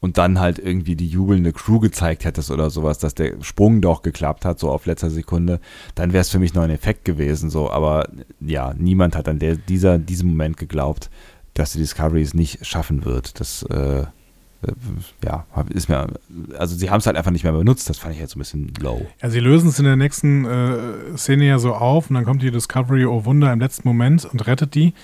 [0.00, 4.02] und dann halt irgendwie die jubelnde Crew gezeigt hättest oder sowas, dass der Sprung doch
[4.02, 5.60] geklappt hat, so auf letzter Sekunde,
[5.94, 8.08] dann wäre es für mich noch ein Effekt gewesen, so, aber
[8.40, 11.10] ja, niemand hat an der, dieser, diesem Moment geglaubt,
[11.54, 13.40] dass die Discovery es nicht schaffen wird.
[13.40, 14.72] Das, äh, äh,
[15.24, 16.06] ja, ist mir,
[16.58, 18.72] also sie haben es halt einfach nicht mehr benutzt, das fand ich jetzt ein bisschen
[18.80, 19.06] low.
[19.22, 22.42] Ja, sie lösen es in der nächsten äh, Szene ja so auf und dann kommt
[22.42, 24.94] die Discovery, oh Wunder, im letzten Moment und rettet die.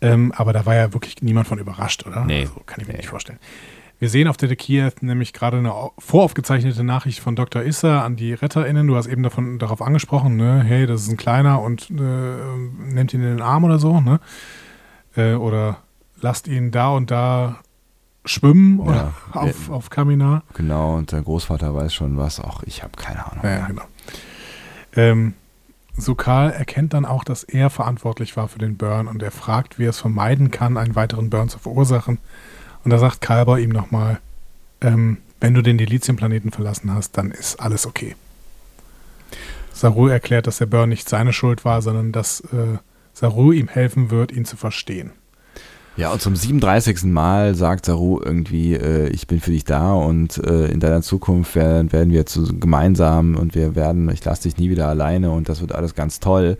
[0.00, 2.24] Ähm, aber da war ja wirklich niemand von überrascht, oder?
[2.24, 2.42] Nee.
[2.42, 2.98] Also, kann ich mir nee.
[2.98, 3.38] nicht vorstellen.
[4.04, 7.62] Wir sehen auf der Kiew nämlich gerade eine voraufgezeichnete Nachricht von Dr.
[7.62, 8.86] Issa an die RetterInnen.
[8.86, 10.62] Du hast eben davon, darauf angesprochen, ne?
[10.62, 14.20] hey, das ist ein Kleiner und äh, nimmt ihn in den Arm oder so, ne?
[15.16, 15.78] Äh, oder
[16.20, 17.60] lasst ihn da und da
[18.26, 20.42] schwimmen oder ja, auf, auf Kaminar.
[20.52, 22.40] Genau, und der Großvater weiß schon was.
[22.40, 23.42] Auch ich habe keine Ahnung.
[23.42, 23.84] Ja, genau.
[24.96, 25.32] Ähm,
[25.96, 29.86] Sokal erkennt dann auch, dass er verantwortlich war für den Burn und er fragt, wie
[29.86, 32.18] er es vermeiden kann, einen weiteren Burn zu verursachen.
[32.84, 34.20] Und da sagt Kalber ihm nochmal,
[34.80, 38.14] ähm, wenn du den Delizium-Planeten verlassen hast, dann ist alles okay.
[39.72, 42.78] Saru erklärt, dass der Burn nicht seine Schuld war, sondern dass äh,
[43.12, 45.10] Saru ihm helfen wird, ihn zu verstehen.
[45.96, 47.04] Ja, und zum 37.
[47.04, 51.54] Mal sagt Saru irgendwie, äh, ich bin für dich da und äh, in deiner Zukunft
[51.54, 55.48] werden, werden wir zu, gemeinsam und wir werden, ich lasse dich nie wieder alleine und
[55.48, 56.58] das wird alles ganz toll.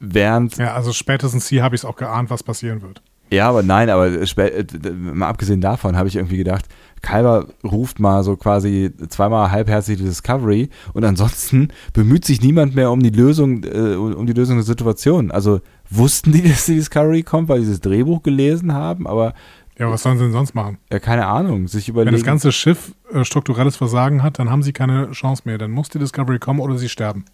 [0.00, 0.56] Während.
[0.56, 3.02] Ja, also spätestens hier habe ich es auch geahnt, was passieren wird.
[3.32, 6.66] Ja, aber nein, aber äh, mal abgesehen davon habe ich irgendwie gedacht,
[7.00, 12.90] Kalber ruft mal so quasi zweimal halbherzig die Discovery und ansonsten bemüht sich niemand mehr
[12.90, 15.30] um die Lösung, äh, um die Lösung der Situation.
[15.30, 19.32] Also wussten die, dass die Discovery kommt, weil sie das Drehbuch gelesen haben, aber
[19.78, 20.76] ja, was sollen sie denn sonst machen?
[20.92, 22.12] Ja, keine Ahnung, sich überlegen.
[22.12, 25.56] Wenn das ganze Schiff äh, strukturelles Versagen hat, dann haben sie keine Chance mehr.
[25.56, 27.24] Dann muss die Discovery kommen oder sie sterben.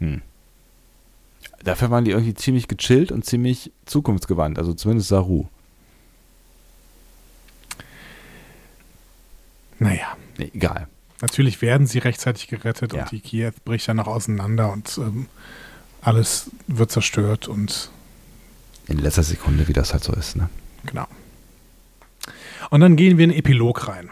[0.00, 0.20] Hm.
[1.66, 5.46] Dafür waren die irgendwie ziemlich gechillt und ziemlich zukunftsgewandt, also zumindest Saru.
[9.80, 10.16] Naja.
[10.38, 10.86] Nee, egal.
[11.20, 13.02] Natürlich werden sie rechtzeitig gerettet ja.
[13.02, 15.26] und die Kiew bricht dann noch auseinander und ähm,
[16.02, 17.90] alles wird zerstört und
[18.86, 20.36] in letzter Sekunde, wie das halt so ist.
[20.36, 20.48] Ne?
[20.84, 21.08] Genau.
[22.70, 24.08] Und dann gehen wir in den Epilog rein.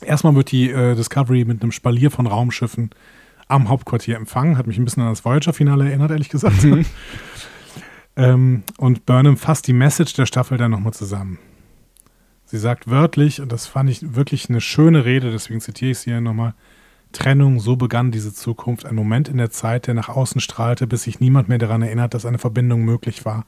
[0.00, 2.90] Erstmal wird die äh, Discovery mit einem Spalier von Raumschiffen
[3.48, 4.58] am Hauptquartier empfangen.
[4.58, 6.62] Hat mich ein bisschen an das Voyager-Finale erinnert, ehrlich gesagt.
[6.64, 6.84] Mhm.
[8.16, 11.38] ähm, und Burnham fasst die Message der Staffel dann nochmal zusammen.
[12.46, 16.10] Sie sagt wörtlich, und das fand ich wirklich eine schöne Rede, deswegen zitiere ich sie
[16.10, 16.54] hier nochmal,
[17.14, 21.04] Trennung, so begann diese Zukunft, ein Moment in der Zeit, der nach außen strahlte, bis
[21.04, 23.46] sich niemand mehr daran erinnert, dass eine Verbindung möglich war.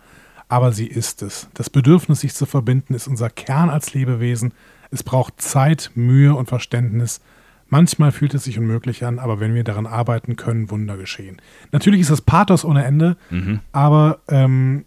[0.48, 1.48] Aber sie ist es.
[1.54, 4.54] Das Bedürfnis, sich zu verbinden, ist unser Kern als Lebewesen.
[4.90, 7.20] Es braucht Zeit, Mühe und Verständnis.
[7.68, 11.38] Manchmal fühlt es sich unmöglich an, aber wenn wir daran arbeiten, können Wunder geschehen.
[11.72, 13.60] Natürlich ist das Pathos ohne Ende, mhm.
[13.72, 14.84] aber ähm,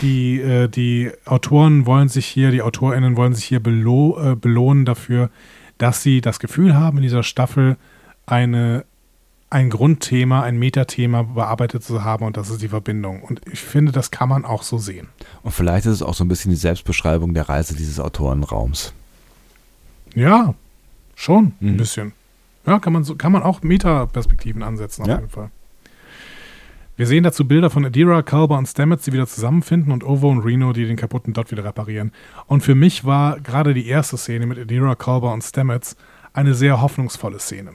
[0.00, 4.84] die, äh, die Autoren wollen sich hier, die AutorInnen wollen sich hier belo äh, belohnen
[4.84, 5.30] dafür,
[5.78, 7.76] dass sie das Gefühl haben, in dieser Staffel
[8.24, 8.84] eine,
[9.50, 13.22] ein Grundthema, ein Metathema bearbeitet zu haben und das ist die Verbindung.
[13.22, 15.08] Und ich finde, das kann man auch so sehen.
[15.42, 18.92] Und vielleicht ist es auch so ein bisschen die Selbstbeschreibung der Reise dieses Autorenraums.
[20.14, 20.54] Ja,
[21.14, 21.70] schon mhm.
[21.70, 22.12] ein bisschen.
[22.66, 25.16] Ja, kann man, so, kann man auch Metaperspektiven ansetzen, auf ja.
[25.16, 25.50] jeden Fall.
[26.96, 30.40] Wir sehen dazu Bilder von Adira, Kalber und Stamets, die wieder zusammenfinden und Ovo und
[30.40, 32.12] Reno, die den kaputten Dot wieder reparieren.
[32.46, 35.96] Und für mich war gerade die erste Szene mit Adira, Kalber und Stamets
[36.34, 37.72] eine sehr hoffnungsvolle Szene.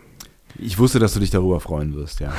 [0.59, 2.31] Ich wusste, dass du dich darüber freuen wirst, ja.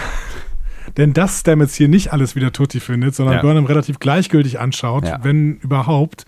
[0.97, 3.43] Denn dass Stamets hier nicht alles wieder Tutti findet, sondern ja.
[3.43, 5.23] Burnham relativ gleichgültig anschaut, ja.
[5.23, 6.25] wenn überhaupt,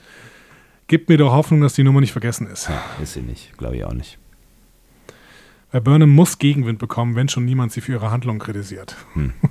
[0.89, 2.69] gibt mir doch Hoffnung, dass die Nummer nicht vergessen ist.
[2.69, 4.19] Ja, ist sie nicht, glaube ich auch nicht.
[5.73, 8.97] Weil Burnham muss Gegenwind bekommen, wenn schon niemand sie für ihre Handlung kritisiert.
[9.15, 9.33] Hm.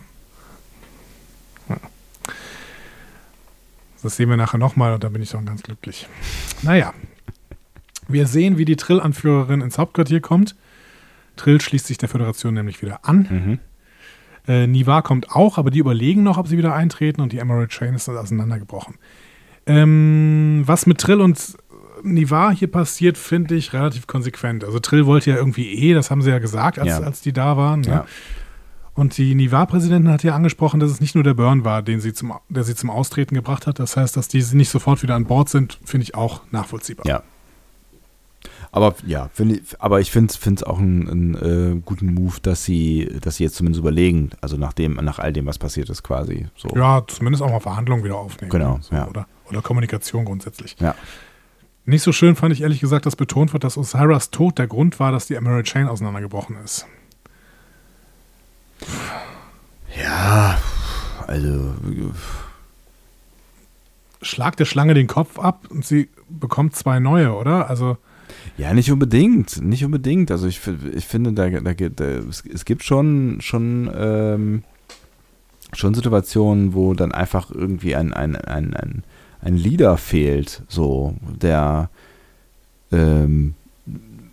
[4.02, 6.08] Das sehen wir nachher nochmal und da bin ich dann ganz glücklich.
[6.62, 6.94] Naja.
[8.08, 10.56] Wir sehen, wie die Trill-Anführerin ins Hauptquartier kommt.
[11.36, 13.28] Trill schließt sich der Föderation nämlich wieder an.
[13.30, 13.60] Mhm.
[14.48, 17.70] Äh, Niva kommt auch, aber die überlegen noch, ob sie wieder eintreten und die Emerald
[17.70, 18.96] Chain ist auseinandergebrochen.
[19.66, 21.58] Ähm, was mit Trill und
[22.04, 24.64] Niva hier passiert, finde ich relativ konsequent.
[24.64, 27.00] Also Trill wollte ja irgendwie eh, das haben sie ja gesagt, als, ja.
[27.00, 27.82] als die da waren.
[27.82, 27.88] Ne?
[27.88, 28.06] Ja.
[28.94, 32.14] Und die Niva-Präsidentin hat ja angesprochen, dass es nicht nur der Burn war, den sie
[32.14, 33.80] zum, der sie zum Austreten gebracht hat.
[33.80, 37.06] Das heißt, dass die nicht sofort wieder an Bord sind, finde ich auch nachvollziehbar.
[37.06, 37.24] Ja,
[38.72, 41.36] aber ja, ich, aber ich finde es auch einen, einen
[41.78, 45.34] äh, guten Move, dass sie, dass sie jetzt zumindest überlegen, also nach dem, nach all
[45.34, 46.48] dem, was passiert ist, quasi.
[46.56, 46.70] So.
[46.76, 48.52] Ja, zumindest auch mal Verhandlungen wieder aufnehmen.
[48.52, 48.78] Genau.
[48.82, 49.08] So, ja.
[49.08, 50.76] oder, oder Kommunikation grundsätzlich.
[50.80, 50.94] Ja.
[51.90, 55.00] Nicht so schön fand ich ehrlich gesagt, dass betont wird, dass Osiris Tod der Grund
[55.00, 56.86] war, dass die Emerald Chain auseinandergebrochen ist.
[60.00, 60.60] Ja,
[61.26, 61.74] also.
[64.22, 67.72] Schlag der Schlange den Kopf ab und sie bekommt zwei neue, oder?
[67.72, 67.98] Also.
[68.56, 70.30] Ja, nicht unbedingt, nicht unbedingt.
[70.30, 70.62] Also ich,
[70.94, 74.64] ich finde, da, da, da, es gibt schon, schon, ähm,
[75.74, 79.04] schon Situationen, wo dann einfach irgendwie ein, ein, ein, ein,
[79.42, 81.90] ein Leader fehlt, so, der,
[82.92, 83.56] ähm,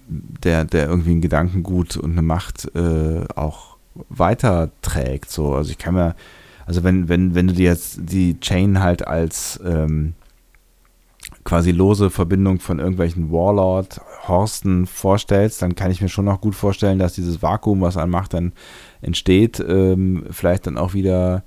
[0.08, 3.76] der, der irgendwie ein Gedankengut und eine Macht äh, auch
[4.08, 5.30] weiterträgt.
[5.30, 5.54] So.
[5.54, 6.14] Also ich kann mir,
[6.66, 10.14] also wenn, wenn, wenn du dir jetzt die Chain halt als ähm,
[11.44, 16.54] quasi lose Verbindung von irgendwelchen Warlord, Horsten vorstellst, dann kann ich mir schon noch gut
[16.54, 18.52] vorstellen, dass dieses Vakuum, was an Macht dann
[19.00, 21.44] entsteht, ähm, vielleicht dann auch wieder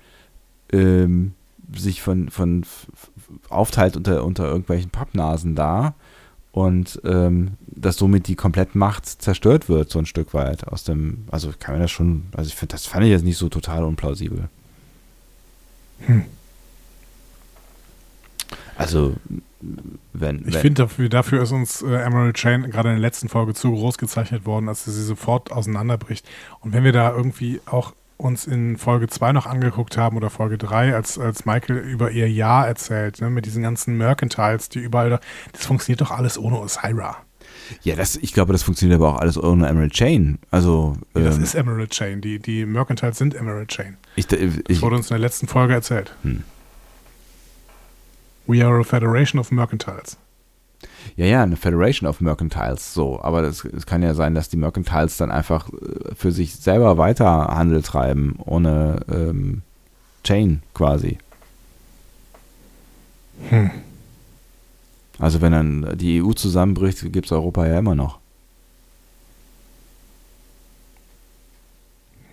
[0.71, 1.33] ähm,
[1.75, 2.63] sich von, von
[3.49, 5.93] aufteilt unter, unter irgendwelchen Pappnasen da
[6.51, 11.51] und ähm, dass somit die Komplettmacht zerstört wird, so ein Stück weit aus dem, also
[11.57, 14.49] kann man das schon, also ich finde, das fand ich jetzt nicht so total unplausibel.
[16.05, 16.25] Hm.
[18.79, 19.17] Also,
[20.13, 20.47] wenn.
[20.47, 23.71] Ich finde, dafür, dafür ist uns äh, Emerald Chain gerade in der letzten Folge zu
[23.71, 26.25] groß gezeichnet worden, als sie sofort auseinanderbricht.
[26.61, 30.57] Und wenn wir da irgendwie auch uns in Folge 2 noch angeguckt haben oder Folge
[30.57, 35.09] 3, als, als Michael über ihr Jahr erzählt, ne, mit diesen ganzen Mercantiles, die überall
[35.09, 35.19] da,
[35.53, 37.17] das funktioniert doch alles ohne Osira.
[37.81, 40.39] Ja, das, ich glaube, das funktioniert aber auch alles ohne Emerald Chain.
[40.51, 42.19] Also, ja, das ähm, ist Emerald Chain.
[42.19, 43.95] Die, die Mercantiles sind Emerald Chain.
[44.15, 46.13] Ich, ich, das wurde uns in der letzten Folge erzählt.
[46.23, 46.43] Hm.
[48.47, 50.17] We are a Federation of Mercantiles.
[51.15, 53.21] Ja, ja, eine Federation of Mercantiles, so.
[53.21, 57.47] Aber es kann ja sein, dass die Mercantiles dann einfach äh, für sich selber weiter
[57.47, 59.61] Handel treiben, ohne ähm,
[60.23, 61.17] Chain quasi.
[63.49, 63.71] Hm.
[65.17, 68.19] Also wenn dann die EU zusammenbricht, gibt es Europa ja immer noch.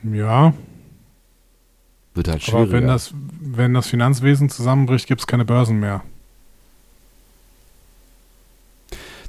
[0.05, 0.55] Ja.
[2.15, 2.63] Wird halt schwierig.
[2.63, 6.03] Aber wenn das, wenn das Finanzwesen zusammenbricht, gibt es keine Börsen mehr.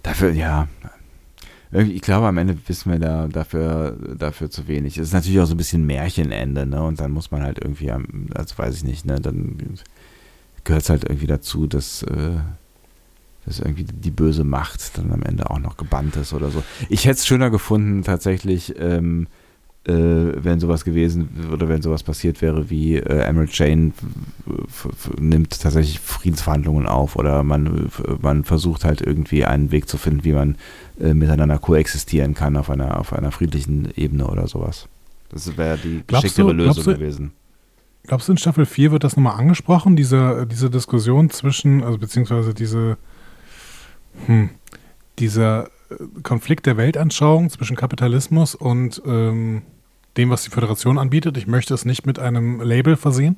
[0.07, 0.67] Dafür, ja.
[1.73, 4.97] Ich glaube, am Ende wissen wir da dafür, dafür zu wenig.
[4.97, 6.81] Es ist natürlich auch so ein bisschen Märchenende, ne?
[6.81, 9.19] Und dann muss man halt irgendwie, also weiß ich nicht, ne?
[9.19, 9.57] Dann
[10.63, 12.37] gehört es halt irgendwie dazu, dass, äh,
[13.45, 16.63] dass irgendwie die böse Macht dann am Ende auch noch gebannt ist oder so.
[16.87, 19.27] Ich hätte es schöner gefunden, tatsächlich, ähm,
[19.87, 23.93] äh, wenn sowas gewesen oder wenn sowas passiert wäre, wie äh, Emerald Chain
[25.17, 27.89] nimmt tatsächlich Friedensverhandlungen auf oder man,
[28.21, 30.57] man versucht halt irgendwie einen Weg zu finden, wie man
[30.99, 34.87] äh, miteinander koexistieren kann auf einer, auf einer friedlichen Ebene oder sowas.
[35.29, 37.31] Das wäre die geschicktere Lösung du, gewesen.
[38.03, 42.53] Glaubst du, in Staffel 4 wird das nochmal angesprochen, diese, diese Diskussion zwischen, also beziehungsweise
[42.53, 42.97] diese,
[44.25, 44.49] hm,
[45.19, 49.61] dieser äh, Konflikt der Weltanschauung zwischen Kapitalismus und ähm,
[50.17, 51.37] dem, was die Föderation anbietet.
[51.37, 53.37] Ich möchte es nicht mit einem Label versehen.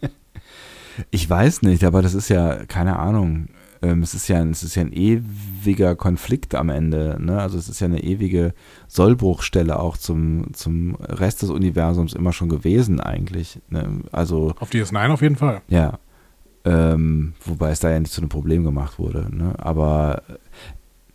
[1.10, 3.48] ich weiß nicht, aber das ist ja, keine Ahnung.
[3.82, 7.18] Ähm, es, ist ja, es ist ja ein ewiger Konflikt am Ende.
[7.20, 7.40] Ne?
[7.40, 8.54] Also es ist ja eine ewige
[8.88, 13.60] Sollbruchstelle auch zum, zum Rest des Universums immer schon gewesen eigentlich.
[13.68, 14.00] Ne?
[14.12, 15.60] Also, auf DS9 auf jeden Fall.
[15.68, 15.98] Ja.
[16.64, 19.28] Ähm, wobei es da ja nicht zu einem Problem gemacht wurde.
[19.30, 19.54] Ne?
[19.58, 20.22] Aber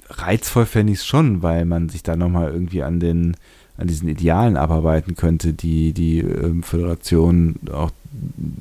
[0.10, 3.36] reizvoll fände ich es schon, weil man sich da nochmal irgendwie an den
[3.80, 7.91] an diesen Idealen abarbeiten könnte, die die ähm, Föderation auch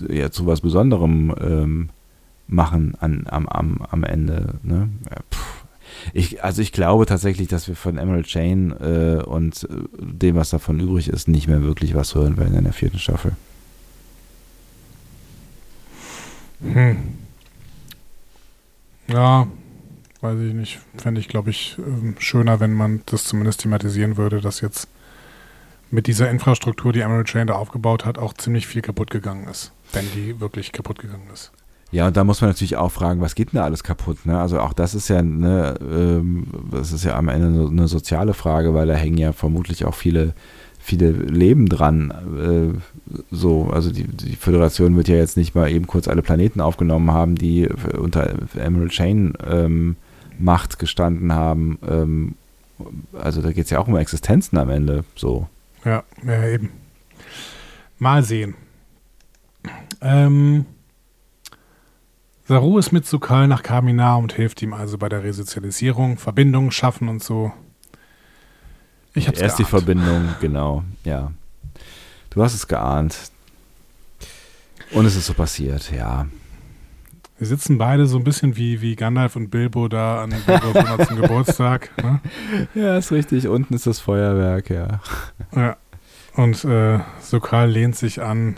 [0.09, 1.89] ja, zu was Besonderem ähm,
[2.47, 4.55] machen an, am, am, am Ende.
[4.63, 4.89] Ne?
[5.11, 5.17] Ja,
[6.13, 9.67] ich, also ich glaube tatsächlich, dass wir von Emerald Chain äh, und äh,
[9.99, 13.33] dem, was davon übrig ist, nicht mehr wirklich was hören werden in der vierten Staffel.
[16.61, 16.97] Hm.
[19.09, 19.49] Ja,
[20.21, 20.81] weiß ich nicht.
[20.97, 24.89] Fände ich, glaube ich, ähm, schöner, wenn man das zumindest thematisieren würde, dass jetzt
[25.91, 29.73] mit dieser Infrastruktur, die Emerald Chain da aufgebaut hat, auch ziemlich viel kaputt gegangen ist,
[29.93, 31.53] wenn die wirklich kaputt gegangen ist.
[31.91, 34.27] Ja, und da muss man natürlich auch fragen, was geht denn da alles kaputt?
[34.27, 34.39] Ne?
[34.39, 38.75] Also auch das ist ja ne, ähm, das ist ja am Ende eine soziale Frage,
[38.75, 40.35] weil da hängen ja vermutlich auch viele,
[40.79, 42.11] viele Leben dran.
[42.11, 46.61] Äh, so, also die, die Föderation wird ja jetzt nicht mal eben kurz alle Planeten
[46.61, 47.69] aufgenommen haben, die
[47.99, 49.97] unter Emerald Chain ähm,
[50.39, 51.79] Macht gestanden haben.
[51.89, 52.35] Ähm,
[53.15, 55.05] also da geht es ja auch um Existenzen am Ende.
[55.17, 55.49] So.
[55.89, 56.71] Ja, ja eben.
[57.99, 58.55] Mal sehen.
[60.03, 60.67] Ähm,
[62.47, 67.09] Saru ist mit Sukal nach Kaminar und hilft ihm also bei der Resozialisierung, Verbindungen schaffen
[67.09, 67.53] und so.
[69.15, 69.67] Ich hab's Erst geahnt.
[69.67, 71.33] die Verbindung, genau, ja.
[72.31, 73.17] Du hast es geahnt.
[74.93, 76.27] Und es ist so passiert, ja.
[77.39, 81.09] Wir sitzen beide so ein bisschen wie, wie Gandalf und Bilbo da an Bilbos 100.
[81.23, 81.91] Geburtstag.
[82.03, 82.21] Ne?
[82.75, 83.47] Ja, ist richtig.
[83.47, 85.01] Unten ist das Feuerwerk, ja.
[85.55, 85.77] Ja.
[86.35, 88.57] Und äh, Sokal lehnt sich an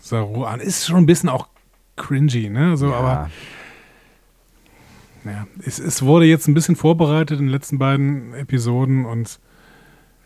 [0.00, 0.60] Saru an.
[0.60, 1.48] Ist schon ein bisschen auch
[1.96, 2.76] cringy, ne?
[2.76, 2.96] So, ja.
[2.96, 3.30] aber
[5.24, 9.40] ja, es, es, wurde jetzt ein bisschen vorbereitet in den letzten beiden Episoden und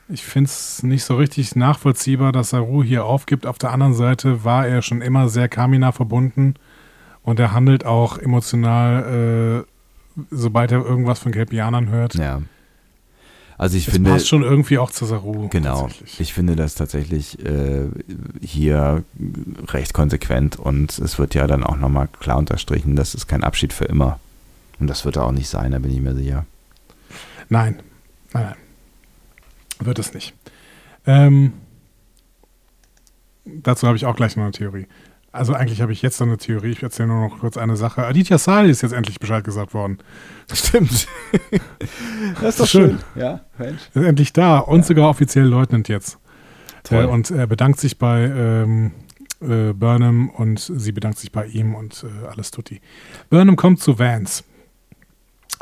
[0.09, 3.47] ich finde es nicht so richtig nachvollziehbar, dass Saru hier aufgibt.
[3.47, 6.55] Auf der anderen Seite war er schon immer sehr Kamina verbunden
[7.29, 9.67] und er handelt auch emotional,
[10.17, 12.15] äh, sobald er irgendwas von Kelpianern hört.
[12.15, 12.41] Ja.
[13.59, 14.13] Also ich das finde.
[14.13, 15.49] passt schon irgendwie auch zu Saru.
[15.49, 15.91] Genau.
[16.19, 17.85] Ich finde das tatsächlich äh,
[18.41, 19.05] hier
[19.67, 23.75] recht konsequent und es wird ja dann auch nochmal klar unterstrichen, das ist kein Abschied
[23.75, 24.19] für immer.
[24.81, 26.47] Und das wird er auch nicht sein, da bin ich mir sicher.
[27.51, 27.83] Nein.
[28.33, 28.57] Nein, nein.
[29.81, 30.33] Wird es nicht.
[31.07, 31.53] Ähm,
[33.45, 34.87] dazu habe ich auch gleich noch eine Theorie.
[35.31, 36.71] Also eigentlich habe ich jetzt noch eine Theorie.
[36.71, 38.07] Ich erzähle nur noch kurz eine Sache.
[38.07, 39.99] Aditya Sal ist jetzt endlich Bescheid gesagt worden.
[40.53, 41.07] Stimmt.
[42.41, 42.99] das ist doch schön.
[43.15, 43.23] schön.
[43.23, 43.83] Ja, Mensch.
[43.95, 44.87] Ist endlich da und ja.
[44.87, 46.19] sogar offiziell Leutnant jetzt.
[46.85, 47.05] Toll.
[47.05, 48.93] Äh, und er bedankt sich bei ähm,
[49.41, 52.81] äh, Burnham und sie bedankt sich bei ihm und äh, alles tutti.
[53.29, 54.45] Burnham kommt zu Vance.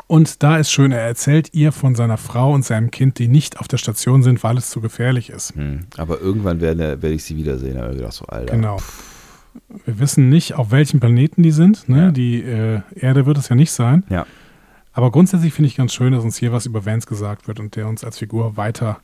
[0.07, 3.59] Und da ist schön, er erzählt ihr von seiner Frau und seinem Kind, die nicht
[3.59, 5.53] auf der Station sind, weil es zu gefährlich ist.
[5.55, 5.81] Hm.
[5.97, 7.75] Aber irgendwann werde, werde ich sie wiedersehen.
[7.75, 8.55] Da habe ich gedacht, so, Alter.
[8.55, 8.77] Genau.
[9.87, 11.87] Wir wissen nicht, auf welchem Planeten die sind.
[11.87, 11.97] Ne?
[11.97, 12.11] Ja.
[12.11, 14.03] Die äh, Erde wird es ja nicht sein.
[14.09, 14.25] Ja.
[14.91, 17.77] Aber grundsätzlich finde ich ganz schön, dass uns hier was über Vance gesagt wird und
[17.77, 18.99] der uns als Figur weiter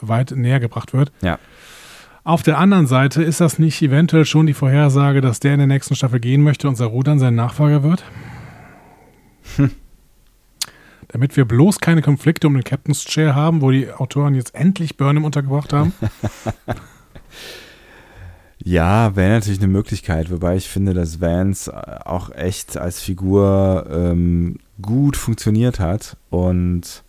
[0.00, 1.10] weit näher gebracht wird.
[1.20, 1.40] Ja.
[2.22, 5.66] Auf der anderen Seite ist das nicht eventuell schon die Vorhersage, dass der in der
[5.66, 8.04] nächsten Staffel gehen möchte und Saru dann sein Nachfolger wird?
[9.56, 9.72] Hm.
[11.08, 14.96] Damit wir bloß keine Konflikte um den Captain's Chair haben, wo die Autoren jetzt endlich
[14.96, 15.92] Burnham untergebracht haben.
[18.64, 21.70] ja, wäre natürlich eine Möglichkeit, wobei ich finde, dass Vance
[22.06, 27.04] auch echt als Figur ähm, gut funktioniert hat und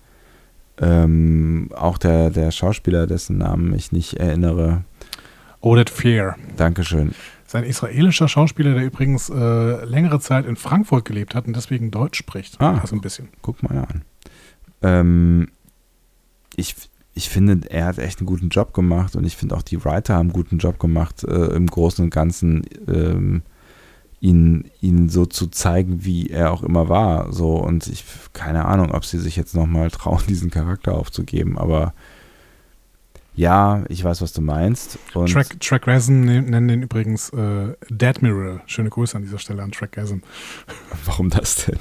[0.81, 4.83] ähm, auch der, der Schauspieler, dessen Namen ich nicht erinnere.
[5.61, 6.35] Oded Fear.
[6.57, 7.15] Dankeschön.
[7.47, 12.17] Sein israelischer Schauspieler, der übrigens äh, längere Zeit in Frankfurt gelebt hat und deswegen Deutsch
[12.17, 12.59] spricht.
[12.59, 13.29] Ah, also ein bisschen.
[13.41, 14.01] Guck mal an.
[14.81, 15.47] Ähm,
[16.57, 16.75] ich,
[17.15, 20.15] ich finde, er hat echt einen guten Job gemacht und ich finde auch die Writer
[20.15, 23.41] haben einen guten Job gemacht, äh, im Großen und Ganzen ähm,
[24.19, 27.31] ihn, ihn so zu zeigen, wie er auch immer war.
[27.31, 28.03] So, und ich,
[28.33, 31.93] keine Ahnung, ob sie sich jetzt nochmal trauen, diesen Charakter aufzugeben, aber
[33.33, 34.97] ja, ich weiß, was du meinst.
[35.13, 38.61] Und Track, Trackgasm nennen den übrigens äh, Deadmiral.
[38.65, 40.19] Schöne Grüße an dieser Stelle an Trackgasm.
[41.05, 41.79] Warum das denn?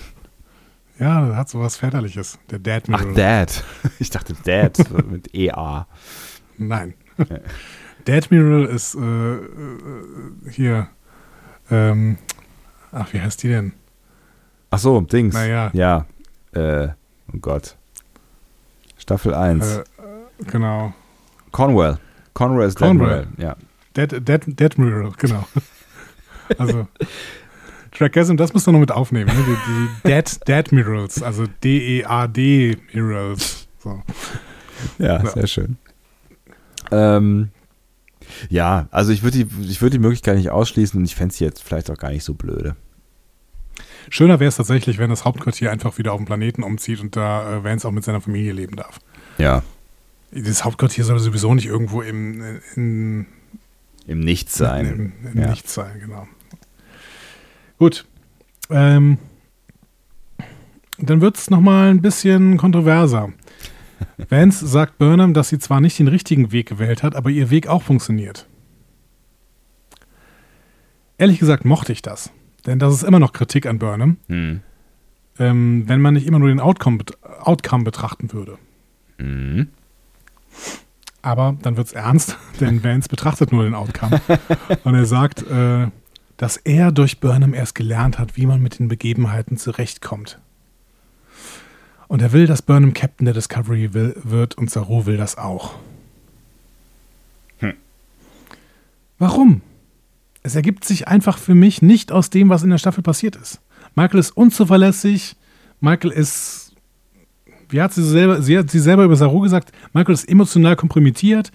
[0.99, 2.39] Ja, das hat sowas Väterliches.
[2.51, 3.07] Der Deadmiral.
[3.11, 3.65] Ach, Dad.
[3.99, 4.79] Ich dachte Dad
[5.11, 5.87] mit EA.
[6.57, 6.95] Nein.
[7.19, 7.39] Ja.
[8.07, 10.89] Deadmiral ist äh, äh, hier.
[11.71, 12.19] Ähm,
[12.93, 13.73] ach, wie heißt die denn?
[14.71, 15.35] Ach so, Dings.
[15.35, 15.71] Naja.
[15.73, 16.07] Ja.
[16.53, 16.89] Äh,
[17.33, 17.77] oh Gott.
[18.99, 19.79] Staffel 1.
[19.79, 19.85] Äh,
[20.47, 20.93] genau.
[21.51, 21.99] Cornwell.
[22.35, 23.27] Cornwell ist Cornwell.
[23.27, 23.57] Deadmiral, ja.
[23.97, 25.47] Dead, Dead, Deadmiral, genau.
[26.59, 26.89] also,
[27.95, 29.35] Trackgasm, das musst du noch mit aufnehmen.
[29.35, 29.45] Ne?
[29.47, 33.69] Die, die Dead, Deadmirals, also D-E-A-D Mirals.
[33.79, 34.03] So.
[34.99, 35.77] Ja, ja, sehr schön.
[36.91, 37.51] Ähm,
[38.49, 41.63] ja, also ich würde die, würd die Möglichkeit nicht ausschließen und ich fände sie jetzt
[41.63, 42.77] vielleicht auch gar nicht so blöde.
[44.11, 47.59] Schöner wäre es tatsächlich, wenn das Hauptquartier einfach wieder auf den Planeten umzieht und da
[47.59, 48.99] äh, Vance auch mit seiner Familie leben darf.
[49.39, 49.63] Ja,
[50.35, 53.27] das Hauptquartier soll sowieso nicht irgendwo im, in,
[54.07, 54.87] im Nichts sein.
[55.23, 55.51] Im, im ja.
[55.51, 56.27] Nichts sein, genau.
[57.79, 58.07] Gut.
[58.71, 59.19] Ähm,
[60.99, 63.33] dann wird es nochmal ein bisschen kontroverser.
[64.29, 67.67] Vance sagt Burnham, dass sie zwar nicht den richtigen Weg gewählt hat, aber ihr Weg
[67.67, 68.47] auch funktioniert.
[71.19, 72.31] Ehrlich gesagt mochte ich das.
[72.67, 74.17] Denn das ist immer noch Kritik an Burnham.
[74.29, 74.61] Hm.
[75.39, 76.99] Ähm, wenn man nicht immer nur den Outcome,
[77.41, 78.57] Outcome betrachten würde.
[79.19, 79.69] Mhm.
[81.23, 84.21] Aber dann wird es ernst, denn Vance betrachtet nur den Outcome.
[84.85, 85.89] Und er sagt, äh,
[86.37, 90.39] dass er durch Burnham erst gelernt hat, wie man mit den Begebenheiten zurechtkommt.
[92.09, 95.75] Und er will, dass Burnham Captain der Discovery will, wird und Saru will das auch.
[97.59, 97.75] Hm.
[99.19, 99.63] Warum?
[100.43, 103.61] Es ergibt sich einfach für mich nicht aus dem, was in der Staffel passiert ist.
[103.95, 105.37] Michael ist unzuverlässig,
[105.81, 106.65] Michael ist
[107.69, 111.51] wie hat sie selber, sie hat sie selber über Saru gesagt, Michael ist emotional kompromittiert.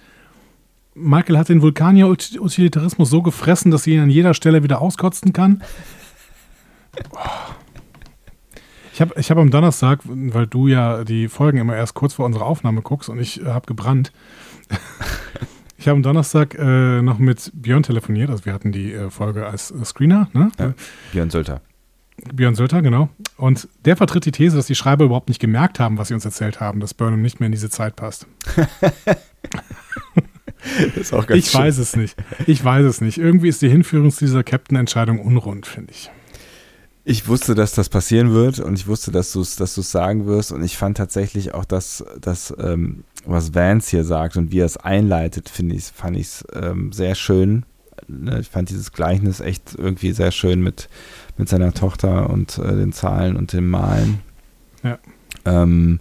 [1.00, 5.62] Michael hat den Vulkanier-Utilitarismus so gefressen, dass sie ihn an jeder Stelle wieder auskotzen kann.
[8.92, 12.26] Ich habe ich hab am Donnerstag, weil du ja die Folgen immer erst kurz vor
[12.26, 14.12] unserer Aufnahme guckst und ich habe gebrannt.
[15.78, 19.46] ich habe am Donnerstag äh, noch mit Björn telefoniert, also wir hatten die äh, Folge
[19.46, 20.28] als äh, Screener.
[20.32, 20.50] Ne?
[20.58, 20.74] Ja,
[21.12, 21.62] Björn Sölter.
[22.34, 23.08] Björn Sölter, genau.
[23.38, 26.26] Und der vertritt die These, dass die Schreiber überhaupt nicht gemerkt haben, was sie uns
[26.26, 28.26] erzählt haben, dass Burnham nicht mehr in diese Zeit passt.
[30.94, 31.60] ich schön.
[31.60, 32.16] weiß es nicht.
[32.46, 33.18] Ich weiß es nicht.
[33.18, 36.10] Irgendwie ist die Hinführung zu dieser Captain-Entscheidung unrund, finde ich.
[37.04, 40.52] Ich wusste, dass das passieren wird und ich wusste, dass du es dass sagen wirst
[40.52, 44.66] und ich fand tatsächlich auch das, das ähm, was Vance hier sagt und wie er
[44.66, 47.64] es einleitet, finde ich, fand ich es ähm, sehr schön.
[48.06, 50.88] Ne, ich fand dieses Gleichnis echt irgendwie sehr schön mit
[51.36, 54.20] mit seiner Tochter und äh, den Zahlen und dem Malen.
[54.82, 54.98] Ja.
[55.46, 56.00] Ähm,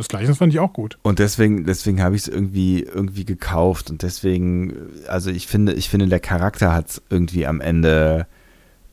[0.00, 0.98] das Gleiche fand ich auch gut.
[1.02, 3.90] Und deswegen, deswegen habe ich es irgendwie, irgendwie gekauft.
[3.90, 4.74] Und deswegen,
[5.06, 8.26] also ich finde, ich finde, der Charakter hat es irgendwie am Ende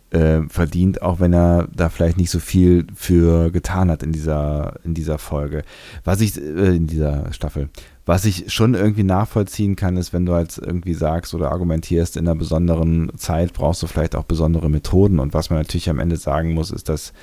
[0.10, 4.82] äh, verdient, auch wenn er da vielleicht nicht so viel für getan hat in dieser,
[4.84, 5.64] in dieser Folge.
[6.04, 7.70] Was ich, äh, in dieser Staffel.
[8.06, 12.28] Was ich schon irgendwie nachvollziehen kann, ist, wenn du halt irgendwie sagst oder argumentierst, in
[12.28, 15.20] einer besonderen Zeit brauchst du vielleicht auch besondere Methoden.
[15.20, 17.14] Und was man natürlich am Ende sagen muss, ist, dass,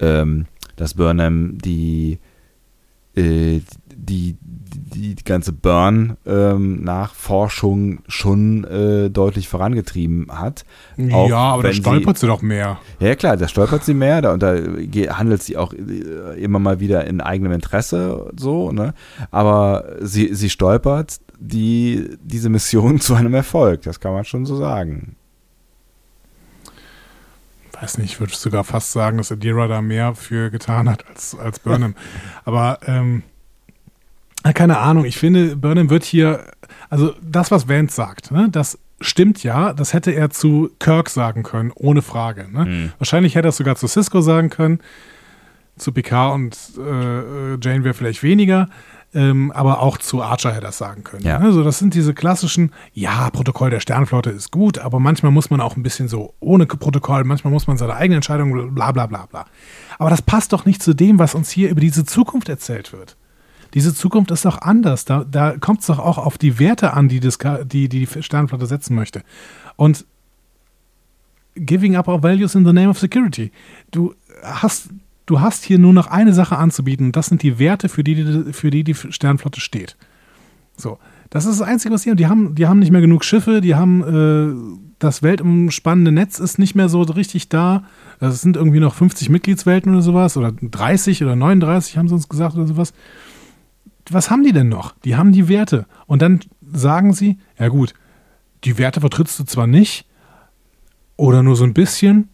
[0.00, 2.18] ähm, dass Burnham die,
[3.16, 3.60] äh,
[3.94, 10.64] die, die, die ganze Burn-Nachforschung ähm, schon äh, deutlich vorangetrieben hat.
[10.96, 12.80] ja, aber da stolpert sie, sie, doch mehr.
[12.98, 14.56] Ja, klar, da stolpert sie mehr da, und da
[15.10, 18.94] handelt sie auch äh, immer mal wieder in eigenem Interesse so, ne?
[19.30, 24.56] Aber sie, sie stolpert die, diese Mission zu einem Erfolg, das kann man schon so
[24.56, 25.14] sagen
[27.80, 31.36] weiß nicht, ich würde sogar fast sagen, dass Adira da mehr für getan hat als,
[31.38, 31.94] als Burnham.
[32.44, 33.22] Aber ähm,
[34.54, 36.44] keine Ahnung, ich finde, Burnham wird hier,
[36.88, 41.42] also das, was Vance sagt, ne, das stimmt ja, das hätte er zu Kirk sagen
[41.42, 42.48] können, ohne Frage.
[42.50, 42.64] Ne?
[42.64, 42.92] Mhm.
[42.98, 44.80] Wahrscheinlich hätte er es sogar zu Cisco sagen können,
[45.76, 48.68] zu Picard und äh, Jane wäre vielleicht weniger,
[49.12, 51.24] ähm, aber auch zu Archer hätte es sagen können.
[51.24, 51.38] Ja.
[51.38, 55.60] Also das sind diese klassischen, ja, Protokoll der Sternflotte ist gut, aber manchmal muss man
[55.60, 59.26] auch ein bisschen so ohne Protokoll, manchmal muss man seine eigene Entscheidung, bla bla bla
[59.26, 59.46] bla.
[59.98, 63.16] Aber das passt doch nicht zu dem, was uns hier über diese Zukunft erzählt wird
[63.74, 65.04] diese Zukunft ist doch anders.
[65.04, 68.66] Da, da kommt es doch auch auf die Werte an, die, das, die die Sternflotte
[68.66, 69.22] setzen möchte.
[69.76, 70.06] Und
[71.54, 73.52] giving up our values in the name of security.
[73.90, 74.90] Du hast,
[75.30, 77.12] du hast hier nur noch eine Sache anzubieten.
[77.12, 79.96] Das sind die Werte, für die für die, die Sternflotte steht.
[80.76, 80.98] So.
[81.30, 82.16] Das ist das Einzige, was sie haben.
[82.16, 86.58] Die haben, die haben nicht mehr genug Schiffe, die haben äh, das weltumspannende Netz ist
[86.58, 87.84] nicht mehr so richtig da.
[88.18, 92.28] Es sind irgendwie noch 50 Mitgliedswelten oder sowas, oder 30 oder 39 haben sie uns
[92.28, 92.92] gesagt oder sowas
[94.12, 94.94] was haben die denn noch?
[95.04, 95.86] Die haben die Werte.
[96.06, 96.40] Und dann
[96.72, 97.94] sagen sie, ja gut,
[98.64, 100.06] die Werte vertrittst du zwar nicht
[101.16, 102.29] oder nur so ein bisschen,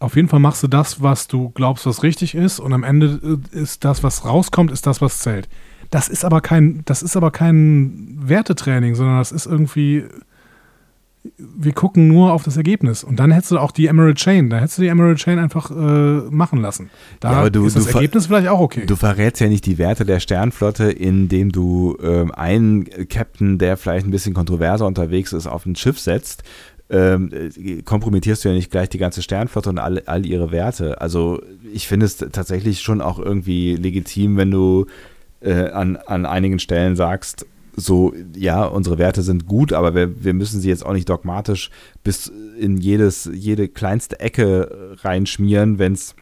[0.00, 3.40] auf jeden Fall machst du das, was du glaubst, was richtig ist, und am Ende
[3.52, 5.48] äh, ist das, was rauskommt, ist das, was zählt.
[5.90, 10.04] Das ist aber kein, das ist aber kein Wertetraining, sondern das ist irgendwie
[11.36, 13.04] wir gucken nur auf das Ergebnis.
[13.04, 15.70] Und dann hättest du auch die Emerald Chain, da hättest du die Emerald Chain einfach
[15.70, 16.90] äh, machen lassen.
[17.20, 18.86] Da ja, aber du, ist das Ergebnis vielleicht auch okay.
[18.86, 24.06] Du verrätst ja nicht die Werte der Sternflotte, indem du ähm, einen Captain, der vielleicht
[24.06, 26.44] ein bisschen kontroverser unterwegs ist, auf ein Schiff setzt.
[26.90, 27.30] Ähm,
[27.84, 31.00] kompromittierst du ja nicht gleich die ganze Sternflotte und all, all ihre Werte.
[31.00, 31.42] Also
[31.72, 34.86] ich finde es tatsächlich schon auch irgendwie legitim, wenn du
[35.40, 40.34] äh, an, an einigen Stellen sagst, so, ja, unsere Werte sind gut, aber wir, wir
[40.34, 41.70] müssen sie jetzt auch nicht dogmatisch
[42.02, 46.16] bis in jedes, jede kleinste Ecke reinschmieren, wenn es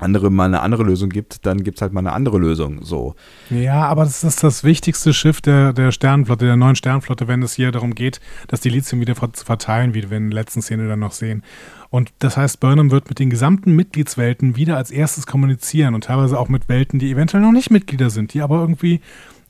[0.00, 2.84] andere mal eine andere Lösung gibt, dann gibt es halt mal eine andere Lösung.
[2.84, 3.14] So.
[3.50, 7.54] Ja, aber das ist das wichtigste Schiff der, der Sternenflotte, der neuen Sternenflotte, wenn es
[7.54, 11.00] hier darum geht, das Dilithium wieder zu verteilen, wie wir in der letzten Szene dann
[11.00, 11.42] noch sehen.
[11.90, 16.38] Und das heißt, Burnham wird mit den gesamten Mitgliedswelten wieder als erstes kommunizieren und teilweise
[16.38, 19.00] auch mit Welten, die eventuell noch nicht Mitglieder sind, die aber irgendwie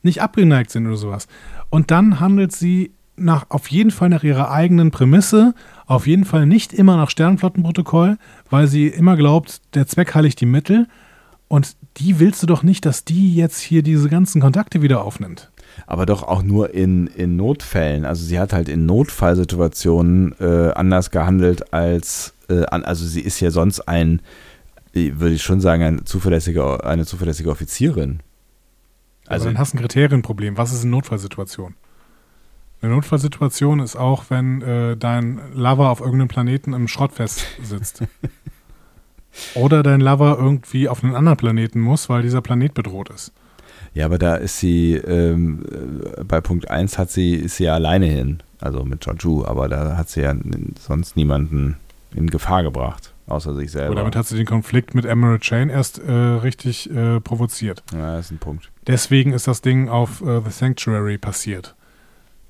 [0.01, 1.27] nicht abgeneigt sind oder sowas.
[1.69, 5.53] Und dann handelt sie nach, auf jeden Fall nach ihrer eigenen Prämisse,
[5.85, 8.17] auf jeden Fall nicht immer nach Sternflottenprotokoll,
[8.49, 10.87] weil sie immer glaubt, der Zweck heiligt die Mittel.
[11.47, 15.51] Und die willst du doch nicht, dass die jetzt hier diese ganzen Kontakte wieder aufnimmt.
[15.85, 18.05] Aber doch auch nur in, in Notfällen.
[18.05, 23.51] Also sie hat halt in Notfallsituationen äh, anders gehandelt als, äh, also sie ist ja
[23.51, 24.21] sonst ein,
[24.93, 28.19] würde ich schon sagen, ein zuverlässiger, eine zuverlässige Offizierin.
[29.27, 30.57] Also, dann hast du ein Kriterienproblem.
[30.57, 31.75] Was ist eine Notfallsituation?
[32.83, 38.03] Eine Notfallsituation ist auch, wenn äh, dein Lover auf irgendeinem Planeten im Schrottfest sitzt.
[39.55, 43.31] Oder dein Lover irgendwie auf einen anderen Planeten muss, weil dieser Planet bedroht ist.
[43.93, 45.63] Ja, aber da ist sie, ähm,
[46.17, 49.69] äh, bei Punkt 1 hat sie, ist sie ja alleine hin, also mit Georgiou, aber
[49.69, 50.35] da hat sie ja
[50.77, 51.77] sonst niemanden
[52.13, 53.91] in Gefahr gebracht außer sich selber.
[53.91, 57.81] Und damit hat sie den Konflikt mit Emerald Chain erst äh, richtig äh, provoziert.
[57.93, 58.69] Ja, das ist ein Punkt.
[58.85, 61.73] Deswegen ist das Ding auf äh, The Sanctuary passiert.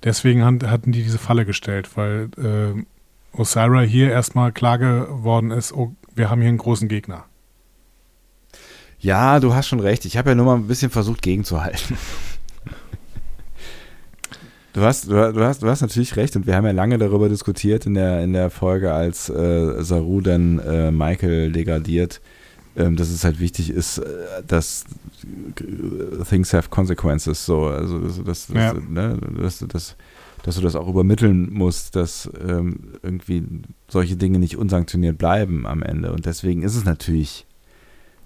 [0.03, 5.93] Deswegen hatten die diese Falle gestellt, weil äh, Osira hier erstmal klar geworden ist, oh,
[6.13, 7.25] wir haben hier einen großen Gegner.
[8.99, 10.05] Ja, du hast schon recht.
[10.05, 11.97] Ich habe ja nur mal ein bisschen versucht, gegenzuhalten.
[14.73, 17.85] Du hast, du, hast, du hast natürlich recht und wir haben ja lange darüber diskutiert
[17.85, 22.21] in der, in der Folge, als äh, Saru dann äh, Michael degradiert,
[22.75, 24.85] ähm, dass es halt wichtig ist, äh, dass
[26.27, 28.73] things have consequences, so, also dass, dass, ja.
[28.73, 29.95] ne, dass, dass,
[30.43, 33.43] dass, du das auch übermitteln musst, dass ähm, irgendwie
[33.87, 37.45] solche Dinge nicht unsanktioniert bleiben am Ende und deswegen ist es natürlich,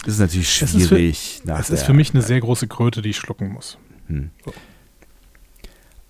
[0.06, 0.72] ist es natürlich schwierig.
[0.72, 3.78] Es ist für, es ist für mich eine sehr große Kröte, die ich schlucken muss.
[4.08, 4.30] Hm.
[4.46, 4.54] So.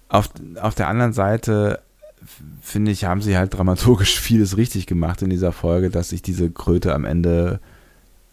[0.09, 0.29] Auf,
[0.61, 1.81] auf der anderen Seite
[2.61, 6.49] finde ich, haben sie halt dramaturgisch vieles richtig gemacht in dieser Folge, dass ich diese
[6.51, 7.59] Kröte am Ende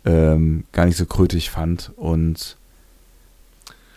[0.04, 2.56] ähm, gar nicht so krötig fand und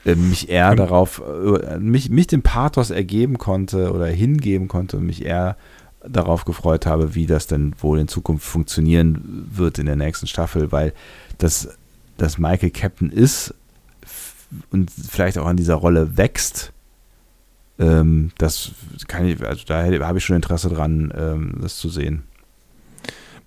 [0.05, 5.05] äh, mich eher darauf, äh, mich, mich dem Pathos ergeben konnte oder hingeben konnte und
[5.05, 5.57] mich eher
[6.07, 10.71] darauf gefreut habe, wie das denn wohl in Zukunft funktionieren wird in der nächsten Staffel,
[10.71, 10.93] weil
[11.37, 11.77] das,
[12.17, 13.53] das Michael Captain ist
[14.71, 16.71] und vielleicht auch an dieser Rolle wächst,
[17.79, 18.71] ähm, das
[19.07, 22.23] kann ich, also da habe ich schon Interesse dran, ähm, das zu sehen.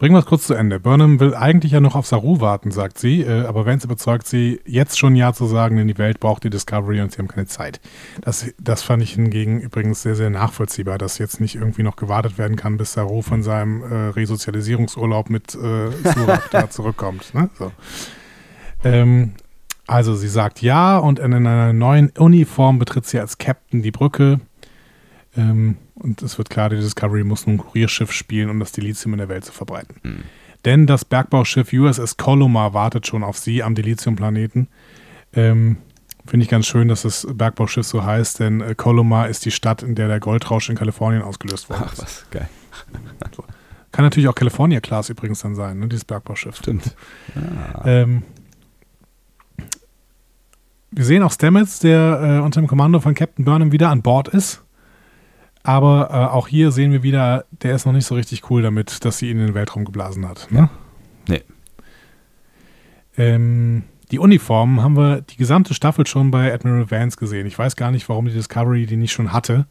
[0.01, 0.81] Bringen wir es kurz zu Ende.
[0.81, 4.59] Burnham will eigentlich ja noch auf Saru warten, sagt sie, äh, aber Vance überzeugt sie,
[4.65, 7.47] jetzt schon Ja zu sagen, denn die Welt braucht die Discovery und sie haben keine
[7.47, 7.83] Zeit.
[8.23, 12.39] Das, das fand ich hingegen übrigens sehr, sehr nachvollziehbar, dass jetzt nicht irgendwie noch gewartet
[12.39, 17.35] werden kann, bis Saru von seinem äh, Resozialisierungsurlaub mit äh, Surak da zurückkommt.
[17.35, 17.51] Ne?
[17.59, 17.71] So.
[18.83, 19.35] Ähm,
[19.87, 24.41] also sie sagt Ja und in einer neuen Uniform betritt sie als Captain die Brücke.
[25.37, 29.19] Ähm, und es wird klar, die Discovery muss nun Kurierschiff spielen, um das Dilithium in
[29.19, 29.97] der Welt zu verbreiten.
[30.03, 30.23] Mhm.
[30.65, 34.69] Denn das Bergbauschiff USS Colomar wartet schon auf sie am Dilithium-Planeten.
[35.33, 35.79] Ähm,
[36.27, 39.83] Finde ich ganz schön, dass das Bergbauschiff so heißt, denn äh, Colomar ist die Stadt,
[39.83, 41.85] in der der Goldrausch in Kalifornien ausgelöst wurde.
[41.87, 42.49] Ach, was, geil.
[43.37, 43.45] So.
[43.93, 46.57] Kann natürlich auch California Class übrigens dann sein, ne, dieses Bergbauschiff.
[46.57, 46.95] Stimmt.
[47.35, 47.83] Ah.
[47.85, 48.23] Ähm,
[50.93, 54.29] wir sehen auch Stamets, der äh, unter dem Kommando von Captain Burnham wieder an Bord
[54.29, 54.63] ist.
[55.63, 59.05] Aber äh, auch hier sehen wir wieder, der ist noch nicht so richtig cool damit,
[59.05, 60.49] dass sie ihn in den Weltraum geblasen hat.
[60.51, 60.71] Ne?
[61.29, 61.43] Nee.
[63.19, 67.47] Ähm, die Uniformen haben wir die gesamte Staffel schon bei Admiral Vance gesehen.
[67.47, 69.67] Ich weiß gar nicht, warum die Discovery die nicht schon hatte.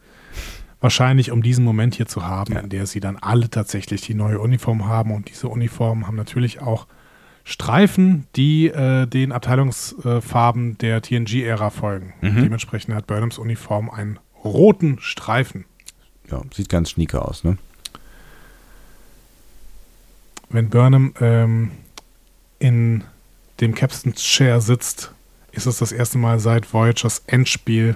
[0.79, 2.59] Wahrscheinlich, um diesen Moment hier zu haben, ja.
[2.59, 5.11] in der sie dann alle tatsächlich die neue Uniform haben.
[5.11, 6.87] Und diese Uniformen haben natürlich auch
[7.43, 12.13] Streifen, die äh, den Abteilungsfarben der TNG-Ära folgen.
[12.21, 12.43] Mhm.
[12.43, 15.65] Dementsprechend hat Burnhams Uniform einen roten Streifen.
[16.29, 17.57] Ja, sieht ganz schnieke aus, ne?
[20.49, 21.71] Wenn Burnham ähm,
[22.57, 23.03] in
[23.59, 25.11] dem Captain's Chair sitzt,
[25.51, 27.95] ist es das erste Mal seit Voyagers Endspiel,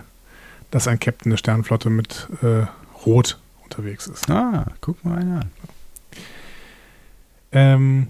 [0.72, 2.66] dass ein Captain der Sternenflotte mit äh,
[3.06, 4.30] Rot unterwegs ist.
[4.30, 5.52] Ah, guck mal einer an.
[7.52, 8.08] Ähm,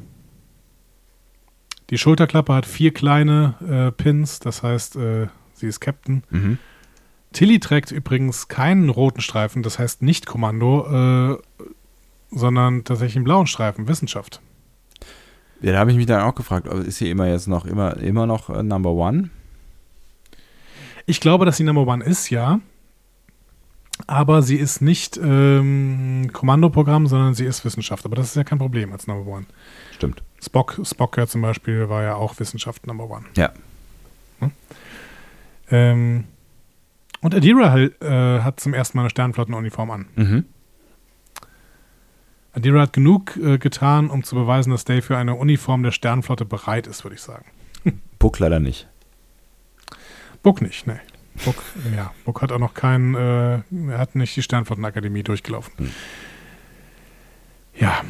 [1.89, 6.23] die Schulterklappe hat vier kleine äh, Pins, das heißt, äh, sie ist Captain.
[6.29, 6.57] Mhm.
[7.33, 11.65] Tilly trägt übrigens keinen roten Streifen, das heißt nicht Kommando, äh,
[12.31, 14.41] sondern tatsächlich einen blauen Streifen, Wissenschaft.
[15.61, 18.25] Ja, da habe ich mich dann auch gefragt, ist sie immer jetzt noch immer, immer
[18.25, 19.29] noch äh, Number One?
[21.05, 22.59] Ich glaube, dass sie Number One ist, ja.
[24.07, 28.05] Aber sie ist nicht ähm, Kommandoprogramm, sondern sie ist Wissenschaft.
[28.05, 29.45] Aber das ist ja kein Problem als Number One.
[29.95, 30.23] Stimmt.
[30.41, 33.25] Spock, Spock ja zum Beispiel war ja auch Wissenschaft Number One.
[33.37, 33.53] Ja.
[34.39, 34.51] Hm?
[35.69, 36.23] Ähm,
[37.23, 40.05] und Adira äh, hat zum ersten Mal eine Sternflottenuniform an.
[40.15, 40.45] Mhm.
[42.51, 46.45] Adira hat genug äh, getan, um zu beweisen, dass Dave für eine Uniform der Sternflotte
[46.45, 47.45] bereit ist, würde ich sagen.
[48.19, 48.87] Buck leider nicht.
[50.43, 50.99] Buck nicht, ne.
[51.45, 51.63] Buck,
[51.95, 55.73] ja, Buck hat auch noch keinen, äh, er hat nicht die Sternflottenakademie durchgelaufen.
[55.77, 55.91] Mhm.
[57.75, 58.03] Ja,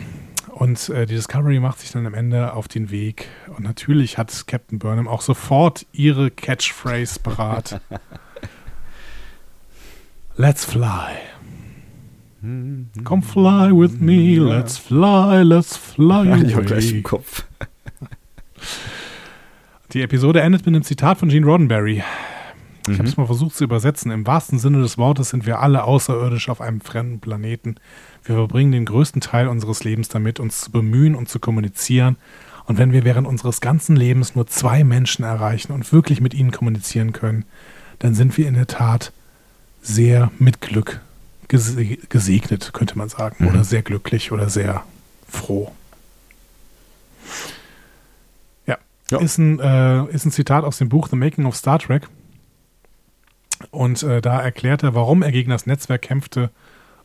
[0.49, 3.27] und äh, die Discovery macht sich dann am Ende auf den Weg.
[3.55, 7.79] Und natürlich hat Captain Burnham auch sofort ihre Catchphrase parat.
[10.35, 11.19] Let's fly.
[12.41, 16.47] Come fly with me, let's fly, let's fly away.
[16.47, 17.45] Ich habe gleich im Kopf.
[19.93, 22.03] Die Episode endet mit einem Zitat von Gene Roddenberry.
[22.81, 22.97] Ich mhm.
[22.97, 24.11] habe es mal versucht zu übersetzen.
[24.11, 27.75] Im wahrsten Sinne des Wortes sind wir alle außerirdisch auf einem fremden Planeten.
[28.23, 32.17] Wir verbringen den größten Teil unseres Lebens damit, uns zu bemühen und zu kommunizieren.
[32.65, 36.51] Und wenn wir während unseres ganzen Lebens nur zwei Menschen erreichen und wirklich mit ihnen
[36.51, 37.45] kommunizieren können,
[37.99, 39.13] dann sind wir in der Tat
[39.83, 41.01] sehr mit Glück
[41.47, 43.43] gesegnet, könnte man sagen.
[43.43, 43.49] Mhm.
[43.49, 44.83] Oder sehr glücklich oder sehr
[45.29, 45.71] froh.
[48.65, 48.77] Ja.
[49.11, 49.19] ja.
[49.19, 52.07] Ist, ein, äh, ist ein Zitat aus dem Buch The Making of Star Trek.
[53.69, 56.49] Und äh, da erklärt er, warum er gegen das Netzwerk kämpfte,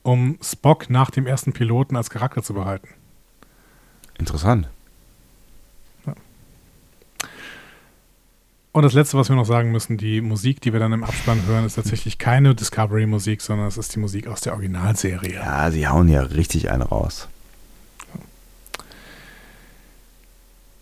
[0.03, 2.89] um Spock nach dem ersten Piloten als Charakter zu behalten.
[4.19, 4.69] Interessant.
[8.73, 11.45] Und das Letzte, was wir noch sagen müssen, die Musik, die wir dann im Abspann
[11.47, 15.35] hören, ist tatsächlich keine Discovery-Musik, sondern es ist die Musik aus der Originalserie.
[15.35, 17.29] Ja, sie hauen ja richtig einen raus.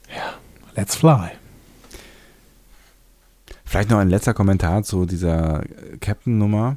[0.08, 0.34] Ja,
[0.74, 1.30] let's fly.
[3.64, 5.62] Vielleicht noch ein letzter Kommentar zu dieser
[6.00, 6.76] Captain-Nummer.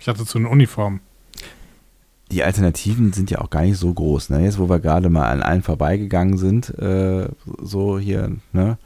[0.00, 1.00] Ich hatte zu den Uniformen.
[2.30, 4.30] Die Alternativen sind ja auch gar nicht so groß.
[4.30, 4.44] Ne?
[4.44, 7.28] Jetzt, wo wir gerade mal an allen vorbeigegangen sind, äh,
[7.62, 8.76] so hier, ne?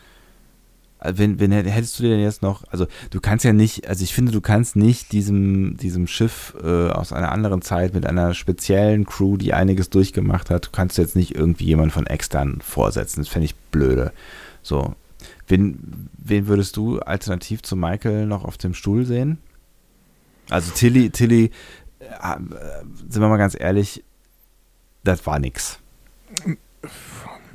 [1.04, 4.14] Wenn, wenn hättest du dir denn jetzt noch, also du kannst ja nicht, also ich
[4.14, 9.04] finde, du kannst nicht diesem, diesem Schiff äh, aus einer anderen Zeit mit einer speziellen
[9.04, 13.20] Crew, die einiges durchgemacht hat, du kannst jetzt nicht irgendwie jemand von extern vorsetzen.
[13.20, 14.12] Das fände ich blöde.
[14.62, 14.94] So.
[15.46, 19.38] Wen, wen würdest du alternativ zu Michael noch auf dem Stuhl sehen?
[20.50, 21.50] Also Tilly, Tilly,
[22.00, 22.36] äh,
[23.08, 24.04] sind wir mal ganz ehrlich,
[25.04, 25.78] das war nix.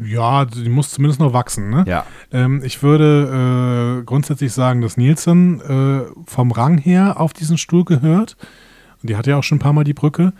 [0.03, 1.69] Ja, die muss zumindest noch wachsen.
[1.69, 1.85] Ne?
[1.87, 2.05] Ja.
[2.31, 7.85] Ähm, ich würde äh, grundsätzlich sagen, dass Nielsen äh, vom Rang her auf diesen Stuhl
[7.85, 8.37] gehört.
[9.01, 10.33] Und die hat ja auch schon ein paar Mal die Brücke.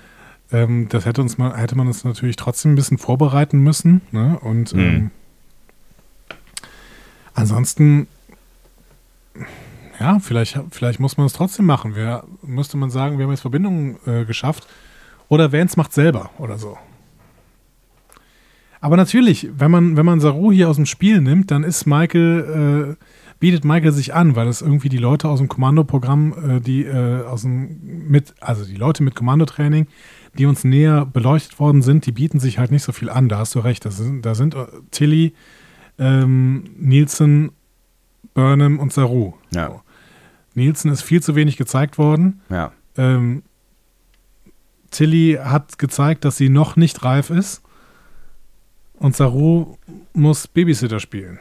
[0.52, 4.02] Ähm, das hätte, uns mal, hätte man uns natürlich trotzdem ein bisschen vorbereiten müssen.
[4.12, 4.38] Ne?
[4.40, 4.80] Und mhm.
[4.80, 5.12] ähm,
[7.34, 8.08] ansonsten,
[10.00, 11.96] ja, vielleicht, vielleicht muss man es trotzdem machen.
[11.96, 14.68] Wir, müsste man sagen, wir haben jetzt Verbindungen äh, geschafft.
[15.30, 16.78] Oder Vance macht selber oder so.
[18.80, 22.98] Aber natürlich, wenn man, wenn man Saru hier aus dem Spiel nimmt, dann ist Michael,
[23.00, 23.06] äh,
[23.40, 27.24] bietet Michael sich an, weil es irgendwie die Leute aus dem Kommandoprogramm, äh, die äh,
[27.26, 29.88] aus dem mit, also die Leute mit Kommandotraining,
[30.38, 33.30] die uns näher beleuchtet worden sind, die bieten sich halt nicht so viel an.
[33.30, 33.86] Da hast du recht.
[33.86, 35.34] Das sind, da sind äh, Tilly,
[35.98, 37.52] ähm, Nielsen,
[38.34, 39.34] Burnham und Saru.
[39.52, 39.68] Ja.
[39.68, 39.82] So.
[40.54, 42.42] Nielsen ist viel zu wenig gezeigt worden.
[42.50, 42.72] Ja.
[42.98, 43.44] Ähm,
[44.92, 47.62] Tilly hat gezeigt, dass sie noch nicht reif ist.
[49.00, 49.78] Und Saru
[50.14, 51.40] muss Babysitter spielen.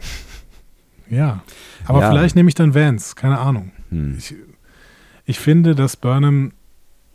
[1.09, 1.43] Ja.
[1.87, 2.11] Aber ja.
[2.11, 3.73] vielleicht nehme ich dann Vance, keine Ahnung.
[3.91, 4.17] Hm.
[4.19, 4.35] Ich,
[5.25, 6.53] ich finde, dass Burnham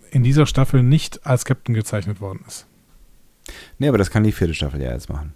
[0.10, 2.68] in dieser Staffel nicht als Captain gezeichnet worden ist.
[3.80, 5.34] Nee, aber das kann die vierte Staffel ja jetzt machen.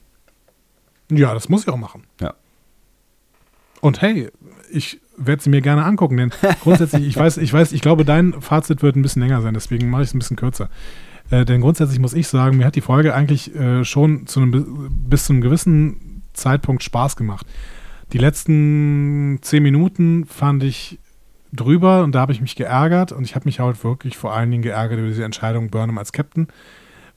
[1.09, 2.03] Ja, das muss ich auch machen.
[2.19, 2.33] Ja.
[3.81, 4.29] Und hey,
[4.71, 8.41] ich werde sie mir gerne angucken, denn grundsätzlich, ich weiß, ich weiß, ich glaube, dein
[8.41, 10.69] Fazit wird ein bisschen länger sein, deswegen mache ich es ein bisschen kürzer.
[11.31, 14.89] Äh, denn grundsätzlich muss ich sagen, mir hat die Folge eigentlich äh, schon zu einem,
[15.09, 17.45] bis zu einem gewissen Zeitpunkt Spaß gemacht.
[18.13, 20.99] Die letzten zehn Minuten fand ich
[21.53, 24.51] drüber und da habe ich mich geärgert und ich habe mich halt wirklich vor allen
[24.51, 26.47] Dingen geärgert über diese Entscheidung Burnham als Captain,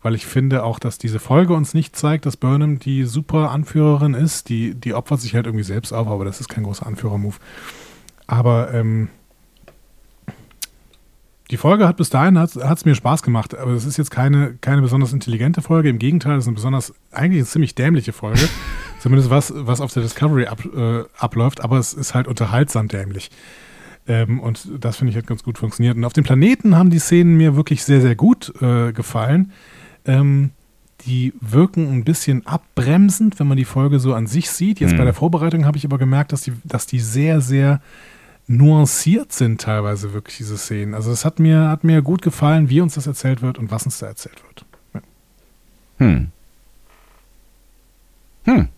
[0.02, 4.14] weil ich finde auch, dass diese Folge uns nicht zeigt, dass Burnham die super Anführerin
[4.14, 4.48] ist.
[4.48, 7.40] Die, die opfert sich halt irgendwie selbst auf, aber das ist kein großer Anführermove.
[8.26, 9.08] Aber ähm,
[11.50, 14.54] die Folge hat bis dahin hat es mir Spaß gemacht, aber es ist jetzt keine,
[14.60, 15.88] keine besonders intelligente Folge.
[15.88, 18.48] Im Gegenteil, es ist eine besonders, eigentlich eine ziemlich dämliche Folge.
[19.00, 23.30] Zumindest was, was auf der Discovery ab, äh, abläuft, aber es ist halt unterhaltsam dämlich.
[24.06, 25.96] Ähm, und das finde ich hat ganz gut funktioniert.
[25.96, 29.52] Und auf dem Planeten haben die Szenen mir wirklich sehr, sehr gut äh, gefallen.
[30.04, 30.50] Ähm,
[31.06, 34.80] die wirken ein bisschen abbremsend, wenn man die Folge so an sich sieht.
[34.80, 34.98] Jetzt mhm.
[34.98, 37.80] bei der Vorbereitung habe ich aber gemerkt, dass die, dass die sehr, sehr
[38.48, 40.94] nuanciert sind teilweise wirklich diese Szenen.
[40.94, 43.84] Also es hat mir, hat mir gut gefallen, wie uns das erzählt wird und was
[43.84, 44.64] uns da erzählt wird.
[44.94, 45.00] Ja.
[45.98, 46.28] Hm.
[48.44, 48.68] Hm.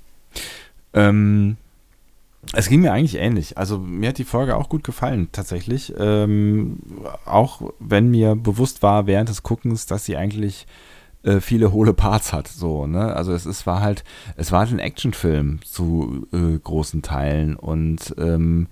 [0.92, 1.57] Ähm,
[2.52, 3.58] es ging mir eigentlich ähnlich.
[3.58, 5.94] Also mir hat die Folge auch gut gefallen, tatsächlich.
[5.97, 6.81] Ähm,
[7.24, 10.66] auch wenn mir bewusst war während des Guckens, dass sie eigentlich
[11.23, 12.49] äh, viele hohle Parts hat.
[12.49, 13.15] So, ne?
[13.15, 14.02] Also es, es war halt,
[14.36, 18.66] es war halt ein Actionfilm zu äh, großen Teilen und ähm,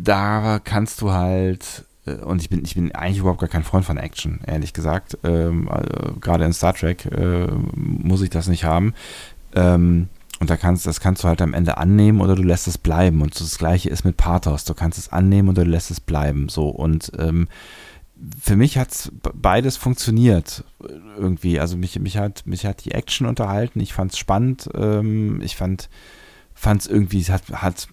[0.00, 3.84] da kannst du halt, äh, und ich bin, ich bin eigentlich überhaupt gar kein Freund
[3.84, 5.18] von Action, ehrlich gesagt.
[5.24, 8.94] Ähm, also, Gerade in Star Trek äh, muss ich das nicht haben.
[9.54, 10.08] Ähm,
[10.40, 13.22] und da kannst, das kannst du halt am Ende annehmen oder du lässt es bleiben.
[13.22, 14.64] Und das gleiche ist mit Pathos.
[14.64, 16.48] Du kannst es annehmen oder du lässt es bleiben.
[16.48, 16.68] So.
[16.68, 17.46] Und ähm,
[18.40, 20.64] für mich hat beides funktioniert
[21.16, 21.60] irgendwie.
[21.60, 23.78] Also mich, mich, hat, mich hat die Action unterhalten.
[23.78, 24.68] Ich fand es spannend.
[24.74, 25.88] Ähm, ich fand
[26.64, 27.86] es irgendwie, es hat, hat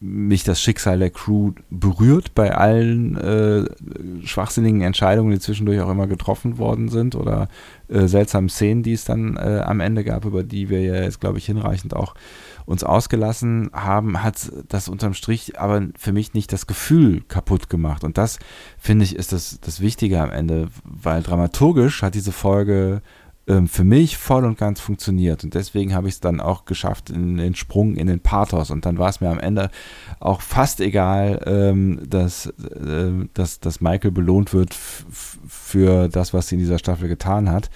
[0.00, 3.64] mich das Schicksal der Crew berührt bei allen äh,
[4.24, 7.48] schwachsinnigen Entscheidungen, die zwischendurch auch immer getroffen worden sind oder
[7.88, 11.20] äh, seltsamen Szenen, die es dann äh, am Ende gab, über die wir ja jetzt,
[11.20, 12.14] glaube ich, hinreichend auch
[12.64, 18.04] uns ausgelassen haben, hat das unterm Strich aber für mich nicht das Gefühl kaputt gemacht.
[18.04, 18.38] Und das,
[18.78, 23.00] finde ich, ist das, das Wichtige am Ende, weil dramaturgisch hat diese Folge
[23.48, 25.42] ähm, für mich voll und ganz funktioniert.
[25.42, 28.70] Und deswegen habe ich es dann auch geschafft in den Sprung in den Pathos.
[28.70, 29.70] Und dann war es mir am Ende
[30.20, 36.56] auch fast egal, ähm, dass, äh, dass, dass Michael belohnt wird für das, was sie
[36.56, 37.70] in dieser Staffel getan hat,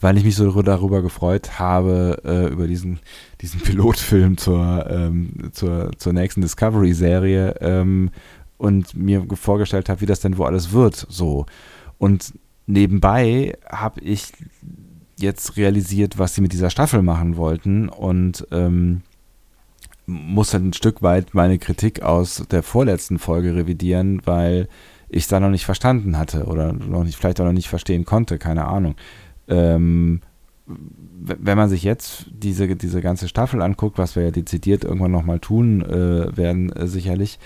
[0.00, 2.98] weil ich mich so darüber gefreut habe, äh, über diesen,
[3.42, 8.10] diesen Pilotfilm zur, ähm, zur, zur nächsten Discovery-Serie ähm,
[8.56, 11.06] und mir vorgestellt habe, wie das denn wo alles wird.
[11.10, 11.44] So.
[11.98, 12.32] Und
[12.66, 14.32] nebenbei habe ich
[15.18, 19.02] jetzt realisiert, was sie mit dieser Staffel machen wollten und ähm,
[20.06, 24.68] muss dann ein Stück weit meine Kritik aus der vorletzten Folge revidieren, weil
[25.08, 28.04] ich es da noch nicht verstanden hatte oder noch nicht, vielleicht auch noch nicht verstehen
[28.04, 28.94] konnte, keine Ahnung.
[29.48, 30.20] Ähm,
[30.66, 35.40] wenn man sich jetzt diese, diese ganze Staffel anguckt, was wir ja dezidiert irgendwann nochmal
[35.40, 37.38] tun äh, werden, äh, sicherlich,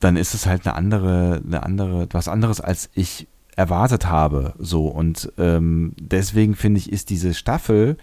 [0.00, 4.54] dann ist es halt eine andere, eine andere, was anderes, als ich erwartet habe.
[4.58, 7.96] So und ähm, deswegen finde ich, ist diese Staffel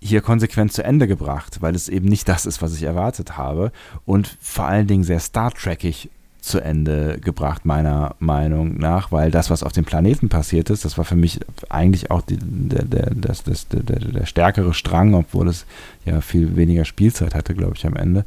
[0.00, 3.72] hier konsequent zu Ende gebracht, weil es eben nicht das ist, was ich erwartet habe
[4.04, 6.10] und vor allen Dingen sehr Star Trekig
[6.44, 10.98] zu Ende gebracht, meiner Meinung nach, weil das, was auf dem Planeten passiert ist, das
[10.98, 15.48] war für mich eigentlich auch die, der, der, das, das, der, der stärkere Strang, obwohl
[15.48, 15.64] es
[16.04, 18.26] ja viel weniger Spielzeit hatte, glaube ich, am Ende.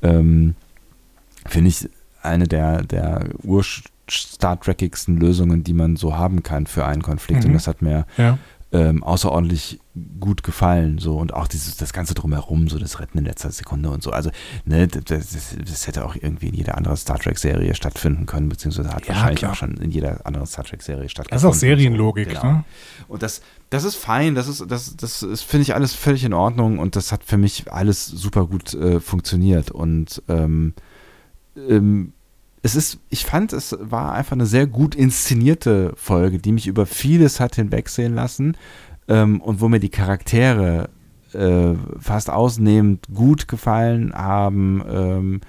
[0.00, 0.54] Ähm,
[1.44, 1.90] Finde ich
[2.22, 3.26] eine der, der
[4.10, 7.42] Ur-Star Trekigsten Lösungen, die man so haben kann für einen Konflikt.
[7.42, 7.50] Mhm.
[7.50, 8.38] Und das hat mir ja
[8.72, 9.80] ähm, außerordentlich
[10.20, 10.98] gut gefallen.
[10.98, 14.12] So und auch dieses, das Ganze drumherum, so das Retten in letzter Sekunde und so.
[14.12, 14.30] Also,
[14.64, 18.90] ne, das, das, das hätte auch irgendwie in jeder anderen Star Trek-Serie stattfinden können, beziehungsweise
[18.90, 19.52] hat ja, wahrscheinlich klar.
[19.52, 21.42] auch schon in jeder anderen Star Trek-Serie stattgefunden.
[21.42, 22.40] Das ist auch Serienlogik, so.
[22.40, 22.52] genau.
[22.52, 22.64] ne?
[23.08, 26.32] Und das, das ist fein, das ist, das, das ist, finde ich, alles völlig in
[26.32, 29.72] Ordnung und das hat für mich alles super gut äh, funktioniert.
[29.72, 30.74] Und ähm,
[31.56, 32.12] ähm,
[32.62, 36.86] es ist, ich fand, es war einfach eine sehr gut inszenierte Folge, die mich über
[36.86, 38.56] vieles hat hinwegsehen lassen
[39.08, 40.90] ähm, und wo mir die Charaktere
[41.32, 45.40] äh, fast ausnehmend gut gefallen haben ähm,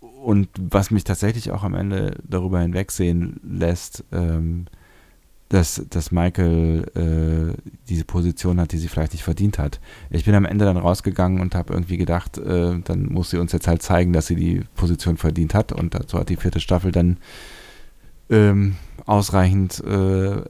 [0.00, 4.66] und was mich tatsächlich auch am Ende darüber hinwegsehen lässt, ähm,
[5.48, 9.80] dass, dass Michael äh, diese Position hat, die sie vielleicht nicht verdient hat.
[10.10, 13.52] Ich bin am Ende dann rausgegangen und habe irgendwie gedacht, äh, dann muss sie uns
[13.52, 15.72] jetzt halt zeigen, dass sie die Position verdient hat.
[15.72, 17.16] Und dazu hat die vierte Staffel dann
[18.28, 20.42] ähm, ausreichend äh,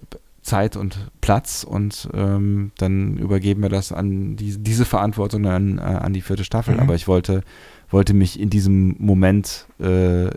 [0.43, 5.83] Zeit und Platz und ähm, dann übergeben wir das an die, diese Verantwortung an, äh,
[5.83, 6.75] an die vierte Staffel.
[6.75, 6.81] Mhm.
[6.81, 7.43] Aber ich wollte,
[7.91, 10.31] wollte mich in diesem Moment äh,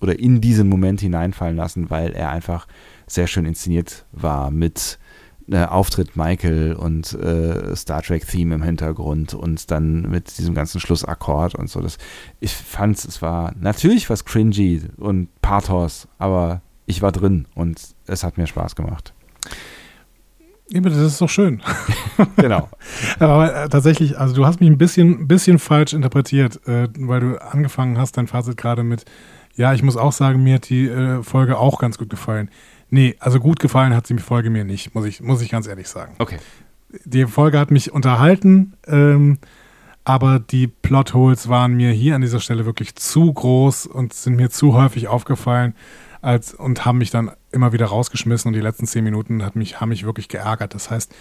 [0.00, 2.68] oder in diesen Moment hineinfallen lassen, weil er einfach
[3.08, 4.98] sehr schön inszeniert war mit
[5.50, 11.54] äh, Auftritt Michael und äh, Star Trek-Theme im Hintergrund und dann mit diesem ganzen Schlussakkord
[11.54, 11.80] und so.
[11.80, 11.98] Das,
[12.40, 18.24] ich fand es war natürlich was cringy und Pathos, aber ich war drin und es
[18.24, 19.14] hat mir Spaß gemacht.
[20.70, 21.62] Eben, das ist doch schön.
[22.36, 22.68] genau.
[23.18, 27.42] Aber äh, tatsächlich, also du hast mich ein bisschen, bisschen falsch interpretiert, äh, weil du
[27.42, 29.04] angefangen hast, dein Fazit gerade mit,
[29.54, 32.50] ja, ich muss auch sagen, mir hat die äh, Folge auch ganz gut gefallen.
[32.90, 35.88] Nee, also gut gefallen hat die Folge mir nicht, muss ich, muss ich ganz ehrlich
[35.88, 36.14] sagen.
[36.18, 36.38] Okay.
[37.04, 39.38] Die Folge hat mich unterhalten, ähm,
[40.04, 44.48] aber die Plotholes waren mir hier an dieser Stelle wirklich zu groß und sind mir
[44.48, 45.74] zu häufig aufgefallen
[46.22, 49.80] als, und haben mich dann immer wieder rausgeschmissen und die letzten zehn Minuten hat mich,
[49.80, 50.74] haben mich wirklich geärgert.
[50.74, 51.14] Das heißt,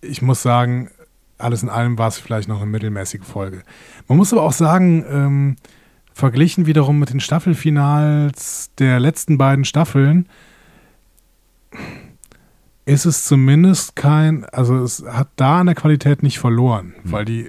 [0.00, 0.90] ich muss sagen,
[1.38, 3.62] alles in allem war es vielleicht noch eine mittelmäßige Folge.
[4.08, 5.56] Man muss aber auch sagen, ähm,
[6.12, 10.28] verglichen wiederum mit den Staffelfinals der letzten beiden Staffeln,
[12.84, 17.12] ist es zumindest kein, also es hat da an der Qualität nicht verloren, mhm.
[17.12, 17.46] weil die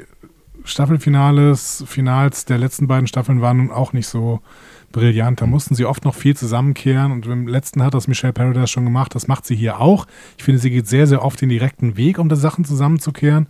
[0.63, 4.41] Staffelfinales, Finals der letzten beiden Staffeln waren nun auch nicht so
[4.91, 5.41] brillant.
[5.41, 8.85] Da mussten sie oft noch viel zusammenkehren und im letzten hat das Michelle Paradise schon
[8.85, 9.15] gemacht.
[9.15, 10.05] Das macht sie hier auch.
[10.37, 13.47] Ich finde, sie geht sehr, sehr oft den direkten Weg, um die Sachen zusammenzukehren.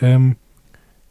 [0.00, 0.36] Ähm,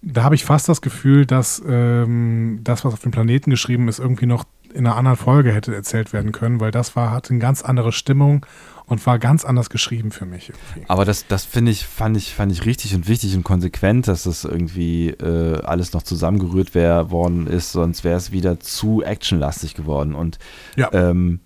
[0.02, 4.00] da habe ich fast das Gefühl, dass ähm, das, was auf dem Planeten geschrieben ist,
[4.00, 7.40] irgendwie noch in einer anderen Folge hätte erzählt werden können, weil das war, hatte eine
[7.40, 8.46] ganz andere Stimmung
[8.88, 10.50] und war ganz anders geschrieben für mich.
[10.50, 10.90] Irgendwie.
[10.90, 14.24] Aber das, das finde ich, fand ich, fand ich richtig und wichtig und konsequent, dass
[14.24, 19.76] das irgendwie äh, alles noch zusammengerührt wär, worden ist, sonst wäre es wieder zu actionlastig
[19.76, 20.16] geworden.
[20.16, 20.40] Und
[20.78, 20.90] ja.
[20.94, 21.42] ähm,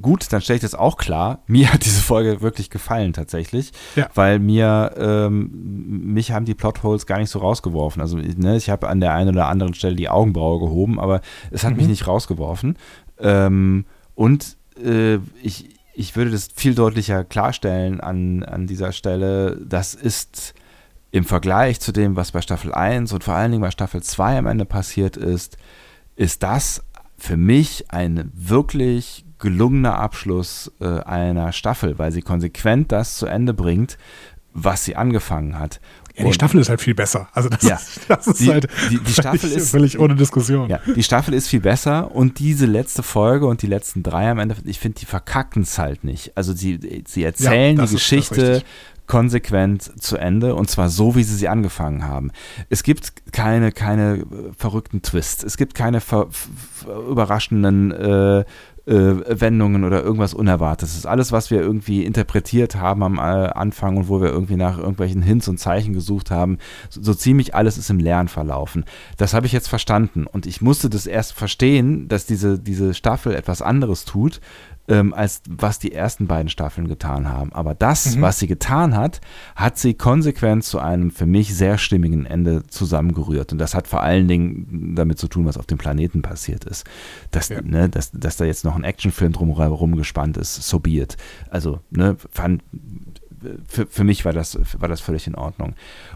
[0.00, 1.42] gut, dann stelle ich das auch klar.
[1.46, 4.08] Mir hat diese Folge wirklich gefallen tatsächlich, ja.
[4.14, 5.50] weil mir ähm,
[6.14, 8.00] mich haben die Plotholes gar nicht so rausgeworfen.
[8.00, 11.20] Also ne, ich habe an der einen oder anderen Stelle die Augenbraue gehoben, aber
[11.50, 11.76] es hat mhm.
[11.78, 12.78] mich nicht rausgeworfen.
[13.18, 19.56] Ähm, und äh, ich, ich würde das viel deutlicher klarstellen an, an dieser Stelle.
[19.56, 20.54] Das ist
[21.10, 24.38] im Vergleich zu dem, was bei Staffel 1 und vor allen Dingen bei Staffel 2
[24.38, 25.56] am Ende passiert ist,
[26.14, 26.84] ist das
[27.16, 33.52] für mich ein wirklich gelungener Abschluss äh, einer Staffel, weil sie konsequent das zu Ende
[33.52, 33.98] bringt,
[34.54, 35.80] was sie angefangen hat.
[36.18, 37.28] Ja, die Staffel ist halt viel besser.
[37.32, 40.68] Also das, ja, ist, das ist die, halt die, die Staffel ist völlig ohne Diskussion.
[40.68, 44.38] Ja, die Staffel ist viel besser und diese letzte Folge und die letzten drei am
[44.38, 46.36] Ende, ich finde, die verkacken es halt nicht.
[46.36, 48.62] Also sie, sie erzählen ja, die Geschichte
[49.06, 52.30] konsequent zu Ende und zwar so, wie sie sie angefangen haben.
[52.68, 54.24] Es gibt keine, keine
[54.56, 56.28] verrückten Twists, es gibt keine ver,
[57.10, 58.44] überraschenden äh, äh,
[58.88, 60.90] Wendungen oder irgendwas Unerwartetes.
[60.90, 64.56] Das ist alles, was wir irgendwie interpretiert haben am äh, Anfang und wo wir irgendwie
[64.56, 66.58] nach irgendwelchen Hints und Zeichen gesucht haben.
[66.88, 68.84] So, so ziemlich alles ist im Lernen verlaufen.
[69.16, 73.34] Das habe ich jetzt verstanden und ich musste das erst verstehen, dass diese, diese Staffel
[73.34, 74.40] etwas anderes tut,
[74.88, 77.52] ähm, als was die ersten beiden Staffeln getan haben.
[77.52, 78.22] Aber das, mhm.
[78.22, 79.20] was sie getan hat,
[79.54, 83.52] hat sie konsequent zu einem für mich sehr stimmigen Ende zusammengerührt.
[83.52, 86.84] Und das hat vor allen Dingen damit zu tun, was auf dem Planeten passiert ist.
[87.30, 87.60] Dass, ja.
[87.62, 91.16] ne, dass, dass da jetzt noch ein Actionfilm drumherum gespannt ist, so be it.
[91.50, 92.62] Also, ne, fand,
[93.68, 95.74] für, für mich war das, war das völlig in Ordnung.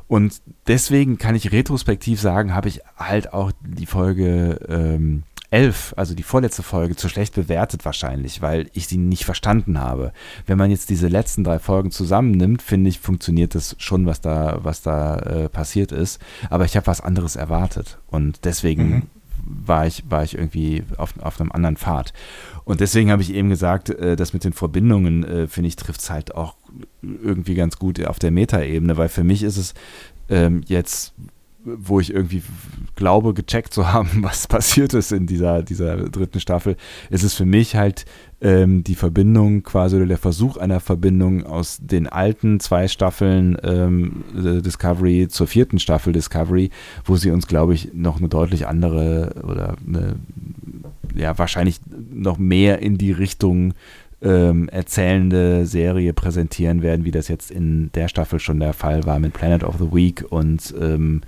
[0.09, 5.23] Und deswegen kann ich retrospektiv sagen, habe ich halt auch die Folge ähm,
[5.53, 10.13] 11, also die vorletzte Folge, zu schlecht bewertet wahrscheinlich, weil ich sie nicht verstanden habe.
[10.47, 14.61] Wenn man jetzt diese letzten drei Folgen zusammennimmt, finde ich, funktioniert das schon, was da,
[14.63, 16.21] was da äh, passiert ist.
[16.49, 17.99] Aber ich habe was anderes erwartet.
[18.07, 19.03] Und deswegen mhm.
[19.45, 22.15] war, ich, war ich irgendwie auf, auf einem anderen Pfad.
[22.65, 26.01] Und deswegen habe ich eben gesagt, äh, das mit den Verbindungen, äh, finde ich, trifft
[26.01, 26.57] es halt auch
[27.03, 29.75] irgendwie ganz gut auf der Metaebene, weil für mich ist es
[30.31, 31.13] ähm, jetzt
[31.65, 32.43] wo ich irgendwie
[32.97, 36.77] glaube, gecheckt zu haben, was passiert ist in dieser, dieser dritten Staffel,
[37.11, 38.05] ist es für mich halt
[38.41, 44.25] ähm, die Verbindung quasi oder der Versuch einer Verbindung aus den alten zwei Staffeln ähm,
[44.35, 46.71] Discovery zur vierten Staffel Discovery,
[47.05, 50.17] wo sie uns, glaube ich, noch eine deutlich andere oder eine,
[51.15, 51.81] ja, wahrscheinlich
[52.13, 53.75] noch mehr in die Richtung
[54.23, 59.19] ähm, erzählende Serie präsentieren werden, wie das jetzt in der Staffel schon der Fall war
[59.19, 61.23] mit Planet of the Week und ähm,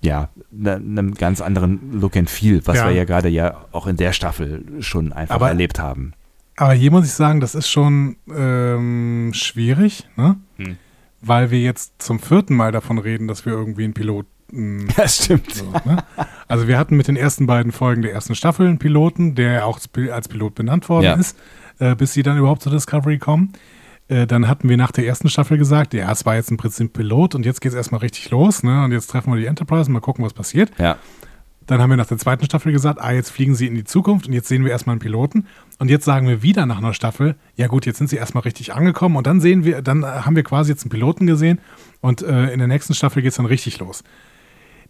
[0.00, 2.86] ja, einem ne ganz anderen Look and Feel, was ja.
[2.86, 6.12] wir ja gerade ja auch in der Staffel schon einfach aber, erlebt haben.
[6.56, 10.36] Aber hier muss ich sagen, das ist schon ähm, schwierig, ne?
[10.56, 10.76] Hm.
[11.22, 14.32] Weil wir jetzt zum vierten Mal davon reden, dass wir irgendwie einen Piloten.
[14.96, 15.52] Das stimmt.
[15.52, 16.04] So, ne?
[16.46, 19.80] Also wir hatten mit den ersten beiden Folgen der ersten Staffel einen Piloten, der auch
[20.12, 21.14] als Pilot benannt worden ja.
[21.14, 21.36] ist
[21.78, 23.52] äh, bis sie dann überhaupt zur Discovery kommen.
[24.08, 26.92] Äh, dann hatten wir nach der ersten Staffel gesagt, ja, es war jetzt im Prinzip
[26.92, 28.84] Pilot und jetzt geht es erstmal richtig los, ne?
[28.84, 30.70] Und jetzt treffen wir die Enterprise und mal gucken, was passiert.
[30.78, 30.96] Ja.
[31.66, 34.28] Dann haben wir nach der zweiten Staffel gesagt, ah, jetzt fliegen sie in die Zukunft
[34.28, 35.46] und jetzt sehen wir erstmal einen Piloten.
[35.80, 38.72] Und jetzt sagen wir wieder nach einer Staffel, ja gut, jetzt sind sie erstmal richtig
[38.72, 41.58] angekommen und dann sehen wir, dann haben wir quasi jetzt einen Piloten gesehen
[42.00, 44.04] und äh, in der nächsten Staffel geht es dann richtig los.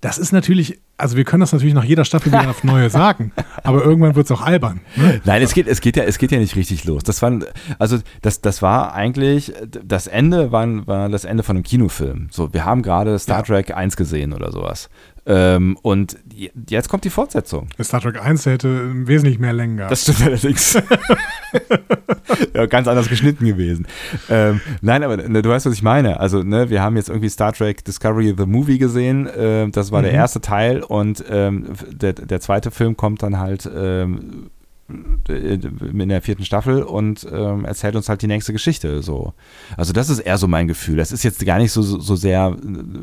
[0.00, 3.32] Das ist natürlich, also wir können das natürlich nach jeder Staffel wieder auf neue sagen,
[3.62, 4.80] aber irgendwann wird es auch albern.
[4.96, 5.20] Ne?
[5.24, 7.02] Nein, es geht, es geht ja, es geht ja nicht richtig los.
[7.02, 7.38] Das war,
[7.78, 9.52] also das, das war eigentlich,
[9.84, 12.28] das Ende war, war das Ende von einem Kinofilm.
[12.30, 14.88] So, wir haben gerade Star Trek 1 gesehen oder sowas.
[15.26, 16.16] Ähm, und
[16.68, 17.68] jetzt kommt die Fortsetzung.
[17.82, 19.90] Star Trek 1 hätte wesentlich mehr Länge gehabt.
[19.90, 20.74] Das stimmt allerdings.
[22.54, 23.88] ja, ganz anders geschnitten gewesen.
[24.30, 26.20] Ähm, nein, aber ne, du weißt, was ich meine.
[26.20, 29.26] Also, ne, wir haben jetzt irgendwie Star Trek Discovery the Movie gesehen.
[29.26, 30.04] Äh, das war mhm.
[30.04, 34.50] der erste Teil und ähm, der, der zweite Film kommt dann halt ähm,
[34.88, 39.02] in der vierten Staffel und ähm, erzählt uns halt die nächste Geschichte.
[39.02, 39.34] So.
[39.76, 40.96] Also das ist eher so mein Gefühl.
[40.96, 42.56] Das ist jetzt gar nicht so, so sehr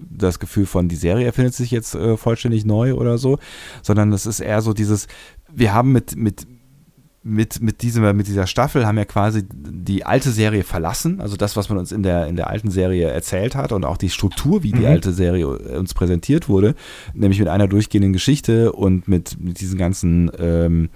[0.10, 3.38] das Gefühl von, die Serie erfindet sich jetzt äh, vollständig neu oder so,
[3.82, 5.08] sondern das ist eher so dieses,
[5.52, 6.48] wir haben mit, mit,
[7.24, 11.56] mit, mit, diesem, mit dieser Staffel haben ja quasi die alte Serie verlassen, also das,
[11.56, 14.64] was man uns in der, in der alten Serie erzählt hat und auch die Struktur,
[14.64, 14.88] wie die mhm.
[14.88, 16.76] alte Serie uns präsentiert wurde,
[17.14, 20.90] nämlich mit einer durchgehenden Geschichte und mit, mit diesen ganzen ähm,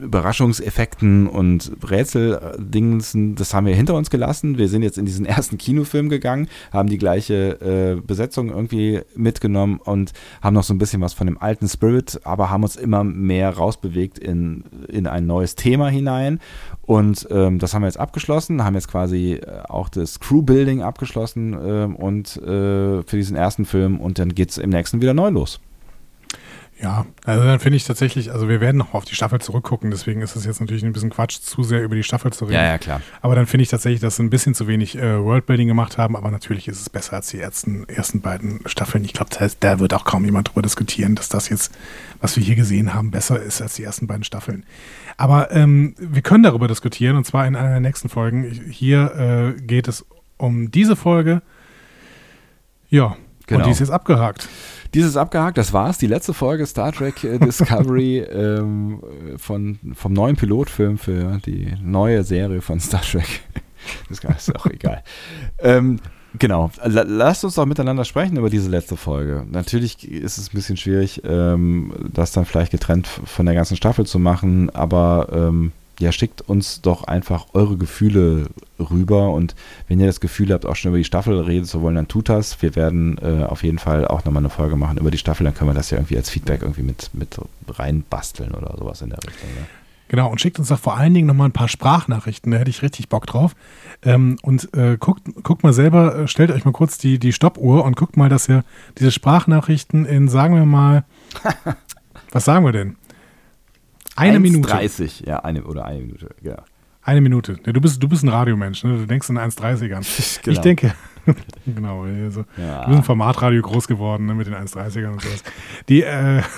[0.00, 4.58] Überraschungseffekten und Rätseldingen, das haben wir hinter uns gelassen.
[4.58, 9.78] Wir sind jetzt in diesen ersten Kinofilm gegangen, haben die gleiche äh, Besetzung irgendwie mitgenommen
[9.82, 13.04] und haben noch so ein bisschen was von dem alten Spirit, aber haben uns immer
[13.04, 16.40] mehr rausbewegt in, in ein neues Thema hinein.
[16.82, 21.56] Und ähm, das haben wir jetzt abgeschlossen, haben jetzt quasi äh, auch das Crew-Building abgeschlossen
[21.60, 25.30] ähm, und äh, für diesen ersten Film und dann geht es im nächsten wieder neu
[25.30, 25.60] los.
[26.82, 30.20] Ja, also dann finde ich tatsächlich, also wir werden noch auf die Staffel zurückgucken, deswegen
[30.20, 32.54] ist es jetzt natürlich ein bisschen Quatsch, zu sehr über die Staffel zu reden.
[32.54, 33.00] Ja, ja, klar.
[33.22, 36.16] Aber dann finde ich tatsächlich, dass sie ein bisschen zu wenig äh, Worldbuilding gemacht haben,
[36.16, 39.04] aber natürlich ist es besser als die ersten, ersten beiden Staffeln.
[39.04, 41.72] Ich glaube, da, da wird auch kaum jemand drüber diskutieren, dass das jetzt,
[42.20, 44.64] was wir hier gesehen haben, besser ist als die ersten beiden Staffeln.
[45.16, 48.44] Aber ähm, wir können darüber diskutieren und zwar in einer der nächsten Folgen.
[48.70, 50.04] Hier äh, geht es
[50.36, 51.40] um diese Folge.
[52.90, 53.60] Ja, genau.
[53.60, 54.46] und die ist jetzt abgehakt.
[54.96, 55.98] Dieses abgehakt, das war's.
[55.98, 59.02] Die letzte Folge Star Trek äh, Discovery ähm,
[59.36, 63.26] von, vom neuen Pilotfilm für die neue Serie von Star Trek.
[64.10, 65.04] Das ist auch egal.
[65.60, 66.00] Ähm,
[66.36, 66.72] genau.
[66.82, 69.46] Lasst uns doch miteinander sprechen über diese letzte Folge.
[69.48, 74.04] Natürlich ist es ein bisschen schwierig, ähm, das dann vielleicht getrennt von der ganzen Staffel
[74.04, 79.54] zu machen, aber ähm, ja, schickt uns doch einfach eure Gefühle rüber und
[79.88, 82.28] wenn ihr das Gefühl habt, auch schon über die Staffel reden zu wollen, dann tut
[82.28, 82.60] das.
[82.60, 85.54] Wir werden äh, auf jeden Fall auch nochmal eine Folge machen über die Staffel, dann
[85.54, 89.18] können wir das ja irgendwie als Feedback irgendwie mit, mit reinbasteln oder sowas in der
[89.18, 89.48] Richtung.
[89.54, 89.66] Ne?
[90.08, 92.82] Genau, und schickt uns doch vor allen Dingen nochmal ein paar Sprachnachrichten, da hätte ich
[92.82, 93.56] richtig Bock drauf.
[94.02, 97.84] Ähm, und äh, guckt, guckt mal selber, äh, stellt euch mal kurz die, die Stoppuhr
[97.84, 98.64] und guckt mal, dass ihr
[98.98, 101.04] diese Sprachnachrichten in, sagen wir mal,
[102.30, 102.96] was sagen wir denn?
[104.16, 104.68] Eine Minute.
[104.68, 106.62] 30, ja, eine oder eine Minute, ja.
[107.02, 107.58] Eine Minute.
[107.64, 108.98] Ja, du, bist, du bist ein Radiomensch, ne?
[108.98, 110.40] du denkst in 1,30ern.
[110.42, 110.52] genau.
[110.52, 110.94] Ich denke,
[111.66, 112.80] genau, also, ja.
[112.82, 114.34] du bist ein Formatradio groß geworden ne?
[114.34, 115.44] mit den 1,30ern und sowas.
[115.88, 116.42] Die, äh,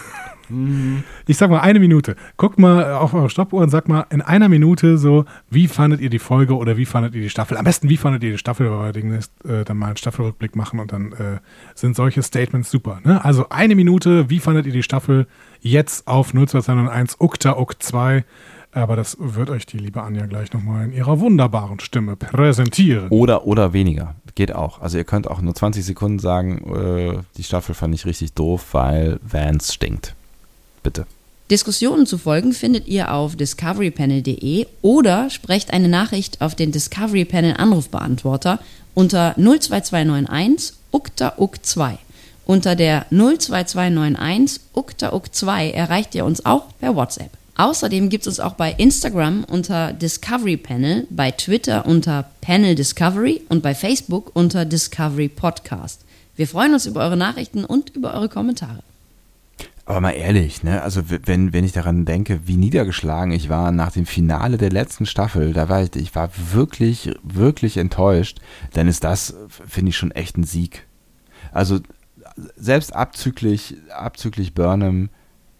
[1.27, 2.17] Ich sag mal eine Minute.
[2.37, 6.11] Guckt mal auf eure Stoppuhr und sagt mal in einer Minute so, wie fandet ihr
[6.11, 7.57] die Folge oder wie fandet ihr die Staffel?
[7.57, 10.57] Am besten, wie fandet ihr die Staffel, weil wir demnächst äh, dann mal einen Staffelrückblick
[10.57, 11.39] machen und dann äh,
[11.75, 13.01] sind solche Statements super.
[13.05, 13.25] Ne?
[13.25, 15.27] Also eine Minute, wie fandet ihr die Staffel?
[15.69, 18.25] Jetzt auf 02201 Ukta Uk 2.
[18.73, 23.09] Aber das wird euch die liebe Anja gleich nochmal in ihrer wunderbaren Stimme präsentieren.
[23.11, 24.15] Oder, oder weniger.
[24.35, 24.81] Geht auch.
[24.81, 28.69] Also ihr könnt auch nur 20 Sekunden sagen, äh, die Staffel fand ich richtig doof,
[28.73, 30.15] weil Vance stinkt.
[30.83, 31.07] Bitte.
[31.51, 37.57] Diskussionen zu folgen findet ihr auf discoverypanel.de oder sprecht eine Nachricht auf den Discovery Panel
[37.59, 38.59] Anrufbeantworter
[38.95, 41.99] unter 02291 ukta uk 2.
[42.51, 47.29] Unter der 02291 ukta uk 2 erreicht ihr uns auch per WhatsApp.
[47.59, 53.43] Außerdem gibt es uns auch bei Instagram unter Discovery Panel, bei Twitter unter Panel Discovery
[53.51, 56.07] und bei Facebook unter Discovery Podcast.
[56.37, 58.83] Wir freuen uns über eure Nachrichten und über eure Kommentare.
[59.85, 60.81] Aber mal ehrlich, ne?
[60.81, 65.05] Also wenn, wenn ich daran denke, wie niedergeschlagen ich war nach dem Finale der letzten
[65.05, 68.39] Staffel, da war ich, ich war wirklich, wirklich enttäuscht,
[68.73, 69.35] dann ist das,
[69.69, 70.87] finde ich, schon echt ein Sieg.
[71.53, 71.81] Also
[72.57, 75.09] selbst abzüglich, abzüglich Burnham,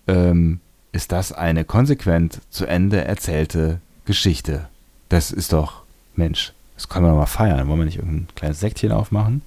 [0.07, 0.61] ähm,
[0.93, 4.69] ist das eine konsequent zu Ende erzählte Geschichte.
[5.09, 5.83] Das ist doch,
[6.17, 7.69] Mensch, das können wir doch mal feiern.
[7.69, 9.43] Wollen wir nicht irgendein kleines Sektchen aufmachen?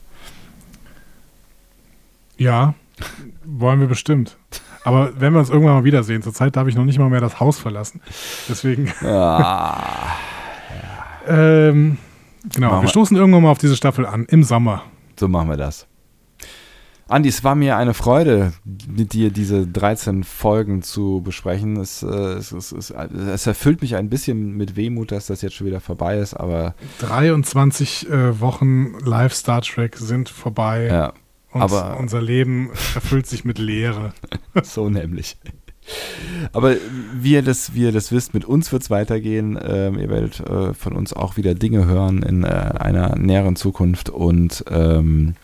[2.38, 2.74] Ja,
[3.43, 4.38] wollen wir bestimmt.
[4.84, 7.40] Aber wenn wir uns irgendwann mal wiedersehen, zurzeit darf ich noch nicht mal mehr das
[7.40, 8.01] Haus verlassen.
[8.50, 8.92] Deswegen.
[9.01, 10.18] Ja.
[11.27, 11.98] ähm,
[12.51, 14.84] genau, wir stoßen irgendwann mal auf diese Staffel an, im Sommer.
[15.19, 15.85] So machen wir das.
[17.11, 18.53] Andi, es war mir eine Freude,
[18.88, 21.75] mit dir diese 13 Folgen zu besprechen.
[21.75, 25.67] Es, äh, es, es, es, erfüllt mich ein bisschen mit Wehmut, dass das jetzt schon
[25.67, 26.73] wieder vorbei ist, aber.
[26.99, 30.85] 23 äh, Wochen Live Star Trek sind vorbei.
[30.85, 31.14] Ja.
[31.51, 34.14] Und aber unser Leben erfüllt sich mit Leere.
[34.64, 35.35] so nämlich.
[36.53, 36.75] Aber
[37.14, 39.59] wie ihr das, wie ihr das wisst, mit uns wird es weitergehen.
[39.61, 44.09] Ähm, ihr werdet äh, von uns auch wieder Dinge hören in äh, einer näheren Zukunft
[44.09, 45.35] und ähm,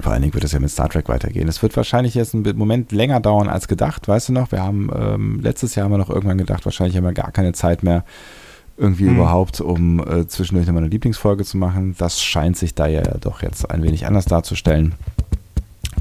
[0.00, 1.48] vor allen Dingen wird es ja mit Star Trek weitergehen.
[1.48, 4.52] Es wird wahrscheinlich jetzt einen Moment länger dauern als gedacht, weißt du noch?
[4.52, 7.52] Wir haben ähm, letztes Jahr haben wir noch irgendwann gedacht, wahrscheinlich haben wir gar keine
[7.52, 8.04] Zeit mehr
[8.76, 9.16] irgendwie mhm.
[9.16, 11.94] überhaupt, um äh, zwischendurch nochmal eine Lieblingsfolge zu machen.
[11.98, 14.94] Das scheint sich da ja doch jetzt ein wenig anders darzustellen.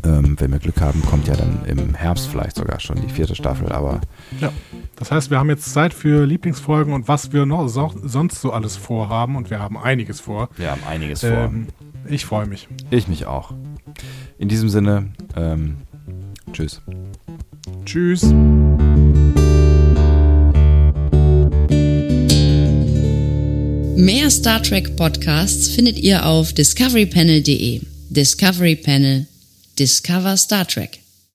[0.03, 3.33] Ähm, wenn wir Glück haben, kommt ja dann im Herbst vielleicht sogar schon die vierte
[3.33, 4.01] Staffel, aber.
[4.40, 4.51] Ja.
[4.98, 8.51] Das heißt, wir haben jetzt Zeit für Lieblingsfolgen und was wir noch so, sonst so
[8.51, 10.49] alles vorhaben und wir haben einiges vor.
[10.57, 11.75] Wir haben einiges ähm, vor.
[12.08, 12.67] Ich freue mich.
[12.92, 13.53] Ich mich auch.
[14.38, 15.77] In diesem Sinne, ähm,
[16.53, 16.82] tschüss.
[17.85, 18.24] Tschüss.
[23.98, 27.82] Mehr Star Trek Podcasts findet ihr auf discoverypanel.de.
[28.09, 29.25] Discovery Panel.
[29.80, 31.05] Discover Star Trek.